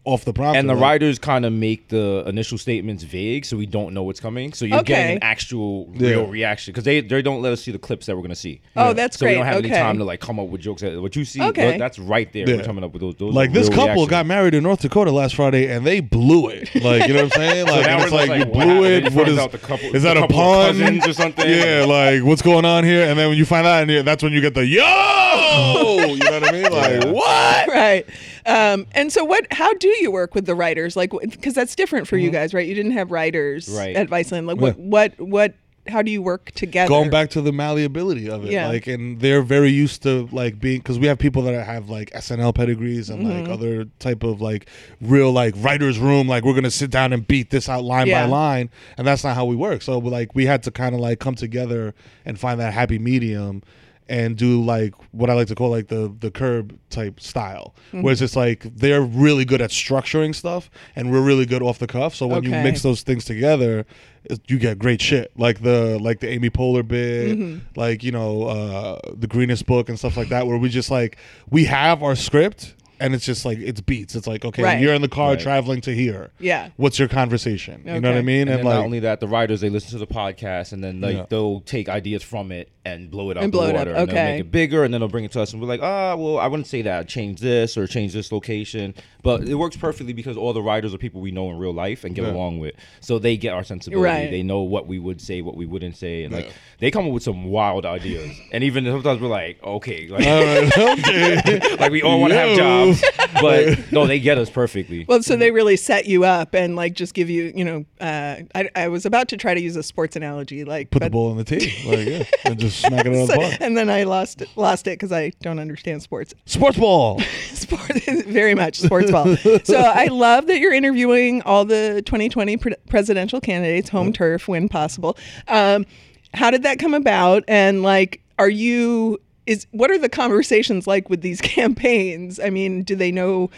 off 0.08 0.24
the 0.24 0.32
prompt. 0.32 0.56
and 0.58 0.68
the 0.68 0.74
like, 0.74 0.82
writers 0.82 1.18
kind 1.18 1.44
of 1.44 1.52
make 1.52 1.88
the 1.88 2.24
initial 2.26 2.58
statements 2.58 3.02
vague, 3.04 3.44
so 3.44 3.56
we 3.56 3.66
don't 3.66 3.92
know 3.94 4.02
what's 4.02 4.20
coming. 4.20 4.52
So 4.52 4.64
you're 4.64 4.78
Okay. 4.80 4.94
getting 4.94 5.16
an 5.16 5.22
actual 5.22 5.88
Yeah. 5.96 6.10
real 6.10 6.26
reaction 6.26 6.72
because 6.72 6.84
they 6.84 7.00
they 7.00 7.22
don't 7.22 7.42
let 7.42 7.52
us 7.52 7.62
see 7.62 7.70
the 7.72 7.78
clips 7.78 8.06
that 8.06 8.16
we're 8.16 8.22
gonna 8.22 8.34
see. 8.34 8.60
Oh, 8.76 8.92
that's 8.92 9.18
so 9.18 9.24
great. 9.26 9.32
we 9.32 9.36
don't 9.38 9.46
have 9.46 9.56
okay. 9.56 9.68
any 9.70 9.78
time 9.78 9.98
to 9.98 10.04
like 10.04 10.20
come 10.20 10.40
up 10.40 10.48
with 10.48 10.60
jokes. 10.60 10.82
That, 10.82 11.00
what 11.00 11.14
you 11.16 11.24
see, 11.24 11.42
Okay. 11.42 11.68
look, 11.70 11.78
that's 11.78 11.98
right 11.98 12.32
there. 12.32 12.48
Yeah. 12.48 12.56
We're 12.56 12.64
coming 12.64 12.84
up 12.84 12.92
with 12.92 13.02
those. 13.02 13.14
those 13.16 13.34
Like 13.34 13.52
this 13.52 13.68
couple 13.68 13.84
reactions. 13.84 14.08
got 14.08 14.26
married 14.26 14.54
in 14.54 14.62
North 14.62 14.80
Dakota 14.80 15.10
last 15.12 15.34
Friday 15.36 15.66
and 15.70 15.86
they 15.86 16.00
blew 16.00 16.48
it. 16.48 16.70
Like 16.88 17.06
you 17.08 17.14
know 17.14 17.24
what 17.24 17.36
I'm 17.36 17.42
saying? 17.42 17.66
Like, 17.66 17.86
now 17.86 17.92
and 17.94 18.02
it's 18.02 18.12
we're 18.12 18.26
like, 18.26 18.38
you 18.38 18.44
blew 18.46 18.60
happened? 18.60 18.84
it. 18.86 19.10
They 19.10 19.16
What 19.16 19.26
found 19.26 19.28
is 19.28 19.38
out 19.38 19.52
the 19.52 19.58
couple- 19.58 19.94
is 19.96 20.02
that 20.04 20.14
the 20.14 20.20
a 20.20 20.22
couple 20.22 20.36
pun 20.36 21.08
or 21.08 21.12
something? 21.12 21.48
Yeah, 21.48 21.84
like 21.86 22.22
what's 22.24 22.42
going 22.42 22.64
on 22.64 22.84
here? 22.84 23.04
And 23.08 23.18
then 23.18 23.28
when 23.28 23.36
you 23.38 23.44
find 23.44 23.66
out, 23.66 23.88
and 23.88 24.06
that's 24.06 24.22
when 24.22 24.32
you 24.32 24.40
get 24.40 24.54
the 24.54 24.64
yo. 24.66 24.82
you 26.08 26.16
know 26.16 26.30
what 26.40 26.48
I 26.48 26.52
mean? 26.52 26.72
Like 26.72 27.14
what? 27.14 27.68
right. 27.68 28.06
Um, 28.48 28.86
and 28.92 29.12
so, 29.12 29.24
what? 29.24 29.46
How 29.52 29.72
do 29.74 29.88
you 30.00 30.10
work 30.10 30.34
with 30.34 30.46
the 30.46 30.54
writers? 30.54 30.96
Like, 30.96 31.10
because 31.10 31.54
that's 31.54 31.74
different 31.76 32.08
for 32.08 32.16
you 32.16 32.30
guys, 32.30 32.54
right? 32.54 32.66
You 32.66 32.74
didn't 32.74 32.92
have 32.92 33.10
writers 33.10 33.68
Mm-hmm. 33.68 33.76
Right. 33.78 33.96
at 33.96 34.08
Viceland. 34.08 34.46
Like, 34.46 34.58
what? 34.60 34.78
What? 34.78 35.20
What? 35.20 35.54
How 35.88 36.02
do 36.02 36.10
you 36.10 36.20
work 36.20 36.50
together? 36.52 36.86
Going 36.88 37.08
back 37.08 37.30
to 37.30 37.40
the 37.40 37.50
malleability 37.50 38.28
of 38.28 38.44
it, 38.44 38.50
Yeah. 38.52 38.68
like, 38.68 38.86
and 38.86 39.18
they're 39.22 39.40
very 39.40 39.70
used 39.70 40.02
to 40.02 40.28
like 40.32 40.60
being 40.60 40.80
because 40.80 40.98
we 40.98 41.06
have 41.06 41.18
people 41.18 41.40
that 41.44 41.64
have 41.64 41.88
like 41.88 42.10
SNL 42.10 42.54
pedigrees 42.54 43.08
and 43.08 43.24
Mm-hmm. 43.24 43.40
like 43.44 43.48
other 43.48 43.86
type 43.98 44.22
of 44.22 44.42
like 44.42 44.68
real 45.00 45.32
like 45.32 45.54
writers 45.56 45.98
room. 45.98 46.28
Like 46.28 46.44
we're 46.44 46.52
gonna 46.54 46.70
sit 46.70 46.90
down 46.90 47.14
and 47.14 47.26
beat 47.26 47.48
this 47.48 47.70
out 47.70 47.84
line 47.84 48.06
Yeah. 48.06 48.24
by 48.26 48.30
line, 48.30 48.70
and 48.98 49.06
that's 49.06 49.24
not 49.24 49.34
how 49.34 49.46
we 49.46 49.56
work. 49.56 49.80
So 49.80 49.96
like 49.98 50.34
we 50.34 50.44
had 50.44 50.62
to 50.64 50.70
kind 50.70 50.94
of 50.94 51.00
like 51.00 51.20
come 51.20 51.34
together 51.36 51.94
and 52.26 52.38
find 52.38 52.60
that 52.60 52.74
happy 52.74 52.98
medium. 52.98 53.62
And 54.10 54.36
do 54.38 54.62
like 54.64 54.94
what 55.12 55.28
I 55.28 55.34
like 55.34 55.48
to 55.48 55.54
call 55.54 55.68
like 55.68 55.88
the 55.88 56.10
the 56.18 56.30
curb 56.30 56.78
type 56.88 57.20
style, 57.20 57.74
Mm-hmm. 57.88 58.02
where 58.02 58.12
it's 58.12 58.20
just 58.20 58.36
like 58.36 58.62
they're 58.74 59.02
really 59.02 59.44
good 59.44 59.60
at 59.60 59.68
structuring 59.70 60.34
stuff, 60.34 60.70
and 60.96 61.12
we're 61.12 61.20
really 61.20 61.44
good 61.44 61.62
off 61.62 61.78
the 61.78 61.86
cuff. 61.86 62.14
So 62.14 62.26
when 62.26 62.42
you 62.42 62.50
mix 62.50 62.82
those 62.82 63.02
things 63.02 63.24
together, 63.26 63.84
it- 64.24 64.40
you 64.48 64.58
get 64.58 64.78
great 64.78 65.02
shit. 65.02 65.30
Like 65.36 65.60
the 65.62 65.98
like 66.00 66.20
the 66.20 66.28
Amy 66.30 66.48
Poehler 66.48 66.86
bit, 66.88 67.36
Mm-hmm. 67.38 67.58
like 67.78 68.02
you 68.02 68.12
know 68.12 68.44
uh, 68.44 68.98
the 69.14 69.26
Greenest 69.26 69.66
Book 69.66 69.90
and 69.90 69.98
stuff 69.98 70.16
like 70.16 70.30
that, 70.30 70.46
where 70.46 70.56
we 70.56 70.70
just 70.70 70.90
like 70.90 71.18
we 71.50 71.64
have 71.66 72.02
our 72.02 72.16
script 72.16 72.74
and 73.00 73.14
it's 73.14 73.24
just 73.24 73.44
like 73.44 73.58
it's 73.58 73.80
beats. 73.80 74.14
It's 74.14 74.26
like 74.26 74.44
okay, 74.44 74.62
Right. 74.62 74.80
you're 74.80 74.94
in 74.94 75.02
the 75.02 75.08
car 75.08 75.30
Right. 75.30 75.40
traveling 75.40 75.80
to 75.82 75.94
here. 75.94 76.30
Yeah. 76.38 76.68
What's 76.76 76.98
your 76.98 77.08
conversation? 77.08 77.82
You 77.84 78.00
know 78.00 78.10
what 78.10 78.18
I 78.18 78.22
mean? 78.22 78.42
And, 78.42 78.50
And, 78.50 78.58
then 78.60 78.64
like 78.66 78.74
not 78.76 78.84
only 78.84 79.00
that, 79.00 79.20
the 79.20 79.28
writers 79.28 79.60
they 79.60 79.70
listen 79.70 79.90
to 79.90 79.98
the 79.98 80.06
podcast 80.12 80.72
and 80.72 80.82
then 80.82 81.00
like 81.00 81.16
Yeah. 81.16 81.26
they'll 81.28 81.60
take 81.60 81.88
ideas 81.88 82.22
from 82.22 82.50
it 82.52 82.70
and 82.84 83.10
blow 83.10 83.30
it 83.30 83.36
out 83.36 83.44
And 83.44 83.52
the 83.52 83.56
blow 83.58 83.66
it 83.66 83.70
up, 83.74 83.78
water. 83.80 83.90
And 83.94 84.08
they'll 84.08 84.16
okay. 84.16 84.32
make 84.32 84.40
it 84.40 84.50
bigger 84.50 84.84
and 84.84 84.92
then 84.94 85.00
they'll 85.00 85.08
bring 85.08 85.24
it 85.24 85.32
to 85.32 85.40
us 85.42 85.52
and 85.52 85.60
we're 85.60 85.68
like, 85.68 85.82
ah, 85.82 86.16
well, 86.16 86.38
I 86.38 86.46
wouldn't 86.46 86.66
say 86.66 86.82
that. 86.82 87.08
Change 87.08 87.40
this 87.40 87.76
or 87.76 87.86
change 87.86 88.12
this 88.12 88.32
location. 88.32 88.94
But 89.22 89.48
it 89.48 89.56
works 89.56 89.76
perfectly 89.76 90.12
because 90.12 90.36
all 90.36 90.52
the 90.52 90.62
writers 90.62 90.94
are 90.94 90.98
people 90.98 91.20
we 91.20 91.30
know 91.32 91.50
in 91.50 91.58
real 91.58 91.72
life 91.74 92.04
and 92.04 92.14
get 92.14 92.24
Yeah. 92.24 92.32
along 92.32 92.60
with. 92.60 92.74
So 93.00 93.18
they 93.18 93.36
get 93.36 93.52
our 93.52 93.64
sensibility. 93.64 94.04
Right. 94.04 94.30
They 94.30 94.42
know 94.44 94.60
what 94.60 94.86
we 94.86 94.98
would 94.98 95.20
say, 95.20 95.42
what 95.42 95.56
we 95.56 95.66
wouldn't 95.66 95.96
say, 95.96 96.22
and 96.24 96.32
like 96.32 96.52
they 96.78 96.90
come 96.90 97.06
up 97.06 97.12
with 97.12 97.22
some 97.24 97.44
wild 97.46 97.84
ideas. 97.84 98.36
and 98.52 98.62
even 98.62 98.84
sometimes 98.84 99.20
we're 99.20 99.28
like, 99.28 99.62
okay, 99.62 100.06
like, 100.08 100.24
okay. 100.78 101.76
like 101.76 101.90
we 101.90 102.02
all 102.02 102.20
want 102.20 102.32
to 102.32 102.38
have 102.38 102.56
jobs, 102.56 103.02
but 103.40 103.90
no, 103.92 104.06
they 104.06 104.20
get 104.20 104.38
us 104.38 104.50
perfectly. 104.50 105.04
Well, 105.08 105.22
so 105.22 105.36
they 105.36 105.50
really 105.50 105.76
set 105.76 106.06
you 106.06 106.24
up 106.24 106.54
and 106.54 106.76
like 106.76 106.94
just 106.94 107.14
give 107.14 107.28
you, 107.28 107.52
you 107.54 107.64
know, 107.64 107.84
uh, 108.00 108.36
I, 108.54 108.70
I 108.76 108.88
was 108.88 109.04
about 109.04 109.28
to 109.28 109.36
try 109.36 109.54
to 109.54 109.60
use 109.60 109.76
a 109.76 109.82
sports 109.82 110.16
analogy, 110.16 110.64
like 110.64 110.90
Put 110.90 111.00
the 111.00 111.06
but- 111.06 111.12
ball 111.12 111.30
in 111.32 111.38
the 111.38 111.44
tee, 111.44 111.72
like 111.86 112.06
yeah, 112.06 112.24
and 112.50 112.58
just 112.58 112.80
smack 112.80 113.04
it 113.06 113.08
out 113.08 113.22
of 113.22 113.26
the 113.28 113.34
so- 113.34 113.40
park. 113.40 113.56
and 113.60 113.76
then 113.76 113.90
I 113.90 114.04
lost 114.04 114.42
lost 114.56 114.86
it 114.86 114.92
because 114.92 115.12
I 115.12 115.32
don't 115.42 115.58
understand 115.58 116.02
sports. 116.02 116.34
Sports 116.46 116.78
ball. 116.78 117.20
Sport 117.52 117.80
very 118.26 118.54
much 118.54 118.78
sports 118.78 119.10
ball. 119.10 119.17
So 119.64 119.78
I 119.78 120.06
love 120.06 120.46
that 120.46 120.58
you're 120.58 120.72
interviewing 120.72 121.42
all 121.42 121.64
the 121.64 122.02
2020 122.06 122.56
pre- 122.56 122.74
presidential 122.88 123.40
candidates, 123.40 123.88
home 123.88 124.12
turf 124.12 124.48
when 124.48 124.68
possible. 124.68 125.16
Um, 125.46 125.86
how 126.34 126.50
did 126.50 126.62
that 126.64 126.78
come 126.78 126.94
about? 126.94 127.44
And 127.48 127.82
like, 127.82 128.20
are 128.38 128.48
you 128.48 129.20
is 129.46 129.66
what 129.70 129.90
are 129.90 129.98
the 129.98 130.10
conversations 130.10 130.86
like 130.86 131.08
with 131.08 131.22
these 131.22 131.40
campaigns? 131.42 132.38
I 132.38 132.50
mean, 132.50 132.82
do 132.82 132.94
they 132.94 133.10
know? 133.10 133.50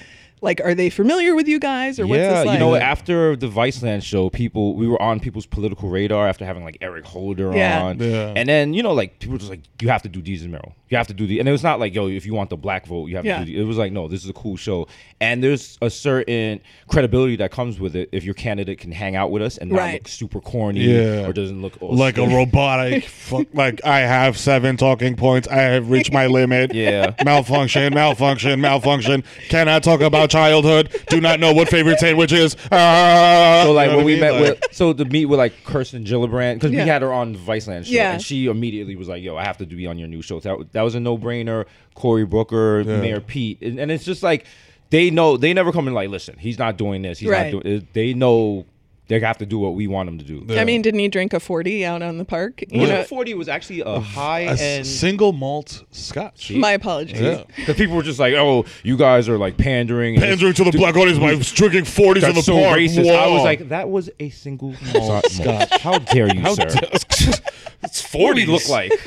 Like, 0.43 0.61
are 0.63 0.75
they 0.75 0.89
familiar 0.89 1.35
with 1.35 1.47
you 1.49 1.59
guys, 1.59 2.01
or 2.01 2.07
what's 2.07 2.19
yeah, 2.19 2.31
this 2.39 2.47
like? 2.47 2.55
you 2.55 2.65
know, 2.65 2.75
after 2.75 3.37
the 3.37 3.47
Viceland 3.49 4.03
show, 4.03 4.31
people 4.31 4.75
we 4.75 4.89
were 4.89 5.01
on 5.01 5.21
people's 5.21 5.45
political 5.47 5.91
radar 5.91 6.27
after 6.27 6.47
having 6.47 6.65
like 6.65 6.79
Eric 6.81 7.05
Holder 7.05 7.53
Yeah. 7.55 7.83
on, 7.83 7.99
Yeah. 7.99 8.33
and 8.37 8.49
then 8.49 8.73
you 8.73 8.83
know, 8.83 8.93
like 8.93 9.19
people 9.19 9.35
were 9.35 9.39
just 9.39 9.51
like, 9.51 9.61
you 9.83 9.89
have 9.91 10.03
to 10.03 10.09
do 10.09 10.23
Desus 10.23 10.43
and 10.43 10.53
Mero, 10.53 10.75
you 10.89 10.97
have 10.97 11.07
to 11.09 11.15
do 11.15 11.27
the, 11.27 11.41
and 11.41 11.49
it 11.49 11.53
was 11.53 11.63
not 11.63 11.79
like, 11.79 11.95
yo, 11.95 12.09
if 12.09 12.25
you 12.25 12.33
want 12.35 12.49
the 12.51 12.57
black 12.57 12.87
vote, 12.87 13.07
you 13.11 13.17
have 13.17 13.25
Yeah. 13.27 13.41
to 13.41 13.45
do. 13.45 13.53
The, 13.53 13.61
it 13.61 13.65
was 13.65 13.77
like, 13.77 13.93
no, 13.93 14.09
this 14.09 14.25
is 14.25 14.31
a 14.31 14.33
cool 14.33 14.57
show, 14.57 14.89
and 15.21 15.45
there's 15.45 15.77
a 15.83 15.91
certain 15.91 16.61
credibility 16.89 17.37
that 17.37 17.51
comes 17.51 17.79
with 17.79 17.95
it 17.95 18.09
if 18.13 18.25
your 18.25 18.35
candidate 18.35 18.79
can 18.79 18.93
hang 18.93 19.17
out 19.17 19.31
with 19.31 19.43
us 19.43 19.59
and 19.59 19.71
not 19.71 19.79
Right. 19.79 19.93
look 19.95 20.09
super 20.09 20.41
corny 20.41 20.81
Yeah. 20.81 21.27
or 21.27 21.33
doesn't 21.35 21.61
look 21.61 21.75
all 21.83 21.95
like 21.95 22.17
a 22.17 22.23
stiff. 22.23 22.35
robotic. 22.35 23.05
fuck, 23.09 23.47
like 23.53 23.85
I 23.85 24.01
have 24.01 24.39
seven 24.39 24.79
talking 24.79 25.17
points. 25.17 25.49
I 25.49 25.57
have 25.57 25.91
reached 25.91 26.13
my 26.15 26.27
limit. 26.39 26.73
Yeah. 26.75 27.13
Malfunction. 27.25 27.93
Malfunction. 27.93 28.59
Malfunction. 28.61 29.23
Can 29.51 29.69
I 29.69 29.79
talk 29.81 30.01
about 30.01 30.30
childhood. 30.31 30.89
Do 31.09 31.21
not 31.21 31.41
know 31.41 31.53
what 31.53 31.69
favorite 31.69 31.99
sandwich 32.01 32.33
is. 32.33 32.57
Ah, 32.73 33.63
So 33.65 33.73
like 33.73 33.87
you 33.87 33.93
know 33.93 33.97
when 33.99 34.07
we 34.07 34.17
I 34.17 34.21
met? 34.21 34.33
Like- 34.33 34.43
with 34.43 34.65
so 34.73 34.93
to 34.93 35.05
meet 35.05 35.27
with 35.27 35.39
like 35.39 35.53
Kirsten 35.65 36.05
Gillibrand 36.05 36.55
because 36.55 36.73
Yeah. 36.73 36.85
we 36.85 36.89
had 36.89 37.03
her 37.03 37.13
on 37.13 37.33
the 37.35 37.39
Viceland 37.39 37.85
show 37.85 37.93
Yeah. 37.93 38.13
and 38.13 38.23
she 38.23 38.47
immediately 38.47 38.97
was 38.97 39.09
like, 39.09 39.23
"Yo, 39.23 39.37
I 39.37 39.45
have 39.45 39.59
to 39.59 39.67
be 39.67 39.87
on 39.87 39.99
your 39.99 40.09
new 40.09 40.23
show." 40.23 40.41
That, 40.41 40.73
that 40.73 40.83
was 40.83 40.95
a 40.95 41.01
no 41.01 41.19
brainer. 41.19 41.67
Cory 41.95 42.25
Booker, 42.25 42.83
Mayor 42.85 43.21
Pete, 43.21 43.61
and, 43.61 43.79
and 43.79 43.91
it's 43.91 44.05
just 44.05 44.23
like 44.23 44.47
they 44.91 45.11
know 45.11 45.37
they 45.37 45.53
never 45.53 45.73
come 45.73 45.87
in 45.89 45.95
like, 45.95 46.09
"Listen, 46.09 46.39
he's 46.39 46.59
not 46.59 46.79
doing 46.79 47.03
this. 47.03 47.19
He's 47.19 47.29
Right. 47.29 47.53
not 47.53 47.63
doing." 47.63 47.89
They 47.93 48.15
know 48.15 48.65
they 49.11 49.21
have 49.21 49.37
to 49.39 49.45
do 49.47 49.59
what 49.59 49.75
we 49.75 49.87
want 49.87 50.07
them 50.07 50.17
to 50.19 50.25
do. 50.25 50.59
I 50.59 50.65
mean, 50.65 50.81
didn't 50.81 51.01
he 51.01 51.09
drink 51.09 51.33
a 51.35 51.41
40 51.41 51.85
out 51.85 52.01
on 52.01 52.17
the 52.17 52.25
park? 52.25 52.63
You 52.69 52.81
You 52.83 52.87
know, 52.87 53.03
forty 53.03 53.35
was 53.35 53.49
actually 53.49 53.81
a 53.81 54.01
high 54.01 54.41
a 54.41 54.51
s- 54.53 54.61
end. 54.63 54.87
single 54.87 55.33
malt 55.33 55.85
scotch. 55.91 56.51
my 56.53 56.71
apologies. 56.73 57.21
Yeah. 57.21 57.43
Because 57.57 57.77
people 57.77 57.97
were 57.97 58.03
just 58.03 58.19
like, 58.19 58.33
"Oh, 58.35 58.65
you 58.83 58.97
guys 58.97 59.29
are 59.29 59.37
like 59.37 59.57
pandering." 59.59 60.15
and 60.15 60.25
Pandering 60.25 60.55
to 60.55 60.65
the 60.65 60.71
black 60.73 60.97
audience 60.97 61.19
by 61.19 61.35
drinking 61.55 61.85
40s 61.85 62.15
in 62.17 62.21
That's 62.23 62.35
the 62.37 62.43
so 62.43 62.55
park. 62.63 62.79
racist. 62.79 63.11
I 63.15 63.27
was 63.29 63.43
like, 63.43 63.69
that 63.69 63.91
was 63.91 64.09
a 64.19 64.31
single 64.31 64.75
malt 64.95 65.27
scotch. 65.31 65.81
How 65.83 65.99
dare 65.99 66.33
you, 66.35 66.41
How 66.41 66.55
sir? 66.55 66.65
dare- 66.67 66.89
it's 67.83 68.03
40s. 68.03 68.15
What 68.15 68.35
do 68.37 68.41
we 68.41 68.47
look 68.47 68.69
like? 68.69 68.93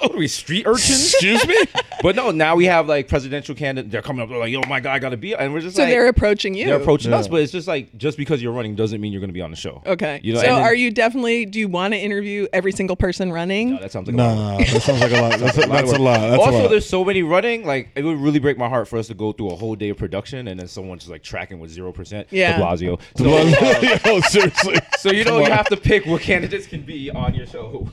What 0.00 0.12
are 0.12 0.16
we 0.16 0.28
street 0.28 0.66
urchins? 0.66 1.12
Excuse 1.14 1.46
me? 1.46 1.56
But 2.02 2.16
no, 2.16 2.30
now 2.30 2.56
we 2.56 2.64
have 2.64 2.88
like 2.88 3.08
presidential 3.08 3.54
candidates. 3.54 3.92
They're 3.92 4.00
coming 4.00 4.22
up. 4.22 4.30
They're 4.30 4.38
like, 4.38 4.50
"Yo, 4.50 4.62
my 4.66 4.80
guy 4.80 4.98
got 4.98 5.10
to 5.10 5.18
be," 5.18 5.34
and 5.34 5.52
we're 5.52 5.60
just 5.60 5.76
So 5.76 5.82
like, 5.82 5.90
they're 5.92 6.08
approaching 6.08 6.54
you. 6.54 6.64
they're 6.64 6.80
approaching 6.80 7.12
us. 7.12 7.28
But 7.28 7.42
it's 7.42 7.52
just 7.52 7.68
like, 7.68 7.94
just 7.98 8.16
because 8.16 8.42
you're 8.42 8.52
running 8.54 8.74
doesn't 8.80 9.00
mean 9.00 9.12
you're 9.12 9.20
going 9.20 9.28
to 9.28 9.34
be 9.34 9.42
on 9.42 9.50
the 9.50 9.56
show. 9.56 9.82
Okay. 9.84 10.20
You 10.22 10.32
know, 10.34 10.40
so 10.40 10.46
then- 10.46 10.62
are 10.62 10.74
you 10.74 10.90
definitely? 10.90 11.44
Do 11.46 11.58
you 11.58 11.68
want 11.68 11.92
to 11.92 11.98
interview 11.98 12.46
every 12.52 12.72
single 12.72 12.96
person 12.96 13.30
running? 13.30 13.70
No, 13.72 13.80
that 13.80 13.92
sounds 13.92 14.08
like 14.08 14.14
a 14.14 14.18
lot. 14.18 14.30
of 14.30 14.38
Nah, 14.38 14.72
that 14.72 14.82
sounds 14.82 15.00
like 15.00 15.12
a 15.12 15.20
lot. 15.20 15.30
That's 15.40 15.56
a, 15.58 15.60
lot 15.60 15.68
that's 15.68 15.92
a 15.92 15.98
lot. 15.98 16.20
That's 16.20 16.42
also, 16.42 16.58
a 16.58 16.62
lot. 16.62 16.70
there's 16.70 16.88
so 16.88 17.04
many 17.04 17.22
running. 17.22 17.64
Like, 17.66 17.90
it 17.94 18.04
would 18.04 18.18
really 18.18 18.38
break 18.38 18.56
my 18.58 18.68
heart 18.68 18.88
for 18.88 18.98
us 18.98 19.06
to 19.08 19.14
go 19.14 19.32
through 19.32 19.50
a 19.50 19.56
whole 19.56 19.74
day 19.74 19.90
of 19.90 19.96
production 19.96 20.48
and 20.48 20.58
then 20.58 20.68
someone's 20.68 21.02
just 21.02 21.10
like 21.10 21.22
tracking 21.22 21.58
with 21.60 21.70
zero 21.70 21.92
percent. 21.92 22.28
Yeah. 22.30 22.56
De 22.58 22.64
Blasio. 22.64 23.00
So, 23.16 23.24
uh, 23.30 23.98
Yo, 24.14 24.20
seriously. 24.20 24.76
so 24.98 25.10
you 25.10 25.24
know, 25.24 25.38
you 25.40 25.50
have 25.50 25.68
to 25.68 25.76
pick 25.76 26.06
what 26.06 26.22
candidates 26.22 26.66
can 26.66 26.82
be 26.82 27.10
on 27.10 27.34
your 27.34 27.46
show. 27.46 27.88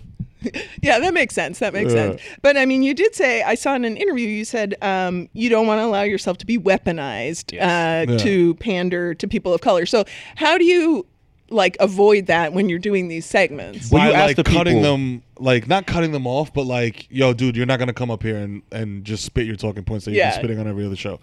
Yeah, 0.82 1.00
that 1.00 1.14
makes 1.14 1.34
sense. 1.36 1.60
That 1.60 1.74
makes 1.74 1.94
Yeah. 1.94 2.10
sense. 2.12 2.22
But 2.42 2.56
I 2.58 2.66
mean, 2.66 2.84
you 2.84 2.94
did 2.94 3.16
say 3.16 3.42
I 3.44 3.56
saw 3.56 3.74
in 3.76 3.84
an 3.86 3.98
interview 3.98 4.28
you 4.28 4.46
said 4.46 4.76
um, 4.82 5.28
you 5.34 5.50
don't 5.50 5.68
want 5.68 5.80
to 5.80 5.86
allow 5.86 6.04
yourself 6.04 6.38
to 6.40 6.46
be 6.46 6.58
weaponized 6.58 7.54
Yes. 7.54 7.64
uh, 8.10 8.12
Yeah. 8.12 8.18
to 8.20 8.54
pander 8.56 9.14
to 9.16 9.28
people 9.28 9.54
of 9.54 9.62
color. 9.62 9.86
So 9.86 10.06
how 10.36 10.58
do 10.58 10.66
you 10.66 11.06
like 11.50 11.78
avoid 11.80 12.26
that 12.28 12.54
when 12.54 12.68
you're 12.70 12.80
doing 12.80 13.08
these 13.08 13.26
segments? 13.26 13.90
Well, 13.92 14.02
by 14.02 14.10
you 14.10 14.14
ask 14.14 14.28
like 14.28 14.36
the 14.36 14.44
cutting 14.44 14.78
people- 14.78 14.92
them, 14.98 15.24
like 15.40 15.68
not 15.68 15.86
cutting 15.86 16.12
them 16.12 16.28
off, 16.28 16.54
but 16.54 16.66
like, 16.66 17.08
yo, 17.10 17.34
dude, 17.34 17.56
you're 17.56 17.66
not 17.66 17.80
gonna 17.80 17.94
come 17.94 18.12
up 18.12 18.22
here 18.24 18.38
and, 18.38 18.62
and 18.72 19.06
just 19.06 19.24
spit 19.24 19.46
your 19.46 19.56
talking 19.56 19.84
points 19.84 20.06
that 20.06 20.12
you've 20.12 20.18
Yeah. 20.18 20.32
been 20.32 20.40
spitting 20.40 20.60
on 20.60 20.68
every 20.68 20.86
other 20.86 20.96
show. 20.96 21.20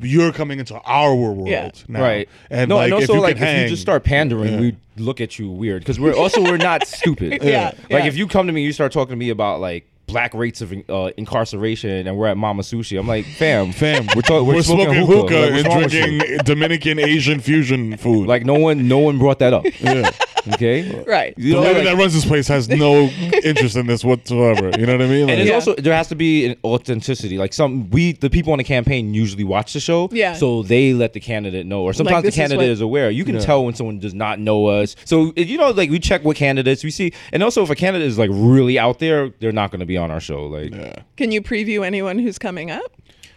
You're 0.00 0.32
coming 0.32 0.58
into 0.58 0.74
our 0.80 1.14
world 1.14 1.48
Yeah. 1.48 1.70
now, 1.88 2.02
Right. 2.02 2.28
And 2.50 2.68
no, 2.68 2.76
like, 2.76 2.84
and 2.86 2.94
also 2.94 3.12
if 3.12 3.16
you 3.16 3.20
like 3.22 3.36
can 3.38 3.56
if 3.56 3.62
you 3.64 3.68
just 3.70 3.82
start 3.82 4.04
pandering, 4.04 4.52
Yeah. 4.54 4.60
we 4.60 4.76
look 4.98 5.20
at 5.20 5.38
you 5.38 5.48
weird 5.50 5.82
because 5.82 5.98
we're 5.98 6.14
also 6.14 6.42
we're 6.42 6.56
not 6.58 6.86
stupid. 6.86 7.42
Yeah, 7.42 7.66
Like 7.90 7.90
yeah. 7.90 8.06
if 8.06 8.16
you 8.16 8.26
come 8.26 8.46
to 8.46 8.52
me, 8.52 8.62
you 8.62 8.72
start 8.72 8.92
talking 8.92 9.12
to 9.12 9.16
me 9.16 9.30
about 9.30 9.60
like 9.60 9.86
black 10.12 10.34
rates 10.34 10.60
of 10.60 10.72
uh, 10.88 11.10
incarceration, 11.16 12.06
and 12.06 12.16
we're 12.16 12.28
at 12.28 12.36
Mama 12.36 12.62
Sushi. 12.62 12.98
I'm 12.98 13.08
like, 13.08 13.24
fam, 13.24 13.72
fam, 13.82 14.06
we're, 14.14 14.22
talking, 14.22 14.46
we're, 14.46 14.54
we're 14.54 14.62
smoking, 14.62 15.06
hookah, 15.06 15.12
hookah, 15.12 15.52
Like, 15.52 15.64
and 15.66 15.90
drinking 15.90 16.38
Dominican 16.44 16.98
Asian 16.98 17.40
fusion 17.40 17.96
food. 17.96 18.28
Like 18.28 18.44
no 18.44 18.54
one, 18.54 18.88
no 18.88 18.98
one 18.98 19.18
brought 19.18 19.38
that 19.40 19.52
up. 19.52 19.64
yeah. 19.80 20.10
Okay, 20.54 21.04
Right. 21.06 21.34
You 21.36 21.50
the 21.50 21.54
know, 21.56 21.60
lady 21.62 21.74
like- 21.80 21.84
that 21.84 21.96
runs 21.96 22.14
this 22.14 22.24
place 22.24 22.48
has 22.48 22.68
no 22.68 23.08
interest 23.44 23.76
in 23.76 23.86
this 23.86 24.04
whatsoever. 24.04 24.70
You 24.78 24.86
know 24.86 24.92
what 24.96 25.02
I 25.02 25.06
mean? 25.08 25.20
And 25.22 25.30
Like, 25.30 25.38
it's 25.38 25.48
Yeah. 25.48 25.54
also 25.54 25.74
there 25.76 25.94
has 25.94 26.08
to 26.08 26.14
be 26.16 26.46
an 26.46 26.56
authenticity. 26.64 27.38
Like 27.38 27.52
some 27.52 27.88
we 27.90 28.12
the 28.12 28.28
people 28.30 28.52
on 28.52 28.58
the 28.58 28.64
campaign 28.64 29.14
usually 29.14 29.44
watch 29.44 29.72
the 29.72 29.80
show, 29.80 30.08
Yeah. 30.12 30.32
So 30.34 30.62
they 30.62 30.92
let 30.94 31.12
the 31.12 31.20
candidate 31.20 31.66
know, 31.66 31.82
or 31.82 31.92
sometimes 31.92 32.24
the 32.24 32.32
candidate 32.32 32.64
is 32.64 32.68
what- 32.68 32.72
is, 32.72 32.80
aware. 32.80 33.10
You 33.10 33.24
can 33.24 33.38
tell 33.38 33.64
when 33.64 33.74
someone 33.74 33.98
does 33.98 34.14
not 34.14 34.40
know 34.40 34.66
us. 34.66 34.96
So 35.04 35.32
if- 35.36 35.48
you 35.48 35.58
know, 35.58 35.70
like 35.70 35.90
we 35.90 35.98
check 35.98 36.24
what 36.24 36.36
candidates 36.36 36.82
we 36.82 36.90
see, 36.90 37.12
and 37.32 37.42
also 37.42 37.62
if 37.62 37.70
a 37.70 37.74
candidate 37.74 38.08
is 38.08 38.18
like 38.18 38.30
really 38.32 38.78
out 38.78 38.98
there, 38.98 39.30
they're 39.40 39.52
not 39.52 39.70
going 39.70 39.80
to 39.80 39.86
be 39.86 39.96
on 39.96 40.10
our 40.10 40.20
show. 40.20 40.46
Like 40.46 40.72
Can 41.16 41.30
you 41.30 41.40
preview 41.42 41.86
anyone 41.86 42.18
who's 42.18 42.38
coming 42.38 42.70
up? 42.70 42.82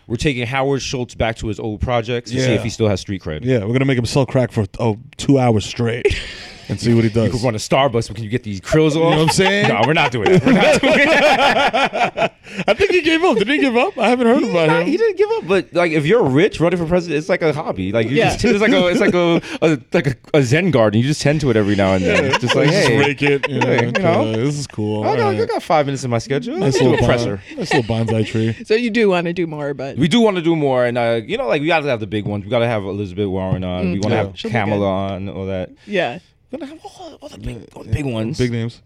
we're 0.07 0.15
taking 0.15 0.45
Howard 0.45 0.83
Schultz 0.83 1.15
back 1.15 1.35
to 1.37 1.47
his 1.47 1.59
old 1.59 1.81
projects 1.81 2.29
to 2.29 2.39
see 2.39 2.51
if 2.53 2.61
he 2.63 2.69
still 2.69 2.87
has 2.87 2.99
street 3.01 3.23
cred. 3.23 3.43
yeah, 3.43 3.59
we're 3.65 3.73
gonna 3.73 3.85
make 3.85 3.97
him 3.97 4.05
sell 4.05 4.25
crack 4.25 4.51
for 4.51 4.65
oh 4.79 4.97
two 5.17 5.39
hours 5.39 5.65
straight 5.65 6.05
and 6.69 6.79
see 6.79 6.93
what 6.93 7.03
he 7.03 7.09
does. 7.09 7.25
You 7.25 7.31
could 7.31 7.41
run 7.43 7.53
to 7.53 7.59
Starbucks, 7.59 8.07
but 8.07 8.15
can 8.15 8.23
you 8.23 8.29
get 8.29 8.43
these 8.43 8.61
krills 8.61 8.89
off? 8.91 8.95
You 8.95 8.99
know 9.01 9.09
what 9.09 9.19
I'm 9.19 9.29
saying? 9.29 9.67
No, 9.67 9.81
we're 9.85 9.93
not 9.93 10.11
doing 10.11 10.27
it. 10.31 10.45
We're 10.45 10.53
not 10.53 10.81
doing 10.81 10.93
it. 10.99 12.31
I 12.67 12.73
think 12.73 12.91
he 12.91 13.01
gave 13.01 13.23
up. 13.23 13.37
Did 13.37 13.47
he 13.47 13.57
give 13.57 13.75
up? 13.75 13.97
I 13.97 14.07
haven't 14.09 14.27
heard 14.27 14.43
about 14.43 14.67
Nah, 14.67 14.79
him. 14.79 14.87
he 14.87 14.97
didn't 14.97 15.17
give 15.17 15.29
up, 15.31 15.47
but 15.47 15.73
like 15.73 15.91
if 15.91 16.05
you're 16.05 16.23
rich, 16.23 16.59
running 16.59 16.79
for 16.79 16.85
president, 16.85 17.17
it's 17.19 17.29
like 17.29 17.41
a 17.41 17.51
hobby. 17.53 17.91
Like 17.91 18.07
you 18.09 18.17
Yeah. 18.17 18.31
just, 18.31 18.45
it's 18.45 18.61
like 18.61 18.71
a, 18.71 18.87
it's 18.87 18.99
like 19.01 19.13
a, 19.13 19.41
a 19.61 19.79
like 19.93 20.07
a, 20.07 20.15
a 20.37 20.43
Zen 20.43 20.71
garden. 20.71 21.01
You 21.01 21.07
just 21.07 21.21
tend 21.21 21.41
to 21.41 21.49
it 21.49 21.55
every 21.57 21.75
now 21.75 21.93
and 21.93 22.03
then. 22.05 22.25
It's 22.25 22.39
just 22.39 22.55
like, 22.55 22.69
Just 22.69 22.87
hey, 22.87 22.97
rake 22.99 23.21
it. 23.21 23.49
You 23.49 23.59
know, 23.59 23.65
Hey, 23.67 23.85
you 23.87 23.91
know. 23.91 24.31
this 24.33 24.57
is 24.57 24.67
cool. 24.67 25.03
I 25.03 25.15
got, 25.17 25.19
All 25.19 25.41
I 25.41 25.45
got 25.45 25.63
five 25.63 25.85
minutes 25.85 26.03
in 26.03 26.09
my 26.11 26.19
schedule. 26.19 26.53
Nice 26.57 26.73
Let's 26.73 26.79
do 26.79 26.87
a 26.87 26.89
little, 26.91 27.05
presser. 27.05 27.41
nice 27.57 27.73
little 27.73 27.83
bonsai 27.95 28.25
tree. 28.25 28.55
So 28.65 28.73
you 28.75 28.89
do 28.89 29.09
want 29.09 29.25
to 29.27 29.33
do 29.33 29.47
more, 29.47 29.73
but 29.73 29.97
We 29.97 30.07
do 30.07 30.21
want 30.21 30.37
to 30.37 30.41
do 30.41 30.55
more, 30.55 30.85
and 30.85 30.97
uh, 30.97 31.21
you 31.25 31.37
know, 31.37 31.47
like 31.47 31.61
we 31.61 31.67
got 31.67 31.81
to 31.81 31.87
have 31.89 31.99
the 31.99 32.07
big 32.07 32.25
ones. 32.25 32.43
We 32.45 32.49
got 32.49 32.59
to 32.59 32.67
have 32.67 32.83
Elizabeth 32.83 33.27
Warren 33.27 33.63
on. 33.63 33.91
we 33.91 33.99
want 33.99 34.03
to 34.03 34.09
Yeah. 34.09 34.15
have 34.17 34.27
Mm. 34.27 34.37
She'll 34.37 34.51
Kamala 34.51 34.87
on. 34.89 35.29
All 35.29 35.45
that. 35.47 35.71
yeah. 35.85 36.19
We're 36.51 36.59
gonna 36.59 36.71
have 36.71 36.85
all, 36.85 37.17
all 37.21 37.29
the 37.29 37.37
big, 37.37 37.67
all 37.75 37.83
the 37.83 37.91
big 37.91 38.05
ones. 38.05 38.37
Big 38.37 38.51
names. 38.51 38.81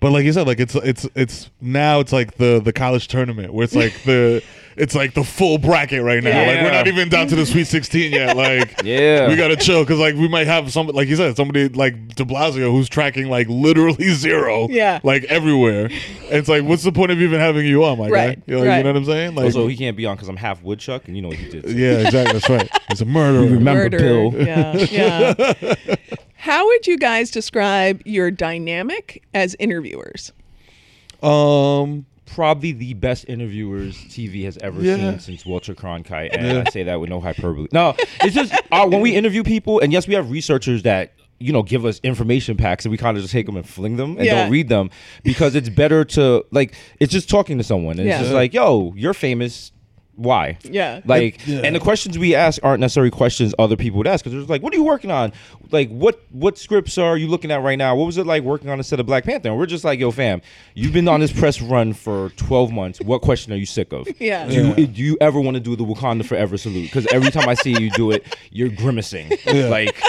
But 0.00 0.10
like 0.12 0.24
you 0.26 0.32
said, 0.32 0.46
like 0.46 0.60
it's 0.60 0.74
it's 0.74 1.06
it's 1.14 1.50
now 1.60 2.00
it's 2.00 2.12
like 2.12 2.36
the 2.36 2.60
the 2.62 2.72
college 2.72 3.08
tournament 3.08 3.54
where 3.54 3.64
it's 3.64 3.74
like 3.74 4.02
the 4.02 4.42
it's 4.76 4.94
like 4.94 5.14
the 5.14 5.24
full 5.24 5.56
bracket 5.56 6.02
right 6.02 6.22
now. 6.22 6.46
Like 6.46 6.60
we're 6.62 6.72
not 6.72 6.86
even 6.88 7.08
down 7.08 7.26
to 7.28 7.36
the 7.36 7.46
Sweet 7.46 7.66
16 7.68 8.12
yet. 8.12 8.36
Like 8.44 8.82
Yeah. 8.82 9.28
we 9.28 9.36
gotta 9.36 9.56
chill 9.56 9.82
because 9.82 9.98
like 10.00 10.14
we 10.16 10.28
might 10.28 10.46
have 10.46 10.70
some 10.72 10.88
like 10.88 11.08
you 11.08 11.16
said 11.16 11.36
somebody 11.36 11.68
like 11.70 12.16
De 12.16 12.24
Blasio 12.24 12.70
who's 12.70 12.88
tracking 12.90 13.28
like 13.30 13.46
literally 13.48 14.10
zero. 14.14 14.68
Yeah. 14.68 15.00
Like 15.02 15.24
everywhere. 15.24 15.88
it's 16.24 16.48
like 16.50 16.64
what's 16.64 16.82
the 16.82 16.92
point 16.92 17.10
of 17.12 17.22
even 17.22 17.40
having 17.40 17.64
you 17.64 17.82
on, 17.84 17.96
my 17.96 18.08
Right, 18.10 18.36
guy? 18.40 18.42
You 18.46 18.58
know, 18.58 18.66
right. 18.66 18.78
you 18.78 18.82
know 18.84 18.90
what 18.90 18.96
I'm 18.98 19.04
saying? 19.06 19.34
Like 19.36 19.44
Also, 19.46 19.68
he 19.68 19.76
can't 19.76 19.96
be 19.96 20.04
on 20.04 20.16
because 20.16 20.28
I'm 20.28 20.36
half 20.36 20.62
woodchuck, 20.62 21.06
and 21.06 21.16
you 21.16 21.22
know 21.22 21.28
what 21.28 21.38
he 21.38 21.48
did. 21.48 21.64
yeah, 21.70 22.00
exactly. 22.00 22.38
That's 22.38 22.50
right. 22.50 22.68
He's 22.88 23.00
a 23.00 23.06
murderer. 23.06 23.42
Remember 23.44 23.72
Murder. 23.84 23.98
Bill. 23.98 24.34
Yeah. 24.46 24.76
Yeah. 24.76 25.64
How 26.44 26.66
would 26.66 26.86
you 26.86 26.98
guys 26.98 27.30
describe 27.30 28.02
your 28.04 28.30
dynamic 28.30 29.22
as 29.32 29.56
interviewers? 29.58 30.30
Um, 31.22 32.04
probably 32.26 32.72
the 32.72 32.92
best 32.92 33.24
interviewers 33.28 33.96
TV 33.96 34.44
has 34.44 34.58
ever 34.58 34.82
Yeah. 34.82 34.96
seen 35.12 35.20
since 35.20 35.46
Walter 35.46 35.74
Cronkite, 35.74 36.36
and 36.36 36.58
I 36.58 36.70
say 36.70 36.82
that 36.82 37.00
with 37.00 37.08
no 37.08 37.18
hyperbole. 37.22 37.68
No, 37.72 37.94
it's 38.20 38.34
just 38.34 38.52
uh, 38.70 38.86
when 38.86 39.00
we 39.00 39.16
interview 39.16 39.42
people, 39.42 39.80
and 39.80 39.90
yes, 39.90 40.06
we 40.06 40.12
have 40.12 40.30
researchers 40.30 40.82
that 40.82 41.14
you 41.40 41.50
know 41.50 41.62
give 41.62 41.86
us 41.86 41.98
information 42.02 42.58
packs, 42.58 42.84
and 42.84 42.92
we 42.92 42.98
kind 42.98 43.16
of 43.16 43.22
just 43.22 43.32
take 43.32 43.46
them 43.46 43.56
and 43.56 43.66
fling 43.66 43.96
them 43.96 44.18
and 44.18 44.26
Yeah. 44.26 44.42
don't 44.42 44.50
read 44.50 44.68
them 44.68 44.90
because 45.22 45.54
it's 45.54 45.70
better 45.70 46.04
to 46.04 46.44
like 46.50 46.74
it's 47.00 47.10
just 47.10 47.30
talking 47.30 47.56
to 47.56 47.64
someone. 47.64 47.98
And 47.98 48.06
Yeah. 48.06 48.16
It's 48.16 48.24
just 48.24 48.34
like, 48.34 48.52
yo, 48.52 48.92
you're 48.98 49.14
famous. 49.14 49.72
Why? 50.16 50.58
Yeah. 50.62 51.00
Like, 51.04 51.44
Yeah. 51.46 51.62
and 51.64 51.74
the 51.74 51.80
questions 51.80 52.16
we 52.18 52.34
ask 52.36 52.60
aren't 52.62 52.80
necessarily 52.80 53.10
questions 53.10 53.52
other 53.58 53.76
people 53.76 53.98
would 53.98 54.06
ask 54.06 54.24
because 54.24 54.32
there's 54.36 54.48
like, 54.48 54.62
what 54.62 54.72
are 54.72 54.76
you 54.76 54.84
working 54.84 55.10
on? 55.10 55.32
Like, 55.72 55.88
what 55.90 56.20
what 56.30 56.56
scripts 56.56 56.98
are 56.98 57.16
you 57.16 57.26
looking 57.26 57.50
at 57.50 57.62
right 57.62 57.76
now? 57.76 57.96
What 57.96 58.04
was 58.06 58.16
it 58.16 58.26
like 58.26 58.42
working 58.44 58.70
on 58.70 58.78
a 58.78 58.84
set 58.84 59.00
of 59.00 59.06
Black 59.06 59.24
Panther? 59.24 59.48
And 59.48 59.58
we're 59.58 59.66
just 59.66 59.84
like, 59.84 59.98
yo, 59.98 60.10
fam, 60.12 60.40
you've 60.74 60.92
been 60.92 61.08
on 61.08 61.18
this 61.20 61.32
press 61.32 61.60
run 61.60 61.92
for 61.94 62.28
12 62.36 62.70
months. 62.70 63.00
What 63.00 63.22
question 63.22 63.52
are 63.52 63.56
you 63.56 63.66
sick 63.66 63.92
of? 63.92 64.06
Yeah. 64.20 64.46
Do 64.46 64.74
you, 64.76 64.86
do 64.86 65.02
you 65.02 65.16
ever 65.20 65.40
want 65.40 65.56
to 65.56 65.60
do 65.60 65.74
the 65.76 65.84
Wakanda 65.84 66.24
Forever 66.24 66.56
salute? 66.56 66.84
Because 66.84 67.06
every 67.12 67.30
time 67.30 67.48
I 67.48 67.54
see 67.54 67.72
you 67.78 67.90
do 67.90 68.10
it, 68.12 68.24
you're 68.52 68.68
grimacing. 68.68 69.30
Like, 69.46 70.00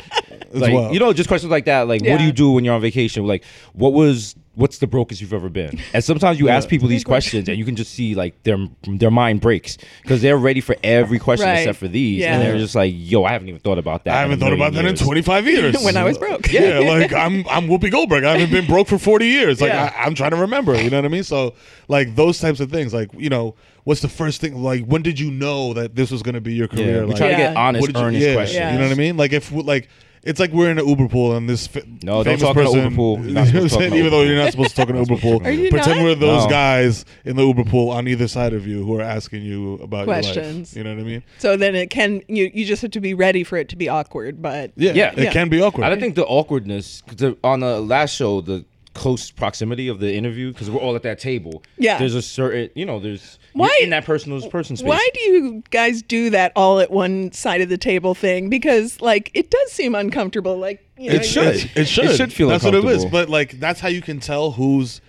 like 0.52 0.74
wild. 0.74 0.94
you 0.94 1.00
know, 1.00 1.12
just 1.14 1.28
questions 1.28 1.50
like 1.52 1.66
that. 1.66 1.88
Like, 1.88 2.02
what 2.04 2.20
do 2.20 2.24
you 2.26 2.32
do 2.32 2.52
when 2.52 2.64
you're 2.64 2.76
on 2.76 2.82
vacation? 2.82 3.26
Like, 3.26 3.44
what 3.74 3.94
was 3.94 4.36
what's 4.56 4.80
the 4.80 4.88
brokest 4.88 5.22
you've 5.22 5.34
ever 5.34 5.50
been? 5.50 5.80
And 5.94 6.04
sometimes 6.04 6.40
you 6.40 6.50
ask 6.50 6.68
people 6.68 6.88
these 6.88 7.04
questions, 7.04 7.48
and 7.48 7.58
you 7.58 7.66
can 7.66 7.76
just 7.76 7.92
see 7.94 8.16
like 8.16 8.42
their 8.44 8.58
their 8.88 9.12
mind 9.12 9.42
breaks 9.42 9.78
because 10.02 10.22
they're 10.22 10.38
ready 10.38 10.62
for 10.62 10.76
every 10.84 11.20
question 11.20 11.48
Right. 11.48 11.60
except 11.60 11.78
for 11.78 11.88
these, 11.88 12.20
Yeah. 12.22 12.34
and 12.34 12.42
they're 12.42 12.58
just 12.58 12.76
like, 12.76 12.94
"Yo, 12.96 13.24
I 13.24 13.32
haven't 13.34 13.50
even 13.50 13.60
thought 13.62 13.78
about 13.78 14.06
that. 14.06 14.16
I 14.16 14.22
haven't 14.22 14.40
thought 14.40 14.54
about 14.54 14.74
million 14.74 14.96
that 14.96 15.02
in 15.02 15.06
25 15.06 15.48
years. 15.48 15.76
When 15.84 15.98
I 15.98 16.04
was 16.04 16.18
broke. 16.18 16.52
Yeah, 16.52 16.80
like 16.88 17.14
I'm 17.14 17.46
I'm 17.50 17.68
Whoopi 17.68 17.92
Goldberg. 17.92 18.24
I 18.24 18.38
haven't 18.38 18.52
been 18.52 18.66
broke 18.66 18.88
for 18.88 18.98
40 18.98 19.26
years. 19.28 19.62
Like 19.62 19.70
Yeah. 19.72 19.94
I, 19.96 20.04
I'm 20.06 20.16
trying 20.16 20.32
to 20.32 20.38
remember. 20.38 20.82
You 20.82 20.90
know 20.90 20.98
what 20.98 21.06
I 21.06 21.10
mean? 21.10 21.24
So 21.24 21.54
like 21.88 22.16
those 22.16 22.40
types 22.40 22.60
of 22.60 22.72
things. 22.72 22.94
Like 22.94 23.10
you 23.18 23.30
know, 23.30 23.56
what's 23.84 24.02
the 24.02 24.08
first 24.10 24.42
thing? 24.42 24.62
Like 24.64 24.86
when 24.86 25.02
did 25.02 25.20
you 25.20 25.32
know 25.32 25.74
that 25.74 25.96
this 25.96 26.12
was 26.12 26.24
going 26.24 26.36
to 26.36 26.42
be 26.42 26.54
your 26.54 26.68
Yeah, 26.72 26.78
career? 26.78 27.02
we 27.02 27.08
like, 27.10 27.18
try 27.18 27.30
to 27.32 27.36
get 27.38 27.54
Yeah. 27.54 27.60
honest, 27.60 27.82
what 27.82 27.88
did 27.94 28.00
you- 28.00 28.06
earnest 28.06 28.26
yeah, 28.28 28.34
questions. 28.34 28.58
Yeah. 28.60 28.72
You 28.74 28.78
know 28.80 28.86
what 28.86 28.92
I 28.94 28.96
mean? 28.96 29.18
Like 29.18 29.34
if 29.34 29.52
like. 29.52 29.90
It's 30.26 30.40
like 30.40 30.52
we're 30.52 30.72
in 30.72 30.80
an 30.80 30.88
Uber 30.88 31.08
pool 31.08 31.36
and 31.36 31.48
this 31.48 31.68
fa- 31.68 31.84
No, 32.04 32.24
don't 32.24 32.26
famous 32.26 32.42
talk 32.42 32.56
in 32.56 32.62
an 32.62 32.66
person, 32.66 32.84
Uber 32.86 32.96
pool. 32.96 33.20
You're 33.20 33.32
not 33.32 33.48
supposed 33.48 33.70
to 33.70 33.76
talk 33.76 33.82
in 33.82 33.94
Even 33.94 33.98
Uber 34.06 34.10
though 34.10 34.22
you're 34.24 34.36
not 34.38 34.52
supposed 34.52 34.70
to 34.72 34.76
talk 34.76 34.90
in 34.90 34.96
an 34.96 35.06
Uber 35.08 35.22
pool, 35.22 35.42
Are 35.46 35.52
you 35.52 35.70
pretend 35.70 36.00
not? 36.00 36.04
we're 36.04 36.16
those 36.16 36.44
No. 36.46 36.50
guys 36.50 37.06
in 37.26 37.36
the 37.36 37.46
Uber 37.46 37.64
pool 37.66 37.90
on 37.92 38.08
either 38.08 38.28
side 38.28 38.54
of 38.54 38.66
you 38.66 38.84
who 38.84 38.98
are 38.98 39.04
asking 39.04 39.44
you 39.44 39.76
about 39.76 40.06
Questions. 40.06 40.76
Your 40.76 40.84
life. 40.84 40.90
You 40.90 40.96
know 40.96 40.96
what 40.96 41.00
I 41.10 41.12
mean? 41.14 41.24
So 41.38 41.56
then 41.58 41.76
it 41.76 41.90
can 41.92 42.22
you 42.28 42.50
you 42.54 42.66
just 42.66 42.82
have 42.82 42.92
to 42.92 43.00
be 43.00 43.14
ready 43.14 43.44
for 43.44 43.58
it 43.58 43.70
to 43.70 43.76
be 43.76 43.88
awkward, 43.88 44.42
but 44.42 44.72
Yeah, 44.76 44.94
Yeah. 44.94 45.12
it 45.16 45.20
Yeah. 45.26 45.32
can 45.32 45.48
be 45.50 45.62
awkward. 45.62 45.84
I 45.86 45.90
don't 45.90 46.00
think 46.00 46.16
the 46.16 46.26
awkwardness 46.26 47.04
'cause 47.06 47.18
the, 47.18 47.38
on 47.44 47.60
the 47.60 47.80
last 47.80 48.16
show, 48.16 48.42
the 48.42 48.66
close 48.96 49.30
proximity 49.30 49.88
of 49.90 50.00
the 50.00 50.14
interview 50.16 50.52
because 50.54 50.72
we're 50.72 50.80
all 50.80 50.96
at 50.96 51.04
that 51.04 51.20
table. 51.20 51.62
Yeah. 51.78 51.98
there's 52.00 52.16
a 52.16 52.22
certain, 52.22 52.70
you 52.76 52.86
know, 52.86 53.00
there's 53.00 53.38
Why- 53.56 53.80
in 53.82 53.90
that 53.92 54.06
person's 54.06 54.46
person 54.48 54.76
space. 54.76 54.88
Why 54.88 55.10
do 55.14 55.20
you 55.22 55.64
guys 55.72 56.02
do 56.02 56.30
that 56.32 56.52
all 56.56 56.80
at 56.80 56.92
one 56.92 57.32
side 57.32 57.62
of 57.62 57.70
the 57.70 57.78
table 57.78 58.14
thing? 58.14 58.50
Because 58.50 59.00
like 59.02 59.32
it 59.34 59.50
does 59.50 59.72
seem 59.72 59.96
uncomfortable. 59.96 60.58
Like 60.58 60.86
you 60.98 61.10
know, 61.10 61.16
It 61.16 61.26
should. 61.26 61.56
It, 61.56 61.78
it 61.78 61.86
should. 61.88 62.06
It 62.06 62.18
should 62.18 62.34
feel 62.34 62.52
uncomfortable. 62.52 62.90
That's 62.90 63.04
what 63.04 63.04
it 63.04 63.06
is. 63.06 63.12
But 63.12 63.30
like 63.30 63.60
that's 63.60 63.80
how 63.80 63.88
you 63.88 64.02
can 64.02 64.20
tell 64.20 64.52
who's 64.52 65.00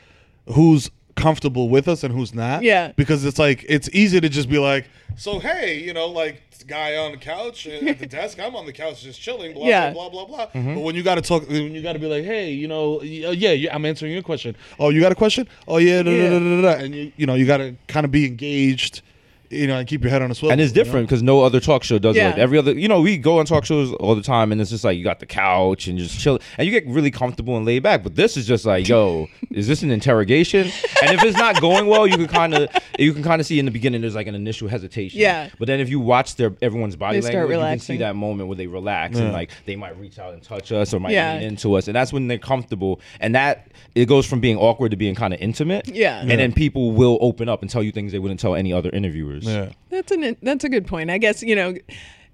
who's 0.49 0.91
comfortable 1.17 1.69
with 1.69 1.89
us 1.89 2.05
and 2.05 2.15
who's 2.15 2.35
not. 2.35 2.63
Yeah. 2.63 2.93
Because 2.97 3.25
it's 3.25 3.39
like 3.39 3.65
it's 3.69 3.89
easy 3.93 4.21
to 4.21 4.29
just 4.29 4.49
be 4.49 4.59
like, 4.59 4.87
so 5.17 5.39
hey, 5.39 5.79
you 5.81 5.93
know, 5.93 6.07
like 6.07 6.43
guy 6.67 6.97
on 6.97 7.13
the 7.13 7.17
couch 7.19 7.67
uh, 7.69 7.71
at 7.87 7.99
the 8.01 8.07
desk, 8.19 8.39
I'm 8.41 8.57
on 8.57 8.67
the 8.67 8.73
couch 8.73 9.03
just 9.03 9.21
chilling, 9.21 9.55
blah 9.55 9.67
Yeah. 9.67 9.93
blah 9.93 10.09
blah 10.09 10.25
blah 10.27 10.37
blah. 10.37 10.47
Mm-hmm. 10.61 10.75
But 10.75 10.81
when 10.81 10.95
you 10.95 11.03
got 11.03 11.15
to 11.17 11.23
talk, 11.23 11.49
when 11.49 11.73
you 11.75 11.83
got 11.83 11.95
to 11.95 11.99
be 11.99 12.07
like, 12.07 12.25
hey, 12.25 12.51
you 12.53 12.69
know, 12.69 13.01
uh, 13.01 13.03
yeah, 13.05 13.53
yeah, 13.53 13.75
I'm 13.75 13.85
answering 13.85 14.13
your 14.13 14.23
question. 14.23 14.57
Oh, 14.79 14.91
you 14.91 15.01
got 15.01 15.13
a 15.13 15.17
question? 15.17 15.49
Oh 15.67 15.79
yeah, 15.79 16.03
da, 16.03 16.11
Yeah. 16.11 16.31
Da, 16.31 16.39
da, 16.39 16.63
da, 16.63 16.63
da. 16.77 16.85
and 16.85 16.95
you 16.95 17.13
you 17.17 17.27
know 17.27 17.35
you 17.35 17.47
got 17.47 17.59
to 17.59 17.75
kind 17.89 18.05
of 18.05 18.11
be 18.11 18.27
engaged, 18.27 19.03
you 19.51 19.67
know, 19.67 19.79
and 19.79 19.87
keep 19.89 20.03
your 20.03 20.11
head 20.11 20.23
on 20.23 20.31
a 20.31 20.35
swivel. 20.35 20.53
and 20.53 20.61
it's 20.61 20.73
you 20.73 20.79
know? 20.81 20.85
different 20.85 21.09
because 21.09 21.23
no 21.23 21.43
other 21.43 21.61
talk 21.61 21.85
show 21.85 21.99
does 21.99 22.17
it. 22.17 22.25
Like 22.25 22.39
every 22.39 22.59
other, 22.59 22.73
you 22.73 22.89
know, 22.89 23.01
we 23.01 23.17
go 23.19 23.39
on 23.39 23.47
talk 23.47 23.65
shows 23.65 23.93
all 23.95 24.15
the 24.15 24.23
time, 24.23 24.53
and 24.53 24.61
it's 24.61 24.71
just 24.71 24.85
like 24.85 24.97
you 24.99 25.05
got 25.05 25.21
the 25.21 25.27
couch 25.27 25.87
and 25.87 25.99
just 25.99 26.19
chill, 26.19 26.39
and 26.59 26.67
you 26.67 26.71
get 26.73 26.87
really 26.87 27.11
comfortable 27.11 27.57
and 27.57 27.65
laid 27.67 27.83
back. 27.83 28.03
But 28.03 28.15
this 28.17 28.37
is 28.37 28.47
just 28.47 28.65
like, 28.65 28.89
yo, 28.89 29.29
is 29.51 29.67
this 29.69 29.83
an 29.83 29.91
interrogation? 29.91 30.63
And 31.03 31.13
if 31.13 31.23
it's 31.23 31.39
not 31.39 31.61
going 31.61 31.87
well, 31.87 32.07
you 32.07 32.17
can 32.17 32.29
kind 32.29 32.55
of 32.55 32.69
you 32.99 33.13
can 33.13 33.23
kind 33.23 33.41
of 33.41 33.47
see 33.47 33.59
in 33.59 33.65
the 33.65 33.71
beginning 33.71 34.01
there's 34.01 34.15
like 34.15 34.27
an 34.27 34.35
initial 34.35 34.69
hesitation. 34.69 35.21
Yeah. 35.21 35.51
But 35.59 35.67
then 35.67 35.81
if 35.81 35.89
you 35.89 36.01
watch 36.01 36.37
their 36.37 36.55
everyone's 36.63 36.97
body 36.97 37.21
They 37.21 37.33
language, 37.33 37.57
you 37.57 37.63
can 37.63 37.79
see 37.79 37.97
that 37.99 38.17
moment 38.17 38.49
where 38.49 38.57
they 38.57 38.67
relax 38.67 39.19
and 39.19 39.33
like 39.33 39.51
they 39.67 39.77
might 39.77 39.99
reach 40.01 40.19
out 40.19 40.33
and 40.35 40.43
touch 40.43 40.73
us 40.73 40.95
or 40.95 41.01
might 41.01 41.13
Yeah. 41.13 41.35
lean 41.35 41.43
into 41.43 41.75
us, 41.75 41.89
and 41.89 41.95
that's 41.95 42.13
when 42.13 42.27
they're 42.29 42.39
comfortable. 42.39 43.01
And 43.21 43.35
that 43.35 43.69
it 43.95 44.07
goes 44.07 44.27
from 44.27 44.41
being 44.41 44.57
awkward 44.57 44.91
to 44.91 44.97
being 44.97 45.15
kind 45.15 45.33
of 45.35 45.41
intimate. 45.41 45.89
Yeah. 45.89 46.21
And 46.21 46.31
then 46.31 46.53
people 46.53 46.93
will 46.93 47.19
open 47.21 47.49
up 47.49 47.63
and 47.63 47.71
tell 47.71 47.83
you 47.83 47.93
things 47.93 48.13
they 48.13 48.19
wouldn't 48.19 48.41
tell 48.41 48.55
any 48.55 48.73
other 48.73 48.91
interviewers. 49.37 49.69
Yeah. 49.69 49.73
That's 49.91 50.13
an 50.13 50.37
that's 50.43 50.65
a 50.65 50.69
good 50.69 50.87
point. 50.87 51.11
I 51.11 51.19
guess 51.19 51.43
you 51.43 51.57
know, 51.57 51.75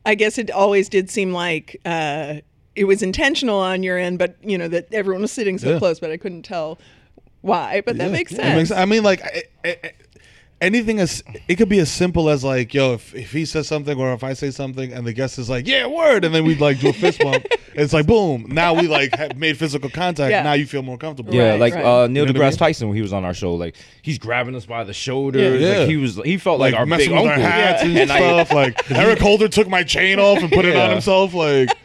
I 0.07 0.14
guess 0.14 0.38
it 0.38 0.50
always 0.50 0.88
did 0.88 1.11
seem 1.11 1.32
like 1.32 1.80
uh, 1.84 2.36
it 2.74 2.84
was 2.84 3.03
intentional 3.03 3.59
on 3.59 3.82
your 3.82 3.98
end, 3.98 4.18
but 4.18 4.36
you 4.42 4.59
know 4.59 4.68
that 4.68 4.92
everyone 4.92 5.22
was 5.22 5.32
sitting 5.32 5.59
so 5.59 5.72
Yeah. 5.72 5.78
close, 5.78 6.00
but 6.00 6.11
I 6.11 6.16
couldn't 6.16 6.42
tell 6.42 6.78
why. 7.42 7.82
But 7.84 7.98
that 7.98 8.07
Yeah. 8.07 8.12
makes 8.12 8.32
It 8.32 8.36
sense. 8.36 8.70
I 8.70 8.84
mean, 8.84 9.03
like 9.03 9.22
I- 9.22 9.42
I- 9.64 9.76
I- 9.84 9.92
anything 10.62 11.00
as 11.00 11.22
it 11.48 11.56
could 11.56 11.68
be 11.68 11.78
as 11.80 11.90
simple 11.90 12.30
as 12.30 12.42
like, 12.44 12.72
yo, 12.72 12.94
if, 12.94 13.14
if 13.14 13.32
he 13.32 13.44
says 13.44 13.68
something 13.68 13.98
or 13.98 14.12
if 14.14 14.24
I 14.24 14.32
say 14.32 14.50
something 14.50 14.92
and 14.92 15.06
the 15.06 15.12
guest 15.12 15.38
is 15.38 15.50
like, 15.50 15.66
yeah, 15.66 15.86
word, 15.86 16.24
and 16.24 16.34
then 16.34 16.44
we'd 16.44 16.60
like 16.60 16.78
do 16.80 16.88
a 16.88 16.92
fist 16.92 17.18
bump. 17.20 17.44
it's 17.74 17.92
like 17.92 18.06
boom. 18.06 18.46
Now 18.48 18.72
we 18.72 18.86
like 18.88 19.14
have 19.16 19.36
made 19.36 19.58
physical 19.58 19.90
contact. 19.90 20.30
Yeah. 20.30 20.42
Now 20.42 20.52
you 20.54 20.64
feel 20.66 20.82
more 20.82 20.96
comfortable. 20.96 21.34
Yeah, 21.34 21.50
Right, 21.50 21.60
like 21.60 21.74
right. 21.74 21.84
uh, 21.84 22.06
Neil 22.06 22.26
You 22.26 22.32
know 22.32 22.38
what 22.40 22.46
I 22.46 22.48
deGrasse 22.48 22.52
mean? 22.52 22.58
Tyson 22.58 22.88
when 22.88 22.96
he 22.96 23.02
was 23.02 23.12
on 23.12 23.24
our 23.24 23.34
show, 23.34 23.54
like 23.54 23.76
he's 24.00 24.18
grabbing 24.18 24.54
us 24.54 24.64
by 24.64 24.84
the 24.84 24.94
shoulders. 24.94 25.60
Yeah. 25.60 25.78
Like 25.80 25.88
he 25.88 25.96
was, 25.96 26.16
he 26.16 26.38
felt 26.38 26.60
like, 26.60 26.72
Like, 26.72 26.80
our 26.80 26.86
messing 26.86 27.10
big 27.10 27.22
with 27.22 27.30
uncle. 27.32 27.44
our 27.44 27.50
hats 27.50 27.82
and, 27.82 27.98
And 27.98 28.10
stuff. 28.10 28.52
like 28.52 28.90
Eric 28.90 29.18
Holder 29.18 29.48
took 29.48 29.68
my 29.68 29.82
chain 29.82 30.18
off 30.18 30.38
and 30.38 30.50
put 30.50 30.64
it 30.64 30.76
on 30.76 30.90
himself. 30.90 31.34
Like. 31.34 31.68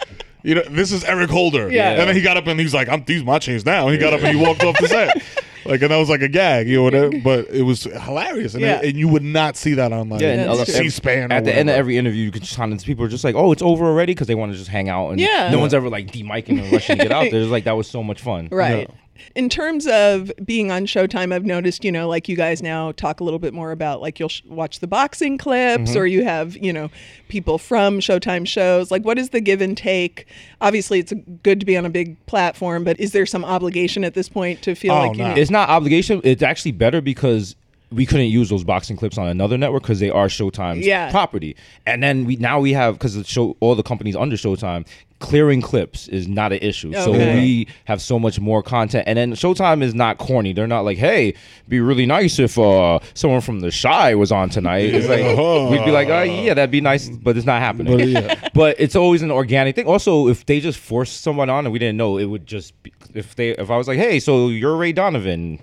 You 0.47 0.55
know, 0.55 0.63
this 0.69 0.91
is 0.93 1.03
Eric 1.03 1.29
Holder. 1.29 1.69
Yeah. 1.69 1.91
And 1.91 2.07
then 2.07 2.15
he 2.15 2.21
got 2.21 2.37
up 2.37 2.47
and 2.47 2.57
he's 2.59 2.73
like, 2.73 2.87
I'm 2.87 3.03
these 3.03 3.23
my 3.23 3.37
chains 3.37 3.65
now. 3.65 3.83
And 3.87 3.91
he 3.91 3.97
got 3.97 4.13
up 4.13 4.21
and 4.23 4.37
he 4.37 4.41
walked 4.43 4.63
off 4.63 4.77
the 4.79 4.87
set. 4.87 5.21
Like 5.65 5.81
and 5.81 5.91
that 5.91 5.97
was 5.97 6.07
like 6.07 6.21
a 6.21 6.29
gag, 6.29 6.69
you 6.69 6.77
know 6.77 6.83
whatever. 6.83 7.19
But 7.21 7.49
it 7.49 7.63
was 7.63 7.83
hilarious. 7.83 8.53
And, 8.53 8.61
Yeah. 8.63 8.79
and 8.81 8.95
you 8.95 9.09
would 9.09 9.21
not 9.23 9.57
see 9.57 9.73
that 9.73 9.91
online. 9.91 10.21
yeah, 10.21 10.29
and 10.29 10.57
That's. 10.57 10.73
C-SPAN. 10.73 11.29
At 11.33 11.43
the 11.43 11.53
end 11.53 11.69
of 11.69 11.75
every 11.75 11.97
interview, 11.97 12.23
you 12.23 12.31
could 12.31 12.43
just 12.43 12.55
kind 12.55 12.71
of 12.71 12.81
people 12.85 13.03
are 13.03 13.09
just 13.09 13.25
like, 13.25 13.35
"Oh, 13.35 13.51
it's 13.51 13.61
over 13.61 13.85
already," 13.85 14.13
because 14.13 14.27
they 14.27 14.35
want 14.35 14.53
to 14.53 14.57
just 14.57 14.69
hang 14.69 14.87
out, 14.87 15.09
and 15.09 15.19
Yeah. 15.19 15.49
no 15.51 15.55
Yeah. 15.57 15.61
one's 15.61 15.73
ever 15.73 15.89
like 15.89 16.09
demicing 16.09 16.59
and 16.59 16.71
rushing 16.71 16.99
to 16.99 17.03
get 17.03 17.11
out 17.11 17.29
there. 17.31 17.41
It's 17.41 17.51
like 17.51 17.65
that 17.65 17.75
was 17.75 17.87
so 17.89 18.01
much 18.01 18.21
fun. 18.21 18.47
Right. 18.49 18.89
In 19.35 19.49
terms 19.49 19.87
of 19.87 20.31
being 20.45 20.71
on 20.71 20.85
Showtime, 20.85 21.33
I've 21.33 21.45
noticed, 21.45 21.83
you 21.85 21.91
know, 21.91 22.07
like 22.07 22.27
you 22.29 22.35
guys 22.35 22.61
now 22.61 22.91
talk 22.93 23.19
a 23.19 23.23
little 23.23 23.39
bit 23.39 23.53
more 23.53 23.71
about 23.71 24.01
like 24.01 24.19
you'll 24.19 24.29
sh- 24.29 24.41
watch 24.45 24.79
the 24.79 24.87
boxing 24.87 25.37
clips 25.37 25.91
Mm-hmm. 25.91 25.97
or 25.99 26.05
you 26.05 26.23
have, 26.23 26.55
you 26.57 26.71
know, 26.73 26.89
people 27.27 27.57
from 27.57 27.99
Showtime 27.99 28.47
shows. 28.47 28.91
Like, 28.91 29.03
what 29.03 29.17
is 29.19 29.29
the 29.29 29.41
give 29.41 29.61
and 29.61 29.77
take? 29.77 30.25
Obviously, 30.61 30.99
it's 30.99 31.13
good 31.43 31.59
to 31.59 31.65
be 31.65 31.77
on 31.77 31.85
a 31.85 31.89
big 31.89 32.23
platform, 32.25 32.83
but 32.83 32.99
is 32.99 33.11
there 33.11 33.25
some 33.25 33.43
obligation 33.45 34.03
at 34.03 34.13
this 34.13 34.29
point 34.29 34.61
to 34.63 34.75
feel 34.75 34.93
Oh, 34.93 35.07
like 35.07 35.17
no. 35.17 35.33
It's 35.35 35.51
not 35.51 35.69
obligation. 35.69 36.21
It's 36.23 36.41
actually 36.41 36.71
better 36.71 37.01
because 37.01 37.55
we 37.91 38.05
couldn't 38.05 38.27
use 38.27 38.49
those 38.49 38.63
boxing 38.63 38.97
clips 38.97 39.17
on 39.17 39.27
another 39.27 39.57
network 39.57 39.83
because 39.83 39.99
they 39.99 40.09
are 40.09 40.27
Showtime's 40.27 40.85
Yeah. 40.85 41.09
property. 41.09 41.55
And 41.85 42.03
then 42.03 42.25
we 42.25 42.35
now 42.35 42.59
we 42.59 42.73
have 42.73 42.95
because 42.95 43.15
the 43.15 43.23
show 43.23 43.55
all 43.61 43.75
the 43.75 43.83
companies 43.83 44.15
under 44.15 44.35
Showtime 44.35 44.85
clearing 45.19 45.61
clips 45.63 46.07
is 46.09 46.27
not 46.27 46.51
an 46.51 46.59
issue. 46.61 46.93
So 46.93 47.11
we 47.11 47.67
have 47.85 48.01
so 48.01 48.19
much 48.19 48.39
more 48.39 48.61
content. 48.61 49.05
And 49.07 49.17
then 49.17 49.31
Showtime 49.33 49.81
is 49.81 49.95
not 49.95 50.19
corny. 50.19 50.53
They're 50.53 50.67
not 50.67 50.81
like, 50.81 50.97
hey, 50.99 51.33
be 51.67 51.79
really 51.79 52.05
nice 52.05 52.37
if 52.37 52.59
uh, 52.59 52.99
someone 53.15 53.41
from 53.41 53.61
the 53.61 53.71
Chi 53.71 54.13
was 54.15 54.31
on 54.31 54.49
tonight. 54.49 54.93
It's 54.93 55.07
like 55.07 55.21
we'd 55.71 55.85
be 55.85 55.91
like, 55.91 56.09
oh 56.09 56.21
yeah, 56.21 56.53
that'd 56.53 56.69
be 56.69 56.81
nice, 56.81 57.09
but 57.09 57.35
it's 57.37 57.47
not 57.47 57.61
happening. 57.61 57.97
But, 57.97 58.07
yeah. 58.07 58.49
But 58.53 58.75
it's 58.79 58.95
always 58.95 59.21
an 59.23 59.31
organic 59.31 59.75
thing. 59.75 59.87
Also, 59.87 60.27
if 60.27 60.45
they 60.45 60.59
just 60.59 60.77
forced 60.77 61.21
someone 61.21 61.49
on 61.49 61.65
and 61.65 61.73
we 61.73 61.79
didn't 61.79 61.97
know, 61.97 62.17
it 62.17 62.25
would 62.25 62.45
just 62.45 62.81
be, 62.83 62.91
if 63.15 63.35
they 63.35 63.51
if 63.51 63.71
I 63.71 63.77
was 63.77 63.87
like, 63.87 63.97
hey, 63.97 64.19
so 64.19 64.49
you're 64.49 64.75
Ray 64.75 64.91
Donovan. 64.91 65.59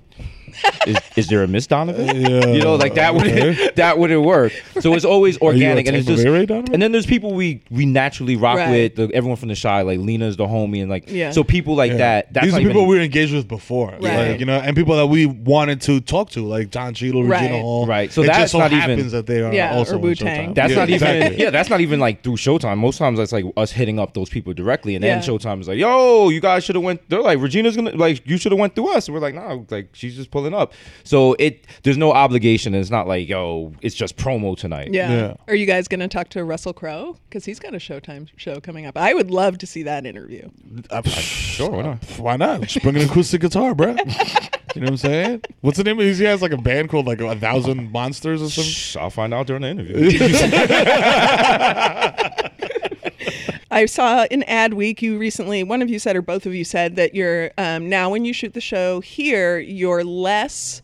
Is, 0.87 0.97
is 1.17 1.29
there 1.29 1.43
a 1.43 1.49
Miss 1.49 1.67
Donovan? 1.67 2.05
Yeah. 2.25 2.47
You 2.47 2.63
know, 2.63 2.77
like 2.77 2.95
that 2.95 3.15
would 3.15 3.25
that 3.77 3.99
wouldn't 3.99 4.23
work. 4.23 4.53
So 4.81 4.95
it's 4.95 5.05
always 5.05 5.35
you 5.43 5.49
a 5.49 5.51
organic, 5.53 5.87
and 5.87 5.97
it's 5.97 6.07
just. 6.07 6.25
Bay 6.25 6.31
Ray 6.31 6.47
Donovan? 6.47 6.73
And 6.75 6.83
then 6.83 6.93
there's 6.93 7.07
people 7.07 7.35
we 7.35 7.63
we 7.71 7.87
naturally 7.87 8.37
rock 8.37 8.57
Right. 8.59 8.71
with. 8.71 8.95
The, 8.97 9.11
everyone 9.15 9.37
from 9.37 9.49
the 9.49 9.57
Chi, 9.57 9.83
like 9.83 9.99
Lena's 9.99 10.37
the 10.37 10.47
homie, 10.47 10.81
and 10.81 10.91
like 10.91 11.05
Yeah. 11.11 11.31
so 11.33 11.45
people 11.45 11.75
like 11.75 11.93
Yeah. 11.93 11.97
that. 11.99 12.33
That's 12.33 12.47
These 12.47 12.55
are 12.55 12.61
not 12.61 12.67
people 12.67 12.81
even- 12.83 12.89
we 12.89 12.97
were 12.99 13.03
engaged 13.03 13.33
with 13.35 13.49
before, 13.49 13.91
Right. 14.01 14.31
like 14.31 14.41
you 14.41 14.47
know, 14.47 14.59
and 14.59 14.77
people 14.77 14.97
that 14.97 15.07
we 15.07 15.27
wanted 15.27 15.81
to 15.83 16.01
talk 16.01 16.31
to, 16.31 16.43
like 16.47 16.71
Don 16.71 16.95
Cheadle, 16.95 17.25
Right. 17.25 17.43
Regina 17.43 17.61
Hall. 17.61 17.87
Right. 17.87 18.13
So 18.13 18.23
it 18.23 18.27
that's 18.27 18.39
just 18.39 18.53
so 18.53 18.59
not 18.59 18.73
even- 18.73 18.81
happens 18.91 19.13
that 19.13 19.27
they 19.27 19.41
are 19.43 19.53
Yeah, 19.53 19.75
also 19.75 19.95
or 19.95 19.97
on 19.97 20.03
Wu-Tang. 20.03 20.51
Showtime. 20.51 20.55
That's 20.55 20.71
Yeah, 20.73 20.79
not 20.79 20.91
even 20.91 21.39
yeah. 21.39 21.51
That's 21.51 21.71
not 21.71 21.81
even 21.81 22.01
like 22.01 22.23
through 22.23 22.37
Showtime. 22.37 22.79
Most 22.79 22.99
times 22.99 23.19
that's 23.19 23.33
like 23.33 23.45
us 23.57 23.73
hitting 23.73 23.99
up 23.99 24.15
those 24.15 24.29
people 24.31 24.53
directly, 24.55 24.95
and 24.95 25.03
then 25.05 25.19
Yeah. 25.19 25.25
Showtime 25.25 25.61
is 25.61 25.69
like, 25.69 25.79
"Yo, 25.79 26.29
you 26.31 26.41
guys 26.41 26.65
should 26.65 26.77
have 26.77 26.85
went." 26.85 27.01
They're 27.09 27.21
like, 27.23 27.41
"Regina's 27.41 27.77
gonna 27.77 27.91
like 27.97 28.23
you 28.27 28.37
should 28.39 28.53
have 28.53 28.59
went 28.59 28.75
through 28.75 28.89
us." 28.93 29.09
And 29.09 29.15
we're 29.15 29.21
like, 29.21 29.35
"No, 29.35 29.67
like 29.71 29.89
she's 29.93 30.15
just 30.17 30.31
pulling 30.31 30.44
up." 30.53 30.73
So 31.05 31.37
it 31.39 31.65
there's 31.85 31.97
no 31.97 32.13
obligation. 32.13 32.75
It's 32.75 32.91
not 32.91 33.07
like, 33.07 33.29
"Yo, 33.29 33.73
it's 33.81 33.95
just 33.95 34.17
promo 34.17 34.57
tonight." 34.57 34.93
yeah. 34.93 35.11
Yeah. 35.11 35.35
Are 35.49 35.55
you 35.55 35.67
guys 35.67 35.89
going 35.89 36.01
to 36.01 36.09
talk 36.09 36.29
to 36.31 36.45
Russell 36.45 36.73
Crowe? 36.73 37.17
Because 37.29 37.45
he's 37.45 37.61
got 37.61 37.73
a 37.73 37.79
Showtime 37.79 38.29
show 38.37 38.61
coming 38.61 38.85
up. 38.85 38.99
I 38.99 39.15
would 39.15 39.31
love 39.31 39.59
to 39.59 39.67
see 39.67 39.85
that 39.85 40.05
interview. 40.05 40.51
Uh, 40.91 41.03
Sure, 41.03 41.71
why 41.71 41.83
not? 41.83 42.05
Why 42.19 42.37
not? 42.37 42.61
Just 42.63 42.83
bring 42.83 42.97
an 42.97 43.09
acoustic 43.09 43.41
guitar, 43.41 43.75
bro. 43.75 43.97
You 44.75 44.81
know 44.81 44.87
what 44.87 44.91
I'm 44.91 44.97
saying? 44.97 45.43
What's 45.61 45.79
the 45.79 45.85
name 45.85 46.01
of 46.01 46.05
his? 46.05 46.19
He 46.19 46.25
has 46.25 46.43
like 46.43 46.51
a 46.51 46.57
band 46.57 46.89
called 46.89 47.07
like 47.07 47.21
a 47.21 47.37
thousand 47.37 47.93
monsters 47.93 48.43
or 48.43 48.51
something. 48.51 48.73
Shh, 48.73 48.97
I'll 48.97 49.09
find 49.09 49.33
out 49.33 49.47
during 49.47 49.63
the 49.63 49.69
interview. 49.69 50.19
I 53.75 53.87
saw 53.87 54.25
in 54.31 54.45
ad 54.45 54.75
week 54.75 55.03
you 55.03 55.19
recently, 55.19 55.65
one 55.65 55.83
of 55.83 55.91
you 55.91 55.99
said, 55.99 56.15
or 56.15 56.23
both 56.23 56.47
of 56.47 56.55
you 56.55 56.63
said, 56.63 56.95
that 56.95 57.13
you're 57.13 57.51
um, 57.59 57.89
now 57.89 58.09
when 58.09 58.25
you 58.25 58.33
shoot 58.33 58.55
the 58.55 58.61
show 58.61 59.01
here, 59.01 59.59
you're 59.59 60.05
less 60.05 60.81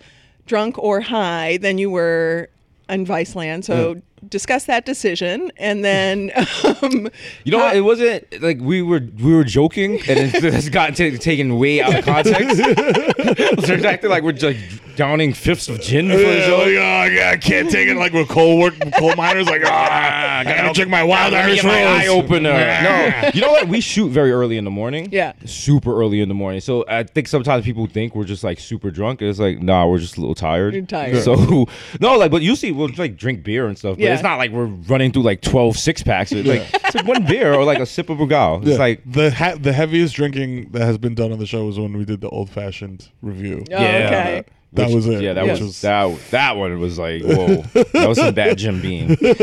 drunk 0.46 0.76
or 0.76 1.00
high 1.00 1.56
than 1.58 1.78
you 1.78 1.88
were 1.88 2.48
in 2.88 3.06
Viceland. 3.06 3.62
So 3.62 4.02
discuss 4.28 4.64
that 4.64 4.84
decision, 4.84 5.52
and 5.56 5.84
then 5.84 6.32
um, 6.82 7.08
You 7.44 7.52
know 7.52 7.58
what? 7.58 7.76
It 7.76 7.82
wasn't 7.82 8.42
like 8.42 8.58
we 8.60 8.82
were 8.82 9.00
we 9.22 9.34
were 9.34 9.44
joking, 9.44 10.00
and 10.08 10.18
it's, 10.18 10.40
has 10.42 10.68
gotten 10.68 10.94
ta- 10.96 11.16
taken 11.22 11.58
way 11.58 11.80
out 11.80 11.94
of 11.94 12.04
context. 12.04 12.56
so 12.56 13.74
it's 13.74 13.84
acting 13.84 14.10
like 14.10 14.24
we're 14.24 14.32
like 14.32 14.58
downing 15.00 15.32
fifths 15.32 15.66
of 15.70 15.80
gin 15.80 16.10
for 16.10 16.16
the 16.18 16.22
Yeah, 16.22 16.46
show. 16.46 16.56
like, 16.58 16.66
oh, 16.66 17.04
yeah, 17.14 17.30
I 17.32 17.36
can't 17.38 17.70
take 17.70 17.88
it. 17.88 17.96
Like 17.96 18.12
with 18.12 18.28
coal 18.28 18.58
work, 18.58 18.74
coal 18.98 19.14
miners, 19.16 19.46
like, 19.46 19.62
ah, 19.64 20.38
I 20.40 20.44
gotta 20.44 20.74
drink 20.74 20.90
my 20.90 21.02
wild 21.02 21.32
Let 21.32 21.46
me 21.46 21.52
Irish 21.52 21.62
get 21.62 21.68
my 21.68 21.82
eye 21.82 22.06
rose. 22.06 22.22
opener. 22.24 22.52
no, 22.52 23.30
you 23.32 23.40
know 23.40 23.50
what? 23.50 23.66
We 23.68 23.80
shoot 23.80 24.10
very 24.10 24.30
early 24.30 24.58
in 24.58 24.64
the 24.64 24.70
morning. 24.70 25.08
Yeah. 25.10 25.32
super 25.46 25.98
early 25.98 26.20
in 26.20 26.28
the 26.28 26.34
morning. 26.34 26.60
So 26.60 26.84
I 26.86 27.04
think 27.04 27.28
sometimes 27.28 27.64
people 27.64 27.86
think 27.86 28.14
we're 28.14 28.24
just 28.24 28.44
like 28.44 28.60
super 28.60 28.90
drunk. 28.90 29.22
It's 29.22 29.38
like, 29.38 29.62
nah, 29.62 29.86
we're 29.86 29.98
just 30.00 30.18
a 30.18 30.20
little 30.20 30.34
tired. 30.34 30.74
You're 30.74 30.84
tired. 30.84 31.22
So 31.22 31.34
no, 32.00 32.18
like, 32.18 32.30
but 32.30 32.42
usually 32.42 32.72
we'll 32.72 32.90
like 32.98 33.16
drink 33.16 33.42
beer 33.42 33.68
and 33.68 33.78
stuff. 33.78 33.96
But 33.96 34.04
Yeah. 34.04 34.12
it's 34.14 34.22
not 34.22 34.36
like 34.36 34.50
we're 34.50 34.66
running 34.66 35.12
through 35.12 35.22
like 35.22 35.40
12 35.40 35.78
six 35.78 36.02
packs. 36.02 36.30
It's 36.32 36.46
like 36.46 36.62
it's 36.84 36.94
like 36.94 37.06
one 37.06 37.24
beer 37.24 37.54
or 37.54 37.64
like 37.64 37.78
a 37.78 37.86
sip 37.86 38.10
of 38.10 38.18
Brugal. 38.18 38.60
It's 38.60 38.72
Yeah. 38.72 38.76
like 38.76 39.00
the 39.10 39.30
ha- 39.30 39.56
the 39.58 39.72
heaviest 39.72 40.14
drinking 40.14 40.72
that 40.72 40.82
has 40.82 40.98
been 40.98 41.14
done 41.14 41.32
on 41.32 41.38
the 41.38 41.46
show 41.46 41.64
was 41.64 41.78
when 41.78 41.96
we 41.96 42.04
did 42.04 42.20
the 42.20 42.28
old 42.28 42.50
fashioned 42.50 43.08
review. 43.22 43.64
Oh, 43.70 43.74
okay. 43.74 44.44
That 44.74 44.86
which- 44.86 44.94
was 44.94 45.06
it. 45.08 45.20
Yeah, 45.22 45.32
that 45.32 45.46
Yes. 45.46 45.60
was 45.60 45.80
that. 45.80 46.16
That 46.30 46.56
one 46.56 46.78
was 46.78 46.96
like, 46.98 47.22
whoa, 47.24 47.56
that 47.74 48.08
was 48.08 48.18
some 48.18 48.34
bad 48.34 48.56
Jim 48.58 48.80
Beam. 48.80 49.16
But, 49.20 49.40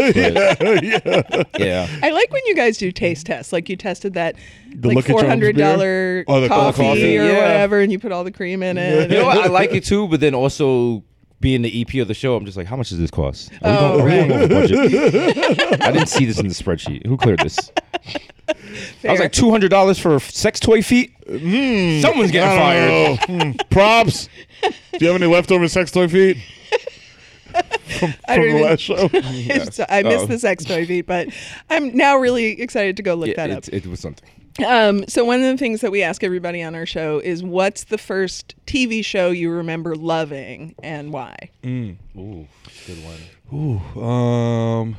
yeah. 0.86 1.43
yeah. 1.57 1.88
I 2.01 2.11
like 2.11 2.32
when 2.32 2.41
you 2.45 2.55
guys 2.55 2.78
do 2.78 2.91
taste 2.91 3.25
tests. 3.25 3.51
Like 3.51 3.67
you 3.69 3.75
tested 3.75 4.13
that 4.13 4.36
The 4.73 4.89
like 4.93 5.05
four 5.05 5.25
hundred 5.25 5.57
dollar 5.57 6.23
beer? 6.23 6.25
Oh, 6.28 6.47
coffee, 6.47 6.84
coffee, 6.84 7.17
or 7.17 7.23
yeah. 7.25 7.34
whatever, 7.34 7.80
and 7.82 7.91
you 7.91 7.99
put 7.99 8.11
all 8.13 8.23
the 8.23 8.32
cream 8.32 8.63
in 8.63 8.78
it. 8.78 9.11
You 9.11 9.17
know 9.19 9.25
what? 9.25 9.38
I 9.38 9.47
like 9.47 9.71
it 9.73 9.84
too, 9.84 10.07
but 10.07 10.19
then 10.21 10.34
also 10.34 11.03
being 11.39 11.61
the 11.61 11.82
EP 11.82 11.93
of 12.01 12.07
the 12.07 12.13
show, 12.15 12.36
I'm 12.36 12.45
just 12.45 12.57
like, 12.57 12.65
how 12.65 12.75
much 12.78 12.89
does 12.89 12.97
this 12.97 13.11
cost? 13.11 13.51
We 13.51 13.57
Oh, 13.63 13.97
going, 13.99 14.30
right. 14.30 14.32
over 14.32 14.47
budget? 14.47 15.82
I 15.84 15.91
didn't 15.91 16.07
see 16.09 16.25
this 16.25 16.39
in 16.39 16.47
the 16.47 16.53
spreadsheet. 16.53 17.05
Who 17.05 17.15
cleared 17.17 17.39
this? 17.39 17.71
I 19.03 19.11
was 19.11 19.19
like, 19.19 19.34
two 19.34 19.51
hundred 19.51 19.69
dollars 19.69 19.99
for 19.99 20.19
sex 20.19 20.59
toy 20.59 20.82
feet. 20.82 21.13
Someone's 21.28 22.32
getting 22.32 22.57
fired. 22.57 22.91
I 22.91 23.25
don't 23.25 23.38
know. 23.38 23.43
Hmm. 23.45 23.51
Props. 23.69 24.30
Do 24.61 25.05
you 25.05 25.11
have 25.11 25.21
any 25.21 25.31
leftover 25.31 25.67
sex 25.67 25.91
toy 25.91 26.07
feet 26.07 26.37
from, 27.99 28.13
I 28.27 28.35
from 28.35 28.43
the 28.43 28.49
even- 28.49 28.61
last 28.61 28.79
show? 28.81 29.07
So 29.71 29.85
I 29.89 30.03
missed 30.03 30.23
Oh. 30.23 30.27
the 30.27 30.39
sex 30.39 30.63
toy 30.65 30.85
feet, 30.85 31.05
but 31.05 31.29
I'm 31.69 31.95
now 31.95 32.17
really 32.17 32.59
excited 32.61 32.97
to 32.97 33.03
go 33.03 33.15
look 33.15 33.29
Yeah, 33.29 33.47
that 33.47 33.67
it, 33.69 33.85
it 33.85 33.87
was 33.87 33.99
something. 33.99 34.27
Um, 34.65 35.07
so 35.07 35.23
one 35.23 35.39
of 35.39 35.45
the 35.45 35.57
things 35.57 35.81
that 35.81 35.91
we 35.91 36.01
ask 36.01 36.23
everybody 36.23 36.63
on 36.63 36.73
our 36.73 36.87
show 36.87 37.19
is, 37.19 37.43
what's 37.43 37.83
the 37.85 37.97
first 37.99 38.55
TV 38.65 39.05
show 39.05 39.29
you 39.29 39.51
remember 39.51 39.95
loving 39.95 40.73
and 40.81 41.13
why? 41.13 41.35
Ooh, 41.65 41.95
good 42.15 43.03
one. 43.03 43.19
Ooh, 43.53 44.01
um, 44.01 44.95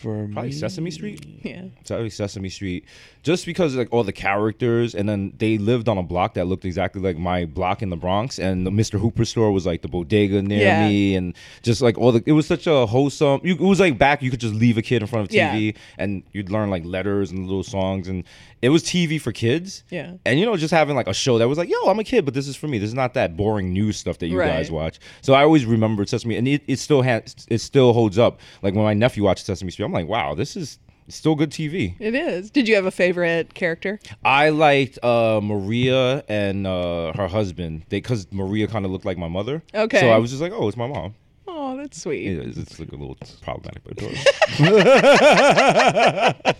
for 0.00 0.28
Probably 0.32 0.50
me, 0.50 0.52
Sesame 0.52 0.90
Street. 0.90 1.24
Yeah. 1.42 1.64
Probably 1.86 2.10
Sesame 2.10 2.50
Street, 2.50 2.84
just 3.22 3.46
because 3.46 3.74
like 3.76 3.88
all 3.92 4.04
the 4.04 4.12
characters, 4.12 4.94
and 4.94 5.08
then 5.08 5.32
they 5.38 5.58
lived 5.58 5.88
on 5.88 5.98
a 5.98 6.02
block 6.02 6.34
that 6.34 6.46
looked 6.46 6.64
exactly 6.64 7.00
like 7.02 7.16
my 7.18 7.44
block 7.44 7.82
in 7.82 7.90
the 7.90 7.96
Bronx, 7.96 8.38
and 8.38 8.66
the 8.66 8.70
Mr. 8.70 8.98
Hooper 9.00 9.24
store 9.24 9.50
was 9.52 9.66
like 9.66 9.82
the 9.82 9.88
bodega 9.88 10.40
near 10.42 10.60
Yeah. 10.60 10.88
me, 10.88 11.14
and 11.16 11.34
just 11.62 11.82
like 11.82 11.98
all 11.98 12.12
the, 12.12 12.22
it 12.26 12.32
was 12.32 12.46
such 12.46 12.66
a 12.66 12.86
wholesome. 12.86 13.40
You, 13.44 13.54
it 13.54 13.60
was 13.60 13.80
like 13.80 13.98
back 13.98 14.22
you 14.22 14.30
could 14.30 14.40
just 14.40 14.54
leave 14.54 14.78
a 14.78 14.82
kid 14.82 15.02
in 15.02 15.08
front 15.08 15.28
of 15.30 15.34
TV, 15.36 15.76
and 15.98 16.22
you'd 16.32 16.50
learn 16.50 16.70
like 16.70 16.84
letters 16.84 17.30
and 17.30 17.46
little 17.46 17.62
songs, 17.64 18.08
and 18.08 18.24
it 18.62 18.70
was 18.70 18.82
TV 18.82 19.20
for 19.20 19.32
kids. 19.32 19.84
Yeah. 19.90 20.12
and 20.24 20.40
you 20.40 20.46
know 20.46 20.56
just 20.56 20.72
having 20.72 20.96
like 20.96 21.06
a 21.08 21.14
show 21.14 21.38
that 21.38 21.48
was 21.48 21.58
like, 21.58 21.68
yo, 21.68 21.76
I'm 21.86 21.98
a 21.98 22.04
kid, 22.04 22.24
but 22.24 22.34
this 22.34 22.48
is 22.48 22.56
for 22.56 22.68
me. 22.68 22.78
This 22.78 22.88
is 22.88 22.94
not 22.94 23.14
that 23.14 23.36
boring 23.36 23.72
news 23.72 23.96
stuff 23.96 24.18
that 24.18 24.28
you 24.28 24.38
Right. 24.38 24.48
guys 24.48 24.70
watch. 24.70 24.98
So 25.22 25.34
I 25.34 25.42
always 25.42 25.64
remembered 25.66 26.08
Sesame, 26.08 26.36
and 26.36 26.46
it, 26.48 26.62
it 26.66 26.78
still 26.78 27.02
has, 27.02 27.34
it 27.48 27.58
still 27.58 27.92
holds 27.92 28.18
up. 28.18 28.40
Like 28.62 28.74
when 28.74 28.84
my 28.84 28.94
nephew 28.94 29.22
watched 29.24 29.46
Sesame 29.46 29.70
Street, 29.70 29.84
I'm 29.86 29.92
like, 29.92 30.08
wow, 30.08 30.34
this 30.34 30.56
is. 30.56 30.78
Still 31.08 31.34
good 31.34 31.50
TV. 31.50 31.94
It 31.98 32.14
is. 32.14 32.50
Did 32.50 32.68
you 32.68 32.74
have 32.74 32.84
a 32.84 32.90
favorite 32.90 33.54
character? 33.54 33.98
I 34.24 34.50
liked 34.50 34.98
uh, 35.02 35.40
Maria 35.42 36.22
and 36.28 36.66
uh, 36.66 37.12
her 37.14 37.28
husband. 37.28 37.84
They 37.88 37.98
because 37.98 38.26
Maria 38.30 38.66
kind 38.68 38.84
of 38.84 38.90
looked 38.90 39.04
like 39.06 39.16
my 39.18 39.28
mother. 39.28 39.62
Okay. 39.74 40.00
So 40.00 40.10
I 40.10 40.18
was 40.18 40.30
just 40.30 40.42
like, 40.42 40.52
oh, 40.54 40.68
it's 40.68 40.76
my 40.76 40.86
mom. 40.86 41.14
Oh, 41.46 41.76
that's 41.78 42.00
sweet. 42.02 42.26
It 42.26 42.46
is. 42.46 42.58
It's 42.58 42.78
like 42.78 42.88
a 42.92 42.96
little 42.96 43.16
problematic, 43.42 43.82
but 43.84 43.94
it's 43.96 44.58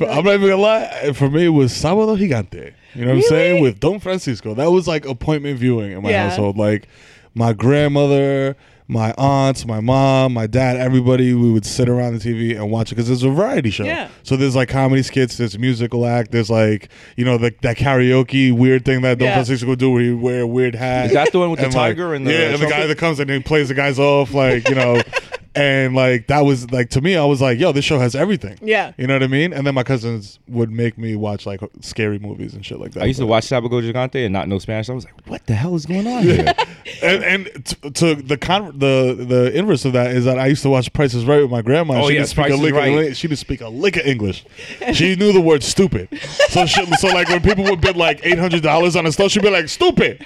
I'm 0.00 0.24
not 0.24 0.34
even 0.34 0.48
gonna 0.48 0.56
lie. 0.56 1.12
For 1.12 1.28
me, 1.28 1.44
it 1.46 1.48
was 1.50 1.72
Sábado 1.72 2.16
Gigante. 2.18 2.72
You 2.94 3.04
know 3.04 3.10
what 3.10 3.16
I'm 3.16 3.22
saying? 3.22 3.62
With 3.62 3.80
Don 3.80 4.00
Francisco. 4.00 4.54
That 4.54 4.70
was 4.70 4.88
like 4.88 5.04
appointment 5.06 5.58
viewing 5.58 5.92
in 5.92 6.02
my 6.02 6.10
Yeah. 6.10 6.28
household. 6.28 6.56
Like 6.56 6.88
my 7.34 7.52
grandmother, 7.52 8.56
my 8.90 9.14
aunts, 9.16 9.64
my 9.64 9.80
mom, 9.80 10.34
my 10.34 10.46
dad, 10.46 10.76
everybody, 10.76 11.32
we 11.32 11.50
would 11.52 11.64
sit 11.64 11.88
around 11.88 12.18
the 12.18 12.18
TV 12.18 12.56
and 12.56 12.70
watch 12.70 12.90
it 12.90 12.96
because 12.96 13.08
it's 13.08 13.22
a 13.22 13.30
variety 13.30 13.70
show. 13.70 13.84
Yeah. 13.84 14.08
So 14.24 14.36
there's 14.36 14.56
like 14.56 14.68
comedy 14.68 15.02
skits, 15.02 15.36
there's 15.36 15.56
musical 15.58 16.04
act, 16.06 16.32
there's 16.32 16.50
like 16.50 16.88
you 17.16 17.24
know 17.24 17.38
the, 17.38 17.54
that 17.62 17.76
karaoke 17.76 18.52
weird 18.52 18.84
thing 18.84 19.02
that 19.02 19.18
Don 19.18 19.28
Yeah. 19.28 19.34
Francisco 19.34 19.68
would 19.68 19.78
do 19.78 19.90
where 19.90 20.02
he 20.02 20.12
wear 20.12 20.40
a 20.42 20.46
weird 20.46 20.74
hat. 20.74 21.06
Is 21.06 21.12
that 21.12 21.30
the 21.30 21.38
one 21.38 21.50
with 21.50 21.60
the 21.60 21.66
And, 21.66 21.74
like, 21.74 21.92
tiger 21.96 22.14
and 22.14 22.26
the 22.26 22.32
yeah, 22.32 22.50
and 22.52 22.60
the 22.60 22.66
guy 22.66 22.86
that 22.86 22.98
comes 22.98 23.20
and 23.20 23.30
he 23.30 23.38
plays 23.40 23.68
the 23.68 23.74
guys 23.74 23.98
off 23.98 24.34
like 24.34 24.68
you 24.68 24.74
know. 24.74 25.00
And 25.52 25.96
like 25.96 26.28
that 26.28 26.42
was 26.44 26.70
like 26.70 26.90
to 26.90 27.00
me, 27.00 27.16
I 27.16 27.24
was 27.24 27.40
like, 27.40 27.58
"Yo, 27.58 27.72
this 27.72 27.84
show 27.84 27.98
has 27.98 28.14
everything." 28.14 28.56
Yeah. 28.62 28.92
You 28.96 29.08
know 29.08 29.14
what 29.14 29.24
I 29.24 29.26
mean? 29.26 29.52
And 29.52 29.66
then 29.66 29.74
my 29.74 29.82
cousins 29.82 30.38
would 30.46 30.70
make 30.70 30.96
me 30.96 31.16
watch 31.16 31.44
like 31.44 31.60
scary 31.80 32.20
movies 32.20 32.54
and 32.54 32.64
shit 32.64 32.78
like 32.78 32.92
that. 32.92 33.02
I 33.02 33.06
used 33.06 33.18
to 33.18 33.26
watch 33.26 33.46
Sabago 33.48 33.82
Gigante 33.82 34.24
and 34.24 34.32
not 34.32 34.46
know 34.46 34.60
Spanish. 34.60 34.88
I 34.88 34.92
was 34.92 35.04
like, 35.04 35.26
what 35.26 35.44
the 35.46 35.54
hell 35.54 35.74
is 35.74 35.86
going 35.86 36.06
on 36.06 36.22
here? 36.22 36.54
and, 37.02 37.24
and 37.24 37.64
t- 37.66 37.90
to 37.90 38.14
the 38.14 38.36
con- 38.36 38.78
the 38.78 39.16
the 39.28 39.52
inverse 39.58 39.84
of 39.84 39.92
that 39.94 40.12
is 40.12 40.24
that 40.24 40.38
I 40.38 40.46
used 40.46 40.62
to 40.62 40.70
watch 40.70 40.92
Prices 40.92 41.24
Right 41.24 41.42
with 41.42 41.50
my 41.50 41.62
grandma. 41.62 41.94
Oh, 42.00 42.06
she 42.06 42.14
yeah, 42.14 42.20
didn't 42.20 42.28
speak 42.28 42.36
Price 42.46 42.52
a 42.52 42.54
is 42.54 42.60
lick 42.60 42.74
Right. 42.74 43.08
of, 43.10 43.16
she 43.16 43.26
didn't 43.26 43.40
speak 43.40 43.60
a 43.60 43.68
lick 43.68 43.96
of 43.96 44.06
English. 44.06 44.44
She 44.92 45.16
knew 45.16 45.32
the 45.32 45.40
word 45.40 45.64
stupid. 45.64 46.08
So 46.50 46.64
she, 46.66 46.86
so 46.94 47.08
like 47.08 47.28
when 47.28 47.42
people 47.42 47.64
would 47.64 47.80
bid 47.80 47.96
like 47.96 48.20
eight 48.24 48.38
hundred 48.38 48.62
dollars 48.62 48.94
on 48.94 49.04
a 49.04 49.10
stuff, 49.10 49.32
she'd 49.32 49.42
be 49.42 49.50
like, 49.50 49.68
"Stupid, 49.68 50.24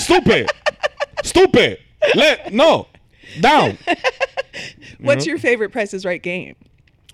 stupid, 0.00 0.50
stupid." 1.22 1.78
Let 2.16 2.52
no 2.52 2.88
down. 3.40 3.78
What's 5.00 5.24
mm-hmm. 5.24 5.30
your 5.30 5.38
favorite 5.38 5.70
Price 5.70 5.94
is 5.94 6.04
Right 6.04 6.22
game? 6.22 6.54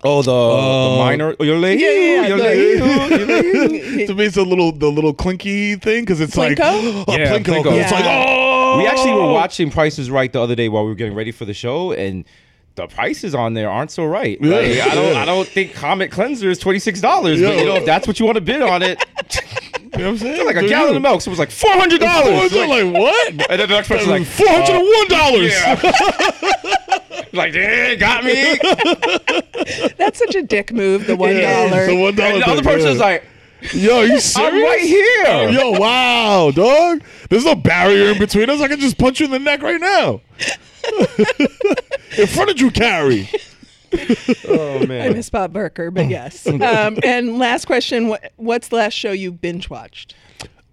oh, 0.03 0.21
the, 0.21 0.31
uh, 0.31 0.89
the 0.91 0.97
minor. 0.97 1.35
Oh, 1.39 1.43
you're 1.43 1.57
late. 1.57 1.79
Yeah, 1.79 1.89
yeah, 1.89 2.21
yeah, 2.21 2.27
You're 2.27 2.37
late. 2.37 4.07
to 4.07 4.13
me, 4.13 4.25
it's 4.25 4.37
a 4.37 4.43
little 4.43 4.71
the 4.71 4.89
little 4.91 5.13
clinky 5.13 5.75
thing 5.75 6.03
because 6.03 6.21
it's 6.21 6.37
like 6.37 6.59
oh, 6.61 7.05
Yeah, 7.07 7.37
Plinko. 7.37 7.45
'cause 7.45 7.65
Plinko. 7.65 7.81
It's 7.81 7.91
like 7.91 8.05
oh, 8.05 8.77
We 8.77 8.87
actually 8.87 9.13
were 9.13 9.31
watching 9.31 9.71
Prices 9.71 10.11
Right 10.11 10.31
the 10.31 10.41
other 10.41 10.55
day 10.55 10.69
while 10.69 10.83
we 10.83 10.89
were 10.89 10.95
getting 10.95 11.15
ready 11.15 11.31
for 11.31 11.45
the 11.45 11.53
show, 11.53 11.91
and 11.91 12.25
the 12.75 12.87
prices 12.87 13.33
on 13.33 13.53
there 13.53 13.69
aren't 13.69 13.89
so 13.89 14.03
right. 14.03 14.37
Yeah. 14.41 14.85
I 14.85 14.95
don't, 14.95 15.15
I 15.15 15.23
don't 15.25 15.47
think 15.47 15.73
Comet 15.73 16.11
Cleanser 16.11 16.49
is 16.49 16.59
twenty 16.59 16.79
six 16.79 16.99
dollars. 17.01 17.41
But 17.41 17.53
Yeah. 17.55 17.59
you 17.61 17.65
know, 17.65 17.75
if 17.77 17.85
that's 17.85 18.05
what 18.05 18.19
you 18.19 18.25
want 18.25 18.35
to 18.35 18.41
bid 18.41 18.61
on 18.61 18.83
it, 18.83 19.03
You 19.95 20.01
know 20.01 20.11
what 20.11 20.11
I'm 20.11 20.17
saying? 20.17 20.45
like 20.45 20.57
a 20.57 20.61
Do 20.61 20.67
gallon 20.67 20.91
you? 20.91 20.95
of 20.97 21.01
milk, 21.03 21.21
so 21.21 21.29
it 21.29 21.31
was 21.31 21.39
like 21.39 21.51
four 21.51 21.71
hundred 21.71 22.03
Oh, 22.03 22.05
dollars. 22.05 22.51
it's 22.51 22.69
like, 22.69 22.93
what? 23.01 23.27
and 23.49 23.59
then 23.61 23.69
the 23.69 23.75
next 23.75 23.87
person's 23.87 24.09
like 24.09 24.25
Four 24.25 24.47
hundred 24.49 24.75
and 24.75 24.83
one 24.83 25.07
dollars. 25.07 25.53
Yeah. 25.53 26.75
Like, 27.35 27.55
eh, 27.55 27.95
got 27.95 28.23
me. 28.23 28.57
That's 29.97 30.19
such 30.19 30.35
a 30.35 30.43
dick 30.43 30.71
move. 30.73 31.07
The 31.07 31.15
one 31.15 31.35
dollar. 31.35 31.87
The 31.87 31.95
one 31.95 32.15
dollar. 32.15 32.33
And 32.33 32.41
the 32.41 32.47
other 32.47 32.61
thing, 32.61 32.73
person's 32.73 32.99
yeah. 32.99 33.05
like, 33.05 33.23
"Yo, 33.73 34.01
you 34.01 34.19
serious? 34.19 34.37
I'm 34.37 34.53
right 34.53 34.81
here. 34.81 35.49
Yo, 35.49 35.71
wow, 35.71 36.51
dog. 36.51 37.03
There's 37.29 37.45
no 37.45 37.55
barrier 37.55 38.11
in 38.11 38.19
between 38.19 38.49
us. 38.49 38.61
I 38.61 38.67
can 38.67 38.79
just 38.79 38.97
punch 38.97 39.19
you 39.19 39.25
in 39.25 39.31
the 39.31 39.39
neck 39.39 39.61
right 39.61 39.81
now. 39.81 40.21
in 42.17 42.27
front 42.27 42.51
of 42.51 42.55
Drew 42.55 42.71
Carey. 42.71 43.29
Oh 44.47 44.85
man, 44.85 45.09
I 45.09 45.13
miss 45.13 45.29
Bob 45.29 45.53
Barker, 45.53 45.91
but 45.91 46.07
yes. 46.07 46.47
Um, 46.47 46.61
and 47.03 47.37
last 47.37 47.65
question: 47.65 48.07
what, 48.07 48.31
What's 48.35 48.67
the 48.69 48.77
last 48.77 48.93
show 48.93 49.11
you 49.11 49.31
binge 49.31 49.69
watched? 49.69 50.15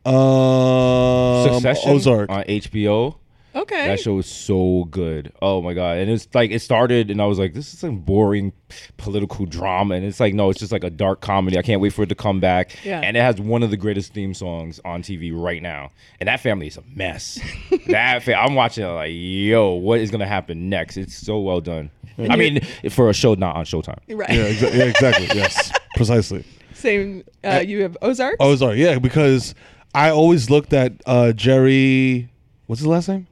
Um, 0.04 1.44
Succession 1.54 1.90
Ozark. 1.90 2.30
on 2.30 2.42
HBO. 2.44 3.16
Okay. 3.62 3.86
That 3.88 4.00
show 4.00 4.14
was 4.14 4.26
so 4.26 4.84
good. 4.90 5.32
Oh 5.40 5.62
my 5.62 5.74
god! 5.74 5.98
And 5.98 6.10
it's 6.10 6.28
like 6.34 6.50
it 6.50 6.60
started, 6.60 7.10
and 7.10 7.20
I 7.22 7.26
was 7.26 7.38
like, 7.38 7.54
"This 7.54 7.72
is 7.72 7.78
some 7.78 7.98
boring 7.98 8.52
political 8.96 9.46
drama." 9.46 9.94
And 9.94 10.04
it's 10.04 10.20
like, 10.20 10.34
no, 10.34 10.50
it's 10.50 10.58
just 10.60 10.72
like 10.72 10.84
a 10.84 10.90
dark 10.90 11.20
comedy. 11.20 11.58
I 11.58 11.62
can't 11.62 11.80
wait 11.80 11.92
for 11.92 12.02
it 12.02 12.08
to 12.08 12.14
come 12.14 12.40
back. 12.40 12.76
Yeah. 12.84 13.00
And 13.00 13.16
it 13.16 13.20
has 13.20 13.40
one 13.40 13.62
of 13.62 13.70
the 13.70 13.76
greatest 13.76 14.12
theme 14.14 14.34
songs 14.34 14.80
on 14.84 15.02
TV 15.02 15.32
right 15.34 15.62
now. 15.62 15.90
And 16.20 16.28
that 16.28 16.40
family 16.40 16.66
is 16.66 16.76
a 16.76 16.82
mess. 16.94 17.38
that 17.88 18.22
fa- 18.22 18.36
I'm 18.36 18.54
watching 18.54 18.84
it 18.84 18.88
like, 18.88 19.12
yo, 19.14 19.70
what 19.74 20.00
is 20.00 20.10
gonna 20.10 20.26
happen 20.26 20.68
next? 20.68 20.96
It's 20.96 21.14
so 21.14 21.38
well 21.40 21.60
done. 21.60 21.90
I 22.18 22.36
mean, 22.36 22.60
for 22.90 23.08
a 23.08 23.14
show 23.14 23.34
not 23.34 23.56
on 23.56 23.64
Showtime. 23.64 23.98
right. 24.08 24.28
yeah, 24.30 24.48
exa- 24.48 24.74
yeah, 24.74 24.84
exactly. 24.84 25.26
Yes, 25.34 25.72
precisely. 25.96 26.44
Same. 26.74 27.24
Uh, 27.42 27.62
you 27.66 27.82
have 27.82 27.96
Ozark. 28.02 28.36
Ozark. 28.40 28.76
Yeah, 28.76 28.98
because 28.98 29.54
I 29.94 30.10
always 30.10 30.50
looked 30.50 30.72
at 30.72 30.92
uh, 31.06 31.32
Jerry. 31.32 32.28
What's 32.66 32.80
his 32.80 32.86
last 32.86 33.08
name? 33.08 33.26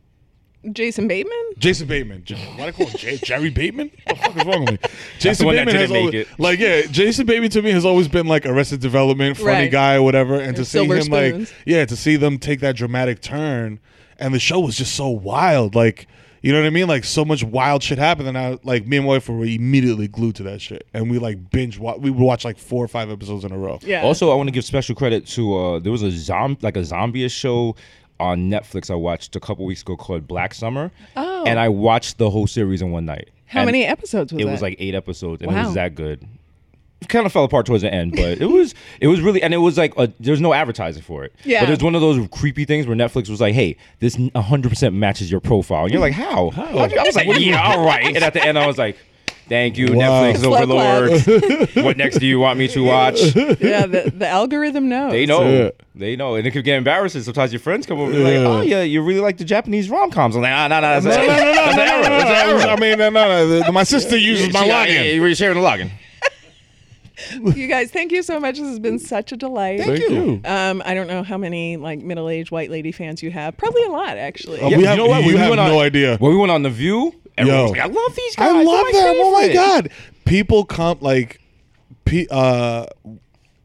Jason 0.73 1.09
Bateman? 1.09 1.37
Jason 1.59 1.87
Bateman. 1.87 2.23
J- 2.25 2.35
Why 2.35 2.57
do 2.57 2.63
I 2.65 2.73
call 2.73 2.87
him 2.87 2.99
J- 2.99 3.17
Jerry 3.19 3.51
Bateman? 3.51 3.91
What 4.05 4.17
the 4.17 4.23
fuck 4.23 4.37
is 4.37 4.45
wrong 4.45 4.61
with 4.67 4.71
me? 4.73 4.79
Jason 5.19 5.47
one 5.47 5.57
that 5.57 5.65
Bateman 5.67 5.81
has 5.81 5.91
didn't 5.91 6.05
make 6.05 6.15
always, 6.15 6.29
it. 6.33 6.39
like 6.41 6.59
yeah. 6.59 6.83
Jason 6.91 7.27
Bateman 7.27 7.51
to 7.51 7.63
me 7.63 7.71
has 7.73 7.85
always 7.85 8.09
been 8.09 8.27
like 8.27 8.45
Arrested 8.47 8.81
Development, 8.81 9.37
funny 9.37 9.47
Right. 9.51 9.71
guy 9.71 9.95
or 9.97 10.03
whatever, 10.03 10.39
and 10.39 10.55
to 10.57 10.65
see 10.65 10.73
Silver 10.79 10.97
him 10.97 11.03
Spoons. 11.05 11.51
like 11.51 11.59
yeah, 11.67 11.85
to 11.87 11.97
see 11.97 12.17
them 12.17 12.39
take 12.39 12.61
that 12.61 12.77
dramatic 12.77 13.21
turn, 13.23 13.81
and 14.19 14.35
the 14.35 14.39
show 14.39 14.61
was 14.61 14.77
just 14.77 14.95
so 14.95 15.09
wild, 15.09 15.75
like. 15.75 16.07
You 16.43 16.53
know 16.53 16.61
what 16.63 16.69
I 16.69 16.71
mean? 16.71 16.89
Like 16.89 17.05
so 17.05 17.23
much 17.23 17.45
wild 17.45 17.83
shit 17.83 17.99
happened, 17.99 18.27
and 18.27 18.39
I 18.39 18.59
like 18.65 18.87
me 18.87 18.97
and 18.97 19.05
my 19.05 19.13
wife 19.13 19.29
were 19.29 19.45
immediately 19.45 20.09
glued 20.09 20.37
to 20.37 20.43
that 20.45 20.63
shit, 20.63 20.87
and 20.95 21.11
we 21.11 21.19
like 21.19 21.51
binge. 21.51 21.79
Wa- 21.79 21.97
we 21.99 22.09
would 22.11 22.23
watch 22.25 22.47
like 22.47 22.57
four 22.57 22.83
or 22.83 22.89
five 22.89 23.11
episodes 23.11 23.45
in 23.45 23.53
a 23.53 23.59
row. 23.59 23.79
Yeah. 23.83 24.01
Also, 24.01 24.33
I 24.33 24.35
want 24.37 24.47
to 24.47 24.51
give 24.51 24.65
special 24.65 24.95
credit 24.95 25.27
to 25.27 25.55
uh, 25.59 25.79
there 25.81 25.93
was 25.93 26.01
a 26.01 26.11
zom 26.11 26.57
like 26.63 26.79
a 26.79 26.83
zombie 26.83 27.29
show 27.29 27.77
on 28.21 28.51
Netflix 28.51 28.91
I 28.91 28.95
watched 28.95 29.35
a 29.35 29.41
couple 29.41 29.65
weeks 29.65 29.83
ago 29.83 29.97
called 29.97 30.29
Black 30.29 30.55
Summer. 30.55 30.91
Oh. 31.17 31.45
And 31.47 31.59
I 31.59 31.69
watched 31.69 32.19
the 32.19 32.31
whole 32.31 32.47
series 32.47 32.83
in 32.83 32.93
one 32.93 33.07
night. 33.07 33.31
How 33.47 33.61
And 33.61 33.67
many 33.67 33.85
episodes 33.85 34.33
was 34.33 34.41
It 34.43 34.47
It 34.47 34.51
was 34.51 34.63
like 34.63 34.77
eight 34.79 34.95
episodes, 34.95 35.43
and 35.43 35.51
it 35.51 35.55
was 35.65 35.75
that 35.75 35.95
good. 35.95 36.25
It 37.01 37.09
kind 37.09 37.25
of 37.25 37.33
fell 37.33 37.45
apart 37.45 37.65
towards 37.65 37.83
the 37.83 37.93
end, 37.93 38.13
but 38.13 38.41
it 38.43 38.47
was 38.51 38.75
it 39.01 39.07
was 39.07 39.21
really 39.23 39.43
and 39.43 39.55
it 39.55 39.57
was 39.57 39.79
like 39.79 39.97
a, 39.99 40.13
there's 40.21 40.41
no 40.41 40.53
advertising 40.53 41.03
for 41.03 41.25
it. 41.25 41.35
Yeah. 41.45 41.61
But 41.63 41.67
there's 41.69 41.83
one 41.83 41.95
of 41.95 42.03
those 42.03 42.29
creepy 42.31 42.67
things 42.67 42.87
where 42.87 42.95
Netflix 42.95 43.31
was 43.31 43.41
like, 43.41 43.55
"Hey, 43.55 43.77
this 44.01 44.17
100 44.19 44.69
percent 44.69 44.95
matches 44.95 45.31
your 45.31 45.41
profile," 45.41 45.85
and 45.85 45.93
you're 45.93 46.01
like, 46.01 46.13
"How?" 46.13 46.51
How? 46.51 46.65
I 46.65 46.87
was 47.05 47.17
like, 47.17 47.41
"Yeah, 47.41 47.63
all 47.63 47.85
right." 47.85 48.05
And 48.15 48.19
at 48.23 48.35
the 48.35 48.45
end, 48.45 48.59
I 48.59 48.67
was 48.67 48.79
like. 48.79 48.97
Thank 49.51 49.77
you, 49.77 49.93
Wow. 49.93 50.23
Netflix 50.23 50.39
Slow 50.39 50.55
overlord. 50.57 51.85
what 51.85 51.97
next 51.99 52.19
do 52.19 52.27
you 52.27 52.39
want 52.39 52.57
me 52.59 52.69
to 52.69 52.85
watch? 52.85 53.21
yeah, 53.35 53.85
the, 53.85 54.13
the 54.17 54.27
algorithm 54.29 54.89
knows. 54.89 55.11
They 55.13 55.27
know. 55.27 55.43
it. 55.47 55.83
They 55.95 56.15
know. 56.17 56.37
And 56.37 56.47
it 56.47 56.53
could 56.53 56.65
get 56.65 56.77
embarrassing. 56.79 57.23
Sometimes 57.23 57.53
your 57.53 57.59
friends 57.61 57.85
come 57.85 57.99
over 57.99 58.13
and 58.13 58.21
Yeah. 58.21 58.27
like, 58.49 58.59
oh, 58.59 58.61
yeah, 58.63 58.83
you 58.83 59.03
really 59.03 59.21
like 59.21 59.39
the 59.39 59.45
Japanese 59.45 59.91
rom 59.91 60.11
coms. 60.13 60.37
I'm 60.37 60.43
like, 60.43 60.53
ah, 60.53 60.69
no, 60.69 60.81
no, 60.81 61.01
that's 61.01 61.05
No, 61.05 61.11
an 61.11 61.27
no, 61.27 61.27
no, 61.27 61.43
no, 61.43 61.43
error. 61.43 61.55
That's 61.55 61.77
no, 61.77 61.83
an 61.83 61.89
no, 61.89 61.93
error. 61.93 62.03
no, 62.03 62.09
That's 62.09 62.31
an 62.31 62.57
no, 62.57 62.63
error. 62.65 62.71
I 62.71 62.77
mean, 62.81 62.99
no, 62.99 63.11
no, 63.11 63.29
no. 63.29 63.61
the- 63.65 63.73
My 63.73 63.83
sister 63.83 64.17
uses 64.17 64.53
my 64.53 64.63
She- 64.65 64.71
login. 64.71 64.95
yeah, 64.95 65.03
You're 65.03 65.35
sharing 65.35 65.61
the 65.61 65.67
login. 65.69 65.91
You 67.43 67.69
guys, 67.69 67.91
thank 67.91 68.13
you 68.13 68.23
so 68.23 68.41
much. 68.41 68.57
This 68.59 68.67
has 68.67 68.79
been 68.79 68.99
such 68.99 69.31
a 69.31 69.37
delight. 69.37 69.81
Thank 69.81 69.99
you. 70.09 70.41
Um, 70.45 70.83
I 70.87 70.95
don't 70.95 71.07
know 71.07 71.23
how 71.23 71.37
many 71.37 71.77
like 71.77 72.01
middle-aged 72.01 72.51
white 72.51 72.71
lady 72.71 72.93
fans 72.93 73.23
you 73.23 73.31
have. 73.31 73.59
Probably 73.59 73.83
a 73.83 73.91
lot, 73.91 74.17
actually. 74.17 74.59
Uh, 74.61 74.69
Yeah, 74.71 74.77
we 74.79 74.89
you 74.89 74.97
know 74.97 75.07
what? 75.07 75.25
You 75.25 75.33
we 75.35 75.37
have 75.39 75.51
went 75.51 75.61
on- 75.61 75.69
no 75.69 75.81
idea. 75.81 76.17
When 76.17 76.31
we 76.33 76.39
went 76.39 76.51
on 76.51 76.63
The 76.63 76.71
View, 76.71 77.15
everyone 77.41 77.63
was 77.63 77.71
Yo. 77.77 77.83
like, 77.83 77.91
I 77.91 77.93
love 77.93 78.17
these 78.17 78.37
guys. 78.37 78.49
I 78.55 78.63
love 78.63 78.93
them. 78.93 79.15
Oh 79.19 79.33
my 79.33 79.53
god, 79.53 79.91
people 80.25 80.65
come 80.65 80.99
like, 81.01 81.41
pe- 82.05 82.27
uh, 82.31 82.87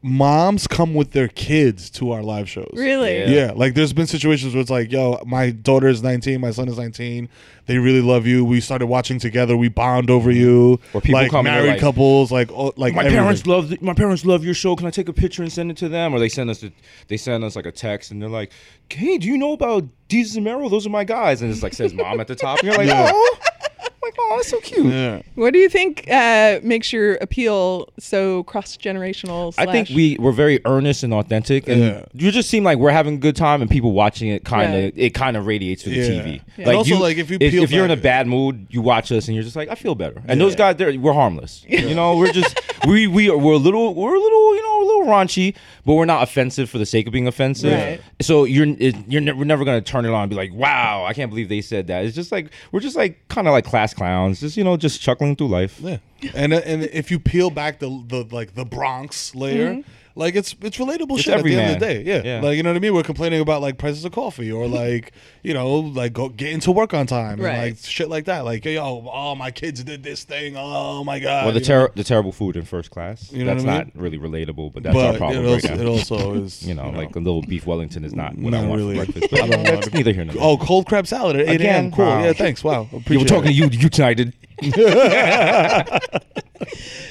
moms 0.02 0.68
come 0.68 0.94
with 0.94 1.10
their 1.12 1.26
kids 1.26 1.90
to 1.90 2.12
our 2.12 2.22
live 2.22 2.48
shows. 2.48 2.70
Really? 2.74 3.18
Yeah. 3.18 3.26
Yeah, 3.28 3.52
like 3.56 3.74
there's 3.74 3.92
been 3.92 4.06
situations 4.06 4.54
where 4.54 4.60
it's 4.60 4.70
like, 4.70 4.92
yo, 4.92 5.20
my 5.26 5.50
daughter 5.50 5.88
is 5.88 6.00
19, 6.02 6.40
my 6.40 6.52
son 6.52 6.68
is 6.68 6.78
19. 6.78 7.28
They 7.66 7.78
really 7.78 8.00
love 8.02 8.24
you. 8.26 8.44
We 8.44 8.60
started 8.60 8.86
watching 8.86 9.18
together. 9.18 9.56
We 9.56 9.68
bond 9.68 10.08
over 10.08 10.30
you. 10.30 10.78
Or 10.94 11.00
people 11.00 11.20
like 11.20 11.32
come 11.32 11.46
married 11.46 11.70
like, 11.70 11.80
couples, 11.80 12.30
like 12.30 12.52
oh, 12.52 12.72
like 12.76 12.94
My 12.94 13.00
everything. 13.00 13.18
parents 13.18 13.46
love 13.48 13.70
the, 13.70 13.78
my 13.80 13.94
parents 13.94 14.24
love 14.24 14.44
your 14.44 14.54
show. 14.54 14.76
Can 14.76 14.86
I 14.86 14.90
take 14.90 15.08
a 15.08 15.12
picture 15.12 15.42
and 15.42 15.52
send 15.52 15.72
it 15.72 15.76
to 15.78 15.88
them? 15.88 16.14
Or 16.14 16.20
they 16.20 16.28
send 16.28 16.48
us 16.50 16.62
a, 16.62 16.70
they 17.08 17.16
send 17.16 17.42
us 17.42 17.56
like 17.56 17.66
a 17.66 17.72
text 17.72 18.12
and 18.12 18.22
they're 18.22 18.28
like, 18.28 18.52
Hey, 18.88 19.18
do 19.18 19.26
you 19.26 19.36
know 19.36 19.52
about 19.52 19.82
Jesus 20.08 20.36
and 20.36 20.46
Meryl? 20.46 20.70
Those 20.70 20.86
are 20.86 20.90
my 20.90 21.02
guys. 21.02 21.42
And 21.42 21.50
it's 21.50 21.64
like 21.64 21.74
says 21.74 21.92
mom 21.92 22.20
at 22.20 22.28
the 22.28 22.36
top. 22.36 22.60
And 22.60 22.68
you're 22.68 22.76
like, 22.76 22.86
Yeah. 22.86 23.10
oh, 23.12 23.36
like 24.06 24.14
oh, 24.18 24.34
that's 24.36 24.48
so 24.48 24.60
cute. 24.60 24.86
Yeah. 24.86 25.22
What 25.34 25.52
do 25.52 25.58
you 25.58 25.68
think 25.68 26.08
uh, 26.10 26.60
makes 26.62 26.92
your 26.92 27.16
appeal 27.16 27.88
so 27.98 28.42
cross-generational? 28.44 29.54
I 29.58 29.66
think 29.66 29.88
we 29.90 30.16
we're 30.18 30.32
very 30.32 30.60
earnest 30.64 31.02
and 31.02 31.12
authentic, 31.12 31.68
and 31.68 31.80
Yeah. 31.80 32.04
you 32.12 32.30
just 32.30 32.48
seem 32.50 32.64
like 32.64 32.78
we're 32.78 32.90
having 32.90 33.14
a 33.14 33.18
good 33.18 33.36
time, 33.36 33.62
and 33.62 33.70
people 33.70 33.92
watching 33.92 34.28
it 34.28 34.44
kind 34.44 34.74
of 34.74 34.82
Right. 34.84 34.92
it 34.96 35.14
kind 35.14 35.36
of 35.36 35.46
radiates 35.46 35.82
through 35.82 35.94
the 35.94 36.00
Yeah. 36.00 36.22
TV. 36.22 36.40
Yeah. 36.56 36.68
And 36.68 36.76
also, 36.76 36.98
like, 36.98 37.16
if 37.18 37.30
you 37.30 37.38
peel 37.38 37.62
if 37.62 37.70
you're 37.70 37.84
in 37.84 37.90
a 37.90 37.96
bad 37.96 38.26
mood, 38.26 38.66
you 38.70 38.80
watch 38.82 39.10
us 39.12 39.28
and 39.28 39.34
you're 39.34 39.44
just 39.44 39.56
like, 39.56 39.68
I 39.68 39.74
feel 39.74 39.94
better. 39.94 40.22
And 40.28 40.40
those 40.40 40.54
guys, 40.56 40.76
they're 40.76 40.98
we're 40.98 41.12
harmless. 41.12 41.64
You 41.86 41.94
know, 41.94 42.16
we're 42.16 42.32
just 42.32 42.58
we 42.86 43.06
we 43.06 43.28
are, 43.30 43.36
we're 43.38 43.52
a 43.52 43.58
little 43.58 43.94
we're 43.94 44.14
a 44.14 44.18
little 44.20 44.54
you 44.56 44.62
know 44.62 44.82
a 44.82 44.86
little 44.86 45.04
raunchy, 45.04 45.54
but 45.84 45.94
we're 45.94 46.04
not 46.04 46.22
offensive 46.22 46.68
for 46.68 46.78
the 46.78 46.86
sake 46.86 47.06
of 47.06 47.12
being 47.12 47.26
offensive. 47.28 47.72
Right. 47.72 48.00
So 48.20 48.44
you're 48.44 48.66
it, 48.66 48.96
you're 49.08 49.20
ne- 49.20 49.32
we're 49.32 49.44
never 49.44 49.64
gonna 49.64 49.80
turn 49.82 50.04
it 50.04 50.10
on 50.10 50.22
and 50.22 50.30
be 50.30 50.36
like, 50.36 50.52
wow, 50.52 51.04
I 51.04 51.12
can't 51.12 51.30
believe 51.30 51.48
they 51.48 51.60
said 51.60 51.86
that. 51.88 52.04
It's 52.04 52.14
just 52.14 52.32
like 52.32 52.50
we're 52.72 52.80
just 52.80 52.96
like 52.96 53.28
kind 53.28 53.46
of 53.46 53.52
like 53.52 53.64
class 53.64 53.94
clowns, 53.96 54.40
just 54.40 54.56
you 54.56 54.64
know 54.64 54.76
just 54.76 55.00
chuckling 55.00 55.34
through 55.36 55.48
life. 55.48 55.80
Yeah, 55.80 55.98
and 56.34 56.52
uh, 56.52 56.60
and 56.64 56.82
if 56.84 57.10
you 57.10 57.18
peel 57.18 57.50
back 57.50 57.78
the 57.80 57.88
the 58.06 58.26
like 58.30 58.54
the 58.54 58.64
Bronx 58.64 59.34
layer, 59.34 59.82
like 60.16 60.34
it's 60.34 60.56
it's 60.62 60.78
relatable 60.78 61.12
It's 61.16 61.22
shit 61.22 61.34
at 61.38 61.44
the 61.44 61.54
end 61.54 61.74
of 61.74 61.80
the 61.80 61.86
day. 61.86 62.02
Yeah. 62.02 62.22
Yeah. 62.24 62.40
like 62.40 62.56
you 62.56 62.62
know 62.62 62.70
what 62.70 62.76
I 62.76 62.80
mean. 62.80 62.94
We're 62.94 63.02
complaining 63.02 63.40
about 63.40 63.62
like 63.62 63.78
prices 63.78 64.04
of 64.04 64.12
coffee 64.12 64.50
or 64.50 64.66
like 64.82 65.12
you 65.42 65.54
know 65.54 65.76
like 65.76 66.14
go, 66.14 66.28
getting 66.30 66.58
to 66.60 66.72
work 66.72 66.94
on 66.94 67.06
time 67.06 67.38
Right. 67.38 67.52
and 67.52 67.62
like 67.74 67.78
shit 67.84 68.08
like 68.08 68.24
that. 68.24 68.44
Like 68.44 68.64
yo, 68.64 69.08
oh 69.12 69.34
my 69.34 69.50
kids 69.50 69.84
did 69.84 70.02
this 70.02 70.24
thing. 70.24 70.56
Oh 70.56 71.04
my 71.04 71.18
god. 71.20 71.46
Or 71.46 71.52
the 71.52 71.60
you 71.60 71.64
ter- 71.66 71.92
the 71.94 72.02
terrible 72.04 72.32
food 72.32 72.56
in 72.56 72.64
first 72.64 72.90
class. 72.90 73.30
You 73.30 73.44
know 73.44 73.52
that's 73.54 73.64
what 73.64 73.72
I 73.74 73.78
not 73.78 73.88
really 73.94 74.18
relatable, 74.18 74.72
but 74.72 74.82
that's 74.82 74.94
but 74.94 75.12
our 75.12 75.16
problem 75.18 75.44
it 75.44 75.48
right 75.48 75.54
also, 75.54 75.74
now. 75.74 75.80
it 75.80 75.86
also 75.86 76.34
is 76.34 76.66
you 76.66 76.74
know, 76.74 76.90
like 76.90 77.14
a 77.14 77.20
little 77.20 77.42
beef 77.42 77.66
Wellington 77.66 78.04
is 78.04 78.14
not 78.14 78.36
what 78.36 78.50
not 78.52 78.64
I 78.64 78.66
want 78.66 78.80
really. 78.80 78.96
for 78.98 79.12
breakfast. 79.12 79.30
But 79.30 79.40
I 79.44 79.46
don't 79.48 79.64
that's 79.64 79.92
neither 79.92 80.12
here 80.12 80.24
nor 80.24 80.34
there. 80.34 80.42
oh 80.42 80.56
cold 80.56 80.86
crab 80.86 81.06
salad 81.06 81.36
at 81.36 81.46
eight 81.48 81.60
a.m. 81.60 81.92
Cool. 81.92 82.06
Yeah, 82.06 82.32
thanks. 82.32 82.64
Wow. 82.64 82.88
yeah, 82.90 83.00
we're 83.18 83.24
talking 83.24 83.48
to 83.48 83.52
you, 83.52 83.66
United. 83.70 84.32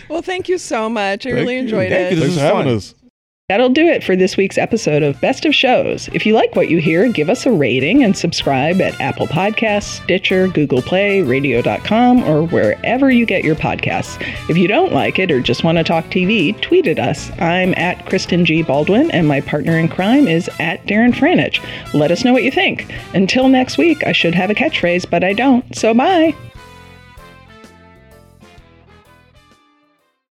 Well, 0.10 0.22
thank 0.22 0.50
you 0.50 0.58
so 0.58 0.89
much. 0.89 1.26
I 1.26 1.32
really 1.32 1.56
you. 1.56 1.62
enjoyed 1.62 1.89
Thank 1.89 2.12
it. 2.12 2.16
you. 2.16 2.20
This 2.20 2.36
Thanks 2.36 2.36
for 2.38 2.56
having 2.56 2.68
fun. 2.68 2.78
us. 2.78 2.96
That'll 3.48 3.70
do 3.70 3.86
it 3.86 4.04
for 4.04 4.16
this 4.16 4.38
week's 4.38 4.58
episode 4.58 5.04
of 5.04 5.22
Best 5.22 5.46
of 5.46 5.54
Shows. 5.54 6.10
If 6.14 6.26
you 6.26 6.34
like 6.34 6.56
what 6.56 6.68
you 6.70 6.80
hear, 6.80 7.08
give 7.12 7.30
us 7.30 7.46
a 7.46 7.52
rating 7.52 8.04
and 8.04 8.18
subscribe 8.18 8.82
at 8.82 9.00
Apple 9.00 9.28
Podcasts, 9.28 10.02
Stitcher, 10.04 10.48
Google 10.48 10.82
Play, 10.82 11.22
Radio.com, 11.22 12.24
or 12.24 12.48
wherever 12.48 13.12
you 13.12 13.24
get 13.28 13.43
your 13.43 13.54
podcasts. 13.56 14.20
If 14.50 14.58
you 14.58 14.68
don't 14.68 14.93
like 14.93 15.20
it 15.20 15.30
or 15.30 15.41
just 15.41 15.64
want 15.64 15.78
to 15.78 15.84
talk 15.84 16.06
TV, 16.06 16.60
tweet 16.62 16.88
at 16.88 16.98
us. 16.98 17.30
I'm 17.39 17.76
at 17.76 18.04
Kristen 18.08 18.46
G. 18.46 18.64
Baldwin, 18.64 19.12
and 19.12 19.28
my 19.28 19.41
partner 19.41 19.78
in 19.78 19.89
crime 19.89 20.28
is 20.28 20.50
at 20.60 20.84
Darren 20.88 21.14
Franich. 21.14 21.64
Let 21.93 22.10
us 22.10 22.26
know 22.26 22.34
what 22.34 22.43
you 22.43 22.52
think. 22.52 22.91
Until 23.14 23.48
next 23.48 23.78
week, 23.78 24.04
I 24.08 24.12
should 24.12 24.34
have 24.34 24.50
a 24.50 24.56
catchphrase, 24.56 25.08
but 25.08 25.24
I 25.24 25.34
don't, 25.34 25.76
so 25.76 25.93
bye. 25.93 26.34